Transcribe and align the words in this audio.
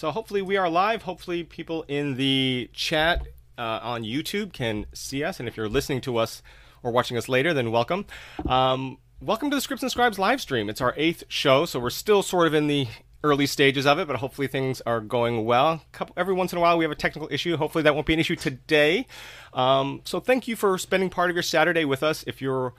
So 0.00 0.10
hopefully 0.10 0.40
we 0.40 0.56
are 0.56 0.70
live. 0.70 1.02
Hopefully 1.02 1.44
people 1.44 1.84
in 1.86 2.16
the 2.16 2.70
chat 2.72 3.20
uh, 3.58 3.80
on 3.82 4.02
YouTube 4.02 4.54
can 4.54 4.86
see 4.94 5.22
us. 5.22 5.38
And 5.38 5.46
if 5.46 5.58
you're 5.58 5.68
listening 5.68 6.00
to 6.00 6.16
us 6.16 6.40
or 6.82 6.90
watching 6.90 7.18
us 7.18 7.28
later, 7.28 7.52
then 7.52 7.70
welcome. 7.70 8.06
Um, 8.48 8.96
welcome 9.20 9.50
to 9.50 9.56
the 9.56 9.60
Scripts 9.60 9.82
and 9.82 9.92
Scribes 9.92 10.18
live 10.18 10.40
stream. 10.40 10.70
It's 10.70 10.80
our 10.80 10.94
eighth 10.96 11.24
show, 11.28 11.66
so 11.66 11.78
we're 11.78 11.90
still 11.90 12.22
sort 12.22 12.46
of 12.46 12.54
in 12.54 12.66
the 12.66 12.88
early 13.22 13.44
stages 13.44 13.84
of 13.84 13.98
it, 13.98 14.08
but 14.08 14.16
hopefully 14.16 14.46
things 14.46 14.80
are 14.86 15.02
going 15.02 15.44
well. 15.44 15.82
Couple, 15.92 16.14
every 16.16 16.32
once 16.32 16.52
in 16.52 16.56
a 16.56 16.62
while 16.62 16.78
we 16.78 16.84
have 16.84 16.92
a 16.92 16.94
technical 16.94 17.28
issue. 17.30 17.58
Hopefully 17.58 17.84
that 17.84 17.94
won't 17.94 18.06
be 18.06 18.14
an 18.14 18.20
issue 18.20 18.36
today. 18.36 19.06
Um, 19.52 20.00
so 20.06 20.18
thank 20.18 20.48
you 20.48 20.56
for 20.56 20.78
spending 20.78 21.10
part 21.10 21.28
of 21.28 21.36
your 21.36 21.42
Saturday 21.42 21.84
with 21.84 22.02
us. 22.02 22.24
If 22.26 22.40
you're 22.40 22.72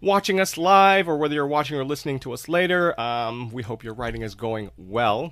watching 0.00 0.40
us 0.40 0.58
live 0.58 1.08
or 1.08 1.18
whether 1.18 1.34
you're 1.34 1.46
watching 1.46 1.78
or 1.78 1.84
listening 1.84 2.18
to 2.18 2.32
us 2.32 2.48
later, 2.48 3.00
um, 3.00 3.52
we 3.52 3.62
hope 3.62 3.84
your 3.84 3.94
writing 3.94 4.22
is 4.22 4.34
going 4.34 4.72
well. 4.76 5.30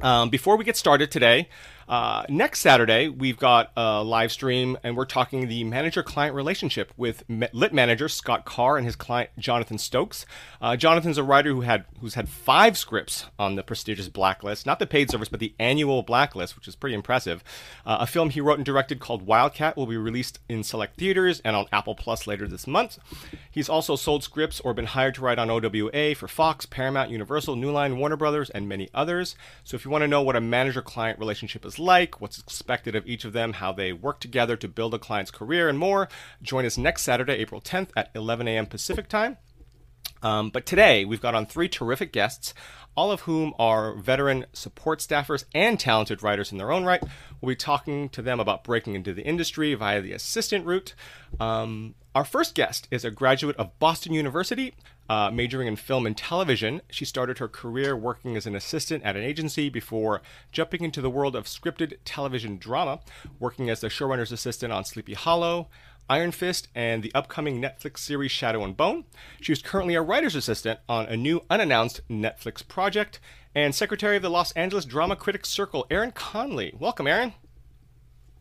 Um, 0.00 0.30
before 0.30 0.56
we 0.56 0.64
get 0.64 0.76
started 0.76 1.10
today, 1.10 1.48
uh, 1.88 2.24
next 2.28 2.60
Saturday, 2.60 3.08
we've 3.08 3.38
got 3.38 3.72
a 3.76 4.02
live 4.02 4.32
stream, 4.32 4.78
and 4.82 4.96
we're 4.96 5.04
talking 5.04 5.48
the 5.48 5.64
manager-client 5.64 6.34
relationship 6.34 6.92
with 6.96 7.24
lit 7.28 7.72
manager 7.72 8.08
Scott 8.08 8.44
Carr 8.44 8.76
and 8.76 8.86
his 8.86 8.96
client 8.96 9.30
Jonathan 9.38 9.78
Stokes. 9.78 10.26
Uh, 10.60 10.76
Jonathan's 10.76 11.18
a 11.18 11.22
writer 11.22 11.50
who 11.50 11.62
had 11.62 11.84
who's 12.00 12.14
had 12.14 12.28
five 12.28 12.76
scripts 12.78 13.26
on 13.38 13.56
the 13.56 13.62
prestigious 13.62 14.08
Blacklist, 14.08 14.66
not 14.66 14.78
the 14.78 14.86
paid 14.86 15.10
service, 15.10 15.28
but 15.28 15.40
the 15.40 15.54
annual 15.58 16.02
Blacklist, 16.02 16.56
which 16.56 16.68
is 16.68 16.76
pretty 16.76 16.94
impressive. 16.94 17.42
Uh, 17.84 17.98
a 18.00 18.06
film 18.06 18.30
he 18.30 18.40
wrote 18.40 18.58
and 18.58 18.66
directed 18.66 19.00
called 19.00 19.22
Wildcat 19.22 19.76
will 19.76 19.86
be 19.86 19.96
released 19.96 20.38
in 20.48 20.62
select 20.62 20.96
theaters 20.96 21.40
and 21.44 21.56
on 21.56 21.66
Apple 21.72 21.94
Plus 21.94 22.26
later 22.26 22.46
this 22.46 22.66
month. 22.66 22.98
He's 23.50 23.68
also 23.68 23.96
sold 23.96 24.22
scripts 24.24 24.60
or 24.60 24.74
been 24.74 24.86
hired 24.86 25.14
to 25.16 25.22
write 25.22 25.38
on 25.38 25.50
OWA 25.50 26.14
for 26.14 26.28
Fox, 26.28 26.66
Paramount, 26.66 27.10
Universal, 27.10 27.56
New 27.56 27.70
Line, 27.70 27.98
Warner 27.98 28.16
Brothers, 28.16 28.50
and 28.50 28.68
many 28.68 28.88
others. 28.94 29.36
So 29.64 29.74
if 29.74 29.84
you 29.84 29.90
want 29.90 30.02
to 30.02 30.08
know 30.08 30.22
what 30.22 30.36
a 30.36 30.40
manager-client 30.40 31.18
relationship 31.18 31.64
is 31.64 31.71
like, 31.78 32.20
what's 32.20 32.38
expected 32.38 32.94
of 32.94 33.06
each 33.06 33.24
of 33.24 33.32
them, 33.32 33.54
how 33.54 33.72
they 33.72 33.92
work 33.92 34.20
together 34.20 34.56
to 34.56 34.68
build 34.68 34.94
a 34.94 34.98
client's 34.98 35.30
career, 35.30 35.68
and 35.68 35.78
more. 35.78 36.08
Join 36.42 36.64
us 36.64 36.78
next 36.78 37.02
Saturday, 37.02 37.34
April 37.34 37.60
10th 37.60 37.90
at 37.96 38.10
11 38.14 38.48
a.m. 38.48 38.66
Pacific 38.66 39.08
time. 39.08 39.36
Um, 40.22 40.50
but 40.50 40.66
today, 40.66 41.04
we've 41.04 41.20
got 41.20 41.34
on 41.34 41.46
three 41.46 41.68
terrific 41.68 42.12
guests, 42.12 42.54
all 42.96 43.10
of 43.10 43.22
whom 43.22 43.54
are 43.58 43.94
veteran 43.94 44.46
support 44.52 45.00
staffers 45.00 45.44
and 45.54 45.80
talented 45.80 46.22
writers 46.22 46.52
in 46.52 46.58
their 46.58 46.70
own 46.70 46.84
right. 46.84 47.02
We'll 47.40 47.50
be 47.50 47.56
talking 47.56 48.08
to 48.10 48.22
them 48.22 48.38
about 48.38 48.64
breaking 48.64 48.94
into 48.94 49.14
the 49.14 49.24
industry 49.24 49.74
via 49.74 50.00
the 50.00 50.12
assistant 50.12 50.64
route. 50.64 50.94
Um, 51.40 51.94
our 52.14 52.24
first 52.24 52.54
guest 52.54 52.88
is 52.90 53.04
a 53.04 53.10
graduate 53.10 53.56
of 53.56 53.78
Boston 53.78 54.12
University, 54.12 54.74
uh, 55.08 55.30
majoring 55.30 55.66
in 55.66 55.76
film 55.76 56.06
and 56.06 56.16
television. 56.16 56.82
She 56.90 57.06
started 57.06 57.38
her 57.38 57.48
career 57.48 57.96
working 57.96 58.36
as 58.36 58.46
an 58.46 58.54
assistant 58.54 59.02
at 59.02 59.16
an 59.16 59.22
agency 59.22 59.70
before 59.70 60.20
jumping 60.50 60.84
into 60.84 61.00
the 61.00 61.08
world 61.08 61.34
of 61.34 61.44
scripted 61.44 61.96
television 62.04 62.58
drama, 62.58 63.00
working 63.38 63.70
as 63.70 63.80
the 63.80 63.88
showrunner's 63.88 64.30
assistant 64.30 64.74
on 64.74 64.84
Sleepy 64.84 65.14
Hollow, 65.14 65.68
Iron 66.10 66.32
Fist, 66.32 66.68
and 66.74 67.02
the 67.02 67.14
upcoming 67.14 67.62
Netflix 67.62 67.98
series 68.00 68.30
Shadow 68.30 68.62
and 68.62 68.76
Bone. 68.76 69.04
She 69.40 69.54
is 69.54 69.62
currently 69.62 69.94
a 69.94 70.02
writer's 70.02 70.34
assistant 70.34 70.80
on 70.90 71.06
a 71.06 71.16
new 71.16 71.42
unannounced 71.48 72.02
Netflix 72.10 72.66
project, 72.66 73.20
and 73.54 73.74
secretary 73.74 74.16
of 74.16 74.22
the 74.22 74.30
Los 74.30 74.52
Angeles 74.52 74.84
Drama 74.84 75.16
Critics 75.16 75.48
Circle, 75.48 75.86
Erin 75.90 76.12
Conley. 76.12 76.74
Welcome, 76.78 77.06
Erin. 77.06 77.32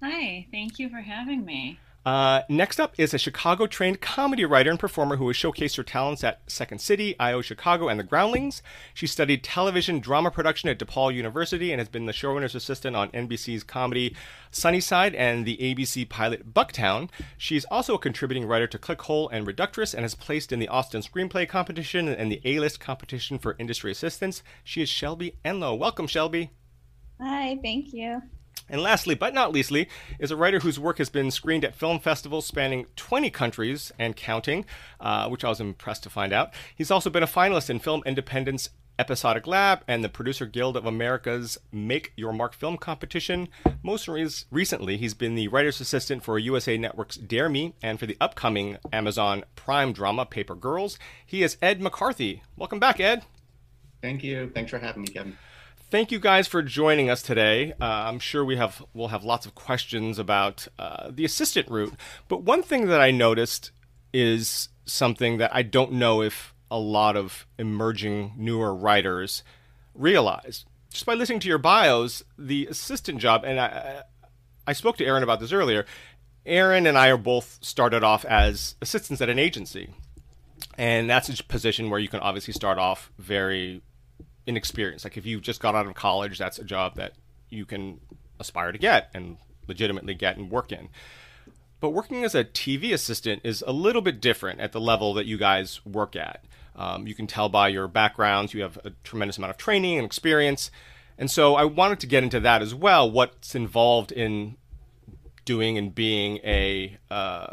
Hi, 0.04 0.48
thank 0.52 0.80
you 0.80 0.90
for 0.90 0.98
having 0.98 1.46
me. 1.46 1.80
Uh, 2.04 2.42
next 2.50 2.80
up 2.80 2.96
is 2.98 3.14
a 3.14 3.18
Chicago 3.20 3.68
trained 3.68 4.02
comedy 4.02 4.44
writer 4.44 4.72
and 4.72 4.80
performer 4.80 5.18
who 5.18 5.28
has 5.28 5.38
showcased 5.38 5.78
her 5.78 5.84
talents 5.84 6.24
at 6.24 6.42
Second 6.48 6.82
City, 6.82 7.16
IO 7.20 7.42
Chicago, 7.42 7.90
and 7.90 8.00
The 8.00 8.04
Groundlings. 8.04 8.64
She 8.96 9.06
studied 9.06 9.44
television 9.44 10.00
drama 10.00 10.32
production 10.32 10.70
at 10.70 10.80
DePaul 10.80 11.14
University 11.14 11.72
and 11.72 11.80
has 11.80 11.90
been 11.90 12.08
the 12.08 12.12
showrunner's 12.12 12.56
assistant 12.56 12.96
on 12.96 13.10
NBC's 13.10 13.64
comedy 13.64 14.16
Sunnyside 14.50 15.14
and 15.14 15.46
the 15.46 15.58
ABC 15.58 16.10
pilot 16.10 16.54
Bucktown. 16.54 17.10
She's 17.38 17.66
also 17.66 17.94
a 17.94 18.00
contributing 18.00 18.48
writer 18.48 18.68
to 18.68 18.80
Clickhole 18.80 19.30
and 19.32 19.46
Reductress 19.46 19.94
and 19.94 20.02
has 20.02 20.16
placed 20.16 20.52
in 20.52 20.58
the 20.58 20.70
Austin 20.70 21.04
Screenplay 21.04 21.48
Competition 21.48 22.08
and 22.08 22.32
the 22.32 22.42
A 22.44 22.60
List 22.60 22.80
Competition 22.80 23.38
for 23.38 23.56
Industry 23.60 23.92
Assistants. 23.92 24.42
She 24.64 24.82
is 24.82 24.90
Shelby 24.90 25.36
Enlow. 25.46 25.78
Welcome, 25.78 26.08
Shelby. 26.08 26.50
Hi, 27.20 27.60
thank 27.62 27.94
you. 27.94 28.24
And 28.72 28.82
lastly, 28.82 29.16
but 29.16 29.34
not 29.34 29.52
leastly, 29.52 29.90
is 30.18 30.32
a 30.32 30.38
writer 30.38 30.60
whose 30.60 30.80
work 30.80 30.98
has 31.00 31.10
been 31.10 31.30
screened 31.30 31.66
at 31.66 31.76
film 31.76 32.00
festivals 32.00 32.46
spanning 32.46 32.86
20 32.96 33.30
countries 33.30 33.92
and 34.00 34.16
counting, 34.16 34.66
uh, 35.02 35.28
which 35.28 35.44
I 35.44 35.50
was 35.50 35.60
impressed 35.60 36.04
to 36.04 36.10
find 36.10 36.32
out. 36.32 36.54
He's 36.74 36.90
also 36.90 37.10
been 37.10 37.22
a 37.22 37.28
finalist 37.28 37.70
in 37.70 37.80
Film 37.80 38.02
Independence 38.06 38.70
Episodic 38.98 39.46
Lab 39.46 39.84
and 39.90 40.04
the 40.04 40.10
Producer 40.10 40.46
Guild 40.46 40.78
of 40.78 40.86
America's 40.86 41.58
Make 41.72 42.14
Your 42.16 42.32
Mark 42.32 42.54
film 42.54 42.78
competition. 42.78 43.50
Most 43.84 44.08
re- 44.08 44.30
recently, 44.52 44.96
he's 44.96 45.16
been 45.16 45.36
the 45.36 45.50
writer's 45.50 45.82
assistant 45.82 46.24
for 46.24 46.40
USA 46.40 46.78
Network's 46.78 47.18
Dare 47.18 47.50
Me 47.50 47.74
and 47.82 48.00
for 48.00 48.06
the 48.06 48.18
upcoming 48.22 48.78
Amazon 48.94 49.44
Prime 49.56 49.92
drama 49.92 50.26
Paper 50.26 50.56
Girls. 50.56 50.98
He 51.26 51.44
is 51.44 51.58
Ed 51.62 51.82
McCarthy. 51.82 52.44
Welcome 52.56 52.80
back, 52.80 53.02
Ed. 53.02 53.24
Thank 54.02 54.24
you. 54.24 54.50
Thanks 54.54 54.72
for 54.72 54.80
having 54.80 55.02
me, 55.02 55.10
Kevin 55.10 55.38
thank 55.92 56.10
you 56.10 56.20
guys 56.20 56.48
for 56.48 56.64
joining 56.64 57.10
us 57.10 57.22
today. 57.22 57.74
Uh, 57.74 57.86
I'm 57.86 58.18
sure 58.18 58.44
we 58.44 58.56
have 58.56 58.84
we'll 58.94 59.10
have 59.10 59.26
lots 59.26 59.46
of 59.46 59.54
questions 59.54 60.18
about 60.18 60.68
uh, 60.80 61.12
the 61.12 61.26
assistant 61.26 61.70
route. 61.70 61.94
But 62.30 62.44
one 62.44 62.64
thing 62.64 62.88
that 62.88 63.02
I 63.02 63.12
noticed 63.12 63.72
is 64.14 64.70
something 64.86 65.38
that 65.38 65.54
I 65.54 65.62
don't 65.62 65.94
know 65.94 66.22
if 66.22 66.56
a 66.72 66.80
lot 66.80 67.18
of 67.18 67.46
emerging 67.60 68.34
newer 68.38 68.74
writers 68.74 69.44
realize. 69.94 70.66
Just 70.90 71.06
by 71.06 71.14
listening 71.14 71.42
to 71.42 71.48
your 71.48 71.58
bios, 71.58 72.24
the 72.38 72.68
assistant 72.68 73.20
job, 73.20 73.44
and 73.46 73.60
I, 73.60 74.04
I 74.66 74.74
spoke 74.74 74.98
to 74.98 75.06
Erin 75.06 75.24
about 75.24 75.40
this 75.40 75.52
earlier. 75.52 75.86
Erin 76.46 76.88
and 76.88 76.98
I 76.98 77.10
are 77.10 77.18
both 77.18 77.60
started 77.62 78.04
off 78.04 78.26
as 78.26 78.76
assistants 78.82 79.22
at 79.22 79.30
an 79.30 79.40
agency. 79.40 79.94
And 80.78 81.10
that's 81.10 81.28
a 81.28 81.44
position 81.44 81.90
where 81.90 82.00
you 82.00 82.08
can 82.08 82.22
obviously 82.22 82.54
start 82.54 82.78
off 82.78 83.12
very 83.20 83.82
inexperienced. 84.46 85.06
Like 85.06 85.18
if 85.18 85.26
you 85.26 85.40
just 85.40 85.60
got 85.60 85.76
out 85.76 85.86
of 85.86 85.94
college, 85.94 86.38
that's 86.38 86.60
a 86.60 86.64
job 86.64 86.96
that 86.96 87.14
you 87.50 87.66
can 87.66 88.00
aspire 88.40 88.72
to 88.72 88.78
get 88.78 89.10
and 89.14 89.38
legitimately 89.68 90.14
get 90.14 90.38
and 90.38 90.50
work 90.50 90.72
in. 90.72 90.90
But 91.80 91.92
working 91.92 92.24
as 92.24 92.36
a 92.36 92.44
TV 92.44 92.94
assistant 92.94 93.42
is 93.44 93.64
a 93.66 93.74
little 93.74 94.02
bit 94.02 94.22
different 94.22 94.60
at 94.60 94.72
the 94.72 94.80
level 94.80 95.14
that 95.16 95.26
you 95.26 95.38
guys 95.38 95.84
work 95.86 96.16
at. 96.16 96.46
Um, 96.76 97.08
you 97.08 97.16
can 97.16 97.28
tell 97.28 97.50
by 97.50 97.70
your 97.70 97.88
backgrounds, 97.88 98.54
you 98.54 98.62
have 98.62 98.78
a 98.86 98.92
tremendous 99.04 99.38
amount 99.38 99.52
of 99.52 99.58
training 99.58 99.98
and 99.98 100.06
experience. 100.06 100.72
And 101.18 101.30
so 101.30 101.56
I 101.56 101.66
wanted 101.66 102.00
to 102.02 102.08
get 102.08 102.24
into 102.24 102.40
that 102.40 102.62
as 102.62 102.74
well 102.74 103.10
what's 103.10 103.56
involved 103.56 104.12
in 104.12 104.58
doing 105.44 105.78
and 105.78 105.94
being 105.94 106.38
a 106.38 106.98
uh, 107.10 107.48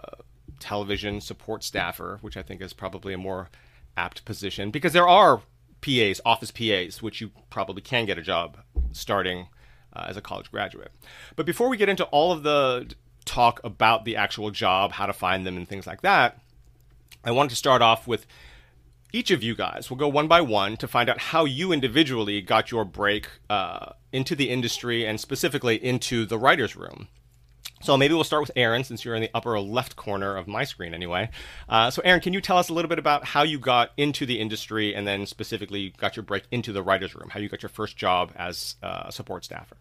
television 0.60 1.20
support 1.20 1.64
staffer, 1.64 2.18
which 2.20 2.36
I 2.36 2.42
think 2.42 2.60
is 2.60 2.72
probably 2.72 3.14
a 3.14 3.18
more 3.18 3.48
apt 3.96 4.24
position 4.24 4.70
because 4.70 4.92
there 4.92 5.08
are 5.08 5.42
PAs, 5.80 6.20
office 6.24 6.50
PAs, 6.50 7.02
which 7.02 7.20
you 7.20 7.30
probably 7.50 7.82
can 7.82 8.04
get 8.04 8.18
a 8.18 8.22
job 8.22 8.58
starting 8.92 9.48
uh, 9.92 10.06
as 10.08 10.16
a 10.16 10.20
college 10.20 10.50
graduate. 10.50 10.92
But 11.36 11.46
before 11.46 11.68
we 11.68 11.76
get 11.76 11.88
into 11.88 12.04
all 12.06 12.32
of 12.32 12.42
the 12.42 12.94
talk 13.24 13.60
about 13.62 14.04
the 14.04 14.16
actual 14.16 14.50
job, 14.50 14.92
how 14.92 15.06
to 15.06 15.12
find 15.12 15.46
them, 15.46 15.56
and 15.56 15.68
things 15.68 15.86
like 15.86 16.02
that, 16.02 16.40
I 17.24 17.30
wanted 17.30 17.50
to 17.50 17.56
start 17.56 17.82
off 17.82 18.06
with 18.06 18.26
each 19.12 19.30
of 19.30 19.42
you 19.42 19.54
guys. 19.54 19.90
We'll 19.90 19.98
go 19.98 20.08
one 20.08 20.28
by 20.28 20.40
one 20.40 20.76
to 20.78 20.88
find 20.88 21.08
out 21.08 21.18
how 21.18 21.44
you 21.44 21.72
individually 21.72 22.40
got 22.40 22.70
your 22.70 22.84
break 22.84 23.28
uh, 23.48 23.92
into 24.12 24.34
the 24.34 24.50
industry 24.50 25.06
and 25.06 25.20
specifically 25.20 25.82
into 25.82 26.26
the 26.26 26.38
writer's 26.38 26.76
room. 26.76 27.08
So 27.80 27.96
maybe 27.96 28.14
we'll 28.14 28.24
start 28.24 28.42
with 28.42 28.52
Erin, 28.56 28.84
since 28.84 29.04
you're 29.04 29.14
in 29.14 29.22
the 29.22 29.30
upper 29.34 29.58
left 29.60 29.96
corner 29.96 30.36
of 30.36 30.48
my 30.48 30.64
screen 30.64 30.94
anyway. 30.94 31.30
Uh, 31.68 31.90
so, 31.90 32.02
Erin, 32.04 32.20
can 32.20 32.32
you 32.32 32.40
tell 32.40 32.58
us 32.58 32.68
a 32.68 32.74
little 32.74 32.88
bit 32.88 32.98
about 32.98 33.24
how 33.24 33.42
you 33.42 33.58
got 33.58 33.92
into 33.96 34.26
the 34.26 34.40
industry 34.40 34.94
and 34.94 35.06
then 35.06 35.26
specifically 35.26 35.94
got 35.98 36.16
your 36.16 36.22
break 36.22 36.44
into 36.50 36.72
the 36.72 36.82
writer's 36.82 37.14
room, 37.14 37.30
how 37.30 37.40
you 37.40 37.48
got 37.48 37.62
your 37.62 37.70
first 37.70 37.96
job 37.96 38.32
as 38.36 38.76
a 38.82 39.12
support 39.12 39.44
staffer? 39.44 39.76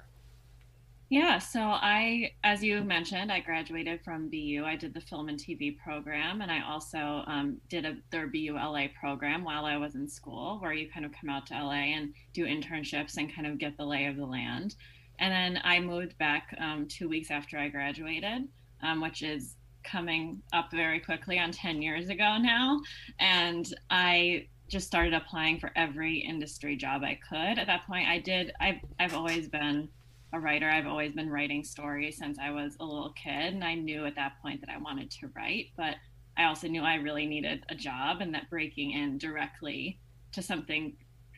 Yeah, 1.09 1.39
so 1.39 1.61
I, 1.61 2.33
as 2.43 2.61
you 2.61 2.83
mentioned, 2.83 3.31
I 3.31 3.39
graduated 3.39 4.01
from 4.03 4.27
BU. 4.27 4.63
I 4.65 4.75
did 4.75 4.93
the 4.93 4.99
film 4.99 5.29
and 5.29 5.39
TV 5.39 5.77
program, 5.77 6.41
and 6.41 6.51
I 6.51 6.61
also 6.67 7.23
um, 7.27 7.61
did 7.69 7.85
a, 7.85 7.95
their 8.11 8.27
BU 8.27 8.55
LA 8.55 8.87
program 8.99 9.45
while 9.45 9.63
I 9.63 9.77
was 9.77 9.95
in 9.95 10.09
school, 10.09 10.57
where 10.59 10.73
you 10.73 10.89
kind 10.91 11.05
of 11.05 11.13
come 11.13 11.29
out 11.29 11.45
to 11.47 11.53
LA 11.53 11.93
and 11.95 12.13
do 12.33 12.45
internships 12.45 13.15
and 13.15 13.33
kind 13.33 13.47
of 13.47 13.57
get 13.57 13.77
the 13.77 13.85
lay 13.85 14.07
of 14.07 14.17
the 14.17 14.25
land. 14.25 14.75
And 15.19 15.31
then 15.31 15.61
I 15.63 15.79
moved 15.79 16.17
back 16.17 16.55
um, 16.59 16.87
two 16.87 17.09
weeks 17.09 17.31
after 17.31 17.57
I 17.57 17.69
graduated, 17.69 18.47
um, 18.83 19.01
which 19.01 19.23
is 19.23 19.55
coming 19.83 20.41
up 20.53 20.71
very 20.71 20.99
quickly 20.99 21.39
on 21.39 21.51
10 21.51 21.81
years 21.81 22.09
ago 22.09 22.37
now. 22.37 22.81
And 23.19 23.65
I 23.89 24.47
just 24.67 24.85
started 24.85 25.13
applying 25.13 25.59
for 25.59 25.71
every 25.75 26.19
industry 26.19 26.75
job 26.75 27.03
I 27.03 27.19
could. 27.27 27.57
At 27.57 27.67
that 27.67 27.87
point, 27.87 28.07
I 28.07 28.19
did, 28.19 28.51
I've, 28.59 28.79
I've 28.99 29.13
always 29.13 29.47
been 29.47 29.87
a 30.33 30.39
writer. 30.39 30.69
I've 30.69 30.87
always 30.87 31.13
been 31.13 31.29
writing 31.29 31.63
stories 31.63 32.17
since 32.17 32.37
I 32.37 32.51
was 32.51 32.75
a 32.79 32.85
little 32.85 33.13
kid. 33.13 33.53
And 33.53 33.63
I 33.63 33.75
knew 33.75 34.05
at 34.05 34.15
that 34.15 34.33
point 34.41 34.59
that 34.61 34.69
I 34.69 34.77
wanted 34.77 35.09
to 35.11 35.29
write, 35.35 35.67
but 35.77 35.95
I 36.37 36.43
also 36.45 36.67
knew 36.67 36.83
I 36.83 36.95
really 36.95 37.25
needed 37.25 37.63
a 37.69 37.75
job 37.75 38.21
and 38.21 38.33
that 38.33 38.49
breaking 38.49 38.91
in 38.91 39.17
directly 39.17 39.99
to 40.33 40.41
something 40.41 40.95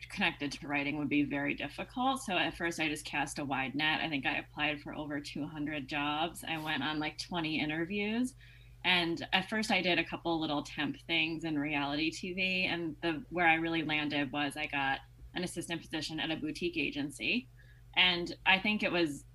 connected 0.09 0.51
to 0.51 0.67
writing 0.67 0.97
would 0.97 1.09
be 1.09 1.23
very 1.23 1.53
difficult. 1.53 2.21
So 2.21 2.33
at 2.33 2.57
first, 2.57 2.79
I 2.79 2.87
just 2.87 3.05
cast 3.05 3.39
a 3.39 3.45
wide 3.45 3.75
net. 3.75 4.01
I 4.01 4.09
think 4.09 4.25
I 4.25 4.37
applied 4.37 4.81
for 4.81 4.93
over 4.93 5.19
200 5.19 5.87
jobs. 5.87 6.43
I 6.47 6.57
went 6.57 6.83
on 6.83 6.99
like 6.99 7.17
20 7.17 7.59
interviews. 7.59 8.33
And 8.85 9.25
at 9.33 9.49
first, 9.49 9.71
I 9.71 9.81
did 9.81 9.99
a 9.99 10.03
couple 10.03 10.39
little 10.39 10.63
temp 10.63 10.97
things 11.05 11.43
in 11.43 11.59
reality 11.59 12.11
TV. 12.11 12.71
And 12.71 12.95
the 13.01 13.23
where 13.29 13.47
I 13.47 13.55
really 13.55 13.83
landed 13.83 14.31
was 14.31 14.55
I 14.55 14.67
got 14.67 14.99
an 15.35 15.43
assistant 15.43 15.81
position 15.81 16.19
at 16.19 16.31
a 16.31 16.35
boutique 16.35 16.77
agency. 16.77 17.47
And 17.95 18.35
I 18.45 18.59
think 18.59 18.83
it 18.83 18.91
was 18.91 19.25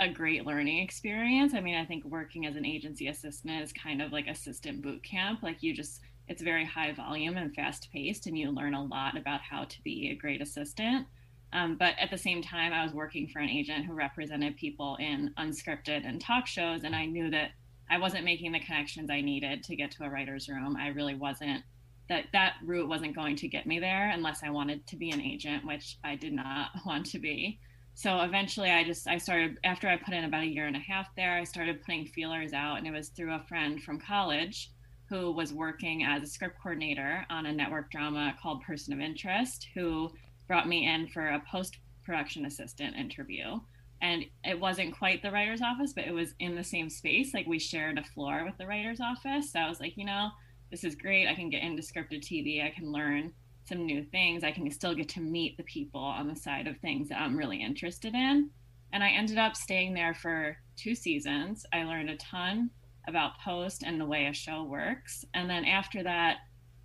a 0.00 0.08
great 0.08 0.46
learning 0.46 0.78
experience. 0.82 1.54
I 1.54 1.60
mean, 1.60 1.76
I 1.76 1.84
think 1.84 2.04
working 2.04 2.46
as 2.46 2.56
an 2.56 2.64
agency 2.64 3.08
assistant 3.08 3.62
is 3.62 3.72
kind 3.72 4.00
of 4.00 4.12
like 4.12 4.26
assistant 4.26 4.82
boot 4.82 5.02
camp. 5.02 5.42
Like 5.42 5.62
you 5.62 5.74
just 5.74 6.00
it's 6.30 6.42
very 6.42 6.64
high 6.64 6.92
volume 6.92 7.36
and 7.36 7.52
fast 7.52 7.88
paced, 7.92 8.28
and 8.28 8.38
you 8.38 8.52
learn 8.52 8.72
a 8.72 8.84
lot 8.84 9.18
about 9.18 9.40
how 9.40 9.64
to 9.64 9.82
be 9.82 10.10
a 10.10 10.14
great 10.14 10.40
assistant. 10.40 11.08
Um, 11.52 11.76
but 11.76 11.94
at 11.98 12.12
the 12.12 12.16
same 12.16 12.40
time, 12.40 12.72
I 12.72 12.84
was 12.84 12.94
working 12.94 13.26
for 13.26 13.40
an 13.40 13.48
agent 13.48 13.84
who 13.84 13.94
represented 13.94 14.56
people 14.56 14.96
in 15.00 15.34
unscripted 15.36 16.06
and 16.06 16.20
talk 16.20 16.46
shows, 16.46 16.84
and 16.84 16.94
I 16.94 17.06
knew 17.06 17.30
that 17.30 17.50
I 17.90 17.98
wasn't 17.98 18.24
making 18.24 18.52
the 18.52 18.60
connections 18.60 19.10
I 19.10 19.22
needed 19.22 19.64
to 19.64 19.74
get 19.74 19.90
to 19.92 20.04
a 20.04 20.08
writer's 20.08 20.48
room. 20.48 20.76
I 20.76 20.88
really 20.88 21.16
wasn't 21.16 21.64
that 22.08 22.26
that 22.32 22.54
route 22.64 22.88
wasn't 22.88 23.16
going 23.16 23.34
to 23.36 23.48
get 23.48 23.66
me 23.66 23.80
there 23.80 24.10
unless 24.10 24.44
I 24.44 24.50
wanted 24.50 24.86
to 24.86 24.96
be 24.96 25.10
an 25.10 25.20
agent, 25.20 25.66
which 25.66 25.98
I 26.04 26.14
did 26.14 26.32
not 26.32 26.70
want 26.86 27.06
to 27.06 27.18
be. 27.18 27.58
So 27.94 28.20
eventually, 28.20 28.70
I 28.70 28.84
just 28.84 29.08
I 29.08 29.18
started 29.18 29.58
after 29.64 29.88
I 29.88 29.96
put 29.96 30.14
in 30.14 30.22
about 30.22 30.44
a 30.44 30.46
year 30.46 30.68
and 30.68 30.76
a 30.76 30.80
half 30.80 31.12
there. 31.16 31.32
I 31.32 31.42
started 31.42 31.82
putting 31.82 32.06
feelers 32.06 32.52
out, 32.52 32.78
and 32.78 32.86
it 32.86 32.92
was 32.92 33.08
through 33.08 33.34
a 33.34 33.44
friend 33.48 33.82
from 33.82 33.98
college 33.98 34.70
who 35.10 35.32
was 35.32 35.52
working 35.52 36.04
as 36.04 36.22
a 36.22 36.26
script 36.26 36.56
coordinator 36.62 37.26
on 37.28 37.44
a 37.44 37.52
network 37.52 37.90
drama 37.90 38.34
called 38.40 38.62
Person 38.62 38.94
of 38.94 39.00
Interest, 39.00 39.68
who 39.74 40.08
brought 40.46 40.68
me 40.68 40.86
in 40.86 41.08
for 41.08 41.26
a 41.26 41.42
post 41.50 41.78
production 42.04 42.46
assistant 42.46 42.96
interview. 42.96 43.58
And 44.00 44.24
it 44.44 44.58
wasn't 44.58 44.96
quite 44.96 45.20
the 45.20 45.32
writer's 45.32 45.60
office, 45.60 45.92
but 45.92 46.06
it 46.06 46.14
was 46.14 46.32
in 46.38 46.54
the 46.54 46.64
same 46.64 46.88
space. 46.88 47.34
Like 47.34 47.46
we 47.46 47.58
shared 47.58 47.98
a 47.98 48.04
floor 48.04 48.44
with 48.44 48.56
the 48.56 48.66
writer's 48.66 49.00
office. 49.00 49.52
So 49.52 49.58
I 49.58 49.68
was 49.68 49.80
like, 49.80 49.96
you 49.96 50.06
know, 50.06 50.30
this 50.70 50.84
is 50.84 50.94
great. 50.94 51.26
I 51.26 51.34
can 51.34 51.50
get 51.50 51.62
into 51.62 51.82
scripted 51.82 52.22
TV. 52.22 52.64
I 52.64 52.70
can 52.70 52.92
learn 52.92 53.32
some 53.64 53.84
new 53.84 54.04
things. 54.04 54.44
I 54.44 54.52
can 54.52 54.70
still 54.70 54.94
get 54.94 55.08
to 55.10 55.20
meet 55.20 55.56
the 55.56 55.64
people 55.64 56.00
on 56.00 56.28
the 56.28 56.36
side 56.36 56.68
of 56.68 56.78
things 56.78 57.08
that 57.08 57.20
I'm 57.20 57.36
really 57.36 57.62
interested 57.62 58.14
in. 58.14 58.50
And 58.92 59.02
I 59.02 59.10
ended 59.10 59.38
up 59.38 59.56
staying 59.56 59.94
there 59.94 60.14
for 60.14 60.56
two 60.76 60.94
seasons. 60.94 61.66
I 61.72 61.82
learned 61.84 62.10
a 62.10 62.16
ton 62.16 62.70
about 63.08 63.38
post 63.44 63.82
and 63.82 64.00
the 64.00 64.06
way 64.06 64.26
a 64.26 64.32
show 64.32 64.64
works. 64.64 65.24
And 65.34 65.48
then 65.48 65.64
after 65.64 66.02
that, 66.02 66.38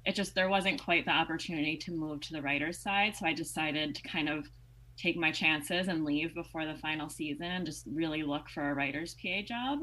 it 0.05 0.15
just 0.15 0.35
there 0.35 0.49
wasn't 0.49 0.83
quite 0.83 1.05
the 1.05 1.11
opportunity 1.11 1.77
to 1.77 1.91
move 1.91 2.21
to 2.21 2.33
the 2.33 2.41
writer's 2.41 2.79
side. 2.79 3.15
So 3.15 3.25
I 3.25 3.33
decided 3.33 3.95
to 3.95 4.07
kind 4.07 4.29
of 4.29 4.47
take 4.97 5.17
my 5.17 5.31
chances 5.31 5.87
and 5.87 6.05
leave 6.05 6.33
before 6.33 6.65
the 6.65 6.75
final 6.75 7.09
season 7.09 7.47
and 7.47 7.65
just 7.65 7.85
really 7.91 8.23
look 8.23 8.49
for 8.49 8.69
a 8.69 8.73
writer's 8.73 9.15
PA 9.15 9.41
job. 9.45 9.79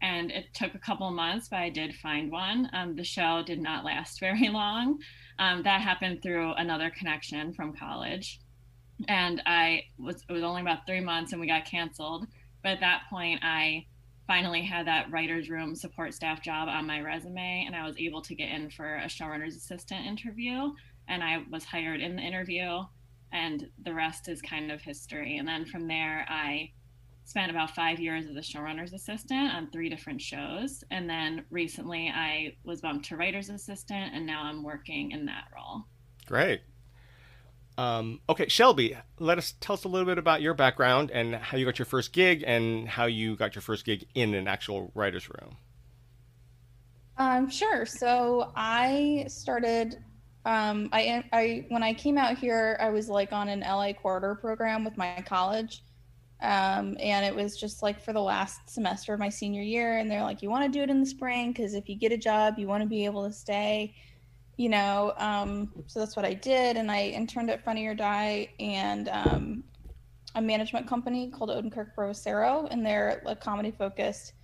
And 0.00 0.30
it 0.30 0.46
took 0.54 0.74
a 0.74 0.78
couple 0.78 1.10
months, 1.10 1.48
but 1.48 1.58
I 1.60 1.70
did 1.70 1.94
find 1.96 2.30
one. 2.30 2.68
Um, 2.72 2.94
the 2.94 3.04
show 3.04 3.42
did 3.44 3.60
not 3.60 3.84
last 3.84 4.20
very 4.20 4.48
long. 4.48 4.98
Um, 5.38 5.62
that 5.64 5.80
happened 5.80 6.22
through 6.22 6.52
another 6.54 6.90
connection 6.90 7.52
from 7.52 7.74
college. 7.74 8.40
And 9.08 9.42
I 9.44 9.82
was, 9.98 10.24
it 10.28 10.32
was 10.32 10.44
only 10.44 10.62
about 10.62 10.86
three 10.86 11.00
months 11.00 11.32
and 11.32 11.40
we 11.40 11.48
got 11.48 11.64
canceled. 11.64 12.26
But 12.62 12.72
at 12.72 12.80
that 12.80 13.02
point, 13.10 13.40
I 13.42 13.86
finally 14.26 14.62
had 14.62 14.86
that 14.86 15.10
writer's 15.10 15.50
room 15.50 15.74
support 15.74 16.14
staff 16.14 16.42
job 16.42 16.68
on 16.68 16.86
my 16.86 17.00
resume 17.00 17.64
and 17.66 17.76
I 17.76 17.86
was 17.86 17.96
able 17.98 18.22
to 18.22 18.34
get 18.34 18.48
in 18.50 18.70
for 18.70 18.96
a 18.96 19.06
showrunner's 19.06 19.56
assistant 19.56 20.06
interview 20.06 20.72
and 21.08 21.22
I 21.22 21.44
was 21.50 21.64
hired 21.64 22.00
in 22.00 22.16
the 22.16 22.22
interview 22.22 22.80
and 23.32 23.68
the 23.84 23.92
rest 23.92 24.28
is 24.28 24.40
kind 24.40 24.70
of 24.70 24.80
history. 24.80 25.38
And 25.38 25.46
then 25.46 25.66
from 25.66 25.88
there 25.88 26.24
I 26.28 26.70
spent 27.26 27.50
about 27.50 27.74
5 27.74 28.00
years 28.00 28.26
as 28.26 28.36
a 28.36 28.40
showrunner's 28.40 28.92
assistant 28.92 29.52
on 29.52 29.70
three 29.70 29.88
different 29.88 30.20
shows 30.20 30.84
and 30.90 31.08
then 31.08 31.44
recently 31.50 32.10
I 32.14 32.56
was 32.64 32.80
bumped 32.80 33.06
to 33.06 33.16
writer's 33.16 33.50
assistant 33.50 34.14
and 34.14 34.26
now 34.26 34.42
I'm 34.44 34.62
working 34.62 35.10
in 35.10 35.26
that 35.26 35.44
role. 35.54 35.84
Great. 36.26 36.62
Um, 37.76 38.20
okay, 38.28 38.48
Shelby, 38.48 38.96
let 39.18 39.38
us 39.38 39.54
tell 39.60 39.74
us 39.74 39.84
a 39.84 39.88
little 39.88 40.06
bit 40.06 40.18
about 40.18 40.40
your 40.40 40.54
background 40.54 41.10
and 41.10 41.34
how 41.34 41.58
you 41.58 41.64
got 41.64 41.78
your 41.78 41.86
first 41.86 42.12
gig 42.12 42.44
and 42.46 42.88
how 42.88 43.06
you 43.06 43.34
got 43.36 43.54
your 43.54 43.62
first 43.62 43.84
gig 43.84 44.06
in 44.14 44.34
an 44.34 44.46
actual 44.46 44.92
writer's 44.94 45.28
room. 45.28 45.56
Um, 47.16 47.48
sure. 47.48 47.86
So 47.86 48.52
I 48.54 49.26
started. 49.28 49.96
Um, 50.46 50.90
I, 50.92 51.24
I 51.32 51.66
when 51.68 51.82
I 51.82 51.94
came 51.94 52.18
out 52.18 52.36
here, 52.36 52.76
I 52.80 52.90
was 52.90 53.08
like 53.08 53.32
on 53.32 53.48
an 53.48 53.60
LA 53.60 53.92
quarter 53.92 54.34
program 54.34 54.84
with 54.84 54.96
my 54.96 55.22
college, 55.26 55.82
um, 56.42 56.96
and 57.00 57.24
it 57.24 57.34
was 57.34 57.58
just 57.58 57.82
like 57.82 58.00
for 58.04 58.12
the 58.12 58.20
last 58.20 58.68
semester 58.68 59.14
of 59.14 59.20
my 59.20 59.30
senior 59.30 59.62
year. 59.62 59.98
And 59.98 60.10
they're 60.10 60.22
like, 60.22 60.42
"You 60.42 60.50
want 60.50 60.70
to 60.70 60.78
do 60.78 60.82
it 60.82 60.90
in 60.90 61.00
the 61.00 61.06
spring 61.06 61.52
because 61.52 61.74
if 61.74 61.88
you 61.88 61.96
get 61.96 62.12
a 62.12 62.18
job, 62.18 62.58
you 62.58 62.66
want 62.66 62.82
to 62.82 62.88
be 62.88 63.04
able 63.04 63.24
to 63.24 63.32
stay." 63.32 63.94
You 64.56 64.68
know, 64.68 65.12
um, 65.16 65.72
so 65.86 65.98
that's 65.98 66.14
what 66.14 66.24
I 66.24 66.34
did. 66.34 66.76
And 66.76 66.90
I 66.90 67.06
interned 67.08 67.50
at 67.50 67.64
Funny 67.64 67.86
or 67.86 67.94
Die 67.94 68.48
and 68.60 69.08
um, 69.08 69.64
a 70.34 70.42
management 70.42 70.86
company 70.86 71.28
called 71.30 71.50
Odenkirk 71.50 71.94
Provissiero, 71.96 72.68
and 72.70 72.84
they're 72.84 73.22
a 73.26 73.34
comedy 73.34 73.72
focused 73.72 74.34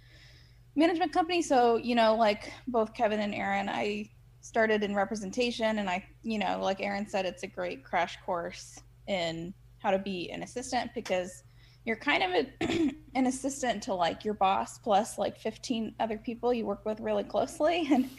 management 0.77 1.13
company. 1.13 1.43
So, 1.43 1.77
you 1.77 1.95
know, 1.95 2.15
like 2.15 2.53
both 2.69 2.95
Kevin 2.95 3.21
and 3.21 3.35
Erin, 3.35 3.69
I 3.69 4.11
started 4.41 4.83
in 4.83 4.95
representation, 4.95 5.79
and 5.79 5.89
I, 5.89 6.05
you 6.23 6.39
know, 6.39 6.61
like 6.61 6.81
Erin 6.81 7.09
said, 7.09 7.27
it's 7.27 7.43
a 7.43 7.49
great 7.49 7.85
crash 7.85 8.19
course 8.25 8.81
in 9.07 9.53
how 9.79 9.91
to 9.91 9.99
be 9.99 10.31
an 10.31 10.43
assistant 10.43 10.93
because 10.95 11.43
you're 11.85 11.97
kind 11.97 12.23
of 12.23 12.31
a, 12.31 12.95
an 13.15 13.27
assistant 13.27 13.83
to 13.85 13.95
like 13.95 14.25
your 14.25 14.35
boss 14.35 14.79
plus 14.79 15.19
like 15.19 15.39
15 15.39 15.95
other 15.99 16.19
people 16.19 16.53
you 16.53 16.67
work 16.67 16.85
with 16.85 17.01
really 17.01 17.25
closely 17.25 17.89
and 17.93 18.11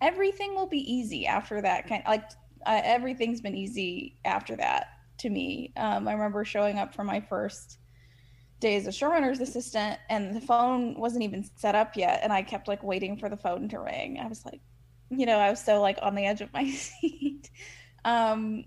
everything 0.00 0.54
will 0.54 0.66
be 0.66 0.92
easy 0.92 1.26
after 1.26 1.60
that 1.60 1.86
kind 1.88 2.02
of, 2.04 2.08
like 2.08 2.24
uh, 2.66 2.80
everything's 2.84 3.40
been 3.40 3.56
easy 3.56 4.18
after 4.24 4.56
that 4.56 4.88
to 5.18 5.30
me. 5.30 5.72
Um, 5.76 6.06
i 6.08 6.12
remember 6.12 6.44
showing 6.44 6.78
up 6.78 6.94
for 6.94 7.04
my 7.04 7.20
first 7.20 7.78
day 8.60 8.76
as 8.76 8.86
a 8.86 8.90
showrunner's 8.90 9.40
assistant 9.40 9.98
and 10.10 10.34
the 10.34 10.40
phone 10.40 10.98
wasn't 10.98 11.22
even 11.22 11.48
set 11.56 11.76
up 11.76 11.96
yet 11.96 12.20
and 12.24 12.32
i 12.32 12.42
kept 12.42 12.66
like 12.66 12.82
waiting 12.82 13.16
for 13.16 13.28
the 13.28 13.36
phone 13.36 13.68
to 13.68 13.78
ring. 13.78 14.18
I 14.20 14.26
was 14.26 14.44
like 14.44 14.60
you 15.10 15.26
know 15.26 15.38
i 15.38 15.48
was 15.50 15.64
so 15.64 15.80
like 15.80 15.98
on 16.02 16.14
the 16.14 16.26
edge 16.26 16.40
of 16.40 16.52
my 16.52 16.68
seat. 16.70 17.50
Um, 18.04 18.64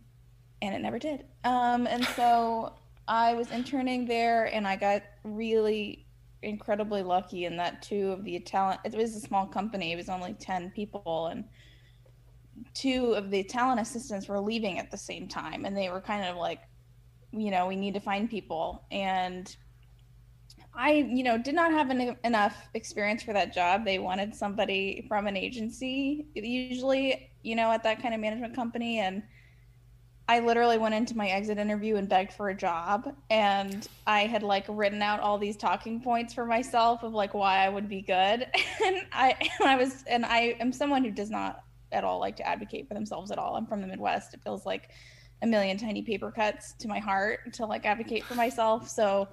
and 0.61 0.75
it 0.75 0.79
never 0.79 0.99
did. 0.99 1.25
Um, 1.43 1.87
and 1.87 2.05
so 2.05 2.73
i 3.07 3.33
was 3.33 3.51
interning 3.51 4.05
there 4.05 4.45
and 4.45 4.67
i 4.67 4.75
got 4.75 5.01
really 5.23 6.05
incredibly 6.43 7.03
lucky 7.03 7.45
in 7.45 7.55
that 7.55 7.81
two 7.81 8.11
of 8.11 8.23
the 8.23 8.39
talent 8.39 8.79
it 8.83 8.95
was 8.95 9.15
a 9.15 9.19
small 9.19 9.45
company 9.45 9.91
it 9.91 9.95
was 9.95 10.09
only 10.09 10.33
10 10.33 10.71
people 10.71 11.27
and 11.27 11.43
two 12.73 13.13
of 13.13 13.29
the 13.29 13.43
talent 13.43 13.79
assistants 13.79 14.27
were 14.27 14.39
leaving 14.39 14.79
at 14.79 14.89
the 14.89 14.97
same 14.97 15.27
time 15.27 15.65
and 15.65 15.77
they 15.77 15.89
were 15.89 16.01
kind 16.01 16.25
of 16.25 16.37
like 16.37 16.61
you 17.31 17.51
know 17.51 17.67
we 17.67 17.75
need 17.75 17.93
to 17.93 17.99
find 17.99 18.29
people. 18.29 18.85
And 18.91 19.55
i 20.73 20.93
you 20.93 21.21
know 21.23 21.37
did 21.37 21.53
not 21.53 21.71
have 21.71 21.89
an, 21.89 22.15
enough 22.23 22.69
experience 22.73 23.23
for 23.23 23.33
that 23.33 23.53
job. 23.53 23.85
They 23.85 23.99
wanted 23.99 24.35
somebody 24.35 25.05
from 25.07 25.27
an 25.27 25.35
agency 25.35 26.27
usually 26.33 27.31
you 27.43 27.55
know 27.55 27.71
at 27.71 27.83
that 27.83 28.01
kind 28.01 28.13
of 28.13 28.19
management 28.19 28.55
company 28.55 28.99
and 28.99 29.23
I 30.31 30.39
literally 30.39 30.77
went 30.77 30.95
into 30.95 31.17
my 31.17 31.27
exit 31.27 31.57
interview 31.57 31.97
and 31.97 32.07
begged 32.07 32.31
for 32.31 32.47
a 32.47 32.55
job 32.55 33.13
and 33.29 33.85
I 34.07 34.21
had 34.27 34.43
like 34.43 34.63
written 34.69 35.01
out 35.01 35.19
all 35.19 35.37
these 35.37 35.57
talking 35.57 35.99
points 35.99 36.33
for 36.33 36.45
myself 36.45 37.03
of 37.03 37.13
like 37.13 37.33
why 37.33 37.65
I 37.65 37.67
would 37.67 37.89
be 37.89 38.01
good 38.01 38.47
and 38.85 39.01
I 39.11 39.35
and 39.59 39.67
I 39.67 39.75
was 39.75 40.05
and 40.07 40.25
I 40.25 40.55
am 40.61 40.71
someone 40.71 41.03
who 41.03 41.11
does 41.11 41.29
not 41.29 41.65
at 41.91 42.05
all 42.05 42.21
like 42.21 42.37
to 42.37 42.47
advocate 42.47 42.87
for 42.87 42.93
themselves 42.93 43.29
at 43.29 43.39
all. 43.39 43.57
I'm 43.57 43.65
from 43.65 43.81
the 43.81 43.87
Midwest. 43.87 44.33
It 44.33 44.39
feels 44.41 44.65
like 44.65 44.91
a 45.41 45.47
million 45.47 45.77
tiny 45.77 46.01
paper 46.01 46.31
cuts 46.31 46.75
to 46.79 46.87
my 46.87 46.99
heart 46.99 47.51
to 47.55 47.65
like 47.65 47.85
advocate 47.85 48.23
for 48.23 48.35
myself. 48.35 48.87
So 48.87 49.27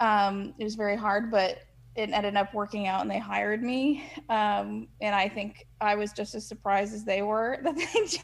um, 0.00 0.54
it 0.58 0.64
was 0.64 0.76
very 0.76 0.96
hard, 0.96 1.30
but 1.30 1.58
it 1.94 2.08
ended 2.10 2.38
up 2.38 2.54
working 2.54 2.86
out 2.86 3.02
and 3.02 3.10
they 3.10 3.18
hired 3.18 3.62
me. 3.62 4.10
Um, 4.30 4.88
and 5.02 5.14
I 5.14 5.28
think 5.28 5.66
I 5.78 5.94
was 5.94 6.12
just 6.12 6.34
as 6.34 6.48
surprised 6.48 6.94
as 6.94 7.04
they 7.04 7.20
were 7.20 7.58
that 7.62 7.76
they 7.76 7.84
did. 8.06 8.20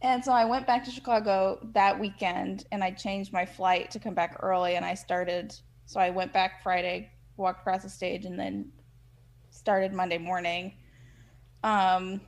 And 0.00 0.24
so 0.24 0.32
I 0.32 0.44
went 0.44 0.66
back 0.66 0.84
to 0.84 0.90
Chicago 0.90 1.58
that 1.74 1.98
weekend 1.98 2.64
and 2.70 2.84
I 2.84 2.92
changed 2.92 3.32
my 3.32 3.44
flight 3.44 3.90
to 3.90 3.98
come 3.98 4.14
back 4.14 4.36
early 4.40 4.76
and 4.76 4.84
I 4.84 4.94
started 4.94 5.54
so 5.86 5.98
I 5.98 6.10
went 6.10 6.34
back 6.34 6.62
Friday, 6.62 7.10
walked 7.38 7.60
across 7.60 7.82
the 7.82 7.88
stage 7.88 8.26
and 8.26 8.38
then 8.38 8.70
started 9.50 9.92
Monday 9.92 10.18
morning. 10.18 10.74
Um 11.64 12.20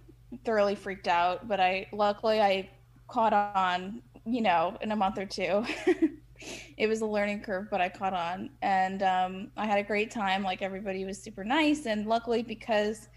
thoroughly 0.45 0.75
freaked 0.75 1.09
out, 1.09 1.47
but 1.47 1.61
I 1.61 1.87
luckily 1.93 2.41
I 2.41 2.71
caught 3.09 3.33
on, 3.33 4.03
you 4.25 4.41
know, 4.41 4.77
in 4.81 4.93
a 4.93 4.97
month 4.97 5.19
or 5.19 5.27
two. 5.27 5.65
it 6.77 6.87
was 6.89 7.03
a 7.03 7.07
learning 7.07 7.43
curve, 7.43 7.69
but 7.71 7.81
I 7.81 7.89
caught 7.89 8.15
on 8.15 8.51
and 8.63 9.03
um 9.03 9.51
I 9.57 9.67
had 9.67 9.79
a 9.79 9.85
great 9.85 10.11
time. 10.11 10.43
Like 10.43 10.63
everybody 10.63 11.05
was 11.05 11.23
super 11.23 11.45
nice 11.45 11.87
and 11.87 12.07
luckily 12.07 12.43
because 12.43 13.09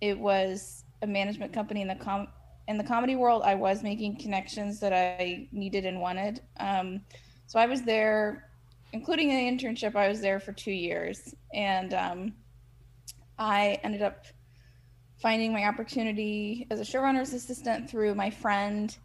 it 0.00 0.18
was 0.18 0.84
a 1.02 1.06
management 1.06 1.52
company 1.52 1.82
in 1.82 1.88
the 1.88 1.94
com- 1.94 2.28
in 2.68 2.78
the 2.78 2.84
comedy 2.84 3.16
world, 3.16 3.42
I 3.44 3.54
was 3.54 3.82
making 3.82 4.18
connections 4.18 4.80
that 4.80 4.92
I 4.92 5.48
needed 5.52 5.84
and 5.84 6.00
wanted. 6.00 6.40
Um, 6.58 7.00
so 7.46 7.58
I 7.58 7.66
was 7.66 7.82
there, 7.82 8.50
including 8.92 9.30
an 9.30 9.56
internship. 9.56 9.94
I 9.94 10.08
was 10.08 10.20
there 10.20 10.40
for 10.40 10.52
two 10.52 10.72
years, 10.72 11.34
and 11.54 11.94
um, 11.94 12.34
I 13.38 13.78
ended 13.84 14.02
up 14.02 14.26
finding 15.22 15.52
my 15.52 15.64
opportunity 15.64 16.66
as 16.70 16.80
a 16.80 16.82
showrunner's 16.82 17.32
assistant 17.32 17.88
through 17.88 18.14
my 18.14 18.30
friend, 18.30 18.96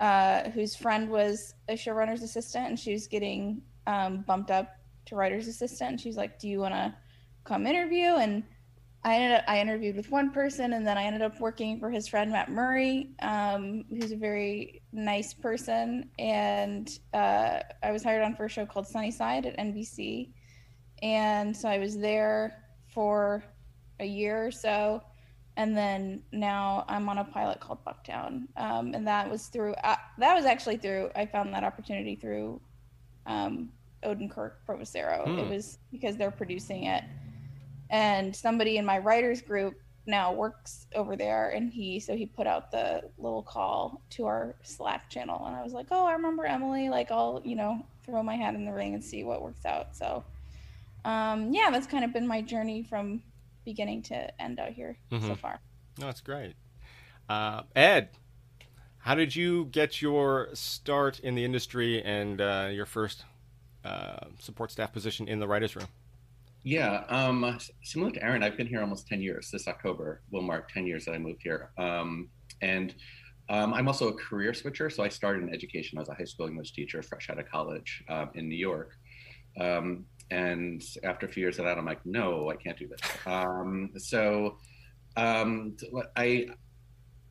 uh, 0.00 0.50
whose 0.50 0.74
friend 0.74 1.10
was 1.10 1.54
a 1.68 1.74
showrunner's 1.74 2.22
assistant, 2.22 2.68
and 2.68 2.80
she 2.80 2.92
was 2.92 3.06
getting 3.06 3.60
um, 3.86 4.24
bumped 4.26 4.50
up 4.50 4.70
to 5.06 5.16
writer's 5.16 5.48
assistant. 5.48 5.90
And 5.90 6.00
she's 6.00 6.16
like, 6.16 6.38
"Do 6.38 6.48
you 6.48 6.60
want 6.60 6.74
to 6.74 6.94
come 7.44 7.66
interview?" 7.66 8.14
And 8.14 8.42
I 9.06 9.14
ended 9.14 9.38
up, 9.38 9.44
I 9.46 9.60
interviewed 9.60 9.94
with 9.94 10.10
one 10.10 10.32
person, 10.32 10.72
and 10.72 10.84
then 10.84 10.98
I 10.98 11.04
ended 11.04 11.22
up 11.22 11.38
working 11.38 11.78
for 11.78 11.90
his 11.90 12.08
friend 12.08 12.32
Matt 12.32 12.50
Murray, 12.50 13.10
um, 13.22 13.84
who's 13.88 14.10
a 14.10 14.16
very 14.16 14.82
nice 14.92 15.32
person. 15.32 16.10
And 16.18 16.90
uh, 17.14 17.60
I 17.84 17.92
was 17.92 18.02
hired 18.02 18.24
on 18.24 18.34
for 18.34 18.46
a 18.46 18.48
show 18.48 18.66
called 18.66 18.88
Sunnyside 18.88 19.46
at 19.46 19.56
NBC, 19.58 20.30
and 21.04 21.56
so 21.56 21.68
I 21.68 21.78
was 21.78 21.96
there 21.96 22.64
for 22.92 23.44
a 24.00 24.04
year 24.04 24.44
or 24.44 24.50
so, 24.50 25.00
and 25.56 25.76
then 25.76 26.24
now 26.32 26.84
I'm 26.88 27.08
on 27.08 27.18
a 27.18 27.24
pilot 27.24 27.60
called 27.60 27.84
Bucktown, 27.84 28.48
um, 28.56 28.92
and 28.92 29.06
that 29.06 29.30
was 29.30 29.46
through 29.46 29.74
uh, 29.84 29.94
that 30.18 30.34
was 30.34 30.46
actually 30.46 30.78
through 30.78 31.10
I 31.14 31.26
found 31.26 31.54
that 31.54 31.62
opportunity 31.62 32.16
through 32.16 32.60
um, 33.26 33.68
Odenkirk 34.02 34.54
Provissiero. 34.66 35.26
Hmm. 35.26 35.38
It 35.38 35.48
was 35.48 35.78
because 35.92 36.16
they're 36.16 36.32
producing 36.32 36.86
it 36.86 37.04
and 37.90 38.34
somebody 38.34 38.76
in 38.78 38.84
my 38.84 38.98
writers 38.98 39.40
group 39.42 39.74
now 40.06 40.32
works 40.32 40.86
over 40.94 41.16
there 41.16 41.50
and 41.50 41.72
he 41.72 41.98
so 41.98 42.14
he 42.16 42.26
put 42.26 42.46
out 42.46 42.70
the 42.70 43.02
little 43.18 43.42
call 43.42 44.02
to 44.10 44.24
our 44.24 44.54
slack 44.62 45.10
channel 45.10 45.44
and 45.46 45.56
i 45.56 45.62
was 45.62 45.72
like 45.72 45.86
oh 45.90 46.06
i 46.06 46.12
remember 46.12 46.44
emily 46.44 46.88
like 46.88 47.10
i'll 47.10 47.42
you 47.44 47.56
know 47.56 47.84
throw 48.04 48.22
my 48.22 48.36
hat 48.36 48.54
in 48.54 48.64
the 48.64 48.72
ring 48.72 48.94
and 48.94 49.02
see 49.02 49.24
what 49.24 49.42
works 49.42 49.64
out 49.64 49.96
so 49.96 50.22
um 51.04 51.52
yeah 51.52 51.70
that's 51.72 51.86
kind 51.88 52.04
of 52.04 52.12
been 52.12 52.26
my 52.26 52.40
journey 52.40 52.82
from 52.84 53.20
beginning 53.64 54.00
to 54.00 54.40
end 54.40 54.60
out 54.60 54.70
here 54.70 54.96
so 55.10 55.16
Mhm. 55.18 55.38
far 55.38 55.58
No, 55.98 56.06
that's 56.06 56.20
great. 56.20 56.54
Uh, 57.28 57.62
Ed, 57.74 58.10
how 58.98 59.14
did 59.16 59.34
you 59.34 59.64
get 59.66 60.00
your 60.00 60.50
start 60.52 61.18
in 61.20 61.34
the 61.34 61.44
industry 61.44 62.00
and 62.02 62.40
uh, 62.40 62.68
your 62.70 62.86
first 62.86 63.24
uh, 63.84 64.26
support 64.38 64.70
staff 64.70 64.92
position 64.92 65.26
in 65.26 65.40
the 65.40 65.48
writers' 65.48 65.74
room? 65.74 65.88
Yeah, 66.66 67.04
um, 67.10 67.58
similar 67.84 68.10
to 68.10 68.24
Erin, 68.24 68.42
I've 68.42 68.56
been 68.56 68.66
here 68.66 68.80
almost 68.80 69.06
10 69.06 69.22
years. 69.22 69.50
This 69.52 69.68
October 69.68 70.22
will 70.32 70.42
mark 70.42 70.68
10 70.72 70.84
years 70.84 71.04
that 71.04 71.12
I 71.12 71.18
moved 71.18 71.42
here. 71.44 71.70
Um, 71.78 72.28
and 72.60 72.92
um, 73.48 73.72
I'm 73.72 73.86
also 73.86 74.08
a 74.08 74.12
career 74.12 74.52
switcher. 74.52 74.90
So 74.90 75.04
I 75.04 75.08
started 75.08 75.44
in 75.44 75.54
education 75.54 75.96
as 76.00 76.08
a 76.08 76.14
high 76.14 76.24
school 76.24 76.48
English 76.48 76.72
teacher 76.72 77.04
fresh 77.04 77.30
out 77.30 77.38
of 77.38 77.48
college 77.48 78.02
um, 78.08 78.30
in 78.34 78.48
New 78.48 78.56
York. 78.56 78.96
Um, 79.60 80.06
and 80.32 80.82
after 81.04 81.26
a 81.26 81.28
few 81.28 81.40
years 81.40 81.60
of 81.60 81.66
that, 81.66 81.78
I'm 81.78 81.86
like, 81.86 82.04
no, 82.04 82.50
I 82.50 82.56
can't 82.56 82.76
do 82.76 82.88
this. 82.88 83.00
Um, 83.26 83.92
so 83.96 84.58
I 85.16 86.48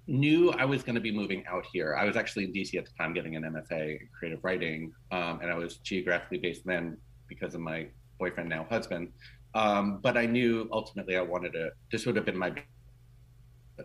knew 0.07 0.51
I 0.51 0.63
was 0.63 0.81
going 0.81 0.95
to 0.95 1.01
be 1.01 1.11
moving 1.11 1.45
out 1.45 1.65
here. 1.73 1.93
I 1.99 2.05
was 2.05 2.15
actually 2.15 2.45
in 2.45 2.53
DC 2.53 2.75
at 2.75 2.85
the 2.85 2.91
time 2.97 3.13
getting 3.13 3.35
an 3.35 3.43
MFA 3.43 3.99
in 3.99 4.07
creative 4.17 4.41
writing. 4.45 4.93
And 5.11 5.51
I 5.51 5.55
was 5.55 5.75
geographically 5.79 6.37
based 6.37 6.65
then 6.65 6.95
because 7.27 7.53
of 7.53 7.59
my 7.59 7.87
boyfriend, 8.19 8.49
now 8.49 8.65
husband. 8.69 9.11
Um, 9.53 9.99
but 10.01 10.17
I 10.17 10.25
knew 10.25 10.67
ultimately 10.71 11.15
I 11.15 11.21
wanted 11.21 11.53
to, 11.53 11.69
this 11.91 12.05
would 12.05 12.15
have 12.15 12.25
been 12.25 12.37
my, 12.37 12.53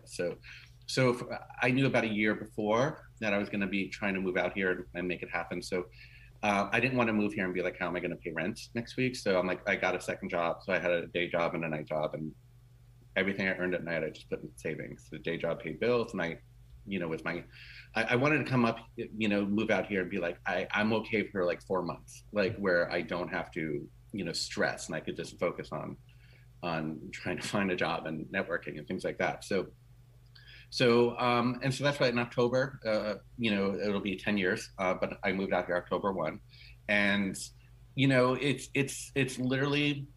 so, 0.05 0.35
so 0.85 1.29
I 1.61 1.71
knew 1.71 1.85
about 1.85 2.03
a 2.03 2.09
year 2.09 2.35
before 2.35 3.07
that 3.21 3.33
I 3.33 3.37
was 3.37 3.47
going 3.47 3.61
to 3.61 3.67
be 3.67 3.87
trying 3.87 4.13
to 4.13 4.19
move 4.19 4.37
out 4.37 4.53
here 4.53 4.87
and 4.95 5.07
make 5.07 5.21
it 5.21 5.29
happen. 5.31 5.61
So 5.61 5.85
uh, 6.43 6.67
I 6.71 6.79
didn't 6.79 6.97
want 6.97 7.07
to 7.07 7.13
move 7.13 7.33
here 7.33 7.45
and 7.45 7.53
be 7.53 7.61
like, 7.61 7.77
how 7.79 7.87
am 7.87 7.95
I 7.95 7.99
going 7.99 8.11
to 8.11 8.17
pay 8.17 8.31
rent 8.31 8.59
next 8.73 8.97
week? 8.97 9.15
So 9.15 9.39
I'm 9.39 9.47
like, 9.47 9.61
I 9.69 9.75
got 9.75 9.95
a 9.95 10.01
second 10.01 10.29
job. 10.29 10.57
So 10.63 10.73
I 10.73 10.79
had 10.79 10.91
a 10.91 11.07
day 11.07 11.29
job 11.29 11.53
and 11.55 11.63
a 11.63 11.69
night 11.69 11.87
job 11.87 12.15
and 12.15 12.31
everything 13.15 13.47
I 13.47 13.55
earned 13.55 13.75
at 13.75 13.83
night, 13.83 14.03
I 14.03 14.09
just 14.09 14.29
put 14.29 14.41
in 14.41 14.49
savings. 14.55 15.07
The 15.11 15.19
day 15.19 15.37
job 15.37 15.59
paid 15.59 15.79
bills. 15.79 16.13
and 16.13 16.21
I, 16.21 16.37
you 16.87 16.99
know, 16.99 17.07
with 17.07 17.23
my, 17.23 17.43
I, 17.95 18.03
I 18.03 18.15
wanted 18.15 18.39
to 18.39 18.49
come 18.49 18.65
up, 18.65 18.77
you 18.95 19.27
know, 19.27 19.45
move 19.45 19.69
out 19.69 19.85
here 19.85 20.01
and 20.01 20.09
be 20.09 20.17
like, 20.17 20.37
I, 20.45 20.67
I'm 20.71 20.93
okay 20.93 21.27
for 21.27 21.45
like 21.45 21.61
four 21.63 21.83
months, 21.83 22.23
like 22.31 22.57
where 22.57 22.91
I 22.91 23.01
don't 23.01 23.29
have 23.29 23.51
to, 23.51 23.87
you 24.13 24.25
know, 24.25 24.33
stress 24.33 24.87
and 24.87 24.95
I 24.95 24.99
could 24.99 25.15
just 25.15 25.39
focus 25.39 25.69
on, 25.71 25.97
on 26.63 26.99
trying 27.11 27.37
to 27.37 27.47
find 27.47 27.71
a 27.71 27.75
job 27.75 28.05
and 28.05 28.25
networking 28.27 28.77
and 28.77 28.87
things 28.87 29.03
like 29.03 29.17
that. 29.19 29.43
So, 29.43 29.67
so, 30.69 31.17
um, 31.19 31.59
and 31.63 31.73
so 31.73 31.83
that's 31.83 31.99
why 31.99 32.07
in 32.07 32.19
October, 32.19 32.79
uh, 32.85 33.15
you 33.37 33.51
know, 33.51 33.75
it'll 33.75 33.99
be 33.99 34.15
10 34.15 34.37
years, 34.37 34.69
uh, 34.79 34.93
but 34.93 35.17
I 35.23 35.33
moved 35.33 35.53
out 35.53 35.65
here 35.65 35.75
October 35.75 36.13
1. 36.13 36.39
And, 36.87 37.37
you 37.95 38.07
know, 38.07 38.35
it's, 38.35 38.69
it's, 38.73 39.11
it's 39.15 39.37
literally 39.37 40.07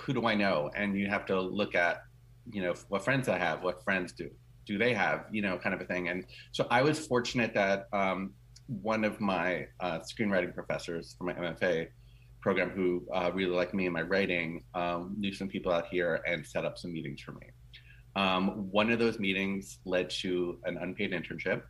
who 0.00 0.12
do 0.12 0.26
I 0.26 0.34
know? 0.34 0.70
And 0.74 0.98
you 0.98 1.08
have 1.08 1.26
to 1.26 1.40
look 1.40 1.74
at, 1.74 2.02
you 2.50 2.62
know, 2.62 2.74
what 2.88 3.04
friends 3.04 3.28
I 3.28 3.38
have, 3.38 3.62
what 3.62 3.82
friends 3.82 4.12
do, 4.12 4.30
do 4.66 4.78
they 4.78 4.92
have, 4.94 5.26
you 5.30 5.42
know, 5.42 5.56
kind 5.58 5.74
of 5.74 5.80
a 5.80 5.84
thing. 5.84 6.08
And 6.08 6.24
so 6.52 6.66
I 6.70 6.82
was 6.82 7.06
fortunate 7.06 7.54
that 7.54 7.86
um, 7.92 8.32
one 8.66 9.04
of 9.04 9.20
my 9.20 9.66
uh, 9.80 10.00
screenwriting 10.00 10.54
professors 10.54 11.14
for 11.16 11.24
my 11.24 11.32
MFA 11.34 11.88
program 12.46 12.70
who 12.70 13.04
uh, 13.12 13.28
really 13.34 13.56
liked 13.60 13.74
me 13.74 13.86
and 13.86 13.92
my 13.92 14.02
writing 14.02 14.62
um, 14.74 15.16
knew 15.18 15.32
some 15.32 15.48
people 15.48 15.72
out 15.72 15.86
here 15.90 16.20
and 16.28 16.46
set 16.46 16.64
up 16.64 16.78
some 16.78 16.92
meetings 16.92 17.20
for 17.20 17.32
me. 17.32 17.48
Um, 18.14 18.70
one 18.70 18.88
of 18.92 19.00
those 19.00 19.18
meetings 19.18 19.80
led 19.84 20.10
to 20.22 20.60
an 20.62 20.78
unpaid 20.80 21.10
internship, 21.10 21.62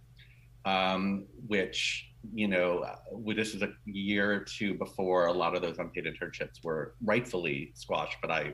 um, 0.66 1.25
which, 1.47 2.11
you 2.35 2.47
know, 2.47 2.80
uh, 2.80 2.97
this 3.35 3.54
is 3.54 3.62
a 3.62 3.71
year 3.87 4.30
or 4.35 4.40
two 4.40 4.75
before 4.75 5.28
a 5.28 5.33
lot 5.33 5.56
of 5.56 5.62
those 5.62 5.78
unpaid 5.78 6.04
internships 6.04 6.62
were 6.62 6.95
rightfully 7.02 7.73
squashed, 7.75 8.18
but 8.21 8.30
I 8.30 8.52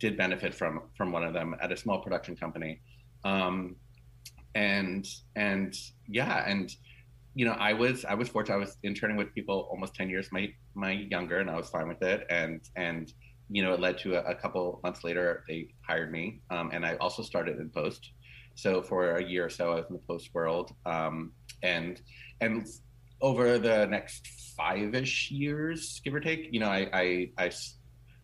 did 0.00 0.16
benefit 0.16 0.52
from 0.52 0.74
from 0.96 1.12
one 1.12 1.22
of 1.22 1.32
them 1.32 1.54
at 1.62 1.70
a 1.70 1.76
small 1.76 1.98
production 2.02 2.34
company. 2.34 2.80
Um, 3.24 3.76
and 4.56 5.06
and 5.36 5.72
yeah, 6.08 6.42
and 6.44 6.74
you 7.34 7.44
know, 7.44 7.52
I 7.52 7.72
was 7.72 8.04
I 8.04 8.14
was 8.14 8.28
fortunate. 8.28 8.56
I 8.56 8.58
was 8.58 8.76
interning 8.82 9.16
with 9.16 9.34
people 9.34 9.68
almost 9.70 9.94
ten 9.94 10.10
years 10.10 10.28
my 10.32 10.52
my 10.74 10.92
younger, 10.92 11.38
and 11.38 11.50
I 11.50 11.56
was 11.56 11.68
fine 11.68 11.88
with 11.88 12.02
it. 12.02 12.26
And 12.30 12.60
and 12.76 13.12
you 13.48 13.62
know, 13.62 13.72
it 13.74 13.80
led 13.80 13.98
to 13.98 14.14
a, 14.14 14.30
a 14.30 14.34
couple 14.34 14.80
months 14.82 15.04
later 15.04 15.44
they 15.48 15.68
hired 15.86 16.12
me, 16.12 16.40
um, 16.50 16.70
and 16.72 16.84
I 16.84 16.96
also 16.96 17.22
started 17.22 17.58
in 17.58 17.70
post. 17.70 18.10
So 18.54 18.82
for 18.82 19.16
a 19.16 19.24
year 19.24 19.46
or 19.46 19.50
so, 19.50 19.72
I 19.72 19.76
was 19.76 19.86
in 19.88 19.96
the 19.96 20.02
post 20.06 20.30
world, 20.34 20.72
um, 20.84 21.32
and 21.62 22.00
and 22.40 22.66
over 23.20 23.58
the 23.58 23.86
next 23.86 24.26
five-ish 24.56 25.30
years, 25.30 26.00
give 26.04 26.12
or 26.12 26.20
take, 26.20 26.48
you 26.50 26.60
know, 26.60 26.68
I, 26.68 26.88
I 26.92 27.30
I 27.38 27.50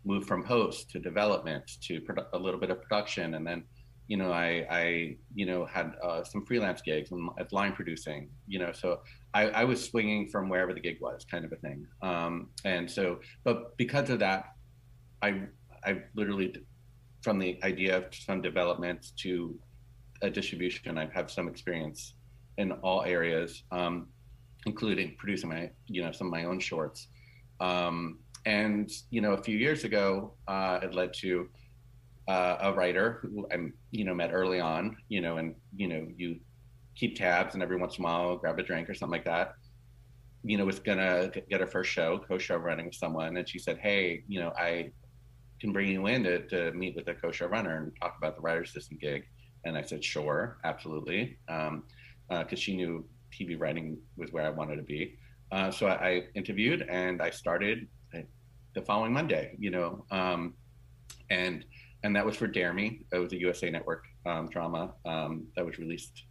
moved 0.04 0.26
from 0.26 0.42
post 0.42 0.90
to 0.90 0.98
development 0.98 1.70
to 1.82 2.00
produ- 2.00 2.26
a 2.32 2.38
little 2.38 2.60
bit 2.60 2.70
of 2.70 2.82
production, 2.82 3.34
and 3.34 3.46
then 3.46 3.64
you 4.08 4.16
know, 4.16 4.32
I, 4.32 4.66
I, 4.70 5.16
you 5.34 5.44
know, 5.44 5.66
had 5.66 5.92
uh, 6.02 6.24
some 6.24 6.44
freelance 6.46 6.80
gigs 6.80 7.12
and 7.12 7.28
as 7.38 7.52
line 7.52 7.74
producing, 7.74 8.30
you 8.46 8.58
know, 8.58 8.72
so 8.72 9.00
I, 9.34 9.48
I 9.50 9.64
was 9.64 9.84
swinging 9.84 10.28
from 10.28 10.48
wherever 10.48 10.72
the 10.72 10.80
gig 10.80 10.96
was, 11.00 11.26
kind 11.30 11.44
of 11.44 11.52
a 11.52 11.56
thing. 11.56 11.86
Um, 12.02 12.48
and 12.64 12.90
so, 12.90 13.20
but 13.44 13.76
because 13.76 14.08
of 14.08 14.18
that, 14.20 14.54
I, 15.20 15.42
I 15.84 16.02
literally, 16.16 16.56
from 17.22 17.38
the 17.38 17.58
idea 17.62 17.98
of 17.98 18.04
some 18.14 18.40
development 18.40 19.12
to 19.18 19.58
a 20.22 20.30
distribution, 20.30 20.96
I 20.96 21.08
have 21.12 21.30
some 21.30 21.46
experience 21.46 22.14
in 22.56 22.72
all 22.72 23.02
areas, 23.02 23.62
um, 23.70 24.08
including 24.64 25.16
producing 25.18 25.50
my, 25.50 25.70
you 25.86 26.02
know, 26.02 26.12
some 26.12 26.28
of 26.28 26.30
my 26.32 26.44
own 26.44 26.60
shorts. 26.60 27.08
Um, 27.60 28.20
and 28.46 28.90
you 29.10 29.20
know, 29.20 29.32
a 29.32 29.42
few 29.42 29.58
years 29.58 29.84
ago, 29.84 30.32
uh, 30.46 30.80
it 30.82 30.94
led 30.94 31.12
to 31.14 31.48
uh, 32.28 32.58
a 32.60 32.72
writer 32.72 33.20
who 33.22 33.48
I 33.50 33.56
you 33.90 34.04
know 34.04 34.14
met 34.14 34.30
early 34.32 34.60
on, 34.60 34.96
you 35.08 35.20
know, 35.20 35.38
and 35.38 35.54
you 35.74 35.88
know 35.88 36.06
you 36.16 36.38
keep 36.94 37.16
tabs 37.16 37.54
and 37.54 37.62
every 37.62 37.76
once 37.76 37.96
in 37.96 38.04
a 38.04 38.06
while 38.06 38.36
grab 38.36 38.58
a 38.58 38.62
drink 38.62 38.88
or 38.88 38.94
something 38.94 39.12
like 39.12 39.24
that. 39.24 39.54
You 40.44 40.58
know, 40.58 40.64
was 40.64 40.78
gonna 40.78 41.32
get 41.50 41.60
her 41.60 41.66
first 41.66 41.90
show, 41.90 42.18
co-show 42.18 42.56
running 42.56 42.86
with 42.86 42.94
someone, 42.94 43.36
and 43.38 43.48
she 43.48 43.58
said, 43.58 43.78
"Hey, 43.78 44.22
you 44.28 44.40
know, 44.40 44.52
I 44.56 44.92
can 45.58 45.72
bring 45.72 45.88
you 45.88 46.06
in 46.06 46.22
to, 46.24 46.46
to 46.48 46.72
meet 46.72 46.94
with 46.94 47.08
a 47.08 47.14
co-show 47.14 47.46
runner 47.46 47.76
and 47.78 47.92
talk 48.00 48.16
about 48.18 48.36
the 48.36 48.42
writer's 48.42 48.70
assistant 48.70 49.00
gig." 49.00 49.24
And 49.64 49.76
I 49.76 49.82
said, 49.82 50.04
"Sure, 50.04 50.58
absolutely," 50.64 51.38
um, 51.48 51.84
uh, 52.30 52.44
she 52.54 52.76
knew 52.76 53.06
TV 53.32 53.58
writing 53.58 53.98
was 54.16 54.32
where 54.32 54.44
I 54.44 54.50
wanted 54.50 54.76
to 54.76 54.82
be. 54.82 55.16
Uh, 55.50 55.70
so 55.70 55.86
I, 55.86 56.08
I, 56.08 56.22
interviewed 56.34 56.82
and 56.90 57.22
I 57.22 57.30
started 57.30 57.88
uh, 58.14 58.20
the 58.74 58.82
following 58.82 59.14
Monday. 59.14 59.56
You 59.58 59.70
know, 59.70 60.04
um, 60.10 60.54
and 61.30 61.64
and 62.02 62.14
that 62.14 62.24
was 62.24 62.36
for 62.36 62.46
Dare 62.46 62.72
Me. 62.72 63.00
It 63.12 63.18
was 63.18 63.32
a 63.32 63.40
USA 63.40 63.70
Network 63.70 64.04
um, 64.26 64.48
drama 64.48 64.94
um, 65.04 65.46
that 65.56 65.64
was 65.64 65.78
released 65.78 66.24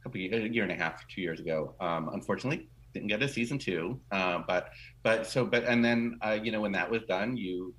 a 0.00 0.02
couple 0.02 0.20
a 0.20 0.24
year 0.24 0.62
and 0.62 0.72
a 0.72 0.76
half, 0.76 1.06
two 1.08 1.20
years 1.20 1.40
ago. 1.40 1.74
Um, 1.80 2.10
unfortunately, 2.12 2.68
didn't 2.94 3.08
get 3.08 3.22
a 3.22 3.28
season 3.28 3.58
two. 3.58 4.00
Uh, 4.12 4.42
but 4.46 4.70
but 5.02 5.26
so 5.26 5.44
but 5.44 5.64
and 5.64 5.84
then 5.84 6.18
uh, 6.22 6.38
you 6.42 6.52
know 6.52 6.60
when 6.60 6.72
that 6.72 6.90
was 6.90 7.02
done, 7.08 7.36
you 7.36 7.74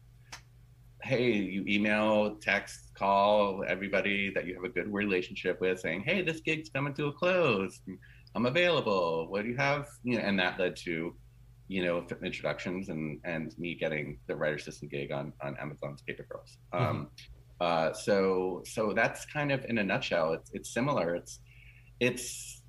hey, 1.01 1.31
you 1.31 1.63
email, 1.67 2.35
text, 2.35 2.93
call 2.93 3.63
everybody 3.67 4.31
that 4.33 4.45
you 4.45 4.53
have 4.55 4.63
a 4.63 4.69
good 4.69 4.91
relationship 4.91 5.61
with, 5.61 5.79
saying, 5.79 6.01
hey, 6.01 6.21
this 6.21 6.41
gig's 6.41 6.69
coming 6.69 6.93
to 6.93 7.07
a 7.07 7.13
close. 7.13 7.79
I'm 8.35 8.45
available. 8.45 9.27
What 9.29 9.43
do 9.43 9.49
you 9.49 9.57
have? 9.57 9.87
You 10.03 10.17
know, 10.17 10.23
and 10.23 10.37
that 10.39 10.59
led 10.59 10.75
to, 10.77 11.15
you 11.69 11.85
know, 11.85 12.05
introductions 12.25 12.89
and 12.89 13.21
and 13.23 13.57
me 13.57 13.75
getting 13.75 14.19
the 14.27 14.35
writer 14.35 14.55
assistant 14.55 14.91
gig 14.91 15.11
on 15.11 15.31
on 15.41 15.55
Amazon's 15.61 16.01
Paper 16.01 16.25
Girls. 16.29 16.57
Mm-hmm. 16.73 16.85
Um, 16.85 17.09
uh, 17.61 17.93
so 17.93 18.63
so 18.65 18.91
that's 18.93 19.25
kind 19.25 19.51
of 19.51 19.63
in 19.65 19.77
a 19.77 19.83
nutshell. 19.83 20.33
It's 20.33 20.49
it's 20.53 20.73
similar. 20.73 21.15
It's 21.15 21.39
it's 21.99 22.63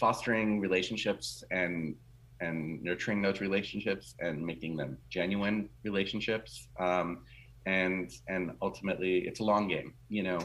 fostering 0.00 0.60
relationships 0.60 1.44
and 1.50 1.94
and 2.40 2.82
nurturing 2.82 3.22
those 3.22 3.40
relationships 3.40 4.14
and 4.20 4.44
making 4.44 4.76
them 4.76 4.98
genuine 5.10 5.68
relationships. 5.84 6.68
Um, 6.80 7.24
and 7.66 8.10
and 8.28 8.52
ultimately, 8.62 9.18
it's 9.28 9.40
a 9.40 9.44
long 9.44 9.68
game. 9.68 9.92
You 10.08 10.22
know, 10.22 10.38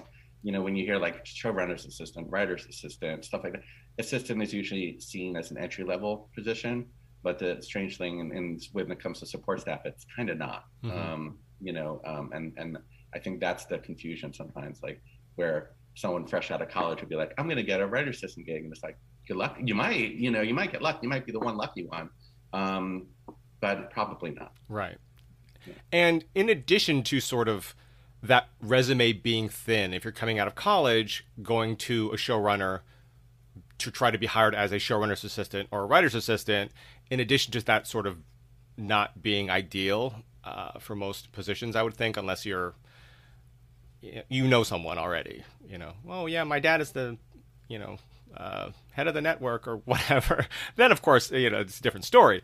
you 0.44 0.52
know 0.52 0.62
when 0.62 0.76
you 0.76 0.84
hear 0.86 0.98
like 0.98 1.24
showrunner's 1.24 1.86
assistant, 1.86 2.28
writer's 2.30 2.66
assistant, 2.66 3.24
stuff 3.24 3.44
like 3.46 3.54
that. 3.54 3.64
Assistant 3.98 4.44
is 4.44 4.54
usually 4.54 5.00
seen 5.00 5.38
as 5.38 5.52
an 5.52 5.58
entry 5.58 5.84
level 5.84 6.30
position, 6.36 6.86
but 7.28 7.40
the 7.40 7.62
strange 7.62 7.98
thing, 7.98 8.22
and, 8.22 8.66
when 8.72 8.90
it 8.90 9.04
comes 9.04 9.20
to 9.20 9.26
support 9.26 9.60
staff, 9.60 9.82
it's 9.84 10.06
kind 10.16 10.30
of 10.30 10.38
not. 10.38 10.64
Mm-hmm. 10.82 10.98
Um, 10.98 11.38
you 11.60 11.74
know, 11.74 12.00
um, 12.06 12.32
and 12.34 12.54
and 12.56 12.78
I 13.14 13.20
think 13.20 13.42
that's 13.42 13.66
the 13.66 13.80
confusion 13.80 14.34
sometimes, 14.34 14.82
like 14.82 15.02
where 15.36 15.72
someone 15.96 16.26
fresh 16.26 16.52
out 16.52 16.62
of 16.62 16.70
college 16.70 17.02
would 17.02 17.10
be 17.10 17.18
like, 17.18 17.34
I'm 17.38 17.46
going 17.48 17.58
to 17.58 17.64
get 17.64 17.82
a 17.82 17.86
writer 17.86 18.12
assistant 18.12 18.46
gig. 18.46 18.64
And 18.64 18.72
it's 18.72 18.82
like, 18.82 18.98
good 19.28 19.36
luck. 19.36 19.58
You 19.62 19.76
might, 19.76 20.12
you 20.14 20.32
know, 20.32 20.40
you 20.40 20.54
might 20.54 20.72
get 20.72 20.82
luck. 20.82 21.00
You 21.02 21.10
might 21.10 21.26
be 21.26 21.34
the 21.34 21.40
one 21.40 21.58
lucky 21.58 21.86
one. 21.86 22.10
Um, 22.54 23.08
but 23.60 23.92
probably 23.92 24.32
not. 24.32 24.54
Right. 24.70 24.98
Yeah. 25.66 25.74
And 25.92 26.24
in 26.34 26.48
addition 26.48 27.04
to 27.04 27.20
sort 27.20 27.50
of 27.50 27.76
that 28.24 28.48
resume 28.62 29.12
being 29.12 29.50
thin, 29.50 29.94
if 29.94 30.06
you're 30.06 30.14
coming 30.14 30.40
out 30.40 30.48
of 30.48 30.56
college, 30.56 31.26
going 31.42 31.76
to 31.88 32.10
a 32.12 32.16
showrunner 32.16 32.82
to 33.80 33.92
try 33.92 34.12
to 34.12 34.18
be 34.18 34.26
hired 34.26 34.56
as 34.56 34.72
a 34.72 34.78
showrunner's 34.78 35.24
assistant 35.24 35.70
or 35.72 35.84
a 35.84 35.86
writer's 35.86 36.16
assistant, 36.16 36.72
in 37.10 37.20
addition 37.20 37.52
to 37.54 37.62
that 37.66 37.88
sort 37.88 38.08
of 38.08 38.20
not 38.78 39.22
being 39.22 39.50
ideal 39.50 40.24
uh, 40.44 40.80
for 40.80 40.96
most 40.96 41.32
positions, 41.32 41.76
I 41.76 41.84
would 41.84 41.96
think, 41.96 42.18
unless 42.18 42.46
you're 42.46 42.74
you 44.30 44.48
know 44.48 44.64
someone 44.64 44.98
already. 44.98 45.44
You 45.68 45.78
know, 45.78 45.94
well, 46.04 46.30
yeah, 46.30 46.44
my 46.44 46.60
dad 46.60 46.82
is 46.82 46.92
the, 46.92 47.18
you 47.68 47.80
know, 47.80 47.98
uh, 48.36 48.70
head 48.92 49.08
of 49.08 49.14
the 49.14 49.22
network 49.22 49.68
or 49.68 49.78
whatever. 49.78 50.46
then, 50.76 50.92
of 50.92 51.02
course, 51.02 51.32
you 51.32 51.50
know, 51.50 51.60
it's 51.60 51.80
a 51.80 51.82
different 51.82 52.06
story. 52.06 52.42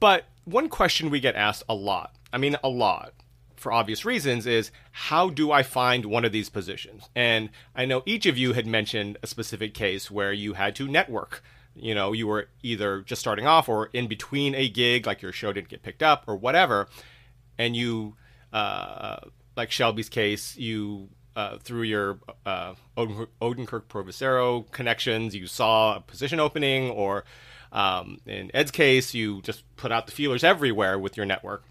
But 0.00 0.24
one 0.44 0.68
question 0.68 1.10
we 1.10 1.20
get 1.20 1.36
asked 1.36 1.62
a 1.68 1.74
lot, 1.74 2.16
I 2.32 2.38
mean, 2.38 2.56
a 2.62 2.68
lot, 2.68 3.14
for 3.62 3.72
obvious 3.72 4.04
reasons, 4.04 4.46
is 4.46 4.70
how 4.90 5.30
do 5.30 5.50
I 5.50 5.62
find 5.62 6.04
one 6.04 6.24
of 6.24 6.32
these 6.32 6.50
positions? 6.50 7.08
And 7.14 7.48
I 7.74 7.86
know 7.86 8.02
each 8.04 8.26
of 8.26 8.36
you 8.36 8.52
had 8.52 8.66
mentioned 8.66 9.16
a 9.22 9.26
specific 9.26 9.72
case 9.72 10.10
where 10.10 10.32
you 10.32 10.54
had 10.54 10.74
to 10.76 10.88
network. 10.88 11.42
You 11.74 11.94
know, 11.94 12.12
you 12.12 12.26
were 12.26 12.48
either 12.62 13.00
just 13.00 13.20
starting 13.20 13.46
off 13.46 13.68
or 13.68 13.86
in 13.94 14.06
between 14.06 14.54
a 14.54 14.68
gig, 14.68 15.06
like 15.06 15.22
your 15.22 15.32
show 15.32 15.52
didn't 15.52 15.68
get 15.68 15.82
picked 15.82 16.02
up 16.02 16.24
or 16.26 16.36
whatever, 16.36 16.88
and 17.56 17.74
you 17.74 18.16
uh, 18.52 19.16
like 19.56 19.70
Shelby's 19.70 20.10
case, 20.10 20.56
you 20.56 21.08
uh, 21.34 21.56
through 21.58 21.82
your 21.82 22.18
uh, 22.44 22.74
Odenkirk 22.96 23.88
Provissiero 23.88 24.62
connections, 24.70 25.34
you 25.34 25.46
saw 25.46 25.96
a 25.96 26.00
position 26.00 26.38
opening, 26.40 26.90
or 26.90 27.24
um, 27.72 28.18
in 28.26 28.50
Ed's 28.52 28.70
case, 28.70 29.14
you 29.14 29.40
just 29.40 29.64
put 29.76 29.90
out 29.90 30.06
the 30.06 30.12
feelers 30.12 30.44
everywhere 30.44 30.98
with 30.98 31.16
your 31.16 31.24
network. 31.24 31.64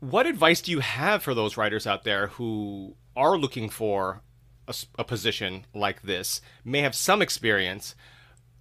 What 0.00 0.26
advice 0.26 0.62
do 0.62 0.70
you 0.70 0.80
have 0.80 1.22
for 1.22 1.34
those 1.34 1.56
writers 1.56 1.86
out 1.86 2.04
there 2.04 2.28
who 2.28 2.96
are 3.14 3.36
looking 3.36 3.68
for 3.68 4.22
a, 4.66 4.74
a 4.98 5.04
position 5.04 5.66
like 5.74 6.02
this, 6.02 6.40
may 6.64 6.80
have 6.80 6.94
some 6.94 7.20
experience? 7.20 7.94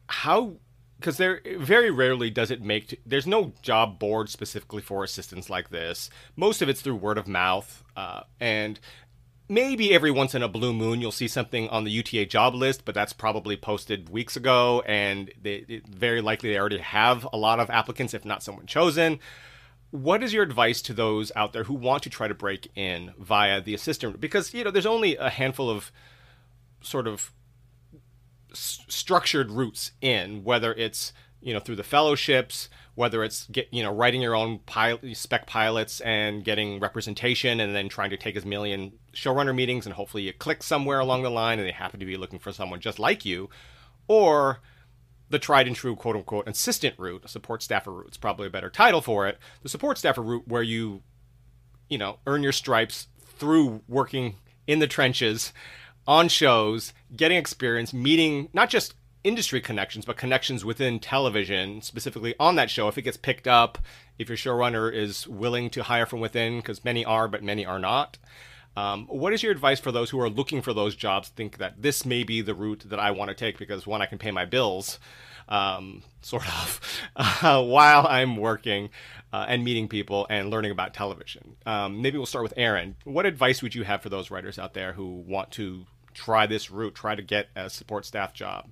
How 0.08 0.58
because 1.00 1.16
there 1.16 1.42
very 1.58 1.90
rarely 1.90 2.30
does 2.30 2.52
it 2.52 2.62
make 2.62 3.00
there's 3.06 3.26
no 3.26 3.54
job 3.62 4.00
board 4.00 4.30
specifically 4.30 4.82
for 4.82 5.04
assistants 5.04 5.50
like 5.50 5.70
this 5.70 6.10
most 6.36 6.62
of 6.62 6.68
it's 6.68 6.82
through 6.82 6.96
word 6.96 7.18
of 7.18 7.26
mouth 7.26 7.86
uh, 7.96 8.22
and 8.40 8.82
maybe 9.48 9.94
every 9.94 10.12
once 10.12 10.36
in 10.36 10.44
a 10.44 10.48
blue 10.50 10.74
moon 10.74 11.00
you'll 11.00 11.12
see 11.12 11.28
something 11.28 11.70
on 11.70 11.86
the 11.86 11.92
uta 11.92 12.26
job 12.26 12.54
list 12.54 12.84
but 12.84 12.94
that's 12.94 13.14
probably 13.14 13.56
posted 13.56 14.10
weeks 14.10 14.36
ago 14.36 14.84
and 14.86 15.32
they, 15.42 15.82
very 15.90 16.20
likely 16.20 16.50
they 16.50 16.60
already 16.60 16.80
have 16.80 17.26
a 17.32 17.38
lot 17.38 17.62
of 17.62 17.70
applicants 17.70 18.14
if 18.14 18.26
not 18.26 18.44
someone 18.44 18.66
chosen 18.66 19.20
what 19.92 20.22
is 20.22 20.34
your 20.34 20.44
advice 20.44 20.82
to 20.84 20.94
those 20.94 21.32
out 21.36 21.54
there 21.54 21.64
who 21.64 21.74
want 21.74 22.04
to 22.04 22.10
try 22.10 22.28
to 22.28 22.34
break 22.34 22.72
in 22.76 23.14
via 23.18 23.62
the 23.62 23.74
assistant? 23.74 24.22
Because 24.22 24.54
you 24.54 24.64
know 24.64 24.72
there's 24.72 24.86
only 24.86 25.16
a 25.16 25.30
handful 25.30 25.70
of 25.70 25.92
sort 26.82 27.08
of 27.08 27.32
structured 28.54 29.52
routes 29.52 29.92
in, 30.02 30.44
whether 30.44 30.74
it's 30.74 31.14
you 31.42 31.54
know 31.54 31.60
through 31.60 31.76
the 31.76 31.84
fellowships, 31.84 32.70
whether 32.96 33.24
it's 33.24 33.48
get 33.48 33.68
you 33.72 33.82
know 33.82 33.94
writing 33.94 34.22
your 34.22 34.36
own 34.36 34.60
pilot, 34.60 35.16
spec 35.18 35.48
pilots 35.48 36.02
and 36.02 36.44
getting 36.44 36.80
representation, 36.80 37.60
and 37.60 37.74
then 37.74 37.90
trying 37.90 38.12
to 38.12 38.18
take 38.18 38.36
as 38.36 38.46
million 38.46 38.92
showrunner 39.14 39.56
meetings, 39.56 39.86
and 39.86 39.96
hopefully 39.96 40.24
you 40.24 40.34
click 40.34 40.62
somewhere 40.62 41.00
along 41.00 41.24
the 41.24 41.32
line, 41.32 41.58
and 41.58 41.68
they 41.68 41.72
happen 41.72 42.00
to 42.00 42.06
be 42.06 42.18
looking 42.18 42.40
for 42.40 42.52
someone 42.52 42.80
just 42.80 43.00
like 43.00 43.26
you, 43.26 43.50
or 44.08 44.60
the 45.30 45.40
tried 45.40 45.68
and 45.68 45.76
true 45.76 45.96
quote 45.96 46.16
unquote 46.16 46.48
assistant 46.48 46.96
route, 46.98 47.30
support 47.30 47.64
staffer 47.64 47.92
route 47.92 48.12
is 48.12 48.18
probably 48.18 48.48
a 48.48 48.52
better 48.52 48.70
title 48.70 49.02
for 49.02 49.28
it. 49.28 49.38
The 49.62 49.70
support 49.70 49.98
staffer 49.98 50.22
route 50.22 50.48
where 50.48 50.64
you, 50.64 51.04
you 51.90 51.98
know, 51.98 52.20
earn 52.28 52.44
your 52.44 52.52
stripes 52.52 53.08
through 53.20 53.82
working 53.88 54.36
in 54.68 54.80
the 54.80 54.88
trenches 54.88 55.54
on 56.08 56.28
shows, 56.28 56.94
getting 57.16 57.38
experience, 57.38 57.94
meeting 57.94 58.50
not 58.54 58.70
just 58.70 58.96
industry 59.24 59.62
connections, 59.62 60.06
but 60.06 60.18
connections 60.18 60.64
within 60.64 61.00
television, 61.00 61.82
specifically 61.82 62.36
on 62.40 62.56
that 62.56 62.70
show. 62.70 62.88
If 62.88 62.98
it 62.98 63.04
gets 63.04 63.18
picked 63.18 63.48
up, 63.48 63.78
if 64.18 64.30
your 64.30 64.38
showrunner 64.38 64.94
is 64.94 65.28
willing 65.28 65.70
to 65.72 65.84
hire 65.84 66.06
from 66.06 66.20
within, 66.20 66.58
because 66.58 66.86
many 66.86 67.04
are, 67.06 67.28
but 67.28 67.44
many 67.44 67.66
are 67.66 67.80
not. 67.80 68.18
Um, 68.78 69.08
what 69.08 69.34
is 69.34 69.44
your 69.44 69.52
advice 69.52 69.80
for 69.80 69.92
those 69.92 70.10
who 70.10 70.20
are 70.20 70.30
looking 70.30 70.62
for 70.62 70.74
those 70.74 70.96
jobs? 70.96 71.30
Think 71.30 71.58
that 71.58 71.82
this 71.82 72.06
may 72.06 72.24
be 72.24 72.42
the 72.42 72.54
route 72.54 72.84
that 72.88 73.00
I 73.00 73.12
want 73.12 73.30
to 73.30 73.36
take 73.36 73.58
because 73.58 73.86
one, 73.86 74.02
I 74.02 74.06
can 74.06 74.18
pay 74.18 74.32
my 74.32 74.46
bills, 74.46 75.00
um, 75.50 76.04
sort 76.22 76.48
of, 76.48 76.80
uh, 77.16 77.64
while 77.66 78.08
I'm 78.08 78.38
working 78.38 78.90
uh, 79.34 79.46
and 79.48 79.64
meeting 79.64 79.88
people 79.88 80.28
and 80.30 80.50
learning 80.50 80.72
about 80.72 80.94
television. 80.94 81.56
Um, 81.66 82.02
maybe 82.02 82.18
we'll 82.18 82.26
start 82.26 82.44
with 82.44 82.54
Erin. 82.56 82.96
What 83.04 83.26
advice 83.26 83.62
would 83.62 83.76
you 83.76 83.84
have 83.84 84.02
for 84.02 84.10
those 84.10 84.32
writers 84.32 84.58
out 84.58 84.74
there 84.74 84.94
who 84.94 85.08
want 85.08 85.52
to 85.52 85.86
try 86.14 86.46
this 86.48 86.72
route, 86.72 86.96
try 86.96 87.16
to 87.16 87.22
get 87.22 87.50
a 87.56 87.70
support 87.70 88.06
staff 88.06 88.34
job? 88.34 88.70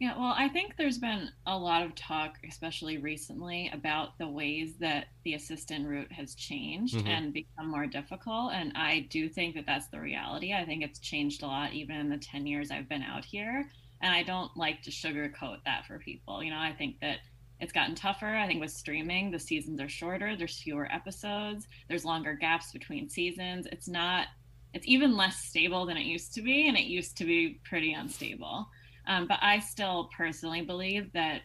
Yeah, 0.00 0.18
well, 0.18 0.34
I 0.36 0.48
think 0.48 0.74
there's 0.76 0.98
been 0.98 1.30
a 1.46 1.56
lot 1.56 1.84
of 1.84 1.94
talk, 1.94 2.38
especially 2.48 2.98
recently, 2.98 3.70
about 3.72 4.18
the 4.18 4.28
ways 4.28 4.74
that 4.80 5.06
the 5.24 5.34
assistant 5.34 5.86
route 5.86 6.10
has 6.10 6.34
changed 6.34 6.96
mm-hmm. 6.96 7.06
and 7.06 7.32
become 7.32 7.70
more 7.70 7.86
difficult. 7.86 8.52
And 8.52 8.72
I 8.74 9.06
do 9.10 9.28
think 9.28 9.54
that 9.54 9.66
that's 9.66 9.86
the 9.88 10.00
reality. 10.00 10.52
I 10.52 10.64
think 10.64 10.82
it's 10.82 10.98
changed 10.98 11.42
a 11.42 11.46
lot, 11.46 11.72
even 11.72 11.96
in 11.96 12.10
the 12.10 12.18
10 12.18 12.46
years 12.46 12.70
I've 12.70 12.88
been 12.88 13.02
out 13.02 13.24
here. 13.24 13.70
And 14.02 14.14
I 14.14 14.24
don't 14.24 14.54
like 14.56 14.82
to 14.82 14.90
sugarcoat 14.90 15.58
that 15.64 15.86
for 15.86 15.98
people. 16.00 16.42
You 16.42 16.50
know, 16.50 16.58
I 16.58 16.72
think 16.72 16.98
that 17.00 17.18
it's 17.60 17.72
gotten 17.72 17.94
tougher. 17.94 18.26
I 18.26 18.48
think 18.48 18.60
with 18.60 18.72
streaming, 18.72 19.30
the 19.30 19.38
seasons 19.38 19.80
are 19.80 19.88
shorter, 19.88 20.36
there's 20.36 20.60
fewer 20.60 20.90
episodes, 20.92 21.68
there's 21.88 22.04
longer 22.04 22.34
gaps 22.34 22.72
between 22.72 23.08
seasons. 23.08 23.66
It's 23.70 23.88
not 23.88 24.26
it's 24.74 24.88
even 24.88 25.16
less 25.16 25.36
stable 25.36 25.86
than 25.86 25.96
it 25.96 26.04
used 26.04 26.34
to 26.34 26.42
be, 26.42 26.66
and 26.68 26.76
it 26.76 26.82
used 26.82 27.16
to 27.18 27.24
be 27.24 27.60
pretty 27.64 27.92
unstable. 27.92 28.68
Um, 29.06 29.26
but 29.26 29.38
I 29.42 29.58
still 29.58 30.10
personally 30.16 30.62
believe 30.62 31.12
that 31.12 31.42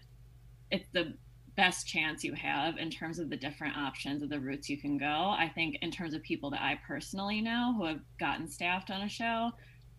it's 0.72 0.90
the 0.94 1.14
best 1.56 1.88
chance 1.88 2.24
you 2.24 2.34
have 2.34 2.78
in 2.78 2.90
terms 2.90 3.20
of 3.20 3.30
the 3.30 3.36
different 3.36 3.76
options 3.76 4.24
of 4.24 4.30
the 4.30 4.40
routes 4.40 4.70
you 4.70 4.80
can 4.80 4.98
go. 4.98 5.06
I 5.06 5.52
think 5.54 5.78
in 5.82 5.92
terms 5.92 6.14
of 6.14 6.24
people 6.24 6.50
that 6.52 6.62
I 6.62 6.80
personally 6.88 7.42
know 7.42 7.74
who 7.78 7.86
have 7.86 8.00
gotten 8.18 8.48
staffed 8.48 8.90
on 8.90 9.02
a 9.02 9.10
show, 9.10 9.52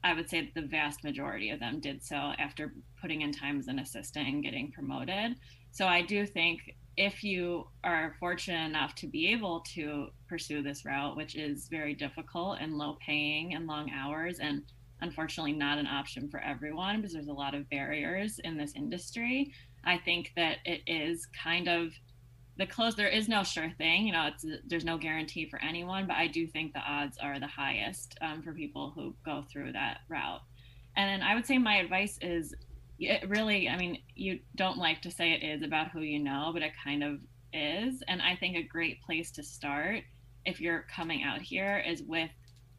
I 0.02 0.14
would 0.14 0.30
say 0.30 0.50
the 0.54 0.62
vast 0.62 1.04
majority 1.04 1.50
of 1.50 1.60
them 1.60 1.80
did 1.80 2.02
so 2.02 2.16
after 2.16 2.72
putting 3.00 3.20
in 3.20 3.32
time 3.32 3.58
as 3.58 3.68
an 3.68 3.78
assistant 3.78 4.26
and 4.26 4.42
getting 4.42 4.72
promoted. 4.72 5.36
So 5.72 5.86
I 5.86 6.00
do 6.00 6.26
think 6.26 6.60
if 6.96 7.22
you 7.22 7.66
are 7.84 8.16
fortunate 8.18 8.64
enough 8.64 8.94
to 8.96 9.06
be 9.06 9.28
able 9.28 9.60
to 9.74 10.08
pursue 10.28 10.62
this 10.62 10.84
route, 10.84 11.16
which 11.16 11.36
is 11.36 11.68
very 11.68 11.94
difficult 11.94 12.58
and 12.60 12.78
low 12.78 12.96
paying 13.04 13.54
and 13.54 13.66
long 13.66 13.90
hours, 13.90 14.38
and 14.38 14.62
unfortunately 15.02 15.52
not 15.52 15.78
an 15.78 15.86
option 15.86 16.28
for 16.28 16.40
everyone 16.40 16.96
because 16.96 17.12
there's 17.12 17.28
a 17.28 17.32
lot 17.32 17.54
of 17.54 17.68
barriers 17.70 18.38
in 18.44 18.56
this 18.56 18.72
industry, 18.74 19.52
I 19.84 19.98
think 19.98 20.32
that 20.36 20.58
it 20.64 20.82
is 20.86 21.26
kind 21.26 21.68
of 21.68 21.92
the 22.56 22.66
close. 22.66 22.94
There 22.94 23.08
is 23.08 23.28
no 23.28 23.42
sure 23.42 23.70
thing, 23.78 24.06
you 24.06 24.12
know. 24.12 24.26
It's 24.26 24.44
there's 24.66 24.84
no 24.84 24.98
guarantee 24.98 25.48
for 25.48 25.58
anyone, 25.62 26.06
but 26.06 26.16
I 26.16 26.26
do 26.26 26.46
think 26.46 26.72
the 26.72 26.80
odds 26.80 27.16
are 27.18 27.40
the 27.40 27.46
highest 27.46 28.16
um, 28.20 28.42
for 28.42 28.52
people 28.52 28.92
who 28.94 29.14
go 29.24 29.44
through 29.50 29.72
that 29.72 30.00
route. 30.08 30.42
And 30.96 31.08
then 31.08 31.26
I 31.26 31.34
would 31.34 31.46
say 31.46 31.56
my 31.58 31.76
advice 31.76 32.18
is 32.20 32.54
it 32.98 33.26
really, 33.28 33.68
I 33.68 33.78
mean, 33.78 34.02
you 34.14 34.40
don't 34.56 34.76
like 34.76 35.00
to 35.02 35.10
say 35.10 35.32
it 35.32 35.42
is 35.42 35.62
about 35.62 35.90
who 35.90 36.00
you 36.00 36.18
know, 36.18 36.50
but 36.52 36.62
it 36.62 36.72
kind 36.84 37.02
of 37.02 37.20
is. 37.52 38.02
And 38.08 38.20
I 38.20 38.36
think 38.36 38.56
a 38.56 38.62
great 38.62 39.02
place 39.02 39.30
to 39.32 39.42
start 39.42 40.02
if 40.44 40.60
you're 40.60 40.86
coming 40.94 41.22
out 41.22 41.40
here 41.40 41.82
is 41.86 42.02
with 42.02 42.30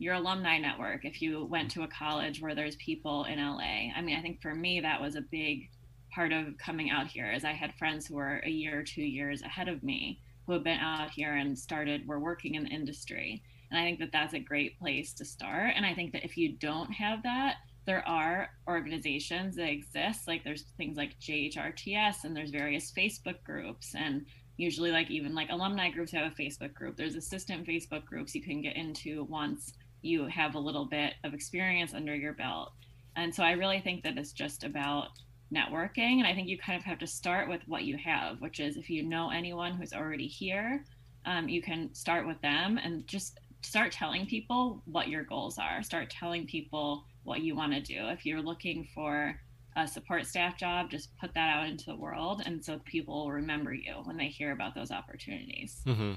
your 0.02 0.16
alumni 0.16 0.58
network 0.58 1.06
if 1.06 1.22
you 1.22 1.46
went 1.46 1.70
to 1.70 1.84
a 1.84 1.88
college 1.88 2.42
where 2.42 2.56
there's 2.56 2.76
people 2.78 3.26
in 3.26 3.38
LA. 3.38 3.92
I 3.96 4.02
mean, 4.02 4.18
I 4.18 4.22
think 4.22 4.42
for 4.42 4.56
me 4.56 4.80
that 4.80 5.00
was 5.00 5.16
a 5.16 5.22
big 5.22 5.70
part 6.12 6.34
of 6.34 6.58
coming 6.58 6.90
out 6.90 7.06
here 7.06 7.32
is 7.32 7.46
I 7.46 7.52
had 7.52 7.76
friends 7.76 8.08
who 8.08 8.16
were 8.16 8.42
a 8.44 8.50
year 8.50 8.80
or 8.80 8.84
two 8.84 9.04
years 9.04 9.44
ahead 9.44 9.68
of 9.68 9.84
me 9.84 10.20
who 10.48 10.54
have 10.54 10.64
been 10.64 10.80
out 10.80 11.12
here 11.12 11.36
and 11.36 11.58
started 11.58 12.08
were 12.08 12.20
working 12.20 12.56
in 12.56 12.64
the 12.64 12.72
industry. 12.72 13.44
And 13.70 13.80
I 13.80 13.84
think 13.84 14.00
that 14.00 14.12
that's 14.12 14.34
a 14.34 14.40
great 14.40 14.80
place 14.80 15.14
to 15.14 15.24
start. 15.24 15.74
And 15.76 15.86
I 15.86 15.94
think 15.94 16.14
that 16.14 16.26
if 16.26 16.36
you 16.36 16.54
don't 16.54 16.92
have 16.92 17.22
that, 17.22 17.58
there 17.86 18.06
are 18.08 18.50
organizations 18.68 19.56
that 19.58 19.70
exist 19.70 20.28
like 20.28 20.44
there's 20.44 20.66
things 20.78 20.98
like 20.98 21.20
JHRTS 21.20 22.24
and 22.24 22.36
there's 22.36 22.50
various 22.50 22.92
Facebook 22.92 23.44
groups 23.44 23.94
and 23.96 24.26
usually 24.58 24.92
like 24.92 25.12
even 25.12 25.36
like 25.36 25.50
alumni 25.52 25.92
groups 25.92 26.12
have 26.12 26.32
a 26.32 26.36
Facebook 26.36 26.74
group. 26.74 26.98
There's 26.98 27.16
assistant 27.16 27.68
Facebook 27.68 28.06
groups 28.06 28.34
you 28.34 28.42
can 28.42 28.62
get 28.62 28.76
into 28.76 29.26
once 29.26 29.74
you 30.02 30.28
have 30.28 30.56
a 30.56 30.60
little 30.60 30.86
bit 30.86 31.14
of 31.24 31.34
experience 31.34 31.94
under 31.94 32.16
your 32.16 32.34
belt. 32.34 32.72
And 33.16 33.34
so 33.34 33.44
I 33.44 33.52
really 33.52 33.80
think 33.80 34.04
that 34.04 34.18
it's 34.18 34.32
just 34.32 34.64
about 34.64 35.10
networking. 35.54 36.20
And 36.20 36.28
I 36.28 36.34
think 36.34 36.48
you 36.48 36.58
kind 36.58 36.78
of 36.78 36.84
have 36.86 37.00
to 37.00 37.08
start 37.08 37.50
with 37.50 37.62
what 37.68 37.84
you 37.84 37.98
have, 37.98 38.40
which 38.42 38.60
is 38.60 38.78
if 38.78 38.90
you 38.90 39.04
know 39.04 39.30
anyone 39.30 39.74
who's 39.74 39.94
already 39.94 40.28
here, 40.28 40.86
um, 41.26 41.50
you 41.50 41.62
can 41.62 41.94
start 41.94 42.26
with 42.26 42.42
them 42.42 42.78
and 42.78 43.06
just 43.08 43.40
start 43.62 43.92
telling 43.92 44.26
people 44.26 44.82
what 44.86 45.08
your 45.08 45.24
goals 45.24 45.58
are. 45.58 45.84
Start 45.84 46.10
telling 46.10 46.48
people 46.48 47.04
what 47.24 47.42
you 47.42 47.56
want 47.56 47.74
to 47.74 47.82
do. 47.82 48.08
If 48.08 48.26
you're 48.26 48.42
looking 48.42 48.88
for 48.96 49.40
a 49.76 49.88
support 49.88 50.26
staff 50.26 50.58
job, 50.58 50.90
just 50.90 51.16
put 51.18 51.34
that 51.34 51.56
out 51.56 51.68
into 51.68 51.86
the 51.86 51.96
world. 51.96 52.42
And 52.46 52.64
so 52.64 52.80
people 52.86 53.26
will 53.26 53.32
remember 53.32 53.74
you 53.74 53.94
when 54.04 54.18
they 54.18 54.28
hear 54.28 54.52
about 54.52 54.76
those 54.76 54.92
opportunities. 54.92 55.82
Mm-hmm. 55.86 56.14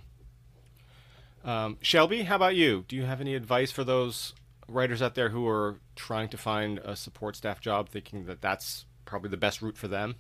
Um, 1.45 1.77
Shelby, 1.83 2.23
how 2.23 2.37
about 2.37 2.57
you? 2.57 2.85
Do 2.89 2.97
you 2.97 3.05
have 3.05 3.21
any 3.21 3.35
advice 3.35 3.71
for 3.71 3.85
those 3.85 4.35
writers 4.67 5.03
out 5.03 5.15
there 5.15 5.29
who 5.29 5.47
are 5.47 5.79
trying 5.95 6.29
to 6.31 6.39
find 6.39 6.79
a 6.79 6.97
support 6.97 7.37
staff 7.37 7.61
job, 7.61 7.91
thinking 7.91 8.25
that 8.25 8.41
that's 8.41 8.87
probably 9.05 9.29
the 9.29 9.37
best 9.37 9.61
route 9.61 9.77
for 9.77 9.87
them? 9.89 10.17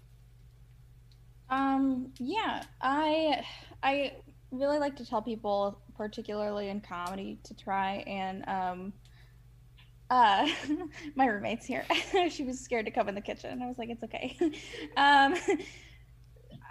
Um, 1.48 2.12
yeah, 2.18 2.62
I 2.80 3.42
I 3.82 4.12
really 4.50 4.78
like 4.78 4.96
to 4.96 5.06
tell 5.06 5.22
people, 5.22 5.80
particularly 5.96 6.68
in 6.68 6.80
comedy, 6.80 7.38
to 7.44 7.54
try 7.54 8.04
and 8.06 8.46
um, 8.46 8.92
uh, 10.10 10.46
my 11.14 11.26
roommate's 11.26 11.64
here. 11.64 11.84
she 12.30 12.44
was 12.44 12.60
scared 12.60 12.84
to 12.84 12.90
come 12.90 13.08
in 13.08 13.14
the 13.14 13.20
kitchen. 13.20 13.62
I 13.62 13.66
was 13.66 13.78
like, 13.78 13.88
it's 13.88 14.02
okay. 14.04 14.36
um, 14.96 15.34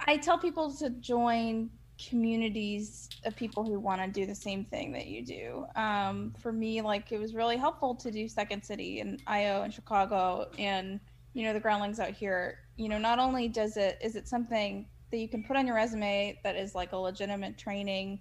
I 0.05 0.17
tell 0.17 0.37
people 0.37 0.75
to 0.77 0.91
join 0.91 1.69
communities 2.09 3.09
of 3.25 3.35
people 3.35 3.63
who 3.63 3.79
want 3.79 4.01
to 4.01 4.07
do 4.07 4.25
the 4.25 4.35
same 4.35 4.65
thing 4.65 4.91
that 4.91 5.07
you 5.07 5.25
do. 5.25 5.65
Um, 5.75 6.33
for 6.39 6.51
me, 6.51 6.81
like 6.81 7.11
it 7.11 7.19
was 7.19 7.33
really 7.33 7.57
helpful 7.57 7.95
to 7.95 8.11
do 8.11 8.27
Second 8.27 8.63
City 8.63 8.99
and 8.99 9.21
IO 9.27 9.61
and 9.63 9.73
Chicago 9.73 10.49
and 10.57 10.99
you 11.33 11.43
know 11.43 11.53
the 11.53 11.59
groundlings 11.59 11.99
out 11.99 12.11
here. 12.11 12.59
You 12.77 12.89
know, 12.89 12.97
not 12.97 13.19
only 13.19 13.47
does 13.47 13.77
it 13.77 13.97
is 14.01 14.15
it 14.15 14.27
something 14.27 14.87
that 15.11 15.17
you 15.17 15.27
can 15.27 15.43
put 15.43 15.57
on 15.57 15.67
your 15.67 15.75
resume 15.75 16.39
that 16.43 16.55
is 16.55 16.75
like 16.75 16.91
a 16.91 16.97
legitimate 16.97 17.57
training, 17.57 18.19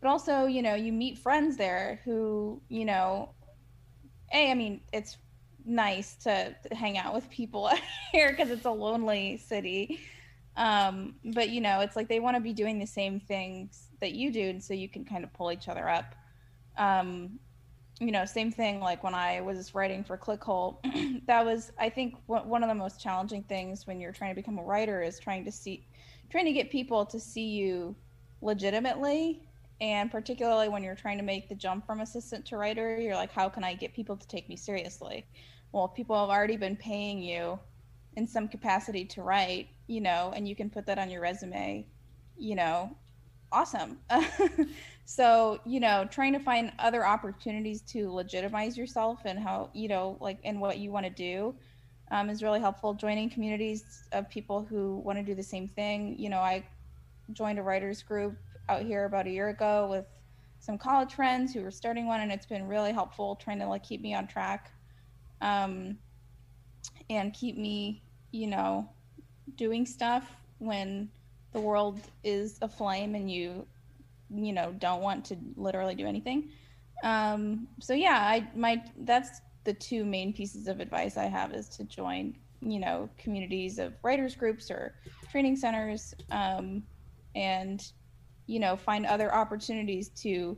but 0.00 0.08
also 0.08 0.46
you 0.46 0.62
know 0.62 0.74
you 0.74 0.92
meet 0.92 1.18
friends 1.18 1.56
there 1.56 2.00
who 2.04 2.60
you 2.68 2.84
know, 2.84 3.30
a 4.32 4.50
I 4.50 4.54
mean 4.54 4.80
it's 4.92 5.16
nice 5.66 6.16
to 6.16 6.54
hang 6.72 6.98
out 6.98 7.14
with 7.14 7.28
people 7.30 7.70
here 8.12 8.30
because 8.30 8.50
it's 8.50 8.66
a 8.66 8.70
lonely 8.70 9.38
city 9.38 10.00
um, 10.56 11.16
but 11.24 11.50
you 11.50 11.60
know, 11.60 11.80
it's 11.80 11.96
like 11.96 12.08
they 12.08 12.20
want 12.20 12.36
to 12.36 12.40
be 12.40 12.52
doing 12.52 12.78
the 12.78 12.86
same 12.86 13.20
things 13.20 13.88
that 14.00 14.12
you 14.12 14.30
do, 14.30 14.50
and 14.50 14.62
so 14.62 14.74
you 14.74 14.88
can 14.88 15.04
kind 15.04 15.24
of 15.24 15.32
pull 15.32 15.50
each 15.50 15.68
other 15.68 15.88
up. 15.88 16.14
Um, 16.76 17.38
you 18.00 18.10
know, 18.10 18.24
same 18.24 18.50
thing 18.50 18.80
like 18.80 19.04
when 19.04 19.14
I 19.14 19.40
was 19.40 19.74
writing 19.74 20.02
for 20.02 20.18
Clickhole. 20.18 20.78
that 21.26 21.44
was, 21.44 21.72
I 21.78 21.88
think, 21.88 22.16
one 22.26 22.62
of 22.62 22.68
the 22.68 22.74
most 22.74 23.00
challenging 23.00 23.44
things 23.44 23.86
when 23.86 24.00
you're 24.00 24.12
trying 24.12 24.32
to 24.32 24.34
become 24.34 24.58
a 24.58 24.62
writer 24.62 25.02
is 25.02 25.18
trying 25.20 25.44
to 25.44 25.52
see, 25.52 25.86
trying 26.30 26.46
to 26.46 26.52
get 26.52 26.70
people 26.70 27.06
to 27.06 27.20
see 27.20 27.46
you 27.46 27.94
legitimately, 28.40 29.42
and 29.80 30.10
particularly 30.10 30.68
when 30.68 30.82
you're 30.82 30.94
trying 30.94 31.18
to 31.18 31.24
make 31.24 31.48
the 31.48 31.54
jump 31.54 31.86
from 31.86 32.00
assistant 32.00 32.44
to 32.46 32.56
writer, 32.56 33.00
you're 33.00 33.14
like, 33.14 33.32
how 33.32 33.48
can 33.48 33.62
I 33.62 33.74
get 33.74 33.94
people 33.94 34.16
to 34.16 34.26
take 34.26 34.48
me 34.48 34.56
seriously? 34.56 35.24
Well, 35.72 35.88
people 35.88 36.18
have 36.18 36.30
already 36.30 36.56
been 36.56 36.76
paying 36.76 37.20
you 37.20 37.58
in 38.16 38.26
some 38.26 38.48
capacity 38.48 39.04
to 39.04 39.22
write, 39.22 39.68
you 39.86 40.00
know, 40.00 40.32
and 40.34 40.48
you 40.48 40.54
can 40.54 40.70
put 40.70 40.86
that 40.86 40.98
on 40.98 41.10
your 41.10 41.20
resume, 41.20 41.86
you 42.36 42.54
know, 42.54 42.96
awesome. 43.52 43.98
so, 45.04 45.60
you 45.64 45.80
know, 45.80 46.06
trying 46.10 46.32
to 46.32 46.38
find 46.38 46.72
other 46.78 47.06
opportunities 47.06 47.82
to 47.82 48.10
legitimize 48.10 48.76
yourself 48.76 49.20
and 49.24 49.38
how, 49.38 49.70
you 49.72 49.88
know, 49.88 50.16
like, 50.20 50.38
and 50.44 50.60
what 50.60 50.78
you 50.78 50.90
want 50.90 51.04
to 51.06 51.10
do 51.10 51.54
um, 52.10 52.30
is 52.30 52.42
really 52.42 52.60
helpful. 52.60 52.94
Joining 52.94 53.30
communities 53.30 54.04
of 54.12 54.28
people 54.28 54.64
who 54.64 54.96
want 55.04 55.18
to 55.18 55.24
do 55.24 55.34
the 55.34 55.42
same 55.42 55.68
thing. 55.68 56.16
You 56.18 56.30
know, 56.30 56.38
I 56.38 56.64
joined 57.32 57.58
a 57.58 57.62
writers 57.62 58.02
group 58.02 58.36
out 58.68 58.82
here 58.82 59.04
about 59.04 59.26
a 59.26 59.30
year 59.30 59.48
ago 59.48 59.88
with 59.90 60.06
some 60.58 60.78
college 60.78 61.14
friends 61.14 61.52
who 61.52 61.62
were 61.62 61.70
starting 61.70 62.06
one, 62.06 62.20
and 62.20 62.32
it's 62.32 62.46
been 62.46 62.66
really 62.66 62.92
helpful 62.92 63.36
trying 63.36 63.58
to 63.58 63.66
like 63.66 63.82
keep 63.82 64.00
me 64.00 64.14
on 64.14 64.26
track. 64.26 64.70
Um, 65.40 65.98
and 67.10 67.32
keep 67.34 67.56
me, 67.56 68.02
you 68.34 68.48
know, 68.48 68.88
doing 69.54 69.86
stuff 69.86 70.36
when 70.58 71.08
the 71.52 71.60
world 71.60 72.00
is 72.24 72.58
aflame 72.62 73.14
and 73.14 73.30
you, 73.30 73.64
you 74.34 74.52
know, 74.52 74.74
don't 74.78 75.00
want 75.02 75.24
to 75.26 75.36
literally 75.56 75.94
do 75.94 76.04
anything. 76.04 76.50
Um, 77.04 77.68
so 77.80 77.94
yeah, 77.94 78.18
I 78.18 78.48
my 78.56 78.82
that's 78.98 79.40
the 79.62 79.72
two 79.72 80.04
main 80.04 80.32
pieces 80.32 80.66
of 80.66 80.80
advice 80.80 81.16
I 81.16 81.26
have 81.26 81.54
is 81.54 81.68
to 81.76 81.84
join, 81.84 82.34
you 82.60 82.80
know, 82.80 83.08
communities 83.18 83.78
of 83.78 83.94
writers 84.02 84.34
groups 84.34 84.68
or 84.68 84.96
training 85.30 85.54
centers, 85.54 86.12
um, 86.32 86.82
and 87.36 87.86
you 88.46 88.58
know, 88.58 88.74
find 88.74 89.06
other 89.06 89.32
opportunities 89.32 90.08
to, 90.08 90.56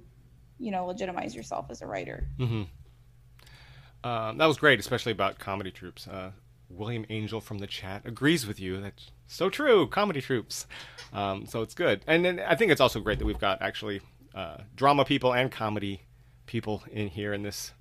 you 0.59 0.71
know, 0.71 0.87
legitimize 0.87 1.37
yourself 1.37 1.67
as 1.69 1.83
a 1.83 1.87
writer. 1.87 2.27
Mm-hmm. 2.39 4.09
Um, 4.09 4.39
that 4.39 4.47
was 4.47 4.57
great, 4.57 4.81
especially 4.81 5.13
about 5.13 5.39
comedy 5.39 5.71
troupes. 5.71 6.09
Uh, 6.09 6.31
William 6.69 7.07
Angel 7.09 7.41
from 7.41 7.59
the 7.59 7.67
chat 7.67 8.03
agrees 8.05 8.47
with 8.47 8.61
you. 8.61 8.81
That's 8.81 9.11
so 9.27 9.49
true. 9.51 9.87
Comedy 9.87 10.21
troupes. 10.21 10.67
Um, 11.13 11.47
so 11.47 11.63
it's 11.63 11.75
good, 11.75 12.03
and 12.07 12.25
then 12.25 12.41
I 12.41 12.55
think 12.55 12.73
it's 12.73 12.81
also 12.81 13.01
great 13.01 13.19
that 13.19 13.25
we've 13.25 13.39
got 13.39 13.63
actually 13.63 14.01
uh, 14.35 14.59
drama 14.75 15.05
people 15.05 15.33
and 15.33 15.51
comedy 15.51 16.03
people 16.47 16.83
in 16.91 17.09
here 17.09 17.33
in 17.33 17.43
this 17.43 17.73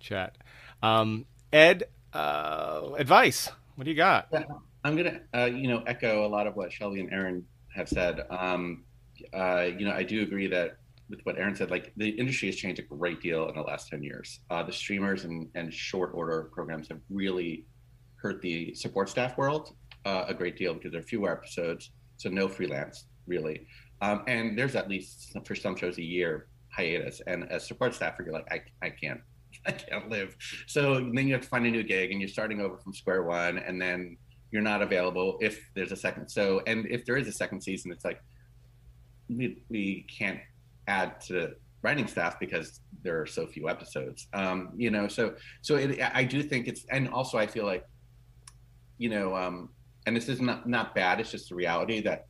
chat. 0.00 0.36
Um, 0.82 1.26
Ed, 1.52 1.84
uh, 2.12 2.90
advice. 2.96 3.50
What 3.76 3.84
do 3.84 3.90
you 3.90 3.96
got? 3.96 4.32
I'm 4.84 4.96
gonna, 4.96 5.20
uh, 5.34 5.46
you 5.46 5.68
know, 5.68 5.82
echo 5.86 6.26
a 6.26 6.28
lot 6.28 6.46
of 6.46 6.56
what 6.56 6.72
Shelby 6.72 7.00
and 7.00 7.12
Erin 7.12 7.44
have 7.74 7.88
said. 7.88 8.20
Um, 8.30 8.84
uh, 9.32 9.68
you 9.76 9.86
know, 9.86 9.92
I 9.92 10.02
do 10.02 10.22
agree 10.22 10.46
that 10.48 10.76
with 11.08 11.20
what 11.24 11.38
Erin 11.38 11.54
said, 11.54 11.70
like 11.70 11.92
the 11.96 12.08
industry 12.08 12.48
has 12.48 12.56
changed 12.56 12.80
a 12.80 12.82
great 12.82 13.20
deal 13.20 13.48
in 13.48 13.54
the 13.54 13.62
last 13.62 13.88
10 13.88 14.02
years. 14.02 14.40
Uh, 14.50 14.62
the 14.62 14.72
streamers 14.72 15.24
and, 15.24 15.48
and 15.54 15.72
short 15.72 16.10
order 16.14 16.50
programs 16.52 16.88
have 16.88 17.00
really 17.10 17.64
hurt 18.24 18.40
the 18.40 18.74
support 18.74 19.08
staff 19.08 19.36
world 19.36 19.76
uh, 20.04 20.24
a 20.26 20.34
great 20.34 20.56
deal 20.56 20.74
because 20.74 20.92
there 20.92 21.00
are 21.00 21.04
fewer 21.04 21.30
episodes, 21.30 21.90
so 22.16 22.28
no 22.28 22.48
freelance 22.48 23.06
really. 23.26 23.66
Um, 24.00 24.22
and 24.26 24.58
there's 24.58 24.74
at 24.74 24.88
least 24.88 25.36
for 25.44 25.54
some 25.54 25.76
shows 25.76 25.98
a 25.98 26.02
year 26.02 26.48
hiatus. 26.70 27.20
And 27.26 27.50
as 27.50 27.66
support 27.66 27.94
staffer, 27.94 28.22
you're 28.22 28.34
like, 28.34 28.50
I, 28.52 28.60
I 28.86 28.90
can't, 28.90 29.20
I 29.66 29.72
can't 29.72 30.08
live. 30.10 30.36
So 30.66 30.94
then 30.94 31.26
you 31.26 31.34
have 31.34 31.42
to 31.42 31.48
find 31.48 31.66
a 31.66 31.70
new 31.70 31.82
gig, 31.82 32.10
and 32.10 32.20
you're 32.20 32.28
starting 32.28 32.60
over 32.60 32.76
from 32.78 32.92
square 32.92 33.22
one, 33.22 33.58
and 33.58 33.80
then 33.80 34.16
you're 34.50 34.62
not 34.62 34.82
available 34.82 35.38
if 35.40 35.70
there's 35.74 35.92
a 35.92 35.96
second. 35.96 36.28
So 36.28 36.62
and 36.66 36.86
if 36.86 37.04
there 37.04 37.16
is 37.16 37.28
a 37.28 37.32
second 37.32 37.60
season, 37.60 37.92
it's 37.92 38.04
like 38.04 38.20
we 39.28 39.58
we 39.68 40.06
can't 40.18 40.40
add 40.86 41.20
to 41.22 41.54
writing 41.82 42.06
staff 42.06 42.38
because 42.40 42.80
there 43.02 43.20
are 43.20 43.26
so 43.26 43.46
few 43.46 43.68
episodes. 43.68 44.28
Um, 44.32 44.70
you 44.76 44.90
know, 44.90 45.08
so 45.08 45.34
so 45.62 45.76
it, 45.76 46.00
I 46.14 46.24
do 46.24 46.42
think 46.42 46.66
it's, 46.66 46.84
and 46.90 47.08
also 47.08 47.38
I 47.38 47.46
feel 47.46 47.66
like, 47.66 47.84
you 48.98 49.08
know, 49.08 49.34
um, 49.34 49.70
and 50.06 50.16
this 50.16 50.28
is 50.28 50.40
not 50.40 50.68
not 50.68 50.94
bad. 50.94 51.20
It's 51.20 51.30
just 51.30 51.48
the 51.48 51.54
reality 51.54 52.00
that 52.02 52.26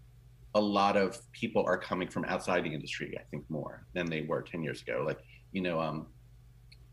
a 0.54 0.60
lot 0.60 0.96
of 0.96 1.18
people 1.32 1.64
are 1.66 1.76
coming 1.76 2.08
from 2.08 2.24
outside 2.26 2.64
the 2.64 2.72
industry. 2.72 3.16
I 3.18 3.22
think 3.30 3.44
more 3.48 3.86
than 3.94 4.06
they 4.06 4.22
were 4.22 4.42
ten 4.42 4.62
years 4.62 4.82
ago. 4.82 5.04
Like 5.06 5.18
you 5.52 5.62
know, 5.62 5.80
um, 5.80 6.06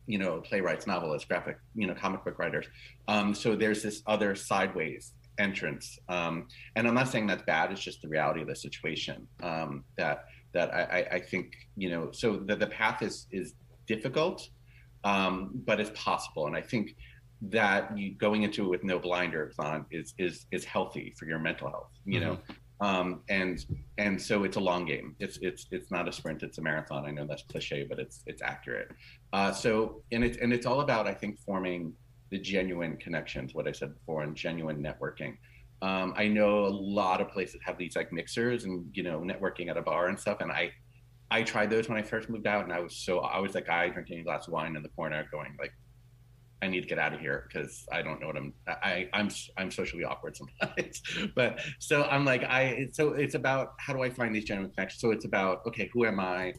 you 0.08 0.18
know, 0.18 0.42
playwrights, 0.42 0.88
novelists, 0.88 1.28
graphic, 1.28 1.58
you 1.76 1.88
know, 1.88 1.94
comic 1.94 2.24
book 2.24 2.40
writers. 2.40 2.66
Um, 3.08 3.34
so 3.34 3.56
there's 3.56 3.84
this 3.84 4.02
other 4.08 4.36
sideways 4.36 5.14
entrance, 5.38 5.98
um, 6.10 6.48
and 6.76 6.88
I'm 6.88 6.94
not 6.94 7.08
saying 7.08 7.28
that's 7.28 7.44
bad. 7.44 7.72
It's 7.72 7.82
just 7.82 8.02
the 8.02 8.08
reality 8.10 8.42
of 8.42 8.48
the 8.48 8.56
situation 8.56 9.28
um, 9.42 9.84
that 9.98 10.26
that 10.54 10.74
I, 10.74 11.08
I, 11.14 11.20
think 11.20 11.54
you 11.78 11.90
know 11.90 12.12
so 12.12 12.38
the, 12.38 12.56
the 12.56 12.68
path 12.68 13.02
is 13.02 13.28
is 13.32 13.54
difficult 13.88 14.50
um, 15.04 15.52
but 15.66 15.80
it's 15.80 15.92
possible 15.96 16.48
and 16.48 16.56
i 16.56 16.62
think 16.62 16.96
that 17.42 17.98
you 17.98 18.14
going 18.16 18.44
into 18.44 18.64
it 18.66 18.70
with 18.70 18.84
no 18.84 19.00
blinders 19.00 19.56
on 19.60 19.86
is 19.92 20.14
is 20.18 20.46
is 20.52 20.64
healthy 20.64 21.14
for 21.18 21.26
your 21.26 21.40
mental 21.40 21.70
health 21.70 21.90
you 22.06 22.20
mm-hmm. 22.20 22.30
know 22.30 22.40
Um, 22.82 23.22
and 23.30 23.64
and 24.00 24.20
so 24.20 24.44
it's 24.44 24.58
a 24.58 24.60
long 24.60 24.86
game. 24.86 25.16
It's 25.20 25.38
it's 25.44 25.68
it's 25.72 25.92
not 25.92 26.08
a 26.08 26.12
sprint. 26.12 26.42
It's 26.42 26.58
a 26.58 26.64
marathon. 26.64 27.06
I 27.06 27.12
know 27.12 27.26
that's 27.28 27.44
cliche, 27.44 27.86
but 27.88 28.00
it's 28.00 28.24
it's 28.26 28.42
accurate. 28.42 28.90
Uh, 29.34 29.52
so 29.52 30.02
and 30.12 30.24
it's 30.24 30.40
and 30.40 30.52
it's 30.52 30.66
all 30.66 30.82
about 30.82 31.06
I 31.06 31.14
think 31.14 31.38
forming 31.40 31.94
the 32.32 32.40
genuine 32.40 32.98
connections. 32.98 33.54
What 33.54 33.68
I 33.68 33.72
said 33.72 33.94
before, 33.94 34.24
and 34.24 34.36
genuine 34.36 34.82
networking. 34.82 35.38
Um, 35.84 36.14
I 36.18 36.28
know 36.28 36.66
a 36.66 36.74
lot 36.74 37.22
of 37.22 37.30
places 37.30 37.60
have 37.64 37.78
these 37.78 37.96
like 37.96 38.12
mixers 38.12 38.64
and 38.64 38.90
you 38.94 39.04
know 39.04 39.20
networking 39.20 39.70
at 39.70 39.78
a 39.78 39.82
bar 39.84 40.08
and 40.08 40.20
stuff, 40.20 40.42
and 40.42 40.52
I 40.52 40.72
I 41.30 41.44
tried 41.44 41.70
those 41.70 41.88
when 41.88 42.00
I 42.00 42.02
first 42.02 42.30
moved 42.30 42.48
out, 42.48 42.64
and 42.64 42.74
I 42.74 42.80
was 42.80 42.96
so 42.96 43.20
I 43.20 43.40
was 43.40 43.54
that 43.54 43.68
guy 43.68 43.90
drinking 43.90 44.22
a 44.22 44.24
glass 44.24 44.48
of 44.48 44.54
wine 44.54 44.76
in 44.76 44.82
the 44.82 44.90
corner, 44.90 45.24
going 45.32 45.56
like, 45.60 45.74
I 46.62 46.68
need 46.68 46.82
to 46.82 46.88
get 46.88 47.00
out 47.00 47.14
of 47.14 47.20
here 47.20 47.48
because 47.48 47.86
I 47.92 48.02
don't 48.02 48.20
know 48.22 48.28
what 48.28 48.38
I'm. 48.38 48.54
I 48.68 49.10
I'm 49.14 49.30
I'm 49.58 49.72
socially 49.72 50.04
awkward 50.04 50.38
sometimes, 50.38 51.02
but 51.36 51.60
so 51.80 52.04
I'm 52.04 52.24
like 52.24 52.44
I. 52.44 52.88
So 52.92 53.14
it's 53.14 53.36
about 53.36 53.74
how 53.80 53.94
do 53.94 54.04
I 54.04 54.10
find 54.10 54.34
these 54.36 54.46
genuine 54.46 54.72
connections. 54.72 55.02
So 55.02 55.12
it's 55.12 55.26
about 55.26 55.66
okay, 55.68 55.90
who 55.94 56.06
am 56.06 56.20
I? 56.20 56.54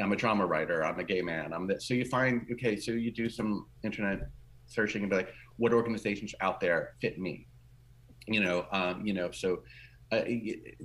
I'm 0.00 0.12
a 0.12 0.16
drama 0.16 0.46
writer. 0.46 0.84
I'm 0.84 0.98
a 0.98 1.04
gay 1.04 1.20
man. 1.20 1.52
I'm 1.52 1.66
this. 1.66 1.88
So 1.88 1.94
you 1.94 2.04
find 2.04 2.46
okay. 2.52 2.76
So 2.76 2.92
you 2.92 3.10
do 3.10 3.28
some 3.28 3.66
internet 3.82 4.20
searching 4.66 5.02
and 5.02 5.10
be 5.10 5.16
like, 5.16 5.30
what 5.56 5.72
organizations 5.72 6.34
out 6.40 6.60
there 6.60 6.94
fit 7.00 7.18
me? 7.18 7.46
You 8.28 8.40
know, 8.40 8.66
um, 8.72 9.04
you 9.04 9.14
know. 9.14 9.30
So 9.32 9.62
uh, 10.12 10.22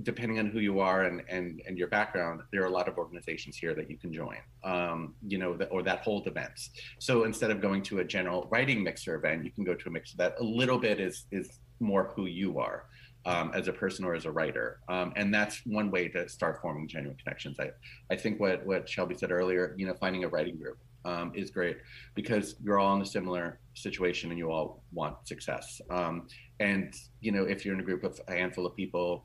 depending 0.02 0.38
on 0.38 0.46
who 0.46 0.60
you 0.60 0.78
are 0.80 1.04
and, 1.04 1.22
and, 1.28 1.60
and 1.66 1.76
your 1.76 1.88
background, 1.88 2.42
there 2.52 2.62
are 2.62 2.66
a 2.66 2.70
lot 2.70 2.88
of 2.88 2.96
organizations 2.96 3.56
here 3.56 3.74
that 3.74 3.90
you 3.90 3.96
can 3.96 4.12
join, 4.12 4.36
um, 4.62 5.14
you 5.26 5.38
know, 5.38 5.58
or 5.70 5.82
that 5.82 6.00
hold 6.00 6.26
events. 6.26 6.70
So 7.00 7.24
instead 7.24 7.50
of 7.50 7.60
going 7.60 7.82
to 7.84 7.98
a 7.98 8.04
general 8.04 8.48
writing 8.50 8.82
mixer 8.82 9.16
event, 9.16 9.44
you 9.44 9.50
can 9.50 9.64
go 9.64 9.74
to 9.74 9.88
a 9.88 9.90
mixer 9.90 10.16
that 10.18 10.36
a 10.38 10.44
little 10.44 10.78
bit 10.78 11.00
is, 11.00 11.26
is 11.32 11.58
more 11.80 12.12
who 12.14 12.26
you 12.26 12.58
are 12.58 12.84
um, 13.24 13.50
as 13.54 13.66
a 13.66 13.72
person 13.72 14.04
or 14.04 14.14
as 14.14 14.24
a 14.24 14.30
writer. 14.30 14.78
Um, 14.88 15.12
and 15.16 15.34
that's 15.34 15.60
one 15.66 15.90
way 15.90 16.08
to 16.08 16.28
start 16.28 16.60
forming 16.62 16.86
genuine 16.86 17.18
connections. 17.18 17.56
I, 17.58 17.70
I 18.10 18.16
think 18.16 18.38
what, 18.38 18.64
what 18.64 18.88
Shelby 18.88 19.16
said 19.16 19.32
earlier, 19.32 19.74
you 19.76 19.86
know, 19.86 19.94
finding 19.94 20.22
a 20.22 20.28
writing 20.28 20.56
group 20.56 20.78
um, 21.04 21.32
is 21.34 21.50
great 21.50 21.78
because 22.14 22.56
you're 22.62 22.78
all 22.78 22.94
in 22.96 23.02
a 23.02 23.06
similar 23.06 23.60
situation 23.74 24.30
and 24.30 24.38
you 24.38 24.50
all 24.50 24.82
want 24.92 25.16
success. 25.26 25.80
Um, 25.90 26.28
and 26.60 26.94
you 27.20 27.32
know, 27.32 27.44
if 27.44 27.64
you're 27.64 27.74
in 27.74 27.80
a 27.80 27.84
group 27.84 28.04
of 28.04 28.20
a 28.28 28.32
handful 28.32 28.66
of 28.66 28.76
people 28.76 29.24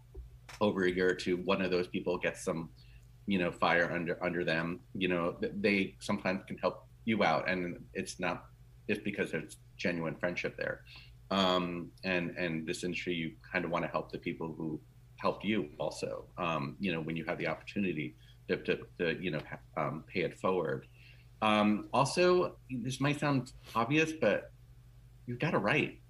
over 0.60 0.84
a 0.84 0.91
year 0.91 1.10
or 1.10 1.15
two, 1.15 1.38
one 1.38 1.62
of 1.62 1.72
those 1.72 1.88
people 1.88 2.17
gets 2.17 2.44
some, 2.44 2.70
you 3.26 3.39
know, 3.39 3.52
fire 3.52 3.91
under 3.91 4.24
under 4.24 4.44
them. 4.44 4.80
You 4.94 5.08
know, 5.08 5.38
they 5.39 5.96
sometimes 6.00 6.44
can 6.48 6.58
help 6.58 6.86
you 7.06 7.24
out, 7.24 7.50
and 7.50 7.84
it's 7.94 8.20
not 8.20 8.46
it's 8.88 9.02
because 9.04 9.32
there's 9.32 9.58
genuine 9.78 10.15
friendship 10.15 10.58
there. 10.58 10.82
Um, 11.30 11.91
and 12.04 12.32
and 12.38 12.67
this 12.67 12.84
industry, 12.84 13.13
you 13.13 13.32
kind 13.52 13.63
of 13.63 13.72
want 13.72 13.86
to 13.86 13.91
help 13.91 14.12
the 14.12 14.17
people 14.17 14.54
who 14.58 14.80
helped 15.15 15.46
you 15.46 15.70
also. 15.80 16.26
Um, 16.38 16.76
you 16.80 16.91
know, 16.91 17.00
when 17.00 17.15
you 17.15 17.24
have 17.26 17.38
the 17.38 17.48
opportunity 17.48 18.15
to, 18.50 18.58
to, 18.58 18.80
to 19.00 19.22
you 19.22 19.32
know 19.32 19.41
um, 19.78 20.04
pay 20.08 20.22
it 20.22 20.39
forward. 20.39 20.88
Um, 21.41 21.88
also, 21.94 22.58
this 22.70 23.00
might 23.00 23.20
sound 23.20 23.54
obvious, 23.74 24.12
but 24.12 24.52
you've 25.26 25.39
got 25.39 25.52
to 25.52 25.60
write 25.60 26.01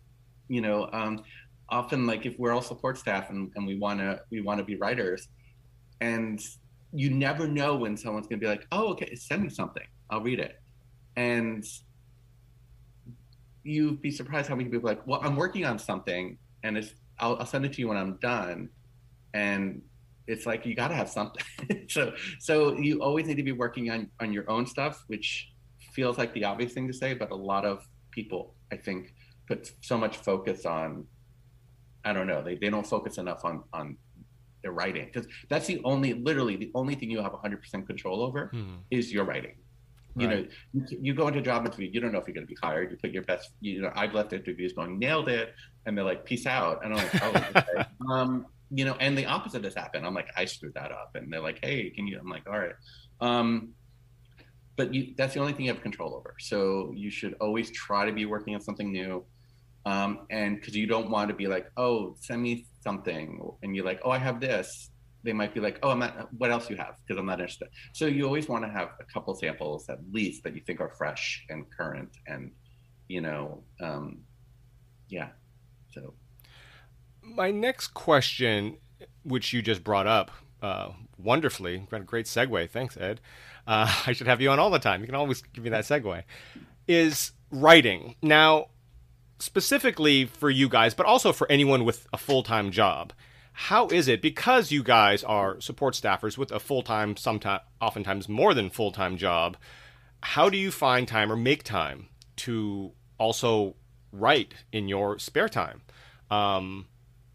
you 0.51 0.59
know, 0.59 0.89
um, 0.91 1.23
often 1.69 2.05
like 2.05 2.25
if 2.25 2.37
we're 2.37 2.51
all 2.51 2.61
support 2.61 2.97
staff 2.97 3.29
and, 3.29 3.49
and 3.55 3.65
we 3.65 3.79
want 3.79 4.01
to 4.01 4.19
we 4.29 4.41
want 4.41 4.57
to 4.59 4.65
be 4.65 4.75
writers, 4.75 5.29
and 6.01 6.41
you 6.91 7.09
never 7.09 7.47
know 7.47 7.77
when 7.77 7.95
someone's 7.95 8.27
going 8.27 8.37
to 8.37 8.45
be 8.45 8.49
like, 8.49 8.67
oh, 8.73 8.89
okay, 8.89 9.15
send 9.15 9.43
me 9.43 9.49
something, 9.49 9.87
I'll 10.09 10.19
read 10.21 10.39
it, 10.39 10.59
and 11.15 11.63
you'd 13.63 14.01
be 14.01 14.11
surprised 14.11 14.49
how 14.49 14.55
many 14.55 14.69
people 14.69 14.89
are 14.89 14.95
like, 14.95 15.07
well, 15.07 15.21
I'm 15.23 15.37
working 15.37 15.65
on 15.65 15.79
something, 15.79 16.37
and 16.63 16.77
it's 16.77 16.93
I'll, 17.17 17.37
I'll 17.37 17.45
send 17.45 17.65
it 17.65 17.71
to 17.73 17.79
you 17.79 17.87
when 17.87 17.97
I'm 17.97 18.17
done, 18.17 18.67
and 19.33 19.81
it's 20.27 20.45
like 20.45 20.65
you 20.65 20.75
got 20.75 20.89
to 20.89 20.95
have 20.95 21.09
something. 21.09 21.45
so 21.87 22.13
so 22.39 22.77
you 22.77 23.01
always 23.01 23.25
need 23.25 23.37
to 23.37 23.43
be 23.43 23.53
working 23.53 23.89
on 23.89 24.09
on 24.19 24.33
your 24.33 24.51
own 24.51 24.65
stuff, 24.65 25.05
which 25.07 25.49
feels 25.93 26.17
like 26.17 26.33
the 26.33 26.43
obvious 26.43 26.73
thing 26.73 26.87
to 26.87 26.93
say, 26.93 27.13
but 27.13 27.31
a 27.31 27.35
lot 27.35 27.63
of 27.63 27.87
people, 28.11 28.53
I 28.73 28.75
think, 28.75 29.13
put 29.51 29.73
so 29.81 29.97
much 29.97 30.17
focus 30.17 30.65
on 30.65 31.05
I 32.03 32.13
don't 32.13 32.25
know, 32.25 32.41
they, 32.41 32.55
they 32.55 32.69
don't 32.69 32.87
focus 32.87 33.17
enough 33.17 33.45
on 33.45 33.63
on 33.73 33.97
their 34.63 34.71
writing. 34.71 35.05
Because 35.05 35.27
that's 35.49 35.67
the 35.67 35.81
only 35.83 36.13
literally 36.13 36.55
the 36.55 36.71
only 36.73 36.95
thing 36.95 37.11
you 37.11 37.21
have 37.21 37.33
100% 37.33 37.85
control 37.85 38.23
over 38.23 38.47
hmm. 38.47 38.75
is 38.89 39.11
your 39.11 39.25
writing. 39.25 39.55
You 40.17 40.27
right. 40.27 40.37
know 40.37 40.47
you, 40.73 40.97
you, 41.05 41.13
go 41.13 41.27
into 41.29 41.39
a 41.39 41.41
job 41.41 41.65
interview 41.65 41.89
you 41.89 42.01
don't 42.01 42.11
know 42.11 42.19
if 42.19 42.27
you're 42.27 42.33
going 42.33 42.47
to 42.47 42.53
be 42.55 42.57
hired. 42.61 42.91
You 42.91 42.97
put 42.97 43.11
your 43.11 43.23
best 43.23 43.51
you 43.61 43.81
know 43.81 43.91
i've 43.95 44.13
left 44.13 44.33
interviews 44.33 44.73
going 44.73 44.99
nailed 44.99 45.29
it. 45.29 45.53
And 45.85 45.97
they're 45.97 46.09
like 46.13 46.25
peace 46.25 46.45
out. 46.45 46.83
And 46.83 46.93
i'm 46.93 46.99
like 47.03 47.23
oh 47.23 47.33
okay. 47.55 47.89
um 48.11 48.45
you 48.71 48.83
know 48.85 48.95
and 48.99 49.17
the 49.17 49.25
opposite 49.25 49.63
has 49.63 49.75
happened. 49.75 50.05
I'm 50.05 50.13
like 50.13 50.29
i 50.35 50.45
screwed 50.45 50.73
that 50.73 50.91
up. 50.91 51.11
And 51.15 51.31
they're 51.31 51.47
like 51.49 51.59
hey 51.63 51.91
can 51.95 52.07
you 52.07 52.19
i'm 52.19 52.29
like 52.29 52.45
all 52.49 52.59
right. 52.59 52.75
Um 53.21 53.69
but 54.75 54.93
you 54.93 55.13
that's 55.17 55.33
the 55.33 55.39
only 55.39 55.53
thing 55.53 55.65
you 55.67 55.71
have 55.71 55.81
control 55.81 56.13
over. 56.13 56.35
So 56.39 56.91
you 56.93 57.09
should 57.09 57.35
always 57.39 57.71
try 57.71 58.05
to 58.05 58.11
be 58.11 58.25
working 58.25 58.53
on 58.55 58.61
something 58.61 58.91
new 58.91 59.23
um, 59.85 60.27
and 60.29 60.59
because 60.59 60.75
you 60.75 60.87
don't 60.87 61.09
want 61.09 61.29
to 61.29 61.35
be 61.35 61.47
like, 61.47 61.71
oh, 61.77 62.15
send 62.19 62.41
me 62.41 62.65
something, 62.81 63.39
and 63.63 63.75
you're 63.75 63.85
like, 63.85 64.01
oh, 64.03 64.11
I 64.11 64.17
have 64.17 64.39
this. 64.39 64.89
They 65.23 65.33
might 65.33 65.53
be 65.53 65.59
like, 65.59 65.79
oh, 65.83 65.91
I'm 65.91 65.99
not. 65.99 66.33
What 66.37 66.51
else 66.51 66.69
you 66.69 66.75
have? 66.77 66.95
Because 67.05 67.19
I'm 67.19 67.27
not 67.27 67.39
interested. 67.39 67.69
So 67.93 68.05
you 68.05 68.25
always 68.25 68.47
want 68.47 68.65
to 68.65 68.71
have 68.71 68.89
a 68.99 69.03
couple 69.13 69.35
samples 69.35 69.87
at 69.89 69.99
least 70.11 70.43
that 70.43 70.55
you 70.55 70.61
think 70.65 70.81
are 70.81 70.89
fresh 70.89 71.45
and 71.49 71.65
current, 71.69 72.09
and 72.27 72.51
you 73.07 73.21
know, 73.21 73.63
um, 73.79 74.21
yeah. 75.09 75.29
So 75.93 76.13
my 77.23 77.51
next 77.51 77.89
question, 77.89 78.77
which 79.23 79.53
you 79.53 79.61
just 79.61 79.83
brought 79.83 80.07
up 80.07 80.31
uh, 80.61 80.91
wonderfully, 81.17 81.87
got 81.89 82.01
a 82.01 82.03
great 82.05 82.25
segue. 82.25 82.69
Thanks, 82.69 82.97
Ed. 82.97 83.21
Uh, 83.67 83.93
I 84.07 84.13
should 84.13 84.27
have 84.27 84.41
you 84.41 84.49
on 84.49 84.59
all 84.59 84.69
the 84.69 84.79
time. 84.79 85.01
You 85.01 85.07
can 85.07 85.15
always 85.15 85.41
give 85.41 85.63
me 85.63 85.69
that 85.71 85.85
segue. 85.85 86.23
Is 86.87 87.31
writing 87.51 88.15
now? 88.21 88.67
Specifically 89.41 90.25
for 90.25 90.51
you 90.51 90.69
guys, 90.69 90.93
but 90.93 91.07
also 91.07 91.33
for 91.33 91.51
anyone 91.51 91.83
with 91.83 92.07
a 92.13 92.17
full 92.17 92.43
time 92.43 92.69
job. 92.71 93.11
How 93.53 93.87
is 93.87 94.07
it 94.07 94.21
because 94.21 94.71
you 94.71 94.83
guys 94.83 95.23
are 95.23 95.59
support 95.59 95.95
staffers 95.95 96.37
with 96.37 96.51
a 96.51 96.59
full 96.59 96.83
time, 96.83 97.17
sometimes, 97.17 97.61
oftentimes 97.81 98.29
more 98.29 98.53
than 98.53 98.69
full 98.69 98.91
time 98.91 99.17
job? 99.17 99.57
How 100.21 100.49
do 100.49 100.57
you 100.57 100.71
find 100.71 101.07
time 101.07 101.31
or 101.31 101.35
make 101.35 101.63
time 101.63 102.07
to 102.37 102.91
also 103.17 103.75
write 104.11 104.53
in 104.71 104.87
your 104.87 105.17
spare 105.17 105.49
time? 105.49 105.81
Um, 106.29 106.85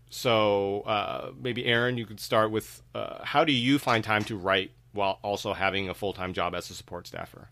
so 0.08 0.82
uh, 0.82 1.32
maybe 1.38 1.66
Erin, 1.66 1.98
you 1.98 2.06
could 2.06 2.20
start 2.20 2.50
with 2.50 2.82
uh, 2.94 3.24
how 3.24 3.44
do 3.44 3.52
you 3.52 3.78
find 3.78 4.04
time 4.04 4.24
to 4.24 4.36
write 4.36 4.70
while 4.92 5.18
also 5.22 5.52
having 5.52 5.88
a 5.88 5.94
full 5.94 6.12
time 6.12 6.32
job 6.32 6.54
as 6.54 6.70
a 6.70 6.74
support 6.74 7.06
staffer? 7.08 7.50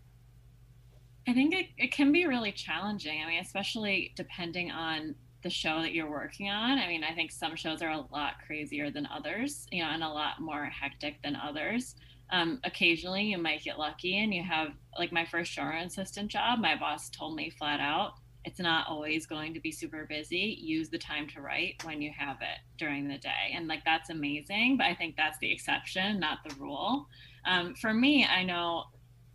I 1.26 1.32
think 1.32 1.54
it, 1.54 1.66
it 1.78 1.92
can 1.92 2.12
be 2.12 2.26
really 2.26 2.52
challenging. 2.52 3.22
I 3.22 3.28
mean, 3.28 3.40
especially 3.40 4.12
depending 4.16 4.70
on 4.70 5.14
the 5.42 5.50
show 5.50 5.82
that 5.82 5.92
you're 5.92 6.10
working 6.10 6.48
on. 6.48 6.78
I 6.78 6.88
mean, 6.88 7.04
I 7.04 7.14
think 7.14 7.30
some 7.30 7.54
shows 7.54 7.82
are 7.82 7.90
a 7.90 8.06
lot 8.10 8.34
crazier 8.46 8.90
than 8.90 9.06
others, 9.06 9.66
you 9.70 9.82
know, 9.82 9.90
and 9.90 10.02
a 10.02 10.08
lot 10.08 10.40
more 10.40 10.64
hectic 10.64 11.22
than 11.22 11.36
others. 11.36 11.96
Um, 12.30 12.60
occasionally, 12.64 13.24
you 13.24 13.38
might 13.38 13.62
get 13.62 13.78
lucky 13.78 14.18
and 14.18 14.32
you 14.32 14.42
have, 14.42 14.68
like, 14.98 15.12
my 15.12 15.26
first 15.26 15.54
showrunner 15.54 15.84
assistant 15.84 16.30
job. 16.30 16.58
My 16.58 16.74
boss 16.74 17.10
told 17.10 17.36
me 17.36 17.50
flat 17.50 17.78
out, 17.78 18.14
it's 18.46 18.58
not 18.58 18.86
always 18.88 19.26
going 19.26 19.52
to 19.54 19.60
be 19.60 19.70
super 19.70 20.06
busy. 20.06 20.58
Use 20.60 20.88
the 20.88 20.98
time 20.98 21.28
to 21.28 21.42
write 21.42 21.74
when 21.84 22.00
you 22.00 22.10
have 22.16 22.38
it 22.40 22.60
during 22.78 23.06
the 23.06 23.18
day. 23.18 23.52
And, 23.54 23.68
like, 23.68 23.84
that's 23.84 24.08
amazing. 24.08 24.78
But 24.78 24.86
I 24.86 24.94
think 24.94 25.16
that's 25.16 25.38
the 25.38 25.52
exception, 25.52 26.20
not 26.20 26.38
the 26.48 26.54
rule. 26.56 27.06
Um, 27.44 27.74
for 27.74 27.92
me, 27.92 28.24
I 28.24 28.42
know 28.42 28.84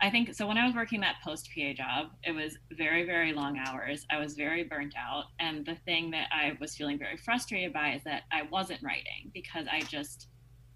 I 0.01 0.09
think 0.09 0.33
so. 0.33 0.47
When 0.47 0.57
I 0.57 0.65
was 0.65 0.75
working 0.75 1.01
that 1.01 1.17
post 1.23 1.49
PA 1.53 1.73
job, 1.73 2.12
it 2.23 2.31
was 2.31 2.57
very, 2.77 3.05
very 3.05 3.33
long 3.33 3.57
hours. 3.57 4.05
I 4.09 4.17
was 4.17 4.33
very 4.33 4.63
burnt 4.63 4.93
out. 4.97 5.25
And 5.39 5.65
the 5.65 5.75
thing 5.75 6.12
that 6.12 6.27
I 6.31 6.57
was 6.62 6.75
feeling 6.75 6.97
very 6.97 7.17
frustrated 7.17 7.73
by 7.73 7.93
is 7.95 8.03
that 8.05 8.23
I 8.31 8.43
wasn't 8.43 8.81
writing 8.81 9.29
because 9.33 9.65
I 9.69 9.81
just 9.81 10.27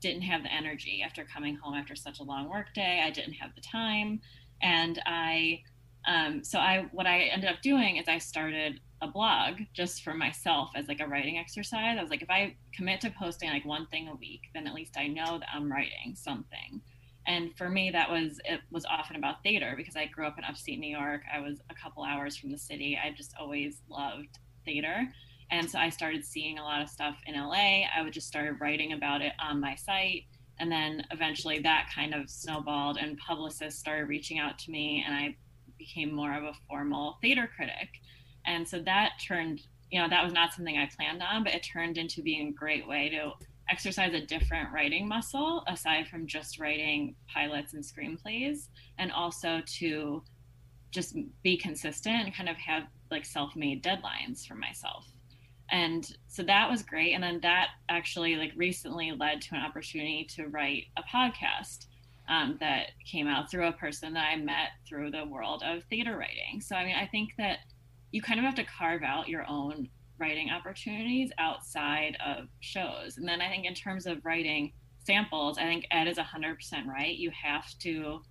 didn't 0.01 0.23
have 0.23 0.43
the 0.43 0.53
energy 0.53 1.01
after 1.05 1.23
coming 1.23 1.55
home 1.55 1.73
after 1.73 1.95
such 1.95 2.19
a 2.19 2.23
long 2.23 2.49
work 2.49 2.73
day. 2.73 3.01
I 3.01 3.11
didn't 3.11 3.33
have 3.33 3.55
the 3.55 3.61
time. 3.61 4.19
And 4.61 5.01
I, 5.05 5.61
um, 6.05 6.43
so 6.43 6.59
I, 6.59 6.87
what 6.91 7.07
I 7.07 7.21
ended 7.21 7.49
up 7.49 7.61
doing 7.61 7.95
is 7.95 8.09
I 8.09 8.17
started 8.17 8.81
a 9.01 9.07
blog 9.07 9.59
just 9.73 10.03
for 10.03 10.13
myself 10.13 10.71
as 10.75 10.89
like 10.89 10.99
a 10.99 11.07
writing 11.07 11.37
exercise. 11.37 11.97
I 11.97 12.01
was 12.01 12.09
like, 12.09 12.21
if 12.21 12.29
I 12.29 12.57
commit 12.75 12.99
to 13.01 13.09
posting 13.11 13.49
like 13.49 13.65
one 13.65 13.87
thing 13.87 14.09
a 14.09 14.15
week, 14.15 14.41
then 14.53 14.67
at 14.67 14.73
least 14.73 14.97
I 14.97 15.07
know 15.07 15.39
that 15.39 15.47
I'm 15.53 15.71
writing 15.71 16.15
something 16.15 16.81
and 17.27 17.55
for 17.57 17.69
me 17.69 17.89
that 17.91 18.09
was 18.09 18.39
it 18.45 18.61
was 18.71 18.85
often 18.85 19.15
about 19.15 19.41
theater 19.43 19.73
because 19.77 19.95
i 19.95 20.05
grew 20.05 20.27
up 20.27 20.37
in 20.37 20.43
upstate 20.43 20.79
new 20.79 20.95
york. 20.95 21.21
I 21.33 21.39
was 21.39 21.59
a 21.69 21.73
couple 21.73 22.03
hours 22.03 22.37
from 22.37 22.51
the 22.51 22.57
city. 22.57 22.99
I 23.01 23.11
just 23.11 23.33
always 23.39 23.81
loved 23.89 24.39
theater. 24.65 25.07
And 25.51 25.69
so 25.69 25.79
i 25.79 25.89
started 25.89 26.25
seeing 26.25 26.59
a 26.59 26.63
lot 26.63 26.81
of 26.81 26.89
stuff 26.89 27.17
in 27.25 27.35
la 27.35 27.51
i 27.53 28.01
would 28.01 28.13
just 28.13 28.27
started 28.27 28.59
writing 28.59 28.93
about 28.93 29.21
it 29.21 29.33
on 29.39 29.59
my 29.59 29.75
site. 29.75 30.23
And 30.59 30.71
then 30.71 31.05
eventually 31.11 31.59
that 31.59 31.89
kind 31.93 32.13
of 32.13 32.29
snowballed 32.29 32.97
and 32.97 33.17
publicists 33.17 33.79
started 33.79 34.07
reaching 34.07 34.39
out 34.39 34.59
to 34.59 34.71
me 34.71 35.03
and 35.05 35.15
i 35.15 35.35
became 35.77 36.13
more 36.13 36.33
of 36.35 36.43
a 36.43 36.53
formal 36.69 37.17
theater 37.21 37.49
critic. 37.55 37.89
And 38.45 38.67
so 38.67 38.79
that 38.79 39.13
turned 39.25 39.61
you 39.91 40.01
know 40.01 40.09
that 40.09 40.23
was 40.23 40.33
not 40.33 40.51
something 40.51 40.75
i 40.75 40.89
planned 40.97 41.21
on 41.21 41.43
but 41.43 41.53
it 41.53 41.61
turned 41.61 41.99
into 41.99 42.23
being 42.23 42.47
a 42.47 42.51
great 42.51 42.87
way 42.87 43.09
to 43.09 43.31
exercise 43.69 44.13
a 44.13 44.25
different 44.25 44.71
writing 44.73 45.07
muscle 45.07 45.63
aside 45.67 46.07
from 46.07 46.27
just 46.27 46.59
writing 46.59 47.15
pilots 47.33 47.73
and 47.73 47.83
screenplays, 47.83 48.67
and 48.97 49.11
also 49.11 49.61
to 49.79 50.23
just 50.91 51.15
be 51.43 51.57
consistent 51.57 52.25
and 52.25 52.35
kind 52.35 52.49
of 52.49 52.55
have 52.57 52.83
like 53.09 53.25
self-made 53.25 53.83
deadlines 53.83 54.45
for 54.45 54.55
myself. 54.55 55.07
And 55.71 56.07
so 56.27 56.43
that 56.43 56.69
was 56.69 56.83
great 56.83 57.13
and 57.13 57.23
then 57.23 57.39
that 57.41 57.69
actually 57.89 58.35
like 58.35 58.51
recently 58.55 59.11
led 59.11 59.41
to 59.41 59.55
an 59.55 59.61
opportunity 59.61 60.27
to 60.35 60.47
write 60.47 60.85
a 60.97 61.03
podcast 61.03 61.87
um, 62.29 62.57
that 62.59 62.91
came 63.05 63.27
out 63.27 63.49
through 63.49 63.67
a 63.67 63.73
person 63.73 64.13
that 64.13 64.29
i 64.31 64.35
met 64.35 64.69
through 64.87 65.11
the 65.11 65.25
world 65.25 65.63
of 65.65 65.83
theater 65.85 66.15
writing. 66.17 66.61
So 66.61 66.75
i 66.75 66.85
mean 66.85 66.95
i 66.95 67.07
think 67.07 67.31
that 67.37 67.59
you 68.11 68.21
kind 68.21 68.39
of 68.39 68.45
have 68.45 68.55
to 68.55 68.63
carve 68.65 69.03
out 69.03 69.27
your 69.27 69.45
own 69.49 69.89
writing 70.19 70.49
opportunities 70.49 71.31
outside 71.37 72.17
of 72.25 72.47
shows 72.59 73.17
and 73.17 73.27
then 73.27 73.41
i 73.41 73.49
think 73.49 73.65
in 73.65 73.73
terms 73.73 74.05
of 74.05 74.23
writing 74.23 74.71
samples 75.05 75.57
i 75.57 75.63
think 75.63 75.85
ed 75.91 76.07
is 76.07 76.17
100% 76.17 76.85
right 76.85 77.17
you 77.17 77.31
have 77.31 77.65
to 77.79 78.21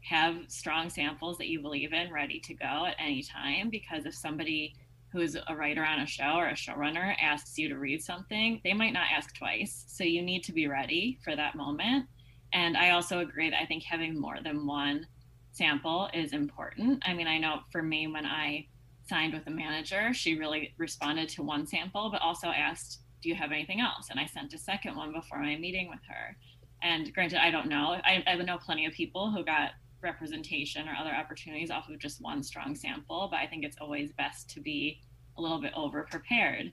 have 0.00 0.36
strong 0.48 0.90
samples 0.90 1.38
that 1.38 1.48
you 1.48 1.60
believe 1.60 1.92
in 1.92 2.12
ready 2.12 2.40
to 2.40 2.54
go 2.54 2.86
at 2.86 2.96
any 2.98 3.22
time 3.22 3.70
because 3.70 4.04
if 4.04 4.14
somebody 4.14 4.74
who's 5.12 5.36
a 5.46 5.54
writer 5.54 5.84
on 5.84 6.00
a 6.00 6.06
show 6.06 6.34
or 6.36 6.48
a 6.48 6.54
showrunner 6.54 7.14
asks 7.20 7.58
you 7.58 7.68
to 7.68 7.76
read 7.76 8.02
something, 8.02 8.60
they 8.64 8.72
might 8.72 8.94
not 8.94 9.06
ask 9.14 9.36
twice. 9.36 9.84
So 9.86 10.04
you 10.04 10.22
need 10.22 10.42
to 10.44 10.52
be 10.52 10.66
ready 10.66 11.18
for 11.22 11.36
that 11.36 11.54
moment. 11.54 12.06
And 12.54 12.76
I 12.76 12.90
also 12.90 13.18
agree 13.18 13.50
that 13.50 13.60
I 13.60 13.66
think 13.66 13.82
having 13.82 14.18
more 14.18 14.38
than 14.42 14.66
one 14.66 15.06
sample 15.52 16.08
is 16.14 16.32
important. 16.32 17.02
I 17.06 17.12
mean, 17.12 17.26
I 17.26 17.38
know 17.38 17.60
for 17.70 17.82
me, 17.82 18.06
when 18.06 18.24
I 18.24 18.66
signed 19.04 19.34
with 19.34 19.46
a 19.46 19.50
manager, 19.50 20.12
she 20.14 20.38
really 20.38 20.74
responded 20.78 21.28
to 21.30 21.42
one 21.42 21.66
sample, 21.66 22.10
but 22.10 22.22
also 22.22 22.48
asked, 22.48 23.00
Do 23.22 23.28
you 23.28 23.34
have 23.34 23.52
anything 23.52 23.80
else? 23.80 24.08
And 24.10 24.18
I 24.18 24.26
sent 24.26 24.54
a 24.54 24.58
second 24.58 24.96
one 24.96 25.12
before 25.12 25.40
my 25.40 25.56
meeting 25.56 25.88
with 25.88 26.00
her. 26.08 26.36
And 26.82 27.12
granted, 27.14 27.42
I 27.42 27.50
don't 27.50 27.68
know. 27.68 28.00
I, 28.04 28.24
I 28.26 28.34
know 28.36 28.58
plenty 28.58 28.86
of 28.86 28.92
people 28.92 29.30
who 29.30 29.44
got 29.44 29.70
representation 30.02 30.88
or 30.88 30.94
other 30.98 31.14
opportunities 31.14 31.70
off 31.70 31.88
of 31.88 31.98
just 31.98 32.20
one 32.20 32.42
strong 32.42 32.74
sample, 32.74 33.28
but 33.30 33.38
I 33.38 33.46
think 33.46 33.64
it's 33.64 33.76
always 33.80 34.12
best 34.12 34.50
to 34.50 34.60
be 34.60 35.00
a 35.38 35.40
little 35.40 35.60
bit 35.60 35.72
over 35.76 36.06
prepared. 36.10 36.72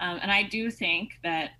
Um, 0.00 0.18
and 0.22 0.32
I 0.32 0.44
do 0.44 0.70
think 0.70 1.10
that 1.22 1.50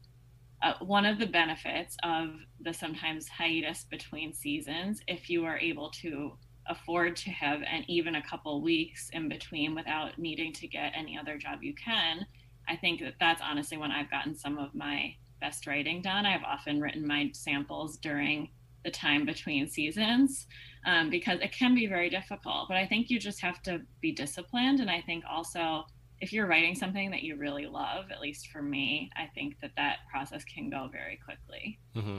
uh, 0.62 0.74
one 0.80 1.06
of 1.06 1.18
the 1.18 1.26
benefits 1.26 1.96
of 2.02 2.30
the 2.60 2.72
sometimes 2.72 3.28
hiatus 3.28 3.86
between 3.90 4.32
seasons, 4.32 5.00
if 5.06 5.30
you 5.30 5.44
are 5.44 5.58
able 5.58 5.90
to 6.02 6.32
afford 6.66 7.16
to 7.16 7.30
have 7.30 7.62
an 7.62 7.84
even 7.88 8.14
a 8.14 8.22
couple 8.22 8.62
weeks 8.62 9.10
in 9.12 9.28
between 9.28 9.74
without 9.74 10.18
needing 10.18 10.52
to 10.52 10.66
get 10.66 10.92
any 10.94 11.18
other 11.18 11.36
job 11.36 11.62
you 11.62 11.74
can, 11.74 12.26
I 12.68 12.76
think 12.76 13.00
that 13.00 13.14
that's 13.18 13.42
honestly 13.42 13.76
when 13.76 13.90
I've 13.90 14.10
gotten 14.10 14.34
some 14.36 14.58
of 14.58 14.74
my 14.74 15.14
best 15.40 15.66
writing 15.66 16.02
done. 16.02 16.26
I've 16.26 16.44
often 16.44 16.80
written 16.80 17.06
my 17.06 17.30
samples 17.32 17.96
during 17.96 18.50
the 18.84 18.90
time 18.90 19.26
between 19.26 19.68
seasons 19.68 20.46
um, 20.86 21.10
because 21.10 21.40
it 21.40 21.52
can 21.52 21.74
be 21.74 21.86
very 21.86 22.08
difficult. 22.08 22.68
But 22.68 22.76
I 22.76 22.86
think 22.86 23.10
you 23.10 23.18
just 23.18 23.40
have 23.40 23.62
to 23.64 23.80
be 24.00 24.12
disciplined. 24.12 24.80
And 24.80 24.90
I 24.90 25.00
think 25.02 25.24
also, 25.28 25.84
if 26.20 26.32
you're 26.32 26.46
writing 26.46 26.74
something 26.74 27.10
that 27.10 27.22
you 27.22 27.36
really 27.36 27.66
love, 27.66 28.06
at 28.10 28.20
least 28.20 28.48
for 28.48 28.62
me, 28.62 29.10
I 29.16 29.26
think 29.34 29.56
that 29.60 29.72
that 29.76 29.98
process 30.10 30.44
can 30.44 30.70
go 30.70 30.88
very 30.92 31.18
quickly. 31.24 31.78
Mm-hmm. 31.96 32.18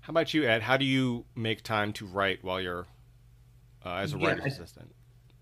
How 0.00 0.10
about 0.10 0.34
you, 0.34 0.44
Ed? 0.44 0.62
How 0.62 0.76
do 0.76 0.84
you 0.84 1.24
make 1.34 1.62
time 1.62 1.92
to 1.94 2.06
write 2.06 2.44
while 2.44 2.60
you're 2.60 2.86
uh, 3.86 3.96
as 3.96 4.14
a 4.14 4.18
yeah, 4.18 4.28
writer's 4.28 4.44
I, 4.44 4.48
assistant? 4.48 4.90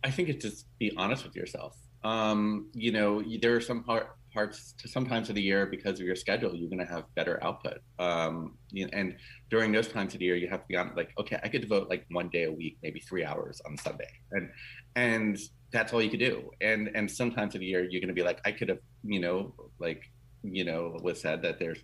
I 0.05 0.11
think 0.11 0.29
it's 0.29 0.45
just 0.45 0.67
be 0.79 0.93
honest 0.97 1.25
with 1.25 1.35
yourself. 1.35 1.77
Um, 2.05 2.69
you 2.75 2.93
know, 2.93 3.23
there 3.41 3.57
are 3.57 3.61
some 3.61 3.83
part, 3.83 4.11
parts 4.35 4.75
to 4.79 4.89
sometimes 4.89 5.29
of 5.31 5.37
the 5.37 5.43
year 5.43 5.65
because 5.65 6.01
of 6.01 6.05
your 6.05 6.17
schedule 6.17 6.55
you're 6.55 6.69
going 6.69 6.85
to 6.85 6.93
have 6.93 7.05
better 7.15 7.43
output 7.43 7.79
um, 8.01 8.59
and 8.93 9.17
during 9.49 9.71
those 9.71 9.87
times 9.89 10.13
of 10.13 10.19
the 10.19 10.27
year 10.27 10.35
you 10.35 10.49
have 10.49 10.61
to 10.63 10.67
be 10.67 10.77
on 10.77 10.91
like 10.97 11.13
okay 11.19 11.39
i 11.45 11.49
could 11.49 11.61
devote 11.61 11.89
like 11.89 12.05
one 12.11 12.29
day 12.31 12.43
a 12.45 12.53
week 12.53 12.77
maybe 12.83 12.99
three 12.99 13.25
hours 13.25 13.63
on 13.65 13.77
sunday 13.79 14.11
and 14.33 14.51
and 14.97 15.39
that's 15.73 15.93
all 15.93 16.03
you 16.03 16.11
could 16.11 16.19
do 16.19 16.51
and 16.61 16.91
and 16.97 17.09
sometimes 17.09 17.55
of 17.55 17.61
the 17.61 17.67
year 17.67 17.85
you're 17.89 18.01
going 18.01 18.09
to 18.09 18.15
be 18.15 18.25
like 18.25 18.41
i 18.45 18.51
could 18.51 18.69
have 18.69 18.81
you 19.05 19.21
know 19.21 19.55
like 19.79 20.03
you 20.43 20.65
know 20.65 20.99
was 21.01 21.21
said 21.21 21.41
that 21.41 21.59
there's 21.61 21.79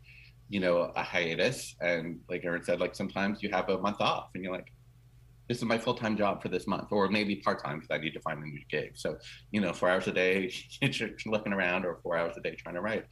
you 0.48 0.58
know 0.58 0.92
a 0.96 1.02
hiatus 1.02 1.76
and 1.80 2.18
like 2.28 2.44
Erin 2.44 2.64
said 2.64 2.80
like 2.80 2.96
sometimes 2.96 3.42
you 3.42 3.48
have 3.50 3.68
a 3.68 3.78
month 3.78 4.00
off 4.00 4.30
and 4.34 4.42
you're 4.42 4.52
like 4.52 4.72
this 5.50 5.58
is 5.58 5.64
my 5.64 5.76
full 5.76 5.94
time 5.94 6.16
job 6.16 6.40
for 6.40 6.48
this 6.48 6.68
month, 6.68 6.92
or 6.92 7.08
maybe 7.08 7.34
part 7.34 7.60
time 7.60 7.80
because 7.80 7.92
I 7.92 7.98
need 7.98 8.12
to 8.12 8.20
find 8.20 8.38
a 8.38 8.46
new 8.46 8.62
gig. 8.70 8.92
So, 8.94 9.18
you 9.50 9.60
know, 9.60 9.72
four 9.72 9.90
hours 9.90 10.06
a 10.06 10.12
day 10.12 10.54
looking 11.26 11.52
around, 11.52 11.84
or 11.84 11.98
four 12.04 12.16
hours 12.16 12.36
a 12.36 12.40
day 12.40 12.54
trying 12.54 12.76
to 12.76 12.80
write. 12.80 13.06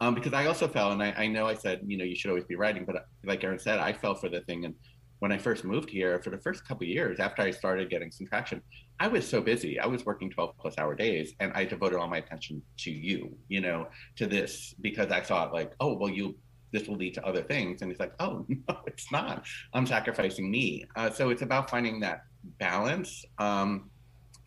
Um, 0.00 0.12
because 0.16 0.32
I 0.32 0.46
also 0.46 0.66
fell, 0.66 0.90
and 0.90 1.00
I, 1.00 1.12
I, 1.16 1.28
know 1.28 1.46
I 1.46 1.54
said, 1.54 1.82
you 1.86 1.96
know, 1.96 2.02
you 2.02 2.16
should 2.16 2.30
always 2.30 2.46
be 2.46 2.56
writing, 2.56 2.84
but 2.84 3.06
like 3.24 3.44
Erin 3.44 3.60
said, 3.60 3.78
I 3.78 3.92
fell 3.92 4.16
for 4.16 4.28
the 4.28 4.40
thing. 4.40 4.64
And 4.64 4.74
when 5.20 5.30
I 5.30 5.38
first 5.38 5.64
moved 5.64 5.88
here, 5.88 6.20
for 6.20 6.30
the 6.30 6.38
first 6.38 6.66
couple 6.66 6.84
years 6.84 7.20
after 7.20 7.42
I 7.42 7.52
started 7.52 7.90
getting 7.90 8.10
some 8.10 8.26
traction, 8.26 8.60
I 8.98 9.06
was 9.06 9.24
so 9.24 9.40
busy. 9.40 9.78
I 9.78 9.86
was 9.86 10.04
working 10.04 10.30
12 10.30 10.58
plus 10.58 10.74
hour 10.78 10.96
days, 10.96 11.34
and 11.38 11.52
I 11.54 11.64
devoted 11.64 12.00
all 12.00 12.08
my 12.08 12.18
attention 12.18 12.60
to 12.78 12.90
you, 12.90 13.36
you 13.46 13.60
know, 13.60 13.86
to 14.16 14.26
this 14.26 14.74
because 14.80 15.12
I 15.12 15.20
thought, 15.20 15.52
like, 15.52 15.72
oh, 15.78 15.96
well, 15.96 16.10
you 16.10 16.34
this 16.74 16.88
will 16.88 16.96
lead 16.96 17.14
to 17.14 17.24
other 17.24 17.40
things. 17.40 17.80
And 17.80 17.90
it's 17.90 18.00
like, 18.00 18.12
oh, 18.18 18.44
no, 18.68 18.76
it's 18.86 19.10
not. 19.12 19.46
I'm 19.72 19.86
sacrificing 19.86 20.50
me. 20.50 20.84
Uh, 20.96 21.08
so 21.08 21.30
it's 21.30 21.42
about 21.42 21.70
finding 21.70 22.00
that 22.00 22.24
balance. 22.58 23.24
Um, 23.38 23.90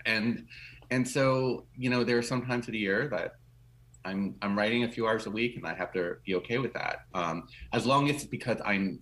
and 0.06 0.46
and 0.92 1.08
so 1.08 1.66
you 1.76 1.90
know 1.90 2.04
there 2.04 2.18
are 2.18 2.28
some 2.34 2.46
times 2.46 2.68
of 2.68 2.74
the 2.74 2.78
year 2.78 3.08
that 3.10 3.34
I'm 4.06 4.36
I'm 4.42 4.58
writing 4.58 4.84
a 4.84 4.92
few 4.92 5.08
hours 5.08 5.26
a 5.26 5.32
week, 5.32 5.56
and 5.56 5.66
I 5.66 5.74
have 5.74 5.92
to 5.94 6.18
be 6.26 6.36
okay 6.36 6.58
with 6.60 6.74
that. 6.74 7.00
Um, 7.14 7.48
as 7.74 7.86
long 7.86 8.10
as 8.10 8.18
it's 8.18 8.26
because 8.26 8.60
I'm 8.64 9.00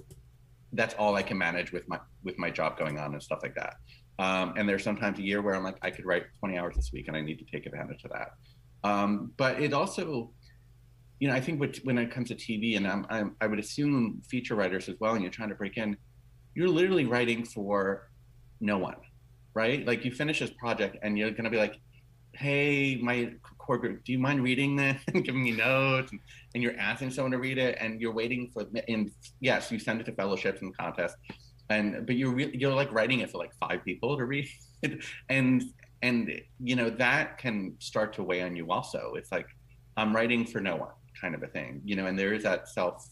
that's 0.74 0.94
all 0.96 1.16
I 1.16 1.24
can 1.24 1.38
manage 1.38 1.72
with 1.72 1.88
my 1.88 2.00
with 2.24 2.38
my 2.38 2.50
job 2.50 2.78
going 2.78 2.98
on 3.00 3.14
and 3.14 3.22
stuff 3.22 3.40
like 3.44 3.56
that. 3.56 3.76
Um, 4.18 4.54
and 4.56 4.68
there's 4.70 4.84
sometimes 4.84 5.20
a 5.20 5.22
year 5.24 5.42
where 5.42 5.56
I'm 5.56 5.64
like, 5.64 5.78
I 5.82 5.92
could 5.92 6.06
write 6.06 6.24
20 6.40 6.58
hours 6.58 6.76
this 6.76 6.92
week, 6.94 7.08
and 7.10 7.18
I 7.18 7.22
need 7.22 7.38
to 7.40 7.46
take 7.46 7.66
advantage 7.66 8.04
of 8.06 8.12
that. 8.12 8.30
Um, 8.84 9.32
but 9.36 9.62
it 9.62 9.74
also 9.74 10.32
you 11.20 11.28
know, 11.30 11.34
I 11.34 11.40
think 11.40 11.64
when 11.84 11.98
it 11.98 12.12
comes 12.12 12.28
to 12.30 12.36
TV, 12.36 12.76
and 12.78 12.88
I'm, 12.88 13.06
I'm, 13.10 13.36
i 13.40 13.48
would 13.48 13.60
assume 13.60 14.22
feature 14.28 14.56
writers 14.56 14.90
as 14.90 14.96
well, 15.00 15.14
and 15.14 15.22
you're 15.22 15.32
trying 15.32 15.50
to 15.50 15.56
break 15.56 15.78
in, 15.78 15.96
you're 16.56 16.68
literally 16.68 17.06
writing 17.06 17.46
for 17.46 18.10
no 18.60 18.78
one, 18.78 18.98
right? 19.54 19.86
Like 19.86 20.04
you 20.04 20.12
finish 20.12 20.40
this 20.40 20.52
project, 20.52 20.98
and 21.04 21.18
you're 21.18 21.32
going 21.32 21.46
to 21.46 21.50
be 21.50 21.58
like, 21.58 21.80
"Hey, 22.34 22.98
my 23.02 23.34
core 23.58 23.78
group, 23.78 24.04
do 24.04 24.12
you 24.12 24.20
mind 24.20 24.44
reading 24.44 24.76
this 24.76 25.02
and 25.14 25.24
giving 25.24 25.44
me 25.44 25.52
notes?" 25.52 26.12
And, 26.54 26.64
you're 26.64 26.78
asking 26.78 27.12
someone 27.12 27.32
to 27.32 27.38
read 27.38 27.58
it, 27.58 27.78
and 27.80 28.02
you're 28.02 28.14
waiting 28.14 28.50
for. 28.54 28.66
And 28.90 29.12
yes, 29.40 29.72
you 29.72 29.80
send 29.80 30.02
it 30.02 30.06
to 30.06 30.12
fellowships 30.14 30.62
and 30.62 30.76
contests, 30.76 31.16
and 31.70 32.06
but 32.06 32.18
you're 32.18 32.34
re- 32.34 32.52
you're 32.54 32.74
like 32.74 32.92
writing 32.92 33.20
it 33.22 33.32
for 33.32 33.38
like 33.38 33.52
five 33.58 33.86
people 33.86 34.18
to 34.18 34.26
read, 34.26 34.50
and 35.30 35.64
and 36.02 36.42
you 36.62 36.76
know 36.76 36.90
that 36.90 37.38
can 37.38 37.76
start 37.80 38.12
to 38.14 38.24
weigh 38.24 38.42
on 38.42 38.56
you 38.58 38.70
also. 38.70 39.14
It's 39.16 39.32
like 39.32 39.48
I'm 39.96 40.14
writing 40.14 40.46
for 40.46 40.60
no 40.60 40.76
one 40.76 40.92
kind 41.20 41.36
of 41.36 41.44
a 41.44 41.48
thing, 41.48 41.82
you 41.84 41.96
know, 41.96 42.08
and 42.08 42.18
there 42.18 42.34
is 42.34 42.44
that 42.44 42.68
self 42.70 43.08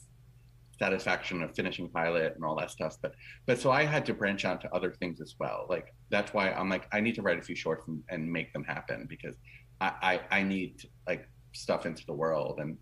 satisfaction 0.79 1.41
of 1.43 1.55
finishing 1.55 1.87
pilot 1.89 2.33
and 2.35 2.43
all 2.43 2.55
that 2.55 2.71
stuff. 2.71 2.97
But 3.01 3.13
but 3.45 3.59
so 3.59 3.71
I 3.71 3.83
had 3.83 4.05
to 4.07 4.13
branch 4.13 4.45
out 4.45 4.61
to 4.61 4.75
other 4.75 4.91
things 4.91 5.21
as 5.21 5.35
well. 5.39 5.65
Like 5.69 5.93
that's 6.09 6.33
why 6.33 6.51
I'm 6.51 6.69
like 6.69 6.87
I 6.91 6.99
need 6.99 7.15
to 7.15 7.21
write 7.21 7.39
a 7.39 7.41
few 7.41 7.55
shorts 7.55 7.87
and, 7.87 8.03
and 8.09 8.31
make 8.31 8.51
them 8.53 8.63
happen 8.63 9.05
because 9.09 9.35
I, 9.81 10.19
I, 10.31 10.39
I 10.39 10.43
need 10.43 10.81
like 11.07 11.27
stuff 11.53 11.85
into 11.85 12.05
the 12.05 12.13
world 12.13 12.59
and 12.59 12.77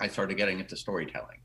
I 0.00 0.08
started 0.08 0.36
getting 0.36 0.60
into 0.60 0.76
storytelling. 0.76 1.38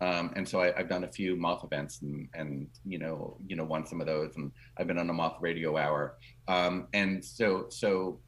Um, 0.00 0.32
and 0.36 0.46
so 0.46 0.60
I, 0.60 0.72
have 0.76 0.88
done 0.88 1.04
a 1.04 1.08
few 1.08 1.36
moth 1.36 1.64
events 1.64 2.02
and, 2.02 2.28
and 2.34 2.66
you 2.84 2.98
know 2.98 3.38
you 3.46 3.54
know 3.56 3.64
won 3.64 3.86
some 3.86 4.00
of 4.00 4.06
those 4.06 4.36
and 4.36 4.50
I've 4.76 4.88
been 4.88 4.98
on 4.98 5.08
a 5.08 5.12
moth 5.12 5.36
radio 5.40 5.76
hour 5.76 6.18
um, 6.48 6.88
and 6.92 7.24
so 7.24 7.66
so 7.70 8.20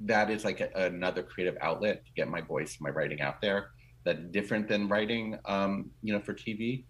that 0.00 0.30
is 0.30 0.44
like 0.44 0.60
a, 0.60 0.70
another 0.74 1.22
creative 1.22 1.56
outlet 1.60 2.06
to 2.06 2.12
get 2.14 2.28
my 2.28 2.40
voice 2.40 2.78
my 2.80 2.90
writing 2.90 3.20
out 3.20 3.40
there 3.42 3.70
that's 4.04 4.20
different 4.30 4.68
than 4.68 4.88
writing, 4.88 5.38
um, 5.44 5.90
you 6.02 6.12
know, 6.12 6.20
for 6.20 6.34
TV. 6.34 6.84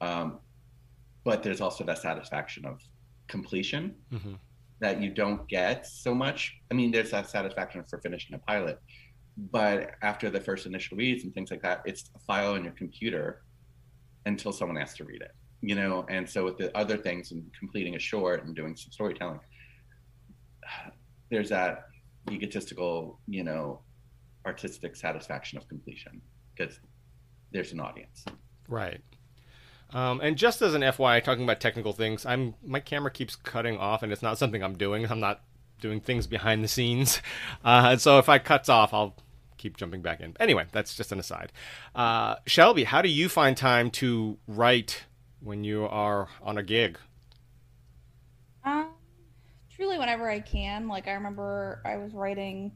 Um, 0.00 0.38
but 1.24 1.42
there's 1.42 1.60
also 1.60 1.84
that 1.84 1.98
satisfaction 1.98 2.64
of 2.64 2.80
completion 3.26 3.94
mm-hmm. 4.12 4.34
that 4.80 5.00
you 5.00 5.10
don't 5.10 5.46
get 5.48 5.86
so 5.86 6.14
much. 6.14 6.56
I 6.70 6.74
mean, 6.74 6.90
there's 6.90 7.10
that 7.10 7.28
satisfaction 7.28 7.84
for 7.84 7.98
finishing 7.98 8.34
a 8.34 8.38
pilot, 8.38 8.80
but 9.50 9.92
after 10.02 10.30
the 10.30 10.40
first 10.40 10.66
initial 10.66 10.96
reads 10.96 11.24
and 11.24 11.34
things 11.34 11.50
like 11.50 11.62
that, 11.62 11.82
it's 11.84 12.10
a 12.14 12.18
file 12.20 12.52
on 12.52 12.64
your 12.64 12.72
computer 12.72 13.42
until 14.26 14.52
someone 14.52 14.76
has 14.76 14.94
to 14.94 15.04
read 15.04 15.22
it, 15.22 15.32
you 15.60 15.74
know. 15.74 16.06
And 16.08 16.28
so 16.28 16.44
with 16.44 16.58
the 16.58 16.76
other 16.76 16.96
things 16.96 17.32
and 17.32 17.44
completing 17.58 17.94
a 17.96 17.98
short 17.98 18.44
and 18.44 18.54
doing 18.54 18.76
some 18.76 18.92
storytelling, 18.92 19.40
there's 21.30 21.50
that 21.50 21.88
egotistical, 22.30 23.20
you 23.26 23.44
know, 23.44 23.80
artistic 24.46 24.96
satisfaction 24.96 25.58
of 25.58 25.68
completion 25.68 26.22
because 26.58 26.80
there's 27.52 27.72
an 27.72 27.80
audience. 27.80 28.24
Right. 28.68 29.00
Um, 29.90 30.20
and 30.20 30.36
just 30.36 30.60
as 30.60 30.74
an 30.74 30.82
FYI, 30.82 31.22
talking 31.22 31.44
about 31.44 31.60
technical 31.60 31.92
things, 31.92 32.26
I'm 32.26 32.54
my 32.64 32.80
camera 32.80 33.10
keeps 33.10 33.36
cutting 33.36 33.78
off, 33.78 34.02
and 34.02 34.12
it's 34.12 34.22
not 34.22 34.36
something 34.36 34.62
I'm 34.62 34.76
doing. 34.76 35.10
I'm 35.10 35.20
not 35.20 35.40
doing 35.80 36.00
things 36.00 36.26
behind 36.26 36.62
the 36.62 36.68
scenes. 36.68 37.22
Uh, 37.64 37.88
and 37.92 38.00
so 38.00 38.18
if 38.18 38.28
I 38.28 38.38
cuts 38.38 38.68
off, 38.68 38.94
I'll 38.94 39.16
keep 39.56 39.76
jumping 39.76 40.00
back 40.00 40.20
in. 40.20 40.36
Anyway, 40.40 40.66
that's 40.72 40.94
just 40.94 41.12
an 41.12 41.18
aside. 41.18 41.52
Uh, 41.94 42.36
Shelby, 42.46 42.84
how 42.84 43.02
do 43.02 43.08
you 43.08 43.28
find 43.28 43.56
time 43.56 43.90
to 43.92 44.38
write 44.46 45.04
when 45.40 45.64
you 45.64 45.84
are 45.86 46.28
on 46.40 46.56
a 46.56 46.62
gig? 46.62 46.98
Um, 48.64 48.90
truly, 49.74 49.98
whenever 49.98 50.30
I 50.30 50.40
can. 50.40 50.88
Like 50.88 51.08
I 51.08 51.12
remember, 51.12 51.82
I 51.84 51.96
was 51.96 52.14
writing 52.14 52.72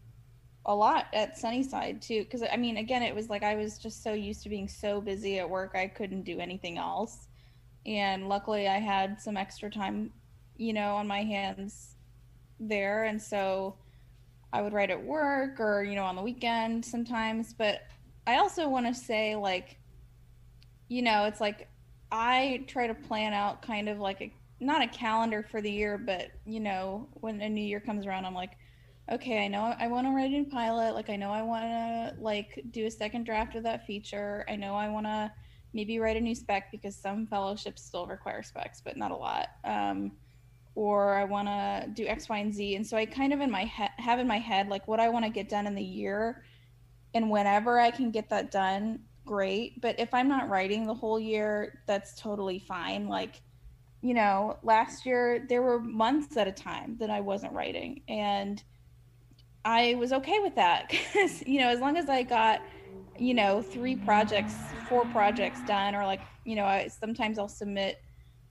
a 0.66 0.74
lot 0.74 1.06
at 1.12 1.36
Sunnyside 1.36 2.00
too, 2.00 2.22
because 2.22 2.42
I 2.42 2.56
mean, 2.56 2.76
again, 2.76 3.02
it 3.02 3.14
was 3.14 3.28
like 3.28 3.42
I 3.42 3.56
was 3.56 3.78
just 3.78 4.02
so 4.02 4.12
used 4.12 4.42
to 4.44 4.48
being 4.48 4.68
so 4.68 5.00
busy 5.00 5.38
at 5.38 5.48
work, 5.48 5.72
I 5.74 5.88
couldn't 5.88 6.22
do 6.22 6.38
anything 6.38 6.78
else. 6.78 7.28
And 7.84 8.28
luckily, 8.28 8.68
I 8.68 8.78
had 8.78 9.20
some 9.20 9.36
extra 9.36 9.70
time, 9.70 10.12
you 10.56 10.72
know, 10.72 10.94
on 10.96 11.08
my 11.08 11.24
hands 11.24 11.96
there, 12.60 13.04
and 13.04 13.20
so 13.20 13.76
I 14.52 14.62
would 14.62 14.72
write 14.72 14.90
at 14.90 15.02
work 15.02 15.58
or 15.58 15.82
you 15.82 15.96
know 15.96 16.04
on 16.04 16.16
the 16.16 16.22
weekend 16.22 16.84
sometimes. 16.84 17.52
But 17.52 17.82
I 18.26 18.36
also 18.36 18.68
want 18.68 18.86
to 18.86 18.94
say, 18.94 19.34
like, 19.34 19.78
you 20.88 21.02
know, 21.02 21.24
it's 21.24 21.40
like 21.40 21.68
I 22.12 22.64
try 22.68 22.86
to 22.86 22.94
plan 22.94 23.32
out 23.32 23.62
kind 23.62 23.88
of 23.88 23.98
like 23.98 24.20
a 24.20 24.32
not 24.60 24.80
a 24.80 24.86
calendar 24.86 25.42
for 25.42 25.60
the 25.60 25.70
year, 25.70 25.98
but 25.98 26.30
you 26.46 26.60
know, 26.60 27.08
when 27.14 27.40
a 27.40 27.48
new 27.48 27.64
year 27.64 27.80
comes 27.80 28.06
around, 28.06 28.26
I'm 28.26 28.34
like, 28.34 28.52
okay, 29.11 29.44
I 29.44 29.48
know 29.48 29.74
I 29.78 29.88
want 29.88 30.07
to 30.07 30.12
write 30.12 30.30
new 30.30 30.44
pilot. 30.44 30.94
Like, 30.94 31.11
I 31.11 31.16
know 31.16 31.30
I 31.30 31.42
want 31.42 31.64
to 31.64 32.14
like 32.20 32.62
do 32.70 32.86
a 32.86 32.90
second 32.90 33.24
draft 33.24 33.55
of 33.57 33.64
that 33.64 33.86
feature. 33.86 34.44
I 34.48 34.57
know 34.57 34.74
I 34.74 34.88
want 34.88 35.07
to 35.07 35.32
maybe 35.72 35.98
write 35.98 36.16
a 36.16 36.20
new 36.20 36.34
spec 36.34 36.70
because 36.70 36.96
some 36.96 37.26
fellowships 37.26 37.82
still 37.82 38.07
require 38.07 38.42
specs, 38.42 38.80
but 38.80 38.96
not 38.96 39.11
a 39.11 39.16
lot. 39.16 39.48
Um, 39.64 40.12
or 40.74 41.14
I 41.14 41.24
want 41.24 41.48
to 41.48 41.88
do 41.92 42.07
X, 42.07 42.28
Y, 42.28 42.38
and 42.38 42.55
Z. 42.55 42.76
And 42.76 42.86
so 42.86 42.96
I 42.96 43.05
kind 43.07 43.32
of 43.32 43.40
in 43.40 43.50
my 43.50 43.64
head 43.64 43.90
have 43.98 44.18
in 44.18 44.26
my 44.26 44.38
head 44.38 44.68
like 44.68 44.88
what 44.88 45.00
I 45.00 45.09
want 45.09 45.24
to 45.24 45.30
get 45.30 45.48
done 45.48 45.66
in 45.66 45.74
the 45.74 45.82
year, 45.82 46.44
and 47.14 47.30
whenever 47.30 47.78
I 47.78 47.90
can 47.90 48.11
get 48.11 48.30
that 48.30 48.50
done, 48.50 49.00
great. 49.26 49.80
But 49.80 50.00
if 50.00 50.14
I'm 50.14 50.28
not 50.28 50.48
writing 50.48 50.86
the 50.86 50.94
whole 50.94 51.20
year, 51.20 51.82
that's 51.86 52.18
totally 52.18 52.59
fine. 52.59 53.09
Like 53.09 53.42
you 54.03 54.14
know, 54.14 54.59
last 54.62 55.07
year 55.07 55.46
there 55.48 55.62
were 55.62 55.80
months 55.80 56.36
at 56.36 56.48
a 56.48 56.53
time 56.53 56.96
that 56.98 57.09
I 57.09 57.20
wasn't 57.20 57.53
writing. 57.53 58.03
And 58.09 58.62
I 59.64 59.94
was 59.94 60.12
okay 60.12 60.38
with 60.40 60.56
that 60.56 60.88
because, 60.90 61.42
you 61.46 61.60
know, 61.60 61.68
as 61.68 61.80
long 61.80 61.96
as 61.96 62.08
I 62.08 62.22
got, 62.22 62.60
you 63.18 63.34
know, 63.34 63.62
three 63.62 63.96
projects, 63.96 64.54
four 64.88 65.04
projects 65.06 65.60
done, 65.66 65.94
or 65.94 66.04
like, 66.04 66.20
you 66.44 66.56
know, 66.56 66.64
I, 66.64 66.88
sometimes 66.88 67.38
I'll 67.38 67.48
submit 67.48 67.98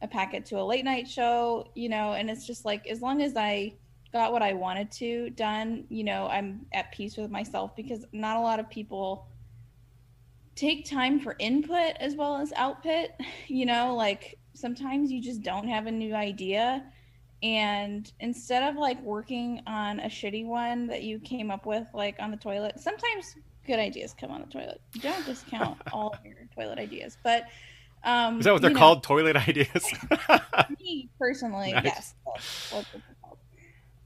a 0.02 0.08
packet 0.08 0.46
to 0.48 0.60
a 0.60 0.64
late 0.64 0.86
night 0.86 1.08
show, 1.08 1.68
you 1.76 1.90
know, 1.90 2.14
and 2.14 2.30
it's 2.30 2.46
just 2.46 2.66
like, 2.66 2.88
as 2.88 3.02
long 3.02 3.22
as 3.22 3.36
I 3.36 3.76
got 4.14 4.32
what 4.32 4.42
I 4.42 4.54
wanted 4.54 4.92
to 4.94 5.30
done, 5.32 5.86
you 5.90 6.04
know, 6.04 6.28
I'm 6.28 6.66
at 6.74 6.92
peace 6.92 7.18
with 7.18 7.30
myself 7.32 7.76
because 7.76 8.06
not 8.12 8.38
a 8.38 8.42
lot 8.42 8.60
of 8.60 8.70
people 8.70 9.28
take 10.56 10.90
time 10.90 11.20
for 11.20 11.36
input 11.40 11.96
as 12.00 12.16
well 12.16 12.38
as 12.38 12.52
output, 12.56 13.10
you 13.48 13.66
know, 13.66 13.96
like 13.96 14.38
sometimes 14.54 15.12
you 15.12 15.22
just 15.22 15.42
don't 15.42 15.68
have 15.68 15.88
a 15.88 15.92
new 15.92 16.14
idea 16.14 16.84
and 17.44 18.12
instead 18.20 18.64
of 18.64 18.76
like 18.76 19.02
working 19.02 19.62
on 19.66 20.00
a 20.02 20.08
shitty 20.08 20.46
one 20.46 20.88
that 20.88 21.04
you 21.04 21.20
came 21.20 21.50
up 21.50 21.66
with 21.66 21.88
like 21.94 22.16
on 22.20 22.30
the 22.32 22.38
toilet 22.38 22.80
sometimes 22.80 23.36
good 23.66 23.80
ideas 23.80 24.16
come 24.20 24.32
on 24.32 24.42
the 24.42 24.48
toilet. 24.48 24.82
Don't 25.00 25.26
discount 25.26 25.78
all 25.94 26.16
your 26.26 26.36
toilet 26.56 26.80
ideas. 26.80 27.18
But 27.24 27.46
um 28.04 28.40
is 28.40 28.46
that 28.46 28.54
what 28.54 28.62
they're 28.62 28.72
know, 28.72 28.80
called? 28.80 29.04
Toilet 29.04 29.36
ideas? 29.36 29.86
Me 30.80 31.10
personally 31.20 31.72
nice. 31.74 31.84
yes. 31.84 32.14
That's 32.72 32.88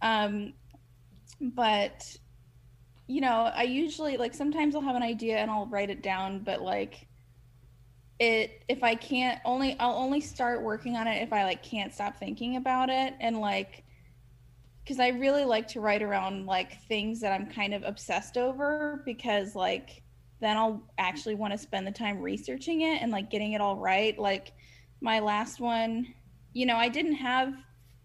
um 0.02 0.54
but 1.42 2.18
you 3.08 3.22
know 3.22 3.52
i 3.56 3.64
usually 3.64 4.18
like 4.18 4.34
sometimes 4.34 4.76
i'll 4.76 4.82
have 4.82 4.96
an 4.96 5.04
idea 5.04 5.38
and 5.38 5.52
i'll 5.52 5.68
write 5.68 5.90
it 5.90 6.02
down 6.02 6.40
but 6.40 6.62
like 6.62 7.08
it 8.20 8.64
if 8.70 8.82
i 8.84 8.96
can't 8.96 9.42
only 9.44 9.78
i'll 9.80 9.96
only 9.96 10.22
start 10.22 10.62
working 10.62 10.96
on 10.96 11.08
it 11.08 11.22
if 11.22 11.34
i 11.34 11.44
like 11.44 11.62
can't 11.62 11.94
stop 11.94 12.18
thinking 12.18 12.56
about 12.56 12.90
it. 12.90 13.14
And 13.20 13.40
like 13.40 13.84
because 14.84 15.00
i 15.00 15.10
really 15.10 15.44
like 15.44 15.68
to 15.68 15.82
write 15.82 16.02
around 16.02 16.46
like 16.46 16.82
things 16.84 17.20
that 17.22 17.34
i'm 17.34 17.50
kind 17.50 17.74
of 17.74 17.84
obsessed 17.84 18.38
over 18.38 19.02
because 19.06 19.56
like 19.56 20.04
then 20.40 20.56
i'll 20.58 20.82
actually 20.98 21.36
want 21.36 21.52
to 21.52 21.58
spend 21.58 21.86
the 21.86 21.92
time 21.92 22.22
researching 22.22 22.82
it 22.82 23.02
and 23.02 23.12
like 23.12 23.30
getting 23.30 23.54
it 23.54 23.62
all 23.62 23.78
right. 23.78 24.18
Like 24.18 24.54
my 25.02 25.20
last 25.20 25.60
one 25.60 26.14
you 26.54 26.66
know 26.66 26.78
i 26.78 26.88
didn't 26.88 27.14
have 27.14 27.54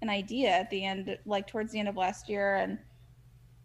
an 0.03 0.11
idea 0.11 0.51
at 0.51 0.69
the 0.71 0.85
end 0.85 1.17
like 1.25 1.47
towards 1.47 1.73
the 1.73 1.79
end 1.79 1.89
of 1.89 1.97
last 1.97 2.29
year 2.29 2.57
and 2.57 2.79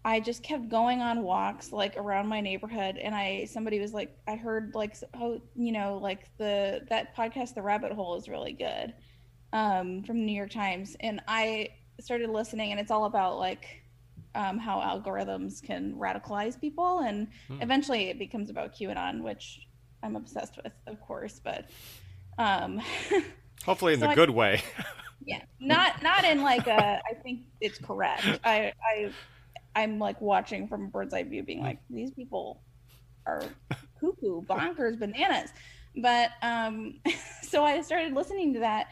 I 0.06 0.20
just 0.20 0.44
kept 0.44 0.70
going 0.70 1.02
on 1.02 1.24
walks 1.24 1.74
like 1.74 1.98
around 1.98 2.28
my 2.28 2.40
neighborhood 2.40 2.98
and 2.98 3.16
I 3.16 3.46
somebody 3.46 3.80
was 3.80 3.92
like 3.92 4.16
I 4.28 4.36
heard 4.36 4.76
like 4.76 4.96
oh 5.16 5.42
you 5.56 5.72
know 5.72 5.98
like 5.98 6.30
the 6.38 6.86
that 6.90 7.18
podcast 7.18 7.56
the 7.56 7.64
rabbit 7.64 7.92
hole 7.92 8.16
is 8.16 8.30
really 8.30 8.54
good 8.54 8.94
um 9.52 10.04
from 10.04 10.20
the 10.20 10.26
New 10.26 10.36
York 10.36 10.52
Times 10.52 10.96
and 11.00 11.22
I 11.28 11.70
started 12.00 12.30
listening 12.30 12.70
and 12.70 12.80
it's 12.80 12.92
all 12.92 13.06
about 13.06 13.40
like 13.40 13.82
um, 14.36 14.58
how 14.58 14.82
algorithms 14.82 15.64
can 15.64 15.96
radicalize 15.96 16.60
people 16.60 17.00
and 17.00 17.28
hmm. 17.48 17.62
eventually 17.62 18.10
it 18.10 18.20
becomes 18.20 18.50
about 18.52 18.76
QAnon 18.76 19.24
which 19.24 19.62
I'm 20.04 20.16
obsessed 20.16 20.58
with 20.64 20.74
of 20.86 21.02
course 21.02 21.42
but 21.44 21.66
um 22.38 22.80
hopefully 23.66 23.94
in 23.94 24.02
so 24.02 24.06
the 24.06 24.12
I, 24.12 24.16
good 24.16 24.30
way 24.30 24.62
yeah 25.26 25.42
not 25.60 26.04
not 26.04 26.26
in 26.26 26.44
like 26.44 26.68
a 26.68 27.02
I 27.10 27.14
think 27.24 27.42
it's 27.60 27.80
correct 27.80 28.24
I 28.44 28.72
I 28.84 29.12
I'm 29.76 30.00
like 30.00 30.20
watching 30.22 30.68
from 30.68 30.86
a 30.86 30.88
bird's 30.88 31.14
eye 31.14 31.24
view, 31.24 31.44
being 31.44 31.62
like, 31.62 31.80
these 31.90 32.12
people 32.12 32.62
are 33.26 33.44
cuckoo, 34.00 34.42
bonkers, 34.44 34.98
bananas. 34.98 35.52
But 35.98 36.32
um, 36.42 37.00
so 37.42 37.64
I 37.64 37.82
started 37.82 38.14
listening 38.14 38.54
to 38.54 38.60
that, 38.60 38.88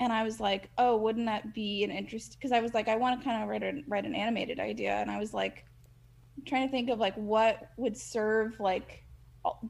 and 0.00 0.12
I 0.12 0.22
was 0.22 0.40
like, 0.40 0.70
oh, 0.78 0.96
wouldn't 0.96 1.26
that 1.26 1.54
be 1.54 1.84
an 1.84 1.90
interest? 1.90 2.36
Because 2.38 2.52
I 2.52 2.60
was 2.60 2.74
like, 2.74 2.88
I 2.88 2.96
want 2.96 3.18
to 3.18 3.24
kind 3.24 3.42
of 3.42 3.48
write 3.48 3.62
a, 3.62 3.82
write 3.88 4.04
an 4.04 4.14
animated 4.14 4.60
idea, 4.60 4.94
and 4.96 5.10
I 5.10 5.18
was 5.18 5.32
like, 5.32 5.64
trying 6.46 6.66
to 6.66 6.70
think 6.70 6.90
of 6.90 6.98
like 6.98 7.14
what 7.14 7.70
would 7.78 7.96
serve 7.96 8.60
like 8.60 9.02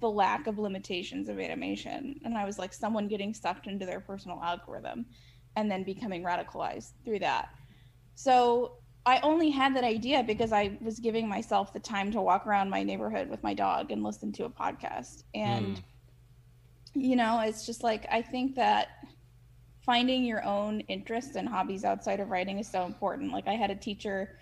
the 0.00 0.10
lack 0.10 0.46
of 0.46 0.58
limitations 0.58 1.28
of 1.28 1.38
animation, 1.38 2.18
and 2.24 2.36
I 2.36 2.44
was 2.44 2.58
like, 2.58 2.72
someone 2.72 3.08
getting 3.08 3.34
stuffed 3.34 3.66
into 3.66 3.86
their 3.86 4.00
personal 4.00 4.40
algorithm, 4.42 5.06
and 5.54 5.70
then 5.70 5.84
becoming 5.84 6.22
radicalized 6.22 6.92
through 7.04 7.20
that. 7.20 7.50
So 8.14 8.78
I 9.06 9.20
only 9.20 9.50
had 9.50 9.74
that 9.76 9.84
idea 9.84 10.24
because 10.24 10.52
I 10.52 10.76
was 10.80 10.98
giving 10.98 11.28
myself 11.28 11.72
the 11.72 11.78
time 11.78 12.10
to 12.10 12.20
walk 12.20 12.44
around 12.44 12.70
my 12.70 12.82
neighborhood 12.82 13.30
with 13.30 13.40
my 13.44 13.54
dog 13.54 13.92
and 13.92 14.02
listen 14.02 14.32
to 14.32 14.46
a 14.46 14.50
podcast. 14.50 15.22
And, 15.32 15.76
mm. 15.76 15.82
you 16.94 17.14
know, 17.14 17.40
it's 17.40 17.64
just 17.64 17.84
like, 17.84 18.06
I 18.10 18.20
think 18.20 18.56
that 18.56 18.88
finding 19.84 20.24
your 20.24 20.44
own 20.44 20.80
interests 20.80 21.36
and 21.36 21.48
hobbies 21.48 21.84
outside 21.84 22.18
of 22.18 22.30
writing 22.30 22.58
is 22.58 22.68
so 22.68 22.84
important. 22.84 23.30
Like, 23.30 23.46
I 23.46 23.54
had 23.54 23.70
a 23.70 23.76
teacher 23.76 24.38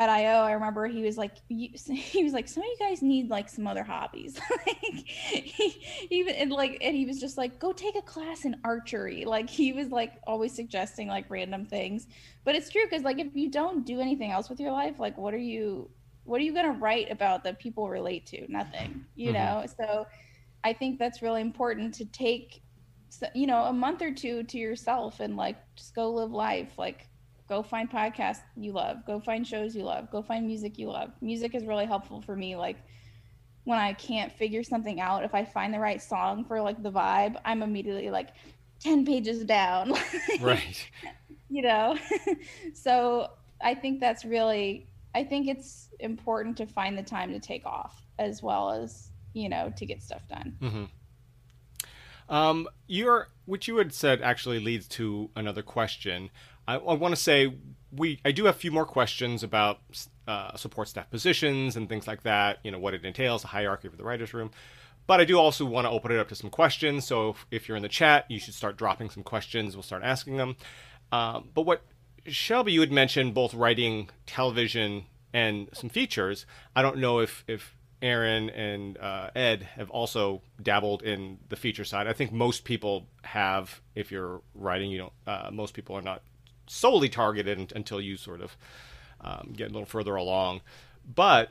at 0.00 0.08
IO, 0.08 0.42
I 0.42 0.52
remember 0.52 0.86
he 0.86 1.02
was 1.02 1.18
like, 1.18 1.32
he 1.48 2.22
was 2.22 2.32
like, 2.32 2.48
some 2.48 2.62
of 2.62 2.68
you 2.68 2.76
guys 2.78 3.02
need 3.02 3.30
like 3.30 3.48
some 3.48 3.66
other 3.66 3.82
hobbies. 3.82 4.38
like, 4.66 5.06
he 5.06 6.06
even 6.10 6.34
and 6.36 6.52
like, 6.52 6.78
and 6.80 6.96
he 6.96 7.04
was 7.04 7.18
just 7.18 7.36
like, 7.36 7.58
go 7.58 7.72
take 7.72 7.96
a 7.96 8.02
class 8.02 8.44
in 8.44 8.56
archery. 8.64 9.24
Like, 9.24 9.50
he 9.50 9.72
was 9.72 9.90
like 9.90 10.14
always 10.26 10.54
suggesting 10.54 11.08
like 11.08 11.28
random 11.28 11.66
things. 11.66 12.06
But 12.44 12.54
it's 12.54 12.70
true 12.70 12.84
because 12.84 13.02
like, 13.02 13.18
if 13.18 13.34
you 13.34 13.50
don't 13.50 13.84
do 13.84 14.00
anything 14.00 14.30
else 14.30 14.48
with 14.48 14.60
your 14.60 14.72
life, 14.72 15.00
like, 15.00 15.18
what 15.18 15.34
are 15.34 15.38
you, 15.38 15.90
what 16.24 16.40
are 16.40 16.44
you 16.44 16.54
gonna 16.54 16.72
write 16.72 17.10
about 17.10 17.42
that 17.44 17.58
people 17.58 17.88
relate 17.88 18.26
to? 18.26 18.50
Nothing, 18.50 19.04
you 19.16 19.32
mm-hmm. 19.32 19.60
know. 19.60 19.66
So, 19.78 20.06
I 20.64 20.72
think 20.72 20.98
that's 20.98 21.22
really 21.22 21.40
important 21.40 21.94
to 21.94 22.04
take, 22.04 22.62
you 23.34 23.46
know, 23.46 23.64
a 23.64 23.72
month 23.72 24.02
or 24.02 24.12
two 24.12 24.42
to 24.42 24.58
yourself 24.58 25.20
and 25.20 25.36
like 25.36 25.56
just 25.76 25.94
go 25.94 26.10
live 26.10 26.32
life. 26.32 26.76
Like, 26.76 27.08
go 27.48 27.62
find 27.62 27.90
podcasts 27.90 28.42
you 28.56 28.72
love. 28.72 29.04
Go 29.06 29.20
find 29.20 29.46
shows 29.46 29.74
you 29.74 29.82
love. 29.82 30.10
Go 30.10 30.22
find 30.22 30.46
music 30.46 30.78
you 30.78 30.88
love. 30.88 31.10
Music 31.20 31.54
is 31.54 31.64
really 31.64 31.86
helpful 31.86 32.20
for 32.20 32.36
me 32.36 32.56
like 32.56 32.76
when 33.68 33.78
i 33.78 33.92
can't 33.92 34.32
figure 34.32 34.62
something 34.62 34.98
out 34.98 35.24
if 35.24 35.34
i 35.34 35.44
find 35.44 35.74
the 35.74 35.78
right 35.78 36.00
song 36.00 36.42
for 36.42 36.58
like 36.62 36.82
the 36.82 36.90
vibe 36.90 37.38
i'm 37.44 37.62
immediately 37.62 38.08
like 38.10 38.28
10 38.80 39.04
pages 39.04 39.44
down. 39.44 39.92
Right. 40.40 40.90
You 41.50 41.62
know? 41.62 41.98
So 42.74 43.30
i 43.60 43.74
think 43.74 44.00
that's 44.00 44.24
really 44.24 44.86
i 45.14 45.24
think 45.24 45.48
it's 45.48 45.88
important 45.98 46.56
to 46.58 46.66
find 46.66 46.96
the 46.96 47.02
time 47.02 47.32
to 47.32 47.40
take 47.40 47.66
off 47.66 48.02
as 48.18 48.42
well 48.42 48.70
as 48.70 49.10
you 49.32 49.48
know 49.48 49.72
to 49.76 49.86
get 49.86 50.02
stuff 50.02 50.22
done. 50.28 50.56
Mm-hmm. 50.60 52.34
Um, 52.34 52.68
your 52.86 53.28
what 53.46 53.66
you 53.66 53.78
had 53.78 53.92
said 53.94 54.20
actually 54.20 54.60
leads 54.60 54.86
to 54.88 55.30
another 55.34 55.62
question. 55.62 56.30
I, 56.68 56.74
I 56.74 56.94
want 56.94 57.14
to 57.14 57.20
say 57.20 57.54
we 57.90 58.20
I 58.24 58.32
do 58.32 58.44
have 58.44 58.54
a 58.54 58.58
few 58.58 58.70
more 58.70 58.84
questions 58.84 59.42
about 59.42 59.80
uh, 60.28 60.54
support 60.56 60.88
staff 60.88 61.10
positions 61.10 61.74
and 61.76 61.88
things 61.88 62.06
like 62.06 62.22
that. 62.22 62.58
You 62.62 62.70
know 62.70 62.78
what 62.78 62.94
it 62.94 63.04
entails, 63.04 63.42
the 63.42 63.48
hierarchy 63.48 63.88
for 63.88 63.96
the 63.96 64.04
writers' 64.04 64.34
room. 64.34 64.50
But 65.06 65.20
I 65.20 65.24
do 65.24 65.38
also 65.38 65.64
want 65.64 65.86
to 65.86 65.90
open 65.90 66.12
it 66.12 66.18
up 66.18 66.28
to 66.28 66.34
some 66.34 66.50
questions. 66.50 67.06
So 67.06 67.30
if, 67.30 67.46
if 67.50 67.68
you're 67.68 67.78
in 67.78 67.82
the 67.82 67.88
chat, 67.88 68.26
you 68.28 68.38
should 68.38 68.52
start 68.52 68.76
dropping 68.76 69.08
some 69.08 69.22
questions. 69.22 69.74
We'll 69.74 69.82
start 69.82 70.02
asking 70.04 70.36
them. 70.36 70.56
Um, 71.10 71.48
but 71.54 71.62
what 71.62 71.82
Shelby, 72.26 72.72
you 72.72 72.80
had 72.80 72.92
mentioned 72.92 73.32
both 73.32 73.54
writing 73.54 74.10
television 74.26 75.06
and 75.32 75.70
some 75.72 75.88
features. 75.88 76.44
I 76.76 76.82
don't 76.82 76.98
know 76.98 77.20
if 77.20 77.44
if 77.48 77.74
Erin 78.02 78.50
and 78.50 78.98
uh, 78.98 79.30
Ed 79.34 79.62
have 79.62 79.90
also 79.90 80.42
dabbled 80.62 81.02
in 81.02 81.38
the 81.48 81.56
feature 81.56 81.84
side. 81.84 82.06
I 82.06 82.12
think 82.12 82.30
most 82.30 82.64
people 82.64 83.06
have. 83.22 83.80
If 83.94 84.12
you're 84.12 84.42
writing, 84.54 84.90
you 84.90 84.98
don't. 84.98 85.12
Uh, 85.26 85.50
most 85.50 85.72
people 85.72 85.96
are 85.96 86.02
not 86.02 86.22
solely 86.68 87.08
targeted 87.08 87.72
until 87.74 88.00
you 88.00 88.16
sort 88.16 88.40
of 88.40 88.56
um, 89.20 89.52
get 89.56 89.70
a 89.70 89.72
little 89.72 89.86
further 89.86 90.14
along. 90.14 90.60
But 91.14 91.50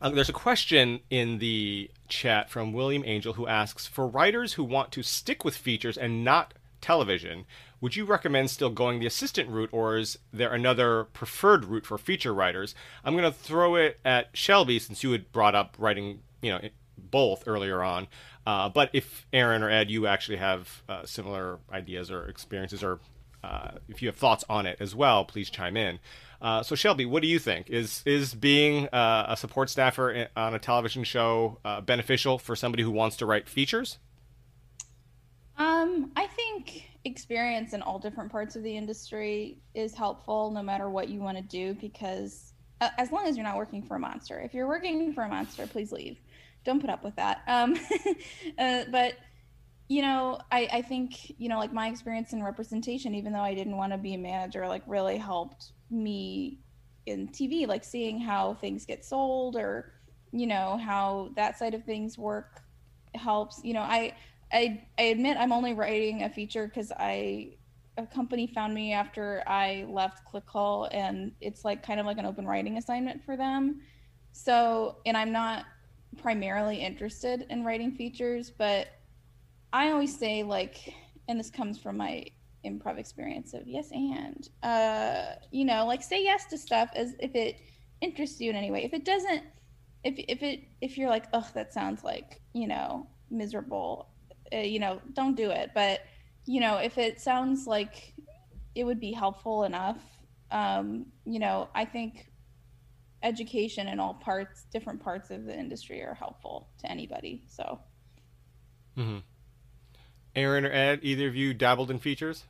uh, 0.00 0.10
there's 0.10 0.28
a 0.28 0.34
question 0.34 1.00
in 1.10 1.38
the 1.38 1.90
chat 2.08 2.50
from 2.50 2.72
William 2.72 3.02
Angel 3.04 3.34
who 3.34 3.46
asks 3.46 3.86
For 3.86 4.06
writers 4.06 4.54
who 4.54 4.64
want 4.64 4.92
to 4.92 5.02
stick 5.02 5.44
with 5.44 5.56
features 5.56 5.98
and 5.98 6.24
not 6.24 6.54
television, 6.80 7.44
would 7.80 7.96
you 7.96 8.04
recommend 8.04 8.50
still 8.50 8.70
going 8.70 9.00
the 9.00 9.06
assistant 9.06 9.48
route, 9.48 9.70
or 9.72 9.96
is 9.96 10.18
there 10.32 10.52
another 10.52 11.04
preferred 11.04 11.64
route 11.64 11.86
for 11.86 11.98
feature 11.98 12.34
writers? 12.34 12.74
I'm 13.04 13.14
going 13.14 13.24
to 13.24 13.36
throw 13.36 13.76
it 13.76 14.00
at 14.04 14.30
Shelby 14.32 14.78
since 14.78 15.02
you 15.02 15.12
had 15.12 15.30
brought 15.32 15.54
up 15.54 15.76
writing, 15.78 16.20
you 16.42 16.50
know, 16.52 16.60
both 16.96 17.44
earlier 17.46 17.82
on. 17.82 18.08
Uh, 18.46 18.68
but 18.68 18.90
if 18.92 19.26
Erin 19.32 19.62
or 19.62 19.70
Ed, 19.70 19.90
you 19.90 20.06
actually 20.06 20.38
have 20.38 20.82
uh, 20.88 21.04
similar 21.04 21.58
ideas 21.70 22.10
or 22.10 22.26
experiences, 22.26 22.82
or 22.82 22.98
uh, 23.48 23.78
if 23.88 24.02
you 24.02 24.08
have 24.08 24.16
thoughts 24.16 24.44
on 24.48 24.66
it 24.66 24.76
as 24.80 24.94
well, 24.94 25.24
please 25.24 25.48
chime 25.50 25.76
in. 25.76 25.98
Uh, 26.40 26.62
so 26.62 26.74
Shelby, 26.74 27.04
what 27.04 27.22
do 27.22 27.28
you 27.28 27.38
think? 27.38 27.68
Is 27.70 28.02
is 28.06 28.34
being 28.34 28.88
uh, 28.88 29.26
a 29.28 29.36
support 29.36 29.70
staffer 29.70 30.28
on 30.36 30.54
a 30.54 30.58
television 30.58 31.02
show 31.04 31.58
uh, 31.64 31.80
beneficial 31.80 32.38
for 32.38 32.54
somebody 32.54 32.82
who 32.82 32.90
wants 32.90 33.16
to 33.16 33.26
write 33.26 33.48
features? 33.48 33.98
Um, 35.56 36.12
I 36.16 36.26
think 36.26 36.84
experience 37.04 37.72
in 37.72 37.82
all 37.82 37.98
different 37.98 38.30
parts 38.30 38.54
of 38.54 38.62
the 38.62 38.76
industry 38.76 39.58
is 39.74 39.94
helpful 39.94 40.50
no 40.50 40.62
matter 40.62 40.88
what 40.88 41.08
you 41.08 41.20
want 41.20 41.36
to 41.36 41.42
do 41.42 41.74
because 41.74 42.52
uh, 42.80 42.90
as 42.98 43.10
long 43.10 43.26
as 43.26 43.36
you're 43.36 43.46
not 43.46 43.56
working 43.56 43.82
for 43.82 43.96
a 43.96 43.98
monster. 43.98 44.38
If 44.38 44.54
you're 44.54 44.68
working 44.68 45.12
for 45.12 45.24
a 45.24 45.28
monster, 45.28 45.66
please 45.66 45.90
leave. 45.90 46.18
Don't 46.64 46.80
put 46.80 46.90
up 46.90 47.02
with 47.02 47.16
that. 47.16 47.42
Um, 47.48 47.76
uh, 48.58 48.84
but 48.90 49.14
you 49.88 50.02
know, 50.02 50.38
I, 50.52 50.68
I 50.70 50.82
think, 50.82 51.30
you 51.38 51.48
know, 51.48 51.58
like 51.58 51.72
my 51.72 51.88
experience 51.88 52.34
in 52.34 52.42
representation, 52.42 53.14
even 53.14 53.32
though 53.32 53.40
I 53.40 53.54
didn't 53.54 53.76
want 53.76 53.92
to 53.92 53.98
be 53.98 54.14
a 54.14 54.18
manager, 54.18 54.68
like 54.68 54.82
really 54.86 55.16
helped 55.16 55.72
me 55.90 56.60
in 57.06 57.28
TV, 57.28 57.66
like 57.66 57.84
seeing 57.84 58.20
how 58.20 58.54
things 58.54 58.84
get 58.84 59.02
sold 59.02 59.56
or, 59.56 59.94
you 60.30 60.46
know, 60.46 60.76
how 60.76 61.30
that 61.36 61.58
side 61.58 61.72
of 61.72 61.84
things 61.84 62.18
work 62.18 62.60
helps. 63.14 63.62
You 63.64 63.72
know, 63.72 63.80
I 63.80 64.14
I 64.52 64.84
I 64.98 65.02
admit 65.04 65.38
I'm 65.38 65.52
only 65.52 65.72
writing 65.72 66.22
a 66.22 66.28
feature 66.28 66.66
because 66.66 66.92
I 66.92 67.54
a 67.96 68.06
company 68.06 68.46
found 68.46 68.74
me 68.74 68.92
after 68.92 69.42
I 69.46 69.86
left 69.88 70.20
ClickHole 70.30 70.88
and 70.92 71.32
it's 71.40 71.64
like 71.64 71.82
kind 71.82 71.98
of 71.98 72.04
like 72.04 72.18
an 72.18 72.26
open 72.26 72.46
writing 72.46 72.76
assignment 72.76 73.24
for 73.24 73.38
them. 73.38 73.80
So 74.32 74.98
and 75.06 75.16
I'm 75.16 75.32
not 75.32 75.64
primarily 76.18 76.76
interested 76.76 77.46
in 77.48 77.64
writing 77.64 77.92
features, 77.92 78.50
but 78.50 78.88
I 79.72 79.90
always 79.90 80.18
say 80.18 80.42
like 80.42 80.94
and 81.28 81.38
this 81.38 81.50
comes 81.50 81.78
from 81.78 81.96
my 81.96 82.24
improv 82.66 82.98
experience 82.98 83.54
of 83.54 83.66
yes 83.66 83.90
and 83.92 84.48
uh 84.62 85.34
you 85.52 85.64
know 85.64 85.86
like 85.86 86.02
say 86.02 86.22
yes 86.22 86.46
to 86.46 86.58
stuff 86.58 86.90
as 86.96 87.14
if 87.20 87.34
it 87.34 87.60
interests 88.00 88.40
you 88.40 88.50
in 88.50 88.56
any 88.56 88.70
way. 88.70 88.84
If 88.84 88.94
it 88.94 89.04
doesn't 89.04 89.42
if 90.04 90.14
if 90.28 90.42
it 90.42 90.60
if 90.80 90.96
you're 90.96 91.10
like 91.10 91.26
oh 91.32 91.46
that 91.54 91.72
sounds 91.72 92.04
like 92.04 92.40
you 92.52 92.66
know 92.66 93.08
miserable 93.30 94.08
uh, 94.52 94.58
you 94.58 94.78
know 94.78 95.00
don't 95.14 95.36
do 95.36 95.50
it. 95.50 95.70
But 95.74 96.00
you 96.46 96.60
know 96.60 96.76
if 96.76 96.98
it 96.98 97.20
sounds 97.20 97.66
like 97.66 98.14
it 98.74 98.84
would 98.84 99.00
be 99.00 99.12
helpful 99.12 99.64
enough 99.64 99.98
um 100.50 101.04
you 101.26 101.38
know 101.38 101.68
i 101.74 101.84
think 101.84 102.30
education 103.22 103.88
in 103.88 104.00
all 104.00 104.14
parts 104.14 104.66
different 104.72 105.02
parts 105.02 105.30
of 105.30 105.44
the 105.44 105.54
industry 105.54 106.00
are 106.02 106.14
helpful 106.14 106.70
to 106.78 106.90
anybody 106.90 107.42
so. 107.48 107.78
Mm-hmm. 108.96 109.18
Aaron 110.38 110.64
or 110.64 110.72
ed 110.72 111.00
either 111.02 111.28
of 111.28 111.36
you 111.36 111.52
dabbled 111.52 111.90
in 111.90 111.98
features 111.98 112.44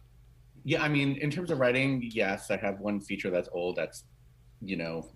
yeah, 0.64 0.82
I 0.82 0.88
mean, 0.88 1.16
in 1.16 1.30
terms 1.30 1.50
of 1.50 1.60
writing, 1.60 2.10
yes, 2.12 2.50
I 2.50 2.56
have 2.58 2.78
one 2.78 3.00
feature 3.00 3.30
that's 3.30 3.48
old 3.52 3.76
that's, 3.76 4.04
you 4.60 4.76
know, 4.76 5.08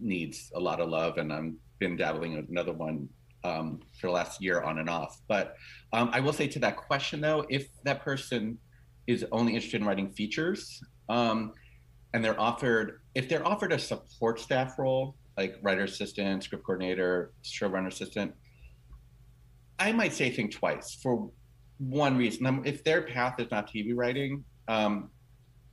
needs 0.00 0.50
a 0.54 0.60
lot 0.60 0.80
of 0.80 0.88
love, 0.88 1.18
and 1.18 1.30
I'm 1.30 1.58
been 1.78 1.96
dabbling 1.96 2.32
in 2.32 2.46
another 2.48 2.72
one 2.72 3.08
um, 3.44 3.80
for 4.00 4.06
the 4.06 4.12
last 4.12 4.42
year 4.42 4.62
on 4.62 4.78
and 4.78 4.88
off. 4.88 5.20
But 5.28 5.56
um, 5.92 6.10
I 6.12 6.20
will 6.20 6.32
say 6.32 6.46
to 6.46 6.58
that 6.60 6.76
question 6.76 7.20
though, 7.20 7.44
if 7.48 7.68
that 7.84 8.02
person 8.02 8.58
is 9.06 9.24
only 9.32 9.54
interested 9.54 9.80
in 9.80 9.86
writing 9.86 10.10
features, 10.10 10.82
um, 11.08 11.52
and 12.14 12.24
they're 12.24 12.40
offered, 12.40 13.00
if 13.14 13.28
they're 13.28 13.46
offered 13.46 13.72
a 13.72 13.78
support 13.78 14.40
staff 14.40 14.78
role, 14.78 15.16
like 15.36 15.56
writer 15.62 15.84
assistant, 15.84 16.44
script 16.44 16.64
coordinator, 16.64 17.32
showrunner 17.44 17.88
assistant, 17.88 18.32
I 19.78 19.92
might 19.92 20.12
say 20.12 20.30
think 20.30 20.52
twice 20.52 20.98
for 21.02 21.30
one 21.80 22.16
reason. 22.16 22.62
If 22.64 22.84
their 22.84 23.02
path 23.02 23.40
is 23.40 23.50
not 23.50 23.68
TV 23.68 23.92
writing, 23.94 24.44
um, 24.68 25.10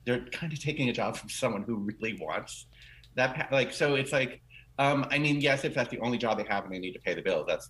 they're 0.06 0.26
kind 0.32 0.52
of 0.54 0.60
taking 0.60 0.90
a 0.90 0.94
job 0.94 1.18
from 1.18 1.30
someone 1.30 1.64
who 1.64 1.76
really 1.76 2.18
wants 2.20 2.68
that. 3.16 3.50
Like, 3.52 3.74
so 3.74 3.96
it's 3.96 4.14
like, 4.14 4.42
um, 4.80 5.06
I 5.12 5.20
mean, 5.20 5.42
yes, 5.42 5.66
if 5.66 5.74
that's 5.74 5.90
the 5.90 6.00
only 6.00 6.18
job 6.18 6.38
they 6.38 6.46
have 6.46 6.64
and 6.64 6.74
they 6.74 6.80
need 6.80 6.94
to 6.94 7.00
pay 7.00 7.14
the 7.14 7.22
bills, 7.22 7.46
that's 7.48 7.70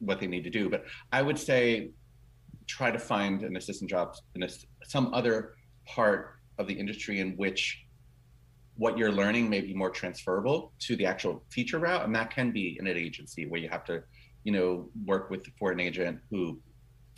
what 0.00 0.18
they 0.18 0.26
need 0.26 0.44
to 0.44 0.50
do. 0.50 0.68
But 0.68 0.84
I 1.12 1.22
would 1.22 1.38
say 1.38 1.90
try 2.66 2.90
to 2.90 2.98
find 2.98 3.42
an 3.42 3.56
assistant 3.56 3.88
job 3.88 4.16
in 4.34 4.42
a, 4.42 4.48
some 4.84 5.14
other 5.14 5.54
part 5.86 6.34
of 6.58 6.66
the 6.66 6.74
industry 6.74 7.20
in 7.20 7.36
which 7.36 7.84
what 8.76 8.98
you're 8.98 9.12
learning 9.12 9.48
may 9.48 9.60
be 9.60 9.72
more 9.72 9.90
transferable 9.90 10.72
to 10.80 10.96
the 10.96 11.06
actual 11.06 11.44
feature 11.50 11.78
route, 11.78 12.04
and 12.04 12.14
that 12.14 12.30
can 12.30 12.50
be 12.50 12.76
in 12.80 12.86
an 12.86 12.96
agency 12.96 13.46
where 13.46 13.60
you 13.60 13.68
have 13.68 13.84
to, 13.84 14.02
you 14.44 14.52
know, 14.52 14.90
work 15.04 15.30
with 15.30 15.46
for 15.58 15.70
an 15.70 15.80
agent 15.80 16.18
who 16.30 16.60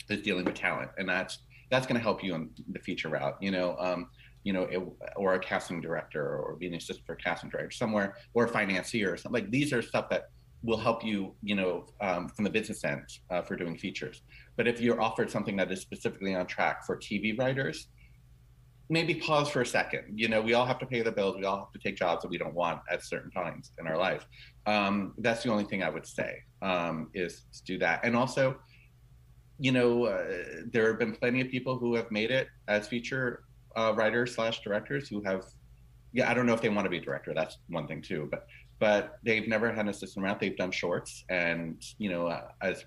is 0.09 0.21
dealing 0.21 0.45
with 0.45 0.55
talent, 0.55 0.91
and 0.97 1.07
that's 1.07 1.39
that's 1.71 1.85
going 1.85 1.97
to 1.97 2.01
help 2.01 2.23
you 2.23 2.33
on 2.33 2.49
the 2.71 2.79
feature 2.79 3.09
route. 3.09 3.37
You 3.41 3.51
know, 3.51 3.75
um, 3.79 4.09
you 4.43 4.53
know, 4.53 4.63
it, 4.63 4.81
or 5.15 5.33
a 5.33 5.39
casting 5.39 5.81
director, 5.81 6.37
or 6.37 6.55
being 6.55 6.73
an 6.73 6.77
assistant 6.77 7.05
for 7.05 7.13
a 7.13 7.17
casting 7.17 7.49
director 7.49 7.71
somewhere, 7.71 8.15
or 8.33 8.45
a 8.45 8.47
financier, 8.47 9.13
or 9.13 9.17
something 9.17 9.43
like 9.43 9.51
these 9.51 9.73
are 9.73 9.81
stuff 9.81 10.09
that 10.09 10.29
will 10.63 10.77
help 10.77 11.05
you, 11.05 11.33
you 11.41 11.55
know, 11.55 11.85
um, 12.01 12.27
from 12.27 12.43
the 12.43 12.49
business 12.49 12.83
end 12.83 13.03
uh, 13.29 13.41
for 13.41 13.55
doing 13.55 13.77
features. 13.77 14.23
But 14.57 14.67
if 14.67 14.81
you're 14.81 15.01
offered 15.01 15.31
something 15.31 15.55
that 15.55 15.71
is 15.71 15.81
specifically 15.81 16.35
on 16.35 16.47
track 16.47 16.85
for 16.85 16.97
TV 16.97 17.37
writers, 17.39 17.87
maybe 18.89 19.15
pause 19.15 19.49
for 19.49 19.61
a 19.61 19.65
second. 19.65 20.03
You 20.15 20.27
know, 20.27 20.41
we 20.41 20.53
all 20.53 20.65
have 20.65 20.79
to 20.79 20.85
pay 20.85 21.01
the 21.01 21.11
bills. 21.11 21.37
We 21.37 21.45
all 21.45 21.57
have 21.59 21.71
to 21.71 21.79
take 21.79 21.95
jobs 21.95 22.23
that 22.23 22.29
we 22.29 22.37
don't 22.37 22.55
want 22.55 22.81
at 22.89 23.03
certain 23.05 23.31
times 23.31 23.71
in 23.79 23.87
our 23.87 23.97
life. 23.97 24.25
Um, 24.65 25.13
that's 25.19 25.43
the 25.43 25.51
only 25.51 25.63
thing 25.63 25.83
I 25.83 25.89
would 25.89 26.05
say 26.05 26.39
um, 26.61 27.09
is 27.13 27.45
do 27.65 27.77
that. 27.77 28.01
And 28.03 28.15
also, 28.15 28.57
you 29.59 29.73
know, 29.73 30.05
uh, 30.05 30.25
there 30.71 30.87
have 30.87 30.97
been 30.97 31.13
plenty 31.13 31.41
of 31.41 31.49
people 31.49 31.77
who 31.77 31.93
have 31.95 32.09
made 32.11 32.31
it 32.31 32.47
as 32.67 32.87
feature 32.87 33.43
uh, 33.75 33.93
writers 33.95 34.33
slash 34.33 34.61
directors 34.61 35.09
who 35.09 35.21
have, 35.23 35.45
yeah, 36.13 36.31
I 36.31 36.33
don't 36.33 36.45
know 36.45 36.53
if 36.53 36.61
they 36.61 36.69
want 36.69 36.85
to 36.85 36.89
be 36.89 36.97
a 36.97 37.01
director. 37.01 37.33
That's 37.35 37.57
one 37.67 37.85
thing 37.85 38.01
too, 38.01 38.27
but 38.31 38.47
but 38.79 39.19
they've 39.23 39.45
never 39.45 39.69
had 39.69 39.81
an 39.81 39.89
assistant 39.89 40.25
around. 40.25 40.39
They've 40.39 40.55
done 40.55 40.71
shorts 40.71 41.25
and 41.29 41.83
you 41.97 42.09
know 42.09 42.27
uh, 42.27 42.47
as 42.61 42.85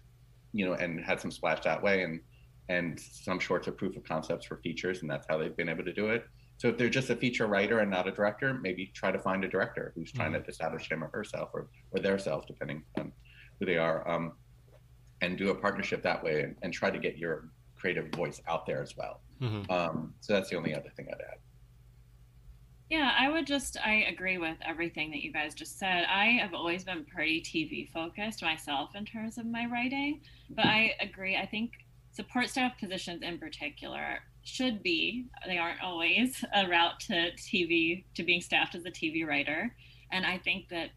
you 0.53 0.65
know 0.65 0.73
and 0.75 1.05
had 1.05 1.21
some 1.21 1.31
splash 1.31 1.61
that 1.61 1.83
way 1.83 2.03
and 2.03 2.21
and 2.69 2.99
some 2.99 3.39
shorts 3.39 3.69
are 3.69 3.73
proof 3.73 3.97
of 3.97 4.05
concepts 4.05 4.47
for 4.47 4.57
features 4.57 5.03
and 5.03 5.11
that's 5.11 5.27
how 5.29 5.37
they've 5.37 5.57
been 5.57 5.69
able 5.69 5.85
to 5.85 5.93
do 5.93 6.09
it. 6.09 6.25
So 6.57 6.69
if 6.69 6.79
they're 6.79 6.89
just 6.89 7.11
a 7.11 7.17
feature 7.17 7.47
writer 7.47 7.81
and 7.81 7.91
not 7.91 8.09
a 8.09 8.13
director, 8.13 8.55
maybe 8.55 8.91
try 8.95 9.11
to 9.13 9.19
find 9.19 9.45
a 9.45 9.49
director 9.49 9.93
who's 9.95 10.13
trying 10.13 10.33
mm-hmm. 10.33 10.45
to 10.45 10.49
establish 10.49 10.91
him 10.91 11.05
or 11.05 11.11
herself 11.13 11.51
or 11.53 11.69
or 11.91 12.01
their 12.01 12.19
self, 12.19 12.47
depending 12.47 12.83
on 12.99 13.13
who 13.61 13.67
they 13.67 13.77
are. 13.77 14.09
Um, 14.09 14.33
and 15.23 15.39
do 15.39 15.51
a 15.51 15.55
partnership 15.55 16.03
that 16.03 16.23
way 16.23 16.43
and, 16.43 16.57
and 16.63 16.73
try 16.73 16.91
to 16.91 16.99
get 16.99 17.17
your 17.17 17.49
creative 17.77 18.09
voice 18.13 18.43
out 18.49 18.67
there 18.67 18.83
as 18.83 18.97
well. 18.97 19.21
Mm-hmm. 19.41 19.71
Um, 19.71 20.15
so 20.21 20.35
that's 20.35 20.51
the 20.51 20.57
only 20.57 20.75
other 20.75 20.91
thing 20.95 21.07
I'd 21.09 21.21
add. 21.21 21.39
Yeah, 22.91 23.13
I 23.19 23.31
would 23.31 23.47
just, 23.47 23.79
I 23.83 24.05
agree 24.13 24.37
with 24.37 24.59
everything 24.67 25.11
that 25.13 25.23
you 25.23 25.33
guys 25.33 25.55
just 25.55 25.79
said. 25.79 26.05
I 26.11 26.27
have 26.43 26.53
always 26.53 26.85
been 26.85 27.07
pretty 27.07 27.41
TV 27.41 27.91
focused 27.91 28.43
myself 28.43 28.91
in 28.95 29.07
terms 29.07 29.39
of 29.39 29.47
my 29.47 29.65
writing, 29.65 30.21
but 30.51 30.67
I 30.67 30.95
agree. 31.01 31.37
I 31.37 31.47
think 31.47 31.73
support 32.11 32.51
staff 32.51 32.79
positions 32.79 33.23
in 33.23 33.39
particular 33.39 34.19
should 34.43 34.83
be, 34.83 35.27
they 35.47 35.57
aren't 35.57 35.83
always, 35.83 36.45
a 36.55 36.69
route 36.69 37.01
to 37.07 37.31
TV, 37.39 38.05
to 38.15 38.23
being 38.23 38.43
staffed 38.43 38.75
as 38.75 38.85
a 38.85 38.91
TV 38.91 39.27
writer. 39.27 39.75
And 40.11 40.27
I 40.27 40.37
think 40.37 40.69
that 40.69 40.91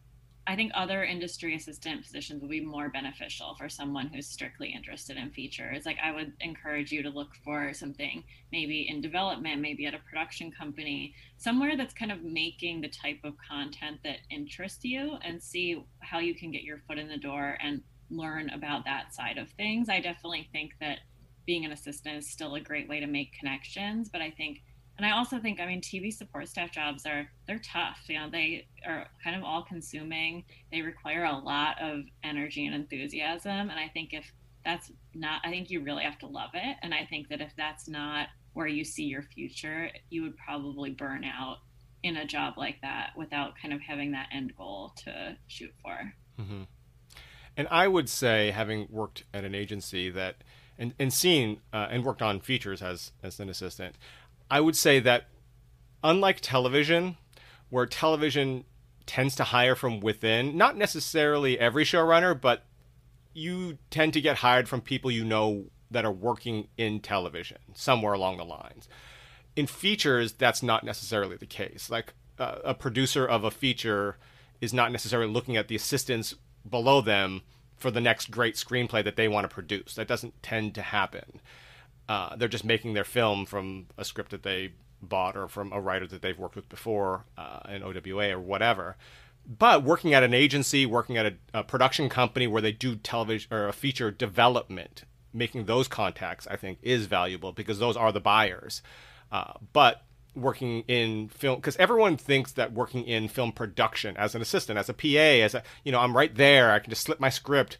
I 0.48 0.54
think 0.54 0.70
other 0.74 1.02
industry 1.02 1.56
assistant 1.56 2.04
positions 2.04 2.40
will 2.40 2.48
be 2.48 2.60
more 2.60 2.88
beneficial 2.88 3.56
for 3.58 3.68
someone 3.68 4.06
who's 4.06 4.28
strictly 4.28 4.72
interested 4.72 5.16
in 5.16 5.30
features. 5.32 5.84
Like 5.84 5.98
I 6.02 6.12
would 6.12 6.34
encourage 6.40 6.92
you 6.92 7.02
to 7.02 7.10
look 7.10 7.34
for 7.44 7.74
something 7.74 8.22
maybe 8.52 8.88
in 8.88 9.00
development, 9.00 9.60
maybe 9.60 9.86
at 9.86 9.94
a 9.94 9.98
production 9.98 10.52
company, 10.52 11.14
somewhere 11.36 11.76
that's 11.76 11.94
kind 11.94 12.12
of 12.12 12.22
making 12.22 12.80
the 12.80 12.88
type 12.88 13.18
of 13.24 13.34
content 13.38 13.98
that 14.04 14.18
interests 14.30 14.84
you 14.84 15.16
and 15.24 15.42
see 15.42 15.84
how 15.98 16.20
you 16.20 16.34
can 16.34 16.52
get 16.52 16.62
your 16.62 16.78
foot 16.86 16.98
in 16.98 17.08
the 17.08 17.18
door 17.18 17.58
and 17.60 17.82
learn 18.08 18.48
about 18.50 18.84
that 18.84 19.12
side 19.12 19.38
of 19.38 19.50
things. 19.50 19.88
I 19.88 20.00
definitely 20.00 20.48
think 20.52 20.74
that 20.80 21.00
being 21.44 21.64
an 21.64 21.72
assistant 21.72 22.18
is 22.18 22.30
still 22.30 22.54
a 22.54 22.60
great 22.60 22.88
way 22.88 23.00
to 23.00 23.06
make 23.06 23.32
connections, 23.32 24.08
but 24.08 24.20
I 24.20 24.30
think 24.30 24.62
and 24.96 25.06
I 25.06 25.10
also 25.12 25.38
think, 25.38 25.60
I 25.60 25.66
mean, 25.66 25.80
TV 25.80 26.12
support 26.12 26.48
staff 26.48 26.70
jobs 26.70 27.04
are 27.04 27.28
they're 27.46 27.60
tough. 27.60 27.98
You 28.08 28.18
know, 28.18 28.30
they 28.30 28.66
are 28.86 29.06
kind 29.22 29.36
of 29.36 29.44
all 29.44 29.62
consuming. 29.62 30.44
They 30.72 30.80
require 30.80 31.24
a 31.24 31.36
lot 31.36 31.76
of 31.80 32.04
energy 32.24 32.66
and 32.66 32.74
enthusiasm. 32.74 33.52
And 33.52 33.72
I 33.72 33.88
think 33.88 34.14
if 34.14 34.32
that's 34.64 34.90
not, 35.14 35.42
I 35.44 35.50
think 35.50 35.70
you 35.70 35.82
really 35.82 36.04
have 36.04 36.18
to 36.20 36.26
love 36.26 36.50
it. 36.54 36.76
And 36.82 36.94
I 36.94 37.04
think 37.04 37.28
that 37.28 37.40
if 37.42 37.52
that's 37.56 37.88
not 37.88 38.28
where 38.54 38.66
you 38.66 38.84
see 38.84 39.04
your 39.04 39.22
future, 39.22 39.90
you 40.08 40.22
would 40.22 40.36
probably 40.38 40.90
burn 40.90 41.24
out 41.24 41.58
in 42.02 42.16
a 42.16 42.26
job 42.26 42.54
like 42.56 42.80
that 42.80 43.10
without 43.16 43.52
kind 43.60 43.74
of 43.74 43.80
having 43.82 44.12
that 44.12 44.28
end 44.32 44.56
goal 44.56 44.92
to 45.04 45.36
shoot 45.46 45.72
for. 45.82 46.14
Mm-hmm. 46.40 46.62
And 47.58 47.68
I 47.70 47.88
would 47.88 48.08
say, 48.08 48.50
having 48.50 48.86
worked 48.90 49.24
at 49.32 49.44
an 49.44 49.54
agency 49.54 50.10
that 50.10 50.36
and, 50.78 50.94
and 50.98 51.12
seen 51.12 51.60
uh, 51.72 51.88
and 51.90 52.04
worked 52.04 52.22
on 52.22 52.40
features 52.40 52.82
as 52.82 53.12
as 53.22 53.40
an 53.40 53.48
assistant, 53.48 53.96
I 54.50 54.60
would 54.60 54.76
say 54.76 55.00
that 55.00 55.28
unlike 56.02 56.40
television, 56.40 57.16
where 57.70 57.86
television 57.86 58.64
tends 59.06 59.34
to 59.36 59.44
hire 59.44 59.74
from 59.74 60.00
within, 60.00 60.56
not 60.56 60.76
necessarily 60.76 61.58
every 61.58 61.84
showrunner, 61.84 62.38
but 62.38 62.64
you 63.32 63.78
tend 63.90 64.12
to 64.14 64.20
get 64.20 64.38
hired 64.38 64.68
from 64.68 64.80
people 64.80 65.10
you 65.10 65.24
know 65.24 65.66
that 65.90 66.04
are 66.04 66.12
working 66.12 66.68
in 66.76 67.00
television 67.00 67.58
somewhere 67.74 68.12
along 68.12 68.38
the 68.38 68.44
lines. 68.44 68.88
In 69.54 69.66
features, 69.66 70.32
that's 70.32 70.62
not 70.62 70.84
necessarily 70.84 71.36
the 71.36 71.46
case. 71.46 71.88
Like 71.90 72.14
uh, 72.38 72.56
a 72.64 72.74
producer 72.74 73.26
of 73.26 73.44
a 73.44 73.50
feature 73.50 74.16
is 74.60 74.72
not 74.72 74.92
necessarily 74.92 75.30
looking 75.30 75.56
at 75.56 75.68
the 75.68 75.76
assistants 75.76 76.34
below 76.68 77.00
them 77.00 77.42
for 77.76 77.90
the 77.90 78.00
next 78.00 78.30
great 78.30 78.54
screenplay 78.54 79.04
that 79.04 79.16
they 79.16 79.28
want 79.28 79.48
to 79.48 79.54
produce. 79.54 79.94
That 79.94 80.08
doesn't 80.08 80.42
tend 80.42 80.74
to 80.74 80.82
happen. 80.82 81.40
Uh, 82.08 82.36
they're 82.36 82.48
just 82.48 82.64
making 82.64 82.94
their 82.94 83.04
film 83.04 83.46
from 83.46 83.86
a 83.98 84.04
script 84.04 84.30
that 84.30 84.42
they 84.42 84.72
bought 85.02 85.36
or 85.36 85.48
from 85.48 85.72
a 85.72 85.80
writer 85.80 86.06
that 86.06 86.22
they've 86.22 86.38
worked 86.38 86.56
with 86.56 86.68
before 86.68 87.24
uh, 87.36 87.60
in 87.68 87.82
OWA 87.82 88.30
or 88.30 88.40
whatever. 88.40 88.96
But 89.46 89.84
working 89.84 90.12
at 90.12 90.22
an 90.22 90.34
agency, 90.34 90.86
working 90.86 91.16
at 91.16 91.26
a, 91.26 91.34
a 91.54 91.64
production 91.64 92.08
company 92.08 92.46
where 92.46 92.62
they 92.62 92.72
do 92.72 92.96
television 92.96 93.52
or 93.52 93.68
a 93.68 93.72
feature 93.72 94.10
development, 94.10 95.04
making 95.32 95.66
those 95.66 95.86
contacts, 95.86 96.46
I 96.48 96.56
think, 96.56 96.78
is 96.82 97.06
valuable 97.06 97.52
because 97.52 97.78
those 97.78 97.96
are 97.96 98.10
the 98.10 98.20
buyers. 98.20 98.82
Uh, 99.30 99.52
but 99.72 100.02
working 100.36 100.82
in 100.86 101.28
film 101.28 101.56
because 101.56 101.76
everyone 101.78 102.16
thinks 102.16 102.52
that 102.52 102.72
working 102.72 103.04
in 103.04 103.26
film 103.26 103.50
production 103.50 104.14
as 104.18 104.34
an 104.34 104.42
assistant 104.42 104.78
as 104.78 104.88
a 104.88 104.92
pa 104.92 105.06
as 105.42 105.54
a 105.54 105.62
you 105.82 105.90
know 105.90 105.98
i'm 105.98 106.14
right 106.14 106.34
there 106.34 106.72
i 106.72 106.78
can 106.78 106.90
just 106.90 107.02
slip 107.02 107.18
my 107.18 107.30
script 107.30 107.78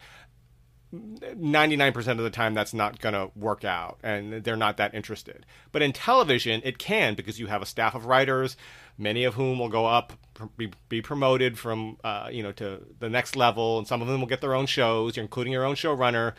99% 0.93 2.07
of 2.07 2.17
the 2.19 2.29
time 2.29 2.53
that's 2.53 2.73
not 2.73 2.99
going 2.99 3.13
to 3.13 3.29
work 3.35 3.65
out 3.65 3.99
and 4.03 4.43
they're 4.43 4.55
not 4.55 4.77
that 4.77 4.93
interested. 4.93 5.45
But 5.71 5.81
in 5.81 5.91
television, 5.91 6.61
it 6.63 6.77
can 6.77 7.15
because 7.15 7.39
you 7.39 7.47
have 7.47 7.61
a 7.61 7.65
staff 7.65 7.93
of 7.93 8.05
writers, 8.05 8.55
many 8.97 9.25
of 9.25 9.33
whom 9.33 9.59
will 9.59 9.69
go 9.69 9.85
up, 9.85 10.13
be, 10.55 10.71
be 10.87 11.01
promoted 11.01 11.59
from, 11.59 11.97
uh, 12.03 12.29
you 12.31 12.41
know, 12.41 12.53
to 12.53 12.85
the 12.99 13.09
next 13.09 13.35
level. 13.35 13.77
And 13.77 13.87
some 13.87 14.01
of 14.01 14.07
them 14.07 14.21
will 14.21 14.27
get 14.27 14.39
their 14.41 14.55
own 14.55 14.65
shows, 14.65 15.17
you're 15.17 15.23
including 15.23 15.51
your 15.51 15.65
own 15.65 15.75
showrunner. 15.75 16.33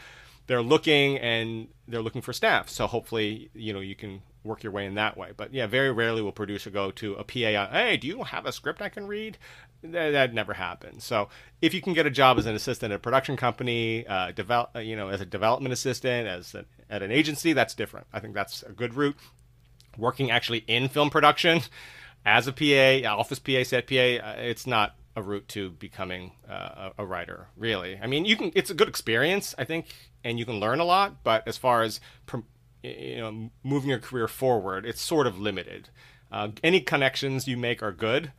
They're 0.46 0.62
looking 0.62 1.18
and 1.18 1.68
they're 1.86 2.00
looking 2.00 2.22
for 2.22 2.32
staff. 2.32 2.70
So 2.70 2.86
hopefully, 2.86 3.50
you 3.52 3.74
know, 3.74 3.80
you 3.80 3.94
can 3.94 4.22
work 4.44 4.62
your 4.62 4.72
way 4.72 4.86
in 4.86 4.94
that 4.94 5.16
way. 5.16 5.32
But 5.36 5.52
yeah, 5.52 5.66
very 5.66 5.92
rarely 5.92 6.22
will 6.22 6.32
producer 6.32 6.70
go 6.70 6.90
to 6.92 7.14
a 7.14 7.24
PA, 7.24 7.68
hey, 7.70 7.98
do 7.98 8.06
you 8.06 8.24
have 8.24 8.46
a 8.46 8.52
script 8.52 8.80
I 8.80 8.88
can 8.88 9.06
read? 9.06 9.36
That, 9.82 10.10
that 10.10 10.34
never 10.34 10.54
happens. 10.54 11.04
So 11.04 11.28
if 11.62 11.74
you 11.74 11.80
can 11.80 11.92
get 11.92 12.06
a 12.06 12.10
job 12.10 12.38
as 12.38 12.46
an 12.46 12.54
assistant 12.54 12.92
at 12.92 12.96
a 12.96 12.98
production 12.98 13.36
company, 13.36 14.06
uh, 14.06 14.32
develop, 14.32 14.70
uh, 14.74 14.80
you 14.80 14.96
know, 14.96 15.08
as 15.08 15.20
a 15.20 15.26
development 15.26 15.72
assistant, 15.72 16.26
as 16.26 16.54
at 16.90 17.02
an 17.02 17.10
agency, 17.10 17.52
that's 17.52 17.74
different. 17.74 18.06
I 18.12 18.20
think 18.20 18.34
that's 18.34 18.62
a 18.62 18.72
good 18.72 18.94
route. 18.94 19.16
Working 19.96 20.30
actually 20.30 20.64
in 20.66 20.88
film 20.88 21.10
production 21.10 21.60
as 22.26 22.46
a 22.46 22.52
PA, 22.52 23.08
office 23.08 23.38
PA, 23.38 23.62
set 23.62 23.86
PA, 23.86 23.94
uh, 23.94 24.36
it's 24.38 24.66
not 24.66 24.96
a 25.16 25.22
route 25.22 25.48
to 25.48 25.70
becoming 25.70 26.32
uh, 26.48 26.90
a, 26.98 27.02
a 27.02 27.06
writer. 27.06 27.48
Really, 27.56 27.98
I 28.00 28.06
mean, 28.06 28.24
you 28.24 28.36
can. 28.36 28.52
It's 28.54 28.70
a 28.70 28.74
good 28.74 28.88
experience, 28.88 29.54
I 29.58 29.64
think, 29.64 29.86
and 30.22 30.38
you 30.38 30.44
can 30.44 30.60
learn 30.60 30.78
a 30.78 30.84
lot. 30.84 31.24
But 31.24 31.46
as 31.48 31.56
far 31.56 31.82
as 31.82 32.00
you 32.82 33.16
know, 33.16 33.50
moving 33.64 33.90
your 33.90 33.98
career 33.98 34.28
forward, 34.28 34.86
it's 34.86 35.00
sort 35.00 35.26
of 35.26 35.38
limited. 35.38 35.88
Uh, 36.30 36.48
any 36.62 36.80
connections 36.80 37.48
you 37.48 37.56
make 37.56 37.82
are 37.82 37.92
good. 37.92 38.32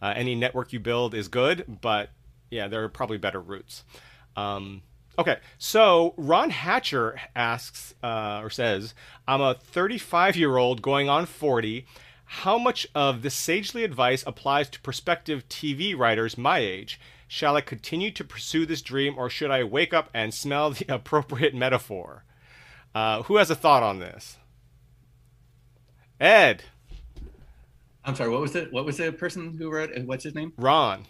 Uh, 0.00 0.12
any 0.16 0.34
network 0.34 0.72
you 0.72 0.80
build 0.80 1.14
is 1.14 1.28
good, 1.28 1.78
but 1.80 2.10
yeah, 2.50 2.68
there 2.68 2.84
are 2.84 2.88
probably 2.88 3.18
better 3.18 3.40
routes. 3.40 3.84
Um, 4.36 4.82
okay, 5.18 5.38
so 5.58 6.14
Ron 6.16 6.50
Hatcher 6.50 7.20
asks 7.34 7.94
uh, 8.02 8.40
or 8.42 8.50
says, 8.50 8.94
I'm 9.26 9.40
a 9.40 9.54
35 9.54 10.36
year 10.36 10.56
old 10.56 10.82
going 10.82 11.08
on 11.08 11.26
40. 11.26 11.86
How 12.26 12.58
much 12.58 12.86
of 12.94 13.22
this 13.22 13.34
sagely 13.34 13.84
advice 13.84 14.24
applies 14.26 14.68
to 14.70 14.80
prospective 14.80 15.48
TV 15.48 15.96
writers 15.96 16.38
my 16.38 16.58
age? 16.58 16.98
Shall 17.28 17.56
I 17.56 17.60
continue 17.60 18.10
to 18.12 18.24
pursue 18.24 18.66
this 18.66 18.82
dream 18.82 19.14
or 19.16 19.28
should 19.28 19.50
I 19.50 19.64
wake 19.64 19.92
up 19.92 20.08
and 20.14 20.32
smell 20.32 20.70
the 20.70 20.86
appropriate 20.94 21.54
metaphor? 21.54 22.24
Uh, 22.94 23.22
who 23.24 23.36
has 23.36 23.50
a 23.50 23.56
thought 23.56 23.82
on 23.82 23.98
this? 23.98 24.38
Ed. 26.20 26.64
I'm 28.04 28.14
sorry. 28.14 28.30
What 28.30 28.40
was 28.42 28.54
it? 28.54 28.72
What 28.72 28.84
was 28.84 28.98
the 28.98 29.12
person 29.12 29.56
who 29.56 29.70
wrote? 29.70 29.90
What's 30.04 30.24
his 30.24 30.34
name? 30.34 30.52
Ron. 30.58 31.06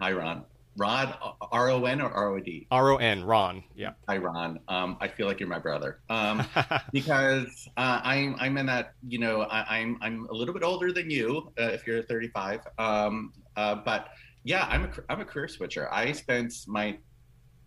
Hi, 0.00 0.12
Ron. 0.12 0.44
Rod, 0.76 1.16
R 1.52 1.70
O 1.70 1.84
N 1.84 2.00
or 2.00 2.10
R 2.10 2.34
O 2.34 2.40
D? 2.40 2.66
R 2.72 2.90
O 2.90 2.96
N, 2.96 3.22
Ron. 3.22 3.62
Yeah. 3.76 3.92
Hi, 4.08 4.16
Ron. 4.16 4.58
Um, 4.66 4.96
I 5.00 5.06
feel 5.06 5.28
like 5.28 5.38
you're 5.38 5.48
my 5.48 5.60
brother 5.60 6.00
um, 6.10 6.44
because 6.92 7.68
uh, 7.76 8.00
I'm 8.02 8.34
I'm 8.40 8.56
in 8.58 8.66
that 8.66 8.94
you 9.06 9.20
know 9.20 9.42
I, 9.42 9.78
am 9.78 9.98
I'm, 10.02 10.24
I'm 10.24 10.28
a 10.30 10.32
little 10.32 10.52
bit 10.52 10.64
older 10.64 10.92
than 10.92 11.08
you 11.10 11.52
uh, 11.60 11.66
if 11.66 11.86
you're 11.86 12.02
35. 12.02 12.60
Um, 12.78 13.32
uh, 13.56 13.76
but 13.76 14.08
yeah, 14.42 14.66
I'm 14.68 14.86
a 14.86 14.90
I'm 15.08 15.20
a 15.20 15.24
career 15.24 15.46
switcher. 15.46 15.92
I 15.92 16.10
spent 16.10 16.52
my 16.66 16.98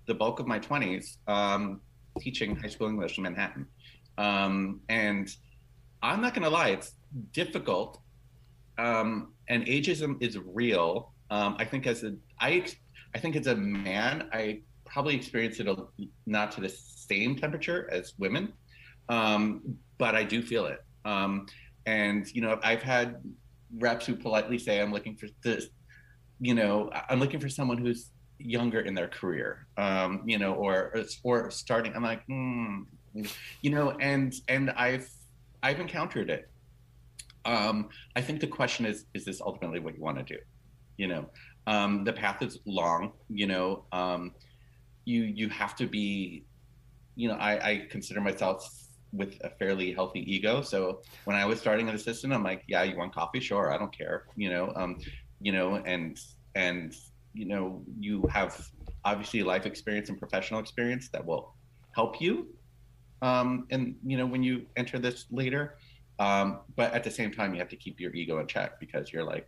the 0.08 0.14
bulk 0.14 0.40
of 0.40 0.48
my 0.48 0.60
20s 0.60 1.18
um, 1.28 1.80
teaching 2.20 2.58
high 2.58 2.68
school 2.68 2.90
English 2.90 3.18
in 3.18 3.24
Manhattan, 3.24 3.68
um, 4.18 4.82
and 4.90 5.34
I'm 6.04 6.20
not 6.22 6.34
gonna 6.34 6.50
lie, 6.50 6.70
it's 6.70 6.92
difficult 7.32 8.02
um, 8.78 9.34
and 9.50 9.66
ageism 9.66 10.22
is 10.22 10.38
real. 10.38 11.14
Um, 11.30 11.56
I 11.60 11.66
think 11.66 11.88
as 11.88 12.04
a 12.04 12.16
I 12.40 12.66
I 13.16 13.20
think 13.20 13.36
as 13.36 13.48
a 13.48 13.56
man, 13.56 14.30
I 14.32 14.62
probably 14.86 15.16
experience 15.16 15.60
it 15.60 15.68
a, 15.68 15.76
not 16.26 16.52
to 16.54 16.62
the 16.62 16.70
same 16.70 17.36
temperature 17.36 17.90
as 17.92 18.14
women, 18.18 18.54
um, 19.10 19.78
but 19.98 20.16
I 20.16 20.24
do 20.24 20.42
feel 20.42 20.66
it. 20.66 20.80
Um, 21.06 21.48
and 21.86 22.28
you 22.34 22.42
know, 22.42 22.60
I've 22.64 22.84
had 22.84 23.22
reps 23.78 24.06
who 24.06 24.16
politely 24.16 24.58
say, 24.58 24.82
"I'm 24.82 24.92
looking 24.92 25.16
for 25.16 25.28
this," 25.44 25.68
you 26.40 26.54
know, 26.54 26.92
I'm 27.10 27.20
looking 27.20 27.40
for 27.40 27.50
someone 27.50 27.78
who's 27.78 28.12
younger 28.40 28.82
in 28.82 28.94
their 28.94 29.08
career, 29.08 29.68
um, 29.78 30.22
you 30.26 30.38
know, 30.38 30.54
or 30.54 30.94
or 31.24 31.50
starting. 31.52 31.94
I'm 31.96 32.04
like, 32.04 32.24
hmm, 32.26 32.82
you 33.62 33.72
know, 33.72 33.92
and 34.00 34.34
and 34.48 34.70
I've 34.72 35.10
I've 35.64 35.80
encountered 35.80 36.30
it 36.30 36.50
um, 37.48 37.90
I 38.16 38.22
think 38.22 38.42
the 38.42 38.48
question 38.48 38.86
is, 38.86 39.06
is 39.16 39.26
this 39.26 39.42
ultimately 39.42 39.80
what 39.80 39.96
you 39.96 40.04
want 40.04 40.18
to 40.20 40.24
do? 40.36 40.40
You 40.98 41.08
know, 41.08 41.26
um, 41.66 42.04
the 42.04 42.14
path 42.14 42.42
is 42.42 42.60
long, 42.66 43.14
you 43.30 43.48
know, 43.48 43.86
um, 43.92 44.34
you, 45.06 45.24
you 45.24 45.48
have 45.50 45.76
to 45.78 45.88
be, 45.88 46.44
you 47.16 47.28
know, 47.30 47.36
I, 47.36 47.70
I 47.70 47.88
consider 47.90 48.22
myself 48.22 48.70
with 49.14 49.38
a 49.42 49.50
fairly 49.50 49.94
healthy 49.94 50.20
ego. 50.32 50.62
So 50.62 51.02
when 51.24 51.38
I 51.38 51.46
was 51.46 51.60
starting 51.60 51.88
an 51.88 51.96
assistant, 51.96 52.34
I'm 52.34 52.44
like, 52.44 52.64
yeah, 52.68 52.84
you 52.84 52.98
want 52.98 53.16
coffee? 53.16 53.40
Sure. 53.40 53.72
I 53.74 53.78
don't 53.78 53.96
care. 53.98 54.26
You 54.36 54.50
know, 54.50 54.74
um, 54.76 54.98
you 55.40 55.54
know, 55.54 55.76
and, 55.76 56.20
and, 56.56 56.94
you 57.34 57.46
know, 57.46 57.84
you 58.00 58.28
have 58.34 58.70
obviously 59.06 59.44
life 59.44 59.66
experience 59.66 60.10
and 60.10 60.20
professional 60.20 60.60
experience 60.60 61.10
that 61.14 61.26
will 61.26 61.56
help 61.96 62.20
you. 62.20 62.48
Um, 63.22 63.66
and, 63.72 63.96
you 64.06 64.18
know, 64.18 64.26
when 64.26 64.44
you 64.44 64.66
enter 64.76 65.00
this 65.00 65.26
later, 65.32 65.78
um, 66.20 66.62
but 66.76 66.94
at 66.94 67.04
the 67.04 67.12
same 67.12 67.32
time, 67.32 67.54
you 67.54 67.60
have 67.60 67.70
to 67.70 67.76
keep 67.76 68.00
your 68.00 68.14
ego 68.14 68.40
in 68.40 68.48
check 68.48 68.80
because 68.80 69.14
you're 69.14 69.24
like, 69.24 69.48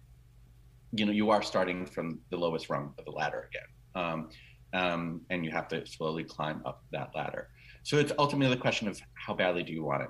you 0.92 1.06
know, 1.06 1.12
you 1.12 1.30
are 1.30 1.42
starting 1.42 1.86
from 1.86 2.20
the 2.30 2.38
lowest 2.38 2.70
rung 2.70 2.94
of 2.98 3.06
the 3.06 3.12
ladder 3.12 3.50
again. 3.50 4.04
Um, 4.04 4.30
um, 4.74 5.22
and 5.30 5.44
you 5.44 5.52
have 5.52 5.68
to 5.70 5.86
slowly 5.86 6.24
climb 6.24 6.62
up 6.66 6.84
that 6.92 7.10
ladder. 7.16 7.50
So 7.84 7.98
it's 7.98 8.12
ultimately 8.20 8.56
the 8.56 8.62
question 8.62 8.88
of 8.88 9.02
how 9.16 9.34
badly 9.34 9.64
do 9.64 9.74
you 9.74 9.84
want 9.84 10.04
it? 10.04 10.10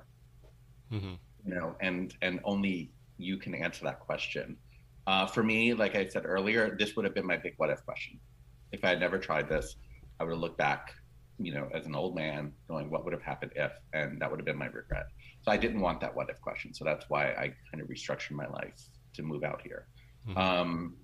Mm-hmm. 0.94 1.14
You 1.46 1.56
know, 1.56 1.76
and 1.80 2.14
and 2.22 2.40
only 2.44 2.92
you 3.18 3.38
can 3.38 3.56
answer 3.56 3.86
that 3.86 4.00
question. 4.00 4.58
Uh, 5.08 5.26
for 5.26 5.44
me, 5.44 5.74
like 5.74 5.96
I 5.96 6.08
said 6.08 6.26
earlier, 6.26 6.76
this 6.78 6.96
would 6.96 7.06
have 7.06 7.14
been 7.14 7.26
my 7.26 7.38
big 7.38 7.54
what 7.58 7.70
if 7.70 7.84
question. 7.86 8.20
If 8.72 8.84
I 8.84 8.90
had 8.90 9.00
never 9.00 9.18
tried 9.18 9.48
this, 9.50 9.76
I 10.20 10.24
would 10.24 10.32
have 10.32 10.40
looked 10.40 10.58
back, 10.58 10.94
you 11.40 11.54
know, 11.54 11.70
as 11.74 11.86
an 11.86 11.96
old 11.96 12.16
man, 12.16 12.52
going, 12.68 12.90
what 12.90 13.04
would 13.06 13.14
have 13.14 13.22
happened 13.22 13.54
if? 13.56 13.72
And 13.94 14.22
that 14.22 14.30
would 14.30 14.40
have 14.40 14.46
been 14.46 14.58
my 14.58 14.68
regret. 14.68 15.08
I 15.50 15.58
didn't 15.58 15.82
want 15.82 16.00
that 16.02 16.16
what 16.16 16.30
if 16.30 16.40
question. 16.42 16.74
So 16.74 16.86
that's 16.86 17.06
why 17.10 17.32
I 17.32 17.54
kind 17.72 17.82
of 17.82 17.88
restructured 17.88 18.32
my 18.32 18.48
life 18.48 18.80
to 19.14 19.24
move 19.24 19.44
out 19.44 19.62
here. 19.62 19.88
Mm-hmm. 20.28 20.38
Um, 20.38 20.96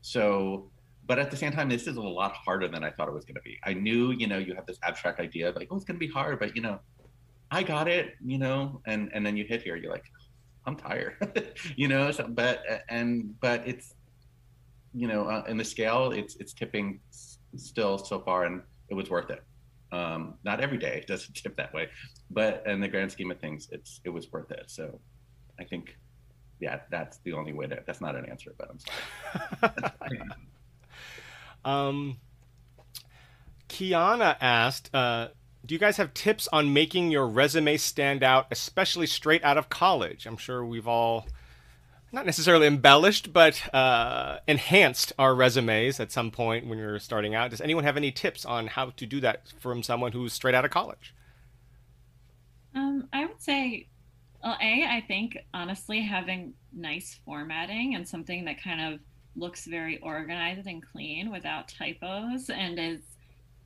so, 0.00 0.70
but 1.06 1.18
at 1.18 1.30
the 1.30 1.36
same 1.36 1.52
time, 1.52 1.68
this 1.68 1.86
is 1.86 1.96
a 1.96 2.00
lot 2.00 2.32
harder 2.32 2.68
than 2.68 2.84
I 2.84 2.90
thought 2.90 3.08
it 3.08 3.14
was 3.14 3.24
going 3.24 3.36
to 3.36 3.42
be. 3.42 3.58
I 3.64 3.74
knew, 3.74 4.12
you 4.12 4.26
know, 4.26 4.38
you 4.38 4.54
have 4.54 4.66
this 4.66 4.78
abstract 4.82 5.20
idea 5.20 5.48
of 5.48 5.56
like, 5.56 5.68
oh, 5.70 5.76
it's 5.76 5.84
going 5.84 5.98
to 5.98 6.06
be 6.06 6.12
hard, 6.12 6.38
but 6.38 6.54
you 6.56 6.62
know, 6.62 6.78
I 7.50 7.62
got 7.62 7.86
it, 7.86 8.14
you 8.24 8.38
know, 8.38 8.80
and 8.86 9.10
and 9.12 9.24
then 9.26 9.36
you 9.36 9.44
hit 9.44 9.62
here, 9.62 9.76
you're 9.76 9.92
like, 9.92 10.04
I'm 10.64 10.74
tired, 10.74 11.16
you 11.76 11.86
know. 11.86 12.10
So, 12.10 12.26
but 12.28 12.62
and 12.88 13.38
but 13.40 13.62
it's 13.66 13.94
you 14.94 15.06
know 15.06 15.24
uh, 15.24 15.44
in 15.48 15.58
the 15.58 15.64
scale, 15.64 16.12
it's 16.12 16.36
it's 16.36 16.54
tipping 16.54 17.00
still 17.56 17.98
so 17.98 18.20
far, 18.20 18.44
and 18.44 18.62
it 18.88 18.94
was 18.94 19.10
worth 19.10 19.30
it. 19.30 19.42
Um, 19.92 20.34
not 20.42 20.60
every 20.60 20.78
day 20.78 20.96
it 20.96 21.06
doesn't 21.06 21.34
tip 21.34 21.56
that 21.56 21.72
way, 21.74 21.88
but 22.30 22.62
in 22.66 22.80
the 22.80 22.88
grand 22.88 23.12
scheme 23.12 23.30
of 23.30 23.38
things, 23.38 23.68
it's 23.70 24.00
it 24.04 24.10
was 24.10 24.32
worth 24.32 24.50
it. 24.50 24.64
So 24.66 24.98
I 25.60 25.64
think, 25.64 25.96
yeah, 26.60 26.80
that's 26.90 27.18
the 27.18 27.34
only 27.34 27.52
way 27.52 27.66
to. 27.66 27.82
That's 27.86 28.00
not 28.00 28.16
an 28.16 28.24
answer, 28.24 28.54
but 28.58 28.70
I'm 28.70 28.78
sorry. 29.60 30.20
um, 31.64 32.16
Kiana 33.68 34.36
asked, 34.40 34.94
uh, 34.94 35.28
"Do 35.66 35.74
you 35.74 35.78
guys 35.78 35.98
have 35.98 36.14
tips 36.14 36.48
on 36.52 36.72
making 36.72 37.10
your 37.10 37.26
resume 37.26 37.76
stand 37.76 38.22
out, 38.22 38.46
especially 38.50 39.06
straight 39.06 39.44
out 39.44 39.58
of 39.58 39.68
college?" 39.68 40.24
I'm 40.24 40.38
sure 40.38 40.64
we've 40.64 40.88
all 40.88 41.26
not 42.12 42.26
necessarily 42.26 42.66
embellished, 42.66 43.32
but 43.32 43.74
uh, 43.74 44.38
enhanced 44.46 45.14
our 45.18 45.34
resumes 45.34 45.98
at 45.98 46.12
some 46.12 46.30
point 46.30 46.66
when 46.66 46.78
you're 46.78 46.98
starting 46.98 47.34
out. 47.34 47.50
Does 47.50 47.60
anyone 47.62 47.84
have 47.84 47.96
any 47.96 48.12
tips 48.12 48.44
on 48.44 48.66
how 48.66 48.90
to 48.90 49.06
do 49.06 49.20
that 49.20 49.48
from 49.58 49.82
someone 49.82 50.12
who's 50.12 50.34
straight 50.34 50.54
out 50.54 50.64
of 50.64 50.70
college? 50.70 51.14
Um, 52.74 53.08
I 53.12 53.24
would 53.24 53.40
say, 53.40 53.88
well, 54.44 54.56
A, 54.60 54.84
I 54.84 55.02
think 55.08 55.38
honestly 55.54 56.00
having 56.00 56.52
nice 56.72 57.18
formatting 57.24 57.94
and 57.94 58.06
something 58.06 58.44
that 58.44 58.62
kind 58.62 58.94
of 58.94 59.00
looks 59.34 59.64
very 59.64 59.98
organized 59.98 60.66
and 60.66 60.82
clean 60.86 61.30
without 61.32 61.68
typos 61.68 62.50
and 62.50 62.78
is 62.78 63.00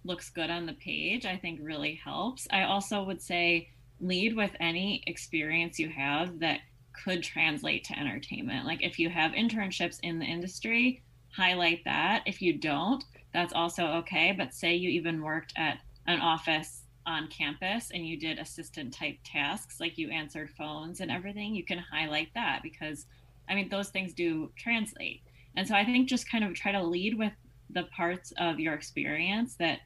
looks 0.05 0.31
good 0.31 0.51
on 0.51 0.67
the 0.67 0.73
page, 0.75 1.27
I 1.27 1.37
think 1.37 1.59
really 1.61 1.95
helps. 1.95 2.47
I 2.53 2.63
also 2.63 3.03
would 3.03 3.21
say 3.21 3.71
lead 4.01 4.37
with 4.37 4.53
any 4.61 5.03
experience 5.09 5.81
you 5.81 5.89
have 5.89 6.39
that 6.39 6.61
could 7.03 7.23
translate 7.23 7.85
to 7.85 7.99
entertainment. 7.99 8.67
Like 8.67 8.83
if 8.83 8.99
you 8.99 9.09
have 9.11 9.33
internships 9.33 9.99
in 10.03 10.19
the 10.19 10.25
industry, 10.25 11.03
highlight 11.35 11.85
that. 11.85 12.23
If 12.27 12.41
you 12.41 12.55
don't, 12.59 13.05
that's 13.33 13.53
also 13.53 13.87
okay. 13.87 14.35
But 14.37 14.55
say 14.55 14.75
you 14.75 14.91
even 14.91 15.23
worked 15.23 15.53
at 15.57 15.79
an 16.07 16.21
office 16.21 16.83
on 17.07 17.29
campus 17.29 17.91
and 17.93 18.07
you 18.07 18.19
did 18.19 18.39
assistant 18.39 18.93
type 18.93 19.19
tasks, 19.25 19.81
like 19.81 19.99
you 19.99 20.11
answered 20.11 20.51
phones 20.51 21.01
and 21.01 21.11
everything, 21.11 21.55
you 21.55 21.65
can 21.65 21.79
highlight 21.79 22.29
that 22.35 22.61
because 22.63 23.07
I 23.49 23.55
mean, 23.55 23.69
those 23.69 23.91
things 23.91 24.13
do 24.13 24.51
translate. 24.57 25.23
And 25.57 25.67
so 25.67 25.75
I 25.75 25.85
think 25.85 26.09
just 26.09 26.31
kind 26.31 26.45
of 26.45 26.55
try 26.55 26.73
to 26.73 26.83
lead 26.83 27.17
with 27.17 27.33
the 27.71 27.85
parts 27.85 28.33
of 28.39 28.59
your 28.59 28.75
experience 28.75 29.55
that 29.57 29.81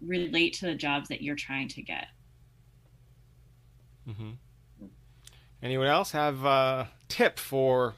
relate 0.00 0.54
to 0.54 0.66
the 0.66 0.74
jobs 0.74 1.08
that 1.08 1.22
you're 1.22 1.36
trying 1.36 1.68
to 1.68 1.82
get. 1.82 2.06
Mm-hmm. 4.08 4.30
Anyone 5.62 5.86
else 5.86 6.10
have 6.12 6.44
a 6.44 6.88
tip 7.08 7.38
for 7.38 7.94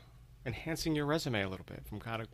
enhancing 0.47 0.95
your 0.95 1.07
resume 1.07 1.43
a 1.43 1.49
little 1.49 1.65
bit 1.65 1.83
from 1.87 2.01
out 2.07 2.21
of, 2.21 2.29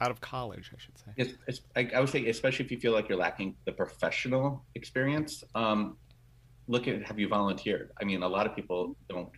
out 0.00 0.10
of 0.10 0.20
college, 0.20 0.70
I 0.72 0.78
should 0.78 0.96
say? 0.96 1.10
It's, 1.16 1.34
it's, 1.48 1.60
I, 1.74 1.90
I, 1.96 2.00
would 2.00 2.08
say, 2.08 2.28
especially 2.28 2.64
if 2.64 2.70
you 2.70 2.78
feel 2.78 2.92
like 2.92 3.08
you're 3.08 3.18
lacking 3.18 3.56
the 3.64 3.72
professional 3.72 4.64
experience, 4.76 5.42
um, 5.56 5.96
look 6.68 6.86
at 6.86 7.02
have 7.04 7.18
you 7.18 7.28
volunteered? 7.28 7.90
I 8.00 8.04
mean, 8.04 8.22
a 8.22 8.28
lot 8.28 8.46
of 8.46 8.54
people 8.54 8.96
don't 9.08 9.30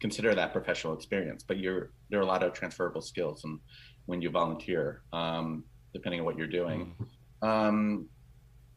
consider 0.00 0.34
that 0.34 0.52
professional 0.52 0.94
experience, 0.94 1.44
but 1.44 1.58
you're 1.58 1.90
there 2.10 2.18
are 2.18 2.22
a 2.22 2.26
lot 2.26 2.42
of 2.42 2.52
transferable 2.52 3.00
skills, 3.00 3.44
and 3.44 3.60
when 4.06 4.20
you 4.20 4.30
volunteer, 4.30 5.02
um, 5.12 5.64
depending 5.92 6.20
on 6.20 6.26
what 6.26 6.36
you're 6.36 6.46
doing. 6.46 6.94
Mm. 7.42 7.48
Um, 7.48 8.08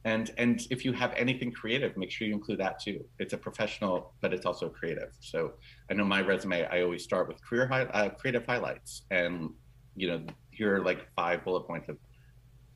and 0.08 0.32
and 0.38 0.66
if 0.70 0.86
you 0.86 0.94
have 0.94 1.14
anything 1.16 1.52
creative 1.52 1.98
make 1.98 2.10
sure 2.10 2.26
you 2.28 2.34
include 2.34 2.60
that 2.60 2.80
too. 2.80 3.04
It's 3.20 3.34
a 3.34 3.38
professional 3.38 4.14
but 4.22 4.34
it's 4.34 4.46
also 4.46 4.70
creative. 4.70 5.12
So 5.20 5.54
i 5.92 5.94
know 5.94 6.06
my 6.06 6.22
resume 6.22 6.66
i 6.66 6.82
always 6.82 7.04
start 7.04 7.28
with 7.28 7.38
career 7.48 7.68
high, 7.68 7.84
uh, 7.84 8.10
creative 8.10 8.46
highlights. 8.46 9.04
And 9.12 9.50
you 9.96 10.08
know 10.10 10.20
here 10.52 10.76
are 10.76 10.84
like 10.84 11.00
five 11.16 11.44
bullet 11.44 11.68
points 11.68 11.90
of 11.90 11.98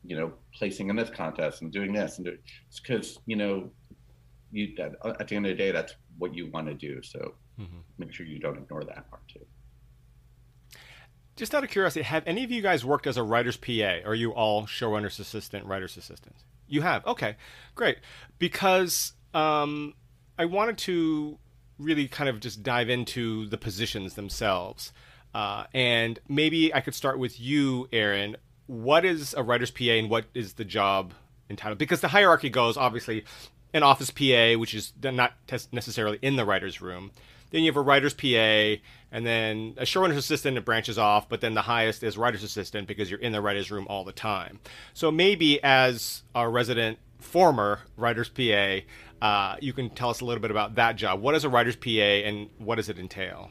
you 0.04 0.16
know 0.16 0.32
placing 0.54 0.90
in 0.90 0.96
this 0.96 1.08
contest 1.08 1.62
and 1.62 1.72
doing 1.72 1.92
this 1.92 2.18
and 2.18 2.26
do, 2.26 2.36
it's 2.68 2.80
because 2.80 3.18
you 3.26 3.36
know 3.36 3.70
you 4.50 4.64
at 5.18 5.26
the 5.28 5.36
end 5.36 5.46
of 5.46 5.50
the 5.50 5.56
day 5.56 5.72
that's 5.72 5.94
what 6.18 6.34
you 6.34 6.50
want 6.50 6.66
to 6.66 6.74
do. 6.74 7.02
So 7.02 7.34
mm-hmm. 7.58 7.78
make 7.98 8.12
sure 8.12 8.26
you 8.26 8.38
don't 8.38 8.58
ignore 8.58 8.84
that 8.84 9.08
part 9.08 9.22
too. 9.28 9.46
Just 11.36 11.54
out 11.54 11.64
of 11.64 11.70
curiosity 11.70 12.02
have 12.02 12.24
any 12.26 12.44
of 12.44 12.50
you 12.50 12.60
guys 12.60 12.84
worked 12.84 13.06
as 13.06 13.16
a 13.16 13.22
writer's 13.22 13.56
pa 13.56 14.00
or 14.04 14.10
are 14.10 14.14
you 14.14 14.32
all 14.32 14.66
showrunner's 14.66 15.18
assistant 15.18 15.64
writer's 15.64 15.96
assistants 15.96 16.44
you 16.68 16.82
have 16.82 17.06
okay, 17.06 17.36
great. 17.74 17.98
Because 18.38 19.12
um, 19.34 19.94
I 20.38 20.44
wanted 20.44 20.78
to 20.78 21.38
really 21.78 22.08
kind 22.08 22.28
of 22.28 22.40
just 22.40 22.62
dive 22.62 22.88
into 22.88 23.46
the 23.48 23.58
positions 23.58 24.14
themselves, 24.14 24.92
uh, 25.34 25.64
and 25.74 26.18
maybe 26.28 26.74
I 26.74 26.80
could 26.80 26.94
start 26.94 27.18
with 27.18 27.40
you, 27.40 27.88
Erin. 27.92 28.36
What 28.66 29.04
is 29.04 29.34
a 29.34 29.42
writer's 29.42 29.70
PA, 29.70 29.84
and 29.84 30.10
what 30.10 30.26
is 30.34 30.54
the 30.54 30.64
job 30.64 31.14
entitled? 31.50 31.78
Because 31.78 32.00
the 32.00 32.08
hierarchy 32.08 32.48
goes 32.48 32.76
obviously 32.76 33.24
an 33.74 33.82
office 33.82 34.10
PA, 34.10 34.54
which 34.58 34.74
is 34.74 34.92
not 35.02 35.32
necessarily 35.72 36.18
in 36.22 36.36
the 36.36 36.44
writer's 36.44 36.80
room. 36.80 37.10
Then 37.52 37.62
you 37.62 37.70
have 37.70 37.76
a 37.76 37.82
writer's 37.82 38.14
PA, 38.14 38.82
and 39.12 39.26
then 39.26 39.74
a 39.76 39.82
showrunner's 39.82 40.16
assistant. 40.16 40.56
It 40.58 40.64
branches 40.64 40.98
off, 40.98 41.28
but 41.28 41.40
then 41.40 41.54
the 41.54 41.62
highest 41.62 42.02
is 42.02 42.18
writer's 42.18 42.42
assistant 42.42 42.88
because 42.88 43.10
you're 43.10 43.20
in 43.20 43.32
the 43.32 43.40
writer's 43.40 43.70
room 43.70 43.86
all 43.88 44.04
the 44.04 44.12
time. 44.12 44.58
So 44.94 45.12
maybe 45.12 45.62
as 45.62 46.22
our 46.34 46.50
resident 46.50 46.98
former 47.20 47.80
writer's 47.96 48.28
PA, 48.28 48.78
uh, 49.24 49.56
you 49.60 49.72
can 49.72 49.90
tell 49.90 50.10
us 50.10 50.20
a 50.20 50.24
little 50.24 50.40
bit 50.40 50.50
about 50.50 50.74
that 50.74 50.96
job. 50.96 51.20
What 51.20 51.34
is 51.34 51.44
a 51.44 51.48
writer's 51.48 51.76
PA, 51.76 51.90
and 51.90 52.48
what 52.58 52.76
does 52.76 52.88
it 52.88 52.98
entail? 52.98 53.50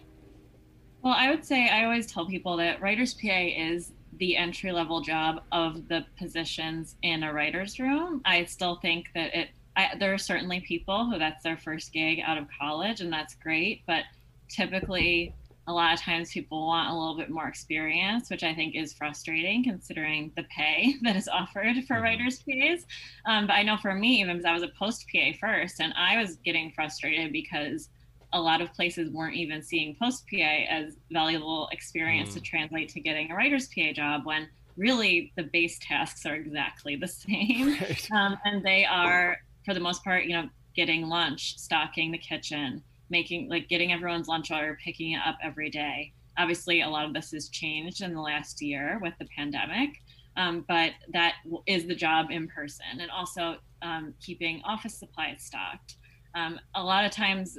Well, 1.01 1.15
I 1.17 1.29
would 1.29 1.45
say 1.45 1.69
I 1.69 1.85
always 1.85 2.05
tell 2.05 2.27
people 2.27 2.57
that 2.57 2.81
writer's 2.81 3.13
PA 3.13 3.47
is 3.55 3.91
the 4.17 4.37
entry 4.37 4.71
level 4.71 5.01
job 5.01 5.41
of 5.51 5.87
the 5.87 6.05
positions 6.17 6.95
in 7.01 7.23
a 7.23 7.33
writer's 7.33 7.79
room. 7.79 8.21
I 8.25 8.43
still 8.45 8.75
think 8.75 9.07
that 9.15 9.33
it 9.35 9.49
I, 9.75 9.95
there 9.99 10.13
are 10.13 10.17
certainly 10.17 10.59
people 10.61 11.09
who 11.09 11.17
that's 11.17 11.43
their 11.43 11.57
first 11.57 11.93
gig 11.93 12.19
out 12.25 12.37
of 12.37 12.47
college, 12.59 13.01
and 13.01 13.11
that's 13.11 13.35
great. 13.35 13.83
But 13.87 14.03
typically, 14.49 15.33
a 15.67 15.73
lot 15.73 15.93
of 15.93 15.99
times 15.99 16.31
people 16.31 16.67
want 16.67 16.89
a 16.89 16.93
little 16.93 17.15
bit 17.15 17.29
more 17.29 17.47
experience, 17.47 18.29
which 18.29 18.43
I 18.43 18.53
think 18.53 18.75
is 18.75 18.93
frustrating 18.93 19.63
considering 19.63 20.31
the 20.35 20.43
pay 20.43 20.95
that 21.03 21.15
is 21.15 21.27
offered 21.27 21.75
for 21.87 21.95
mm-hmm. 21.95 22.03
writers' 22.03 22.43
PAs. 22.43 22.85
Um, 23.25 23.47
but 23.47 23.53
I 23.53 23.63
know 23.63 23.77
for 23.77 23.93
me, 23.93 24.19
even 24.21 24.37
because 24.37 24.45
I 24.45 24.53
was 24.53 24.63
a 24.63 24.71
post 24.79 25.05
PA 25.11 25.31
first, 25.39 25.79
and 25.79 25.93
I 25.95 26.17
was 26.21 26.37
getting 26.37 26.71
frustrated 26.71 27.31
because 27.31 27.89
a 28.33 28.41
lot 28.41 28.61
of 28.61 28.73
places 28.73 29.09
weren't 29.11 29.35
even 29.35 29.61
seeing 29.61 29.95
post 29.95 30.25
PA 30.31 30.65
as 30.69 30.95
valuable 31.11 31.67
experience 31.71 32.31
mm. 32.31 32.33
to 32.35 32.41
translate 32.41 32.89
to 32.89 32.99
getting 32.99 33.31
a 33.31 33.35
writer's 33.35 33.67
PA 33.67 33.91
job 33.93 34.25
when 34.25 34.47
really 34.77 35.33
the 35.35 35.43
base 35.43 35.77
tasks 35.79 36.25
are 36.25 36.35
exactly 36.35 36.95
the 36.95 37.07
same. 37.07 37.73
Right. 37.73 38.07
Um, 38.11 38.37
and 38.45 38.63
they 38.63 38.85
are 38.85 39.37
for 39.65 39.73
the 39.73 39.79
most 39.79 40.03
part, 40.03 40.25
you 40.25 40.33
know, 40.33 40.49
getting 40.75 41.07
lunch, 41.07 41.57
stocking 41.57 42.11
the 42.11 42.17
kitchen, 42.17 42.81
making 43.09 43.49
like 43.49 43.67
getting 43.67 43.91
everyone's 43.91 44.27
lunch 44.27 44.51
order, 44.51 44.77
picking 44.83 45.11
it 45.11 45.21
up 45.25 45.37
every 45.43 45.69
day. 45.69 46.13
Obviously, 46.37 46.81
a 46.81 46.89
lot 46.89 47.05
of 47.05 47.13
this 47.13 47.31
has 47.31 47.49
changed 47.49 48.01
in 48.01 48.13
the 48.13 48.21
last 48.21 48.61
year 48.61 48.99
with 49.01 49.13
the 49.19 49.27
pandemic, 49.35 49.89
um, 50.37 50.63
but 50.67 50.91
that 51.13 51.35
is 51.67 51.85
the 51.85 51.95
job 51.95 52.31
in 52.31 52.47
person, 52.47 52.85
and 52.99 53.11
also 53.11 53.57
um, 53.81 54.13
keeping 54.21 54.61
office 54.63 54.97
supplies 54.97 55.43
stocked. 55.43 55.97
Um, 56.35 56.59
a 56.75 56.83
lot 56.83 57.03
of 57.03 57.11
times, 57.11 57.57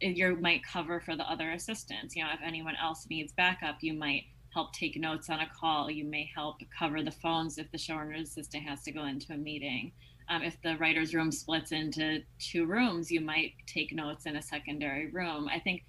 you 0.00 0.36
might 0.36 0.62
cover 0.64 1.00
for 1.00 1.16
the 1.16 1.24
other 1.30 1.50
assistants. 1.52 2.14
You 2.14 2.24
know, 2.24 2.30
if 2.34 2.40
anyone 2.44 2.74
else 2.82 3.06
needs 3.08 3.32
backup, 3.32 3.78
you 3.80 3.94
might 3.94 4.24
help 4.52 4.72
take 4.72 4.96
notes 4.96 5.30
on 5.30 5.40
a 5.40 5.50
call. 5.58 5.90
You 5.90 6.04
may 6.04 6.30
help 6.34 6.56
cover 6.76 7.02
the 7.02 7.10
phones 7.10 7.58
if 7.58 7.70
the 7.70 7.78
showrunner 7.78 8.20
assistant 8.20 8.64
has 8.64 8.82
to 8.82 8.92
go 8.92 9.04
into 9.04 9.32
a 9.32 9.36
meeting. 9.36 9.92
Um, 10.30 10.42
if 10.42 10.56
the 10.62 10.76
writer's 10.76 11.12
room 11.12 11.32
splits 11.32 11.72
into 11.72 12.22
two 12.38 12.64
rooms, 12.64 13.10
you 13.10 13.20
might 13.20 13.54
take 13.66 13.92
notes 13.92 14.26
in 14.26 14.36
a 14.36 14.42
secondary 14.42 15.08
room. 15.08 15.48
I 15.52 15.58
think 15.58 15.84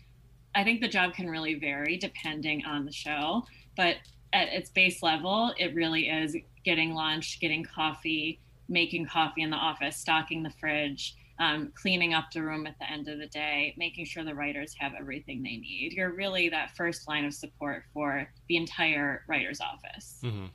I 0.54 0.64
think 0.64 0.82
the 0.82 0.88
job 0.88 1.14
can 1.14 1.30
really 1.30 1.54
vary 1.54 1.96
depending 1.96 2.66
on 2.66 2.84
the 2.84 2.92
show, 2.92 3.44
but 3.78 3.98
at 4.34 4.50
its 4.50 4.70
base 4.70 5.02
level, 5.02 5.54
it 5.58 5.74
really 5.76 6.10
is 6.10 6.36
getting 6.66 6.94
lunch, 6.94 7.40
getting 7.40 7.64
coffee, 7.64 8.42
making 8.68 9.06
coffee 9.06 9.44
in 9.44 9.50
the 9.50 9.58
office, 9.58 9.96
stocking 9.96 10.44
the 10.44 10.50
fridge, 10.50 11.16
um, 11.40 11.72
cleaning 11.76 12.14
up 12.14 12.32
the 12.32 12.42
room 12.42 12.68
at 12.68 12.78
the 12.80 12.90
end 12.90 13.08
of 13.08 13.20
the 13.20 13.28
day, 13.28 13.74
making 13.78 14.06
sure 14.06 14.24
the 14.24 14.36
writers 14.36 14.76
have 14.80 14.94
everything 15.00 15.42
they 15.42 15.58
need. 15.58 15.94
You're 15.94 16.14
really 16.14 16.50
that 16.50 16.76
first 16.76 17.08
line 17.08 17.26
of 17.26 17.34
support 17.34 17.84
for 17.94 18.30
the 18.48 18.58
entire 18.58 19.24
writer's 19.28 19.60
office. 19.62 20.20
Mm-hmm. 20.24 20.46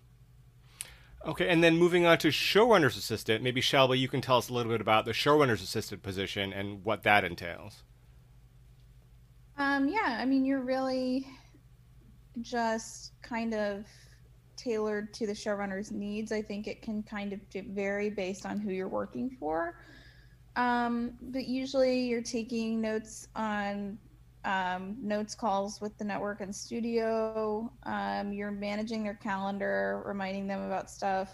Okay, 1.26 1.48
and 1.48 1.62
then 1.62 1.76
moving 1.76 2.06
on 2.06 2.18
to 2.18 2.28
showrunner's 2.28 2.96
assistant, 2.96 3.42
maybe 3.42 3.60
Shelby, 3.60 3.98
you 3.98 4.06
can 4.06 4.20
tell 4.20 4.38
us 4.38 4.48
a 4.48 4.52
little 4.52 4.70
bit 4.70 4.80
about 4.80 5.04
the 5.04 5.10
showrunner's 5.10 5.60
assistant 5.60 6.02
position 6.02 6.52
and 6.52 6.84
what 6.84 7.02
that 7.02 7.24
entails. 7.24 7.82
Um, 9.58 9.88
yeah, 9.88 10.18
I 10.20 10.24
mean, 10.24 10.44
you're 10.44 10.60
really 10.60 11.26
just 12.42 13.12
kind 13.22 13.54
of 13.54 13.86
tailored 14.56 15.12
to 15.14 15.26
the 15.26 15.32
showrunner's 15.32 15.90
needs. 15.90 16.30
I 16.30 16.42
think 16.42 16.68
it 16.68 16.80
can 16.80 17.02
kind 17.02 17.32
of 17.32 17.40
vary 17.70 18.08
based 18.08 18.46
on 18.46 18.60
who 18.60 18.70
you're 18.70 18.86
working 18.86 19.36
for. 19.40 19.80
Um, 20.54 21.14
but 21.20 21.46
usually 21.46 22.06
you're 22.06 22.22
taking 22.22 22.80
notes 22.80 23.26
on 23.34 23.98
um, 24.46 24.96
notes 25.02 25.34
calls 25.34 25.80
with 25.80 25.98
the 25.98 26.04
network 26.04 26.40
and 26.40 26.54
studio. 26.54 27.70
Um, 27.82 28.32
you're 28.32 28.52
managing 28.52 29.02
their 29.02 29.18
calendar, 29.20 30.02
reminding 30.06 30.46
them 30.46 30.62
about 30.62 30.88
stuff. 30.88 31.30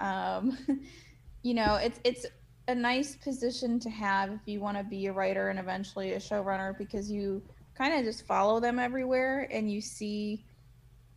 Um, 0.00 0.58
you 1.42 1.54
know, 1.54 1.76
it's 1.76 2.00
it's 2.04 2.26
a 2.66 2.74
nice 2.74 3.14
position 3.16 3.78
to 3.78 3.88
have 3.88 4.30
if 4.30 4.40
you 4.44 4.60
want 4.60 4.76
to 4.76 4.82
be 4.82 5.06
a 5.06 5.12
writer 5.12 5.48
and 5.48 5.58
eventually 5.58 6.12
a 6.12 6.18
showrunner 6.18 6.76
because 6.76 7.10
you 7.10 7.40
kind 7.74 7.94
of 7.94 8.04
just 8.04 8.26
follow 8.26 8.58
them 8.58 8.80
everywhere 8.80 9.48
and 9.52 9.70
you 9.70 9.80
see 9.80 10.44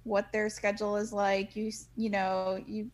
what 0.03 0.31
their 0.31 0.47
schedule 0.47 0.95
is 0.95 1.11
like. 1.11 1.55
You 1.55 1.71
you 1.97 2.11
know 2.11 2.63
you 2.67 2.91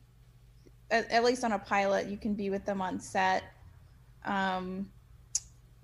at, 0.89 1.11
at 1.11 1.25
least 1.25 1.43
on 1.43 1.51
a 1.51 1.59
pilot 1.59 2.07
you 2.07 2.17
can 2.17 2.33
be 2.33 2.49
with 2.49 2.65
them 2.65 2.81
on 2.81 2.97
set. 2.97 3.43
Um, 4.23 4.89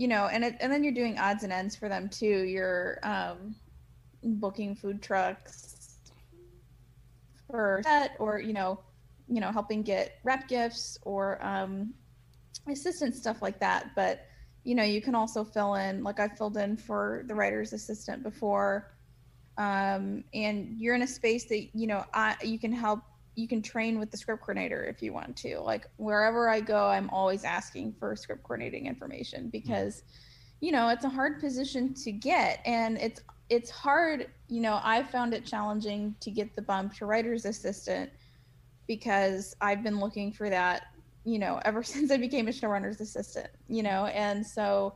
you 0.04 0.10
know, 0.10 0.28
and 0.28 0.44
it, 0.44 0.58
and 0.60 0.70
then 0.70 0.84
you're 0.84 0.92
doing 0.92 1.18
odds 1.18 1.46
and 1.46 1.54
ends 1.54 1.78
for 1.78 1.88
them 1.88 2.10
too. 2.10 2.44
You're 2.44 3.00
um, 3.04 3.56
booking 4.22 4.76
food 4.76 5.02
trucks 5.02 5.96
for 7.50 7.80
set, 7.86 8.18
or 8.20 8.38
you 8.38 8.52
know, 8.52 8.82
you 9.30 9.40
know, 9.40 9.50
helping 9.50 9.82
get 9.82 10.16
rep 10.26 10.50
gifts 10.50 10.98
or 11.04 11.42
um, 11.42 11.94
assistant 12.70 13.16
stuff 13.16 13.42
like 13.42 13.62
that. 13.62 13.92
But 13.96 14.26
you 14.66 14.76
know, 14.76 14.84
you 14.84 15.02
can 15.02 15.16
also 15.16 15.46
fill 15.46 15.76
in. 15.76 16.04
Like 16.04 16.20
I 16.20 16.28
filled 16.28 16.58
in 16.58 16.76
for 16.76 17.24
the 17.28 17.34
writer's 17.34 17.72
assistant 17.72 18.24
before, 18.24 18.92
um, 19.58 20.26
and 20.34 20.76
you're 20.82 20.96
in 20.96 21.04
a 21.04 21.08
space 21.08 21.46
that 21.46 21.70
you 21.74 21.88
know, 21.88 22.04
I 22.14 22.36
you 22.44 22.60
can 22.60 22.74
help 22.74 23.00
you 23.36 23.48
can 23.48 23.62
train 23.62 24.00
with 24.00 24.12
the 24.12 24.18
script 24.18 24.42
coordinator 24.42 24.84
if 24.84 25.02
you 25.02 25.14
want 25.14 25.36
to. 25.38 25.60
Like 25.60 25.88
wherever 25.98 26.50
I 26.50 26.60
go, 26.60 26.88
I'm 26.88 27.10
always 27.10 27.44
asking 27.44 27.94
for 28.00 28.16
script 28.16 28.44
coordinating 28.44 28.88
information 28.88 29.44
hmm. 29.44 29.50
because 29.50 30.04
you 30.60 30.72
know, 30.72 30.88
it's 30.88 31.04
a 31.04 31.10
hard 31.10 31.42
position 31.42 31.94
to 31.94 32.12
get 32.14 32.62
and 32.66 32.98
it's 32.98 33.20
it's 33.50 33.70
hard, 33.70 34.28
you 34.48 34.62
know, 34.62 34.80
I 34.82 35.04
found 35.04 35.34
it 35.34 35.46
challenging 35.46 36.16
to 36.22 36.32
get 36.32 36.56
the 36.56 36.62
bump 36.62 36.96
to 36.96 37.06
writer's 37.06 37.44
assistant 37.46 38.10
because 38.88 39.56
I've 39.60 39.84
been 39.84 40.00
looking 40.00 40.32
for 40.32 40.50
that, 40.50 40.88
you 41.26 41.38
know, 41.38 41.60
ever 41.66 41.84
since 41.94 42.12
I 42.12 42.18
became 42.18 42.48
a 42.48 42.52
showrunner's 42.52 43.02
assistant, 43.02 43.50
you 43.68 43.84
know, 43.84 44.06
and 44.06 44.46
so 44.46 44.96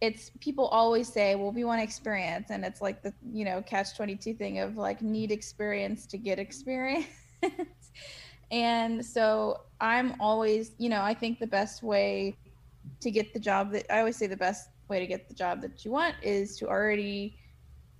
it's 0.00 0.30
people 0.40 0.66
always 0.66 1.10
say, 1.10 1.34
well, 1.34 1.52
we 1.52 1.64
want 1.64 1.80
experience. 1.80 2.50
And 2.50 2.64
it's 2.64 2.82
like 2.82 3.02
the, 3.02 3.12
you 3.32 3.44
know, 3.44 3.62
catch 3.62 3.96
22 3.96 4.34
thing 4.34 4.58
of 4.58 4.76
like 4.76 5.00
need 5.00 5.32
experience 5.32 6.06
to 6.06 6.18
get 6.18 6.38
experience. 6.38 7.06
and 8.50 9.04
so 9.04 9.60
I'm 9.80 10.14
always, 10.20 10.72
you 10.78 10.88
know, 10.88 11.02
I 11.02 11.14
think 11.14 11.38
the 11.38 11.46
best 11.46 11.82
way 11.82 12.36
to 13.00 13.10
get 13.10 13.32
the 13.34 13.40
job 13.40 13.72
that 13.72 13.92
I 13.92 13.98
always 13.98 14.16
say 14.16 14.26
the 14.26 14.36
best 14.36 14.68
way 14.88 15.00
to 15.00 15.06
get 15.06 15.28
the 15.28 15.34
job 15.34 15.60
that 15.62 15.84
you 15.84 15.90
want 15.90 16.14
is 16.22 16.56
to 16.58 16.68
already, 16.68 17.36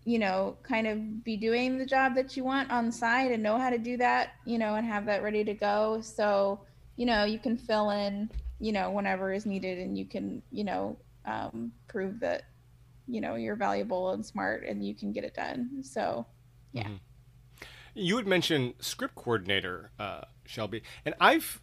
you 0.05 0.19
know, 0.19 0.57
kind 0.63 0.87
of 0.87 1.25
be 1.25 1.37
doing 1.37 1.79
the 1.79 1.87
job 1.87 2.15
that 2.15 2.37
you 2.37 2.45
want 2.45 2.71
on 2.71 2.87
the 2.87 2.93
side 2.93 3.33
and 3.33 3.43
know 3.43 3.59
how 3.59 3.71
to 3.71 3.79
do 3.79 3.97
that, 3.97 4.31
you 4.45 4.59
know, 4.59 4.77
and 4.77 4.87
have 4.87 5.07
that 5.07 5.23
ready 5.23 5.45
to 5.45 5.55
go. 5.55 6.01
So, 6.01 6.61
you 6.97 7.07
know, 7.07 7.25
you 7.25 7.39
can 7.39 7.57
fill 7.57 7.91
in, 7.91 8.31
you 8.61 8.73
know, 8.73 8.91
whenever 8.91 9.33
is 9.33 9.47
needed 9.47 9.79
and 9.79 9.99
you 9.99 10.07
can, 10.07 10.43
you 10.51 10.65
know, 10.65 10.97
um, 11.27 11.73
prove 11.89 12.21
that, 12.21 12.45
you 13.07 13.21
know, 13.21 13.35
you're 13.35 13.57
valuable 13.57 14.11
and 14.11 14.25
smart 14.25 14.65
and 14.65 14.85
you 14.85 14.95
can 14.95 15.13
get 15.13 15.25
it 15.25 15.35
done. 15.35 15.83
So, 15.83 16.27
yeah. 16.73 16.85
Mm-hmm. 16.85 16.97
You 17.99 18.19
had 18.19 18.27
mentioned 18.27 18.75
script 18.79 19.15
coordinator, 19.15 19.91
uh, 19.99 20.23
Shelby, 20.45 20.83
and 21.05 21.15
I've 21.19 21.63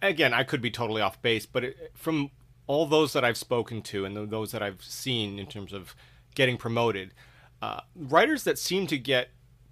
again 0.00 0.32
I 0.32 0.44
could 0.44 0.62
be 0.62 0.70
totally 0.70 1.02
off 1.02 1.20
base, 1.20 1.46
but 1.46 1.64
it, 1.64 1.90
from 1.94 2.30
all 2.68 2.86
those 2.86 3.12
that 3.12 3.24
I've 3.24 3.36
spoken 3.36 3.82
to 3.82 4.04
and 4.04 4.16
those 4.30 4.52
that 4.52 4.62
I've 4.62 4.82
seen 4.84 5.38
in 5.38 5.46
terms 5.46 5.72
of 5.72 5.96
getting 6.36 6.56
promoted, 6.56 7.12
uh, 7.60 7.80
writers 7.96 8.44
that 8.44 8.56
seem 8.56 8.86
to 8.86 8.96
get 8.96 9.30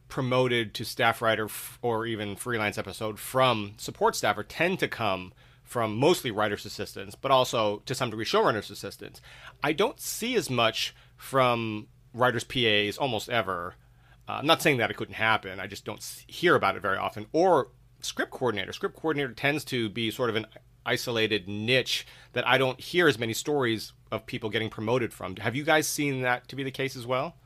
promoted 0.08 0.74
to 0.74 0.84
staff 0.84 1.22
writer 1.22 1.44
f- 1.44 1.78
or 1.82 2.04
even 2.04 2.34
freelance 2.34 2.76
episode 2.76 3.18
from 3.20 3.74
support 3.78 4.16
staffer 4.16 4.42
tend 4.42 4.80
to 4.80 4.88
come 4.88 5.32
from 5.62 5.96
mostly 5.96 6.32
writers 6.32 6.66
assistants, 6.66 7.14
but 7.14 7.30
also 7.30 7.78
to 7.86 7.94
some 7.94 8.10
degree 8.10 8.24
showrunners 8.24 8.70
assistants. 8.70 9.22
I 9.62 9.72
don't 9.72 10.00
see 10.00 10.34
as 10.34 10.50
much 10.50 10.94
from 11.16 11.86
writers 12.12 12.44
PAs 12.44 12.98
almost 12.98 13.30
ever 13.30 13.76
uh, 14.28 14.32
I'm 14.32 14.46
not 14.46 14.62
saying 14.62 14.78
that 14.78 14.90
it 14.90 14.96
couldn't 14.96 15.14
happen. 15.14 15.60
I 15.60 15.66
just 15.66 15.84
don't 15.84 16.02
hear 16.26 16.54
about 16.54 16.76
it 16.76 16.82
very 16.82 16.96
often. 16.96 17.26
Or 17.32 17.68
script 18.00 18.30
coordinator. 18.32 18.72
Script 18.72 18.96
coordinator 18.96 19.32
tends 19.32 19.64
to 19.66 19.88
be 19.88 20.10
sort 20.10 20.30
of 20.30 20.36
an 20.36 20.46
isolated 20.84 21.48
niche 21.48 22.06
that 22.32 22.46
I 22.46 22.58
don't 22.58 22.80
hear 22.80 23.08
as 23.08 23.18
many 23.18 23.32
stories 23.32 23.92
of 24.10 24.26
people 24.26 24.50
getting 24.50 24.70
promoted 24.70 25.12
from. 25.12 25.36
Have 25.36 25.56
you 25.56 25.64
guys 25.64 25.86
seen 25.86 26.22
that 26.22 26.48
to 26.48 26.56
be 26.56 26.62
the 26.62 26.70
case 26.70 26.96
as 26.96 27.06
well? 27.06 27.36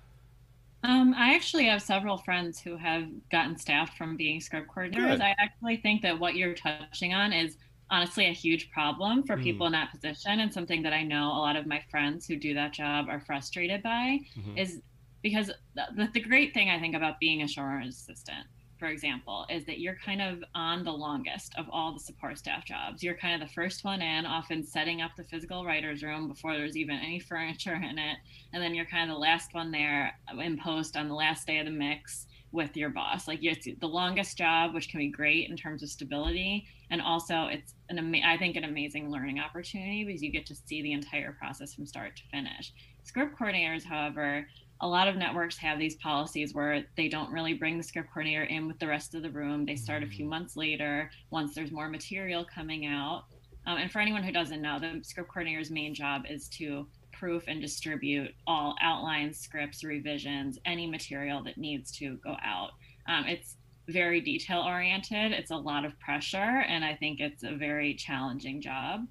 Um, 0.82 1.14
I 1.16 1.34
actually 1.34 1.66
have 1.66 1.82
several 1.82 2.18
friends 2.18 2.60
who 2.60 2.76
have 2.76 3.08
gotten 3.30 3.56
staff 3.56 3.96
from 3.96 4.16
being 4.16 4.40
script 4.40 4.68
coordinators. 4.68 5.12
Good. 5.12 5.20
I 5.20 5.34
actually 5.38 5.78
think 5.78 6.02
that 6.02 6.18
what 6.18 6.36
you're 6.36 6.54
touching 6.54 7.12
on 7.12 7.32
is 7.32 7.56
honestly 7.90 8.26
a 8.26 8.32
huge 8.32 8.70
problem 8.70 9.22
for 9.22 9.36
mm. 9.36 9.42
people 9.42 9.66
in 9.66 9.72
that 9.72 9.90
position 9.90 10.40
and 10.40 10.52
something 10.52 10.82
that 10.82 10.92
I 10.92 11.02
know 11.02 11.28
a 11.28 11.38
lot 11.38 11.56
of 11.56 11.66
my 11.66 11.82
friends 11.90 12.26
who 12.26 12.36
do 12.36 12.54
that 12.54 12.72
job 12.72 13.06
are 13.08 13.20
frustrated 13.20 13.82
by 13.82 14.20
mm-hmm. 14.38 14.58
is 14.58 14.80
because 15.26 15.50
the, 15.74 16.08
the 16.14 16.20
great 16.20 16.54
thing 16.54 16.70
I 16.70 16.78
think 16.78 16.94
about 16.94 17.18
being 17.18 17.42
a 17.42 17.46
showrunner 17.46 17.88
assistant, 17.88 18.46
for 18.78 18.86
example, 18.86 19.44
is 19.50 19.64
that 19.66 19.80
you're 19.80 19.96
kind 19.96 20.22
of 20.22 20.44
on 20.54 20.84
the 20.84 20.92
longest 20.92 21.52
of 21.58 21.66
all 21.68 21.92
the 21.92 21.98
support 21.98 22.38
staff 22.38 22.64
jobs. 22.64 23.02
You're 23.02 23.16
kind 23.16 23.34
of 23.34 23.48
the 23.48 23.52
first 23.52 23.82
one 23.82 24.00
in, 24.00 24.24
often 24.24 24.62
setting 24.62 25.02
up 25.02 25.16
the 25.16 25.24
physical 25.24 25.64
writer's 25.64 26.04
room 26.04 26.28
before 26.28 26.56
there's 26.56 26.76
even 26.76 26.94
any 26.94 27.18
furniture 27.18 27.74
in 27.74 27.98
it. 27.98 28.18
And 28.52 28.62
then 28.62 28.72
you're 28.72 28.86
kind 28.86 29.10
of 29.10 29.16
the 29.16 29.20
last 29.20 29.52
one 29.52 29.72
there 29.72 30.16
in 30.40 30.60
post 30.60 30.96
on 30.96 31.08
the 31.08 31.14
last 31.14 31.44
day 31.48 31.58
of 31.58 31.66
the 31.66 31.72
mix 31.72 32.28
with 32.52 32.76
your 32.76 32.90
boss. 32.90 33.26
Like 33.26 33.40
it's 33.42 33.66
the 33.80 33.88
longest 33.88 34.38
job, 34.38 34.74
which 34.74 34.90
can 34.90 35.00
be 35.00 35.08
great 35.08 35.50
in 35.50 35.56
terms 35.56 35.82
of 35.82 35.88
stability, 35.88 36.68
and 36.90 37.02
also 37.02 37.48
it's 37.50 37.74
an 37.88 37.98
ama- 37.98 38.24
I 38.24 38.38
think 38.38 38.54
an 38.54 38.62
amazing 38.62 39.10
learning 39.10 39.40
opportunity 39.40 40.04
because 40.04 40.22
you 40.22 40.30
get 40.30 40.46
to 40.46 40.54
see 40.54 40.82
the 40.82 40.92
entire 40.92 41.32
process 41.32 41.74
from 41.74 41.84
start 41.86 42.16
to 42.16 42.22
finish. 42.30 42.72
Script 43.02 43.38
coordinators, 43.38 43.84
however, 43.84 44.46
a 44.80 44.86
lot 44.86 45.08
of 45.08 45.16
networks 45.16 45.56
have 45.58 45.78
these 45.78 45.96
policies 45.96 46.54
where 46.54 46.84
they 46.96 47.08
don't 47.08 47.32
really 47.32 47.54
bring 47.54 47.78
the 47.78 47.82
script 47.82 48.10
coordinator 48.12 48.44
in 48.44 48.66
with 48.66 48.78
the 48.78 48.86
rest 48.86 49.14
of 49.14 49.22
the 49.22 49.30
room. 49.30 49.64
They 49.64 49.76
start 49.76 50.02
a 50.02 50.06
few 50.06 50.26
mm. 50.26 50.30
months 50.30 50.56
later 50.56 51.10
once 51.30 51.54
there's 51.54 51.72
more 51.72 51.88
material 51.88 52.44
coming 52.44 52.86
out. 52.86 53.24
Um, 53.66 53.78
and 53.78 53.90
for 53.90 54.00
anyone 54.00 54.22
who 54.22 54.32
doesn't 54.32 54.62
know, 54.62 54.78
the 54.78 55.00
script 55.02 55.30
coordinator's 55.30 55.70
main 55.70 55.94
job 55.94 56.22
is 56.28 56.48
to 56.50 56.86
proof 57.12 57.44
and 57.48 57.60
distribute 57.60 58.32
all 58.46 58.76
outlines, 58.82 59.38
scripts, 59.38 59.82
revisions, 59.82 60.58
any 60.66 60.86
material 60.86 61.42
that 61.44 61.56
needs 61.56 61.90
to 61.98 62.16
go 62.18 62.36
out. 62.44 62.72
Um, 63.08 63.24
it's 63.26 63.56
very 63.88 64.20
detail 64.20 64.60
oriented. 64.60 65.32
It's 65.32 65.50
a 65.50 65.56
lot 65.56 65.84
of 65.84 65.98
pressure, 65.98 66.36
and 66.68 66.84
I 66.84 66.94
think 66.94 67.20
it's 67.20 67.42
a 67.42 67.54
very 67.56 67.94
challenging 67.94 68.60
job. 68.60 69.06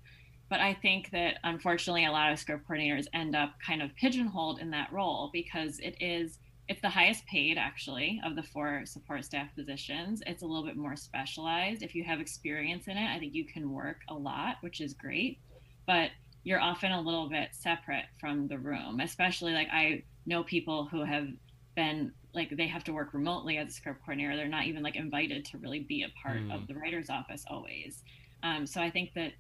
But 0.50 0.60
I 0.60 0.74
think 0.74 1.10
that 1.12 1.40
unfortunately, 1.44 2.06
a 2.06 2.12
lot 2.12 2.32
of 2.32 2.40
script 2.40 2.68
coordinators 2.68 3.08
end 3.14 3.36
up 3.36 3.54
kind 3.66 3.82
of 3.82 3.96
pigeonholed 3.96 4.60
in 4.60 4.70
that 4.72 4.92
role 4.92 5.30
because 5.34 5.80
it 5.80 5.96
is 6.00 6.38
it's 6.68 6.82
the 6.82 6.90
highest 6.90 7.26
paid 7.28 7.58
actually 7.58 8.20
of 8.26 8.36
the 8.36 8.42
four 8.42 8.84
support 8.86 9.24
staff 9.24 9.50
positions. 9.56 10.24
It's 10.26 10.42
a 10.42 10.46
little 10.46 10.66
bit 10.66 10.78
more 10.78 10.96
specialized. 10.96 11.84
If 11.84 11.94
you 11.94 12.04
have 12.04 12.20
experience 12.20 12.88
in 12.88 12.98
it, 12.98 13.08
I 13.08 13.20
think 13.20 13.36
you 13.36 13.46
can 13.46 13.72
work 13.72 13.98
a 14.10 14.16
lot, 14.16 14.58
which 14.62 14.82
is 14.82 14.94
great. 14.94 15.40
But 15.86 16.10
you're 16.44 16.62
often 16.62 16.92
a 16.92 17.02
little 17.02 17.30
bit 17.30 17.50
separate 17.52 18.06
from 18.20 18.48
the 18.48 18.58
room, 18.58 19.00
especially 19.00 19.54
like 19.54 19.68
I 19.72 20.04
know 20.26 20.44
people 20.44 20.86
who 20.86 21.04
have 21.04 21.28
been 21.76 22.12
like 22.34 22.56
they 22.56 22.68
have 22.68 22.84
to 22.86 22.94
work 22.94 23.14
remotely 23.14 23.58
as 23.58 23.70
a 23.70 23.72
script 23.72 24.00
coordinator. 24.02 24.36
They're 24.36 24.48
not 24.48 24.66
even 24.66 24.84
like 24.84 24.96
invited 24.96 25.46
to 25.46 25.58
really 25.58 25.80
be 25.80 26.04
a 26.04 26.10
part 26.22 26.38
mm. 26.38 26.54
of 26.54 26.68
the 26.68 26.76
writer's 26.76 27.10
office 27.10 27.46
always. 27.48 28.04
Um, 28.44 28.66
so 28.66 28.82
I 28.82 28.90
think 28.90 29.14
that 29.16 29.34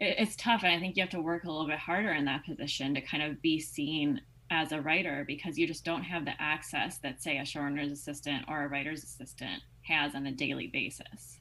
it's 0.00 0.36
tough 0.36 0.62
and 0.62 0.74
i 0.74 0.78
think 0.78 0.96
you 0.96 1.02
have 1.02 1.10
to 1.10 1.20
work 1.20 1.44
a 1.44 1.50
little 1.50 1.66
bit 1.66 1.78
harder 1.78 2.12
in 2.12 2.24
that 2.24 2.44
position 2.44 2.94
to 2.94 3.00
kind 3.00 3.22
of 3.22 3.40
be 3.40 3.58
seen 3.58 4.20
as 4.50 4.72
a 4.72 4.80
writer 4.80 5.24
because 5.26 5.58
you 5.58 5.66
just 5.66 5.84
don't 5.84 6.02
have 6.02 6.24
the 6.24 6.40
access 6.40 6.98
that 6.98 7.22
say 7.22 7.38
a 7.38 7.42
showrunner's 7.42 7.90
assistant 7.90 8.44
or 8.48 8.64
a 8.64 8.68
writer's 8.68 9.02
assistant 9.02 9.62
has 9.82 10.14
on 10.14 10.26
a 10.26 10.32
daily 10.32 10.68
basis. 10.68 11.40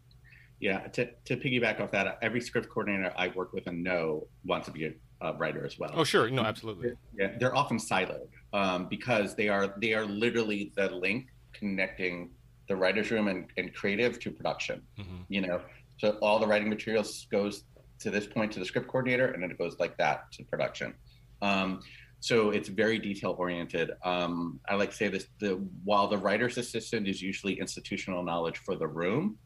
Yeah 0.60 0.80
to, 0.88 1.10
to 1.26 1.38
piggyback 1.38 1.80
off 1.80 1.92
that 1.92 2.18
every 2.22 2.42
script 2.42 2.70
coordinator 2.70 3.14
i 3.18 3.28
work 3.30 3.54
with 3.54 3.68
and 3.68 3.84
know 3.84 4.28
wants 4.46 4.66
to 4.68 4.72
be 4.72 4.86
a, 4.86 4.94
a 5.22 5.34
writer 5.34 5.66
as 5.66 5.78
well. 5.78 5.92
Oh 5.94 6.04
sure. 6.04 6.30
No 6.30 6.44
absolutely. 6.44 6.94
Yeah 7.18 7.34
they're 7.40 7.56
often 7.56 7.78
siloed 7.78 8.28
um, 8.54 8.88
because 8.88 9.36
they 9.36 9.50
are 9.50 9.76
they 9.78 9.94
are 9.94 10.06
literally 10.06 10.72
the 10.76 10.90
link 10.90 11.28
connecting 11.54 12.32
the 12.68 12.76
writer's 12.76 13.12
room 13.12 13.28
and, 13.28 13.48
and 13.58 13.74
creative 13.76 14.20
to 14.20 14.32
production. 14.32 14.82
Mm-hmm. 14.98 15.18
you 15.30 15.42
know 15.42 15.62
so 15.98 16.18
all 16.22 16.40
the 16.40 16.48
writing 16.48 16.70
materials 16.70 17.28
goes 17.32 17.64
to 18.00 18.10
this 18.10 18.28
point 18.28 18.52
to 18.54 18.60
the 18.60 18.66
script 18.66 18.88
coordinator, 18.88 19.28
and 19.28 19.42
then 19.42 19.52
it 19.52 19.58
goes 19.58 19.78
like 19.80 19.98
that 19.98 20.32
to 20.34 20.44
production. 20.44 20.94
Um, 21.42 21.82
so 22.20 22.50
it's 22.50 22.70
very 22.70 22.98
detail 22.98 23.36
oriented. 23.38 23.92
Um, 24.04 24.60
I 24.68 24.76
like 24.76 24.92
to 24.92 24.96
say 24.96 25.08
this: 25.08 25.28
the 25.40 25.64
while 25.84 26.08
the 26.08 26.18
writer's 26.18 26.58
assistant 26.58 27.08
is 27.08 27.22
usually 27.22 27.60
institutional 27.60 28.24
knowledge 28.24 28.58
for 28.60 28.76
the 28.76 28.88
room, 28.88 29.38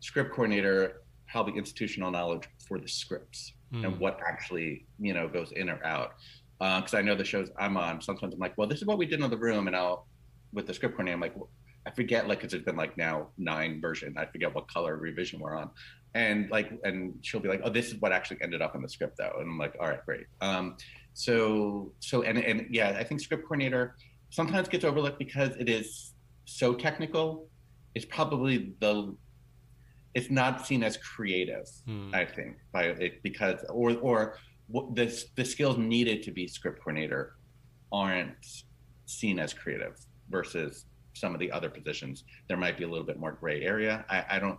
script 0.00 0.30
coordinator 0.34 1.02
probably 1.28 1.56
institutional 1.58 2.10
knowledge 2.10 2.48
for 2.68 2.78
the 2.78 2.88
scripts 2.88 3.52
mm. 3.72 3.84
and 3.84 3.98
what 3.98 4.20
actually 4.26 4.86
you 4.98 5.12
know 5.12 5.28
goes 5.28 5.52
in 5.52 5.68
or 5.68 5.84
out. 5.84 6.14
because 6.58 6.94
uh, 6.94 6.98
I 6.98 7.02
know 7.02 7.14
the 7.14 7.24
shows 7.24 7.50
I'm 7.58 7.76
on. 7.76 8.00
Sometimes 8.00 8.34
I'm 8.34 8.40
like, 8.40 8.56
well, 8.56 8.68
this 8.68 8.78
is 8.78 8.86
what 8.86 8.98
we 8.98 9.06
did 9.06 9.20
in 9.20 9.30
the 9.30 9.36
room, 9.36 9.66
and 9.66 9.76
I'll 9.76 10.06
with 10.52 10.66
the 10.66 10.74
script 10.74 10.94
coordinator, 10.94 11.14
I'm 11.14 11.20
like, 11.20 11.36
well, 11.36 11.50
I 11.86 11.90
forget 11.90 12.26
like 12.26 12.40
because 12.40 12.54
it's 12.54 12.64
been 12.64 12.76
like 12.76 12.96
now 12.96 13.28
nine 13.38 13.80
version. 13.80 14.14
I 14.16 14.26
forget 14.26 14.54
what 14.54 14.66
color 14.68 14.96
revision 14.96 15.38
we're 15.38 15.56
on, 15.56 15.70
and 16.16 16.50
like, 16.50 16.72
and 16.82 17.14
she'll 17.22 17.40
be 17.40 17.48
like, 17.48 17.60
oh, 17.62 17.70
this 17.70 17.88
is 17.88 18.00
what 18.00 18.12
actually 18.12 18.38
ended 18.42 18.62
up 18.62 18.74
in 18.74 18.82
the 18.82 18.88
script 18.88 19.18
though, 19.18 19.32
and 19.38 19.48
I'm 19.50 19.58
like, 19.58 19.76
all 19.78 19.88
right, 19.88 20.04
great. 20.04 20.26
Um, 20.40 20.76
so 21.12 21.92
so 22.00 22.22
and 22.22 22.38
and 22.38 22.66
yeah, 22.70 22.96
I 22.98 23.04
think 23.04 23.20
script 23.20 23.44
coordinator 23.44 23.96
sometimes 24.30 24.68
gets 24.68 24.84
overlooked 24.84 25.18
because 25.18 25.50
it 25.56 25.68
is 25.68 26.14
so 26.46 26.74
technical. 26.74 27.48
It's 27.94 28.06
probably 28.06 28.74
the 28.80 29.14
it's 30.14 30.30
not 30.30 30.66
seen 30.66 30.82
as 30.82 30.96
creative, 30.96 31.68
hmm. 31.86 32.10
I 32.14 32.24
think, 32.24 32.56
by 32.72 32.84
it 32.84 33.22
because 33.22 33.64
or 33.68 33.92
or 33.98 34.38
the 34.94 35.24
the 35.36 35.44
skills 35.44 35.76
needed 35.76 36.22
to 36.22 36.30
be 36.30 36.48
script 36.48 36.80
coordinator 36.80 37.36
aren't 37.92 38.64
seen 39.04 39.38
as 39.38 39.52
creative 39.52 39.98
versus 40.30 40.86
some 41.14 41.34
of 41.34 41.40
the 41.40 41.50
other 41.50 41.70
positions. 41.70 42.24
There 42.48 42.56
might 42.56 42.76
be 42.76 42.84
a 42.84 42.88
little 42.88 43.06
bit 43.06 43.18
more 43.18 43.32
gray 43.32 43.62
area. 43.62 44.04
I, 44.08 44.24
I 44.30 44.38
don't 44.38 44.58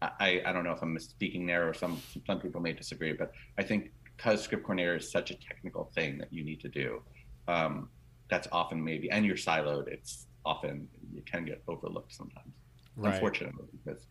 I, 0.00 0.42
I 0.46 0.52
don't 0.52 0.64
know 0.64 0.72
if 0.72 0.82
I'm 0.82 0.96
misspeaking 0.96 1.46
there 1.46 1.68
or 1.68 1.74
some 1.74 2.00
some 2.26 2.40
people 2.40 2.60
may 2.60 2.72
disagree, 2.72 3.12
but 3.12 3.32
I 3.58 3.62
think 3.62 3.90
because 4.16 4.42
script 4.42 4.64
coordinator 4.64 4.96
is 4.96 5.10
such 5.10 5.30
a 5.30 5.34
technical 5.34 5.90
thing 5.94 6.18
that 6.18 6.32
you 6.32 6.44
need 6.44 6.60
to 6.60 6.68
do, 6.68 7.02
um, 7.46 7.88
that's 8.28 8.48
often 8.52 8.82
maybe 8.82 9.10
and 9.10 9.24
you're 9.24 9.36
siloed. 9.36 9.88
It's 9.88 10.26
often 10.44 10.88
you 11.12 11.22
can 11.22 11.44
get 11.44 11.62
overlooked 11.66 12.14
sometimes, 12.14 12.54
right. 12.96 13.14
unfortunately, 13.14 13.66
because 13.72 14.06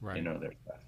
right. 0.00 0.16
you 0.16 0.22
know 0.22 0.38
there's 0.38 0.56
that. 0.66 0.82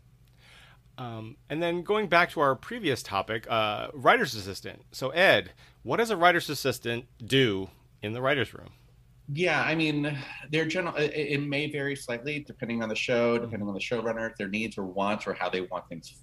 Um, 1.03 1.37
and 1.49 1.63
then 1.63 1.83
going 1.83 2.09
back 2.09 2.31
to 2.33 2.41
our 2.41 2.57
previous 2.57 3.03
topic, 3.03 3.47
uh, 3.49 3.89
writer's 3.95 4.35
assistant. 4.35 4.83
So 4.91 5.11
Ed, 5.11 5.53
what 5.83 5.99
does 5.99 6.11
a 6.11 6.17
writer's 6.17 6.51
assistant 6.51 7.07
do 7.25 7.71
in 8.03 8.13
the 8.13 8.21
writer's 8.21 8.53
room? 8.53 8.71
Yeah, 9.33 9.63
I 9.63 9.75
mean, 9.75 10.17
their 10.51 10.65
general 10.65 10.97
it, 10.97 11.13
it, 11.15 11.43
may 11.43 11.71
vary 11.71 11.95
slightly 11.95 12.41
depending 12.41 12.83
on 12.83 12.89
the 12.89 12.95
show, 12.95 13.35
mm-hmm. 13.35 13.45
depending 13.45 13.69
on 13.69 13.75
the 13.75 13.81
showrunner, 13.81 14.35
their 14.37 14.49
needs 14.49 14.79
or 14.79 14.85
wants, 14.85 15.27
or 15.27 15.35
how 15.35 15.51
they 15.51 15.61
want 15.63 15.87
things 15.89 16.23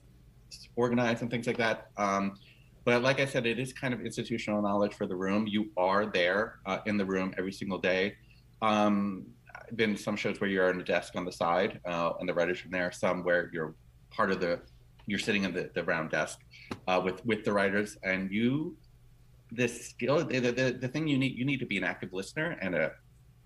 organized 0.75 1.21
and 1.21 1.29
things 1.29 1.45
like 1.45 1.57
that. 1.57 1.91
Um, 1.97 2.37
but 2.83 3.01
like 3.01 3.19
I 3.19 3.25
said, 3.25 3.45
it 3.45 3.59
is 3.59 3.73
kind 3.73 3.93
of 3.93 4.01
institutional 4.01 4.61
knowledge 4.61 4.93
for 4.93 5.07
the 5.07 5.15
room. 5.15 5.47
You 5.47 5.71
are 5.77 6.05
there 6.05 6.59
uh, 6.65 6.79
in 6.85 6.97
the 6.97 7.05
room 7.05 7.33
every 7.37 7.51
single 7.51 7.77
day. 7.77 8.15
Um, 8.61 9.25
been 9.75 9.97
some 9.97 10.15
shows 10.15 10.39
where 10.39 10.49
you're 10.49 10.69
on 10.69 10.79
a 10.79 10.83
desk 10.83 11.15
on 11.15 11.25
the 11.25 11.31
side 11.31 11.79
uh, 11.85 12.13
and 12.19 12.29
the 12.29 12.33
writers 12.33 12.59
from 12.59 12.71
there. 12.71 12.91
Some 12.91 13.23
where 13.23 13.49
you're 13.53 13.75
part 14.11 14.31
of 14.31 14.39
the, 14.39 14.61
you're 15.07 15.19
sitting 15.19 15.43
in 15.43 15.53
the, 15.53 15.69
the 15.73 15.83
round 15.83 16.11
desk 16.11 16.39
uh, 16.87 17.01
with 17.03 17.25
with 17.25 17.43
the 17.43 17.53
writers, 17.53 17.97
and 18.03 18.31
you 18.31 18.75
the 19.51 19.67
skill 19.67 20.25
the, 20.25 20.39
the, 20.39 20.77
the 20.79 20.87
thing 20.87 21.07
you 21.07 21.17
need 21.17 21.37
you 21.37 21.45
need 21.45 21.59
to 21.59 21.65
be 21.65 21.77
an 21.77 21.83
active 21.83 22.11
listener 22.13 22.57
and 22.61 22.75
a 22.75 22.91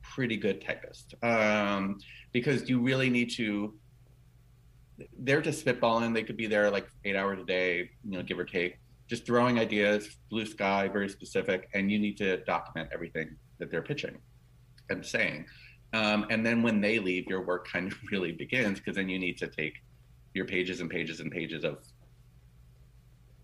pretty 0.01 0.37
good 0.37 0.61
typist 0.61 1.13
um, 1.23 1.97
because 2.31 2.69
you 2.69 2.79
really 2.81 3.09
need 3.09 3.29
to 3.29 3.73
they're 5.19 5.41
just 5.41 5.65
spitballing. 5.65 6.13
They 6.13 6.23
could 6.23 6.35
be 6.35 6.47
there 6.47 6.69
like 6.69 6.89
eight 7.05 7.15
hours 7.15 7.39
a 7.39 7.45
day 7.45 7.89
you 8.03 8.17
know 8.17 8.23
give 8.23 8.39
or 8.39 8.45
take 8.45 8.79
just 9.07 9.25
throwing 9.25 9.57
ideas 9.57 10.17
blue 10.29 10.45
sky 10.45 10.87
very 10.87 11.09
specific 11.09 11.69
and 11.73 11.91
you 11.91 11.97
need 11.97 12.17
to 12.17 12.37
document 12.43 12.89
everything 12.93 13.35
that 13.57 13.71
they're 13.71 13.81
pitching 13.81 14.17
and 14.89 15.05
saying. 15.05 15.45
Um, 15.93 16.27
and 16.29 16.45
then 16.45 16.61
when 16.61 16.81
they 16.81 16.99
leave 16.99 17.25
your 17.27 17.41
work 17.41 17.67
kind 17.67 17.91
of 17.91 17.97
really 18.11 18.31
begins 18.31 18.79
because 18.79 18.95
then 18.95 19.09
you 19.09 19.19
need 19.19 19.37
to 19.39 19.47
take 19.47 19.75
your 20.33 20.45
pages 20.45 20.79
and 20.79 20.89
pages 20.89 21.19
and 21.19 21.31
pages 21.31 21.63
of 21.63 21.79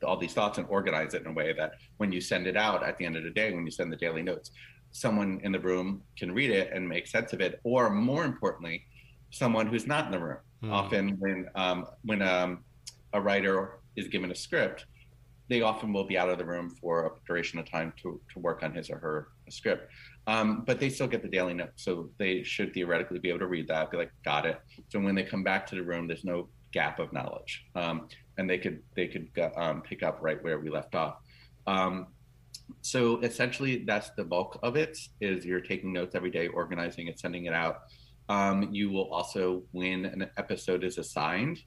all 0.06 0.18
these 0.18 0.34
thoughts 0.34 0.58
and 0.58 0.68
organize 0.70 1.14
it 1.14 1.22
in 1.22 1.28
a 1.28 1.34
way 1.34 1.54
that 1.54 1.74
when 1.98 2.12
you 2.12 2.22
send 2.22 2.48
it 2.48 2.58
out 2.58 2.84
at 2.84 2.98
the 2.98 3.06
end 3.06 3.16
of 3.18 3.24
the 3.24 3.32
day, 3.32 3.54
when 3.54 3.66
you 3.66 3.72
send 3.72 3.92
the 3.92 3.98
daily 3.98 4.22
notes, 4.22 4.52
someone 4.92 5.40
in 5.44 5.52
the 5.52 5.60
room 5.60 6.02
can 6.18 6.32
read 6.32 6.52
it 6.52 6.72
and 6.74 6.88
make 6.88 7.08
sense 7.08 7.34
of 7.34 7.42
it, 7.42 7.60
or 7.64 7.90
more 7.90 8.24
importantly, 8.24 8.86
someone 9.32 9.68
who's 9.68 9.88
not 9.88 10.06
in 10.06 10.12
the 10.12 10.20
room. 10.20 10.38
Mm. 10.64 10.72
Often, 10.72 11.10
when 11.20 11.48
um, 11.56 11.86
when 12.04 12.22
um, 12.22 12.64
a 13.14 13.20
writer 13.20 13.80
is 13.96 14.08
given 14.08 14.32
a 14.32 14.36
script, 14.36 14.86
they 15.50 15.62
often 15.62 15.94
will 15.94 16.06
be 16.06 16.18
out 16.18 16.30
of 16.30 16.38
the 16.38 16.46
room 16.46 16.70
for 16.70 17.06
a 17.06 17.12
duration 17.28 17.60
of 17.60 17.70
time 17.70 17.94
to, 18.02 18.20
to 18.34 18.40
work 18.40 18.64
on 18.64 18.74
his 18.74 18.90
or 18.90 18.98
her 18.98 19.28
script. 19.50 19.92
Um, 20.28 20.64
but 20.66 20.80
they 20.80 20.90
still 20.90 21.08
get 21.08 21.22
the 21.22 21.28
daily 21.28 21.54
note. 21.54 21.74
So 21.76 22.10
they 22.18 22.42
should 22.44 22.74
theoretically 22.74 23.20
be 23.20 23.30
able 23.30 23.40
to 23.40 23.48
read 23.48 23.68
that, 23.68 23.92
be 23.92 23.98
like, 23.98 24.12
got 24.24 24.46
it. 24.46 24.60
So 24.90 25.00
when 25.00 25.14
they 25.14 25.24
come 25.24 25.44
back 25.44 25.68
to 25.68 25.76
the 25.76 25.84
room, 25.84 26.08
there's 26.08 26.24
no 26.24 26.50
gap 26.72 27.00
of 27.00 27.14
knowledge. 27.14 27.66
Um, 27.76 28.08
and 28.38 28.50
they 28.50 28.58
could 28.58 28.82
they 28.96 29.08
could 29.08 29.30
um, 29.56 29.82
pick 29.82 30.04
up 30.04 30.20
right 30.22 30.44
where 30.44 30.60
we 30.60 30.70
left 30.70 30.96
off. 30.96 31.16
Um, 31.68 32.08
so 32.82 33.20
essentially, 33.20 33.84
that's 33.86 34.10
the 34.12 34.24
bulk 34.24 34.60
of 34.64 34.76
it. 34.76 34.98
Is 35.22 35.46
you're 35.46 35.62
taking 35.62 35.94
notes 35.94 36.16
every 36.16 36.32
day, 36.32 36.48
organizing 36.48 37.08
it, 37.08 37.20
sending 37.20 37.46
it 37.46 37.54
out. 37.54 37.82
Um, 38.28 38.70
you 38.72 38.90
will 38.90 39.14
also, 39.14 39.64
when 39.72 40.06
an 40.06 40.30
episode 40.38 40.84
is 40.84 40.98
assigned, 40.98 41.60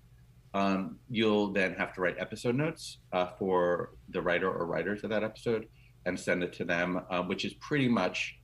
um, 0.55 0.99
you'll 1.09 1.53
then 1.53 1.75
have 1.75 1.95
to 1.95 2.01
write 2.01 2.16
episode 2.19 2.57
notes 2.57 2.99
uh, 3.12 3.29
for 3.39 3.91
the 4.09 4.21
writer 4.21 4.51
or 4.51 4.66
writers 4.66 5.05
of 5.05 5.11
that 5.11 5.23
episode 5.23 5.66
and 6.07 6.19
send 6.19 6.43
it 6.43 6.53
to 6.55 6.64
them, 6.64 7.01
uh, 7.11 7.23
which 7.23 7.45
is 7.45 7.55
pretty 7.55 7.89
much, 7.89 8.39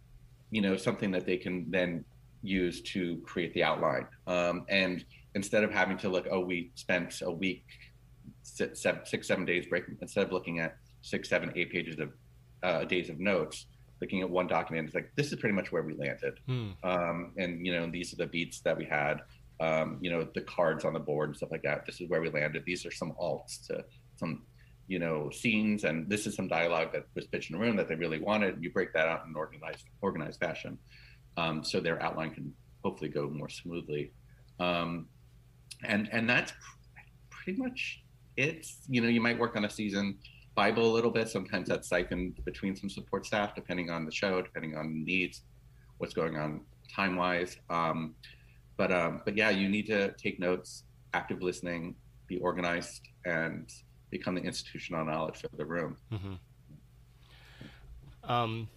you 0.51 0.61
know, 0.61 0.77
something 0.77 1.11
that 1.11 1.27
they 1.27 1.37
can 1.37 1.67
then 1.71 2.05
use 2.43 2.83
to 2.83 3.17
create 3.25 3.53
the 3.55 3.65
outline. 3.65 4.07
Um, 4.27 4.65
and 4.69 5.05
instead 5.35 5.65
of 5.65 5.73
having 5.73 5.97
to 5.99 6.09
look, 6.09 6.27
oh, 6.31 6.41
we 6.41 6.71
spent 6.75 7.21
a 7.23 7.31
week 7.31 7.65
six, 8.45 8.81
seven, 8.81 9.01
six, 9.05 9.27
seven 9.27 9.45
days 9.45 9.67
break 9.67 9.85
instead 10.01 10.27
of 10.27 10.33
looking 10.33 10.61
at 10.61 10.77
six, 11.03 11.29
seven, 11.29 11.53
eight 11.57 11.73
pages 11.73 11.99
of 11.99 12.13
uh, 12.63 12.85
days 12.85 13.11
of 13.11 13.19
notes, 13.19 13.67
looking 14.01 14.23
at 14.23 14.31
one 14.31 14.47
document. 14.47 14.87
It's 14.87 14.95
like 14.95 15.11
this 15.17 15.33
is 15.33 15.39
pretty 15.39 15.55
much 15.55 15.73
where 15.73 15.83
we 15.83 15.95
landed, 15.95 16.39
hmm. 16.47 16.71
um, 16.83 17.33
and 17.37 17.67
you 17.67 17.73
know 17.73 17.91
these 17.91 18.13
are 18.13 18.17
the 18.17 18.27
beats 18.27 18.61
that 18.61 18.77
we 18.77 18.85
had. 18.85 19.21
Um, 19.61 19.99
you 20.01 20.11
know 20.11 20.27
the 20.35 20.43
cards 20.43 20.85
on 20.85 20.93
the 20.93 21.01
board 21.01 21.29
and 21.31 21.37
stuff 21.37 21.51
like 21.51 21.63
that. 21.63 21.87
This 21.87 22.01
is 22.01 22.09
where 22.09 22.21
we 22.21 22.31
landed. 22.31 22.65
These 22.65 22.85
are 22.87 22.91
some 22.91 23.13
alts 23.21 23.67
to 23.69 23.85
some 24.17 24.43
you 24.89 24.99
know 24.99 25.31
scenes, 25.31 25.85
and 25.85 26.09
this 26.09 26.27
is 26.27 26.35
some 26.35 26.49
dialogue 26.49 26.93
that 26.93 27.07
was 27.15 27.27
pitched 27.27 27.51
in 27.51 27.59
the 27.59 27.65
room 27.65 27.77
that 27.77 27.89
they 27.89 27.95
really 27.95 28.19
wanted. 28.19 28.63
You 28.63 28.71
break 28.71 28.93
that 28.93 29.09
out 29.09 29.25
in 29.25 29.31
an 29.31 29.37
organized 29.37 29.87
organized 30.03 30.41
fashion, 30.41 30.79
um, 31.37 31.65
so 31.65 31.81
their 31.81 32.03
outline 32.03 32.31
can 32.31 32.53
hopefully 32.85 33.11
go 33.11 33.29
more 33.31 33.49
smoothly. 33.49 34.13
Um, 34.61 35.07
and 35.85 36.09
and 36.13 36.29
that's 36.29 36.53
pretty 37.31 37.59
much 37.61 38.04
it's 38.37 38.79
you 38.89 39.01
know 39.01 39.09
you 39.09 39.21
might 39.21 39.39
work 39.39 39.57
on 39.57 39.65
a 39.65 39.71
season 39.71 40.19
bible 40.55 40.87
a 40.87 40.93
little 40.93 41.11
bit. 41.11 41.29
Sometimes 41.29 41.69
that's 41.69 41.89
siphoned 41.89 42.45
between 42.45 42.77
some 42.77 42.89
support 42.89 43.27
staff 43.27 43.55
depending 43.55 43.91
on 43.91 44.05
the 44.05 44.13
show 44.13 44.43
depending 44.43 44.77
on 44.77 45.05
needs 45.05 45.43
what's 45.99 46.15
going 46.15 46.37
on 46.37 46.61
time 46.95 47.17
wise 47.17 47.57
um, 47.71 48.15
but 48.77 48.93
um, 48.93 49.23
but 49.25 49.37
yeah 49.37 49.51
you 49.51 49.69
need 49.69 49.87
to 49.87 50.13
take 50.13 50.39
notes 50.39 50.85
active 51.13 51.43
listening 51.43 51.95
be 52.27 52.39
organized 52.39 53.09
and 53.25 53.71
become 54.11 54.35
the 54.35 54.41
institutional 54.41 55.05
knowledge 55.05 55.41
for 55.41 55.57
the 55.57 55.65
room. 55.65 55.97
Mm-hmm. 56.13 56.35
um, 58.31 58.69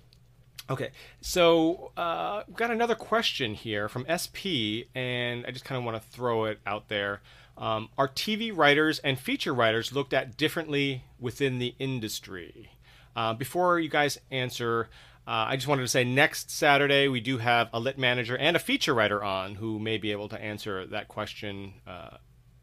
okay. 0.70 0.92
So 1.22 1.92
uh, 1.96 2.44
got 2.54 2.72
another 2.72 2.96
question 2.96 3.54
here 3.54 3.88
from 3.90 4.06
sp 4.20 4.88
and 4.96 5.46
i 5.46 5.52
just 5.52 5.66
kind 5.66 5.78
of 5.78 5.86
want 5.86 6.02
to 6.02 6.10
throw 6.10 6.46
it 6.46 6.60
out 6.66 6.88
there 6.90 7.22
um, 7.58 7.90
are 7.98 8.08
TV 8.08 8.56
writers 8.56 9.00
and 9.00 9.20
feature 9.20 9.54
writers 9.54 9.94
looked 9.94 10.14
at 10.14 10.38
differently 10.38 11.04
within 11.20 11.60
the 11.60 11.76
industry? 11.80 12.72
Uh, 13.16 13.34
before 13.34 13.80
you 13.80 13.90
guys 13.90 14.20
answer, 14.30 14.90
uh, 15.28 15.46
I 15.50 15.56
just 15.56 15.68
wanted 15.68 15.82
to 15.82 15.88
say 15.88 16.04
next 16.04 16.52
Saturday 16.52 17.08
we 17.08 17.20
do 17.20 17.40
have 17.40 17.70
a 17.74 17.80
lit 17.80 17.98
manager 17.98 18.38
and 18.38 18.56
a 18.56 18.60
feature 18.60 18.94
writer 18.94 19.24
on 19.24 19.56
who 19.56 19.80
may 19.80 19.98
be 19.98 20.12
able 20.12 20.30
to 20.30 20.42
answer 20.42 20.86
that 20.88 21.08
question 21.08 21.74
uh, 21.88 22.18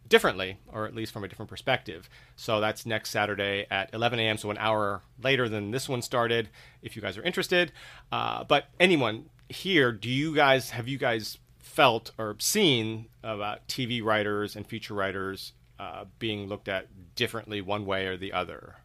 differently, 0.08 0.58
or 0.68 0.86
at 0.86 0.94
least 0.94 1.12
from 1.12 1.24
a 1.24 1.28
different 1.28 1.50
perspective. 1.50 2.08
So 2.36 2.60
that's 2.60 2.86
next 2.86 3.10
Saturday 3.10 3.66
at 3.70 3.92
11 3.92 4.18
a.m., 4.20 4.36
so 4.36 4.50
an 4.50 4.58
hour 4.58 5.02
later 5.22 5.48
than 5.48 5.72
this 5.72 5.88
one 5.88 6.02
started, 6.02 6.48
if 6.82 6.94
you 6.94 7.02
guys 7.02 7.18
are 7.18 7.22
interested. 7.22 7.72
Uh, 8.12 8.44
but 8.44 8.66
anyone 8.78 9.26
here, 9.48 9.92
do 9.92 10.08
you 10.08 10.34
guys 10.34 10.70
have 10.70 10.88
you 10.88 10.98
guys 10.98 11.38
felt 11.74 12.12
or 12.16 12.36
seen 12.38 13.06
about 13.24 13.66
TV 13.66 14.02
writers 14.02 14.54
and 14.54 14.64
feature 14.64 14.94
writers 14.94 15.52
uh, 15.80 16.04
being 16.20 16.46
looked 16.46 16.68
at 16.68 17.14
differently 17.16 17.60
one 17.60 17.84
way 17.84 18.06
or 18.06 18.16
the 18.16 18.32
other? 18.32 18.76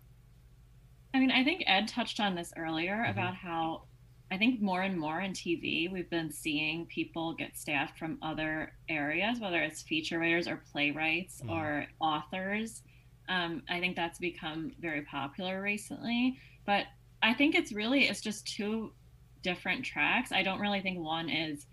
I 1.14 1.20
mean, 1.20 1.30
I 1.30 1.44
think 1.44 1.64
Ed 1.68 1.88
touched 1.88 2.20
on 2.20 2.36
this 2.36 2.52
earlier 2.58 2.96
mm-hmm. 2.96 3.12
about 3.12 3.36
how 3.36 3.84
I 4.32 4.38
think 4.38 4.62
more 4.62 4.82
and 4.82 5.00
more 5.00 5.22
in 5.22 5.34
TV, 5.34 5.92
we've 5.92 6.10
been 6.10 6.32
seeing 6.32 6.88
people 6.88 7.34
get 7.34 7.56
staffed 7.56 7.98
from 7.98 8.18
other 8.24 8.74
areas, 8.88 9.40
whether 9.40 9.60
it's 9.62 9.84
feature 9.84 10.20
writers 10.20 10.48
or 10.48 10.62
playwrights 10.72 11.42
mm-hmm. 11.42 11.52
or 11.52 11.86
authors. 12.00 12.82
Um, 13.28 13.62
I 13.70 13.80
think 13.80 13.96
that's 13.96 14.18
become 14.18 14.72
very 14.80 15.02
popular 15.02 15.62
recently. 15.62 16.40
But 16.66 16.86
I 17.22 17.34
think 17.36 17.54
it's 17.54 17.72
really, 17.72 18.08
it's 18.08 18.22
just 18.22 18.48
two 18.48 18.94
different 19.44 19.86
tracks. 19.86 20.32
I 20.32 20.42
don't 20.42 20.60
really 20.60 20.82
think 20.82 21.00
one 21.00 21.30
is 21.30 21.66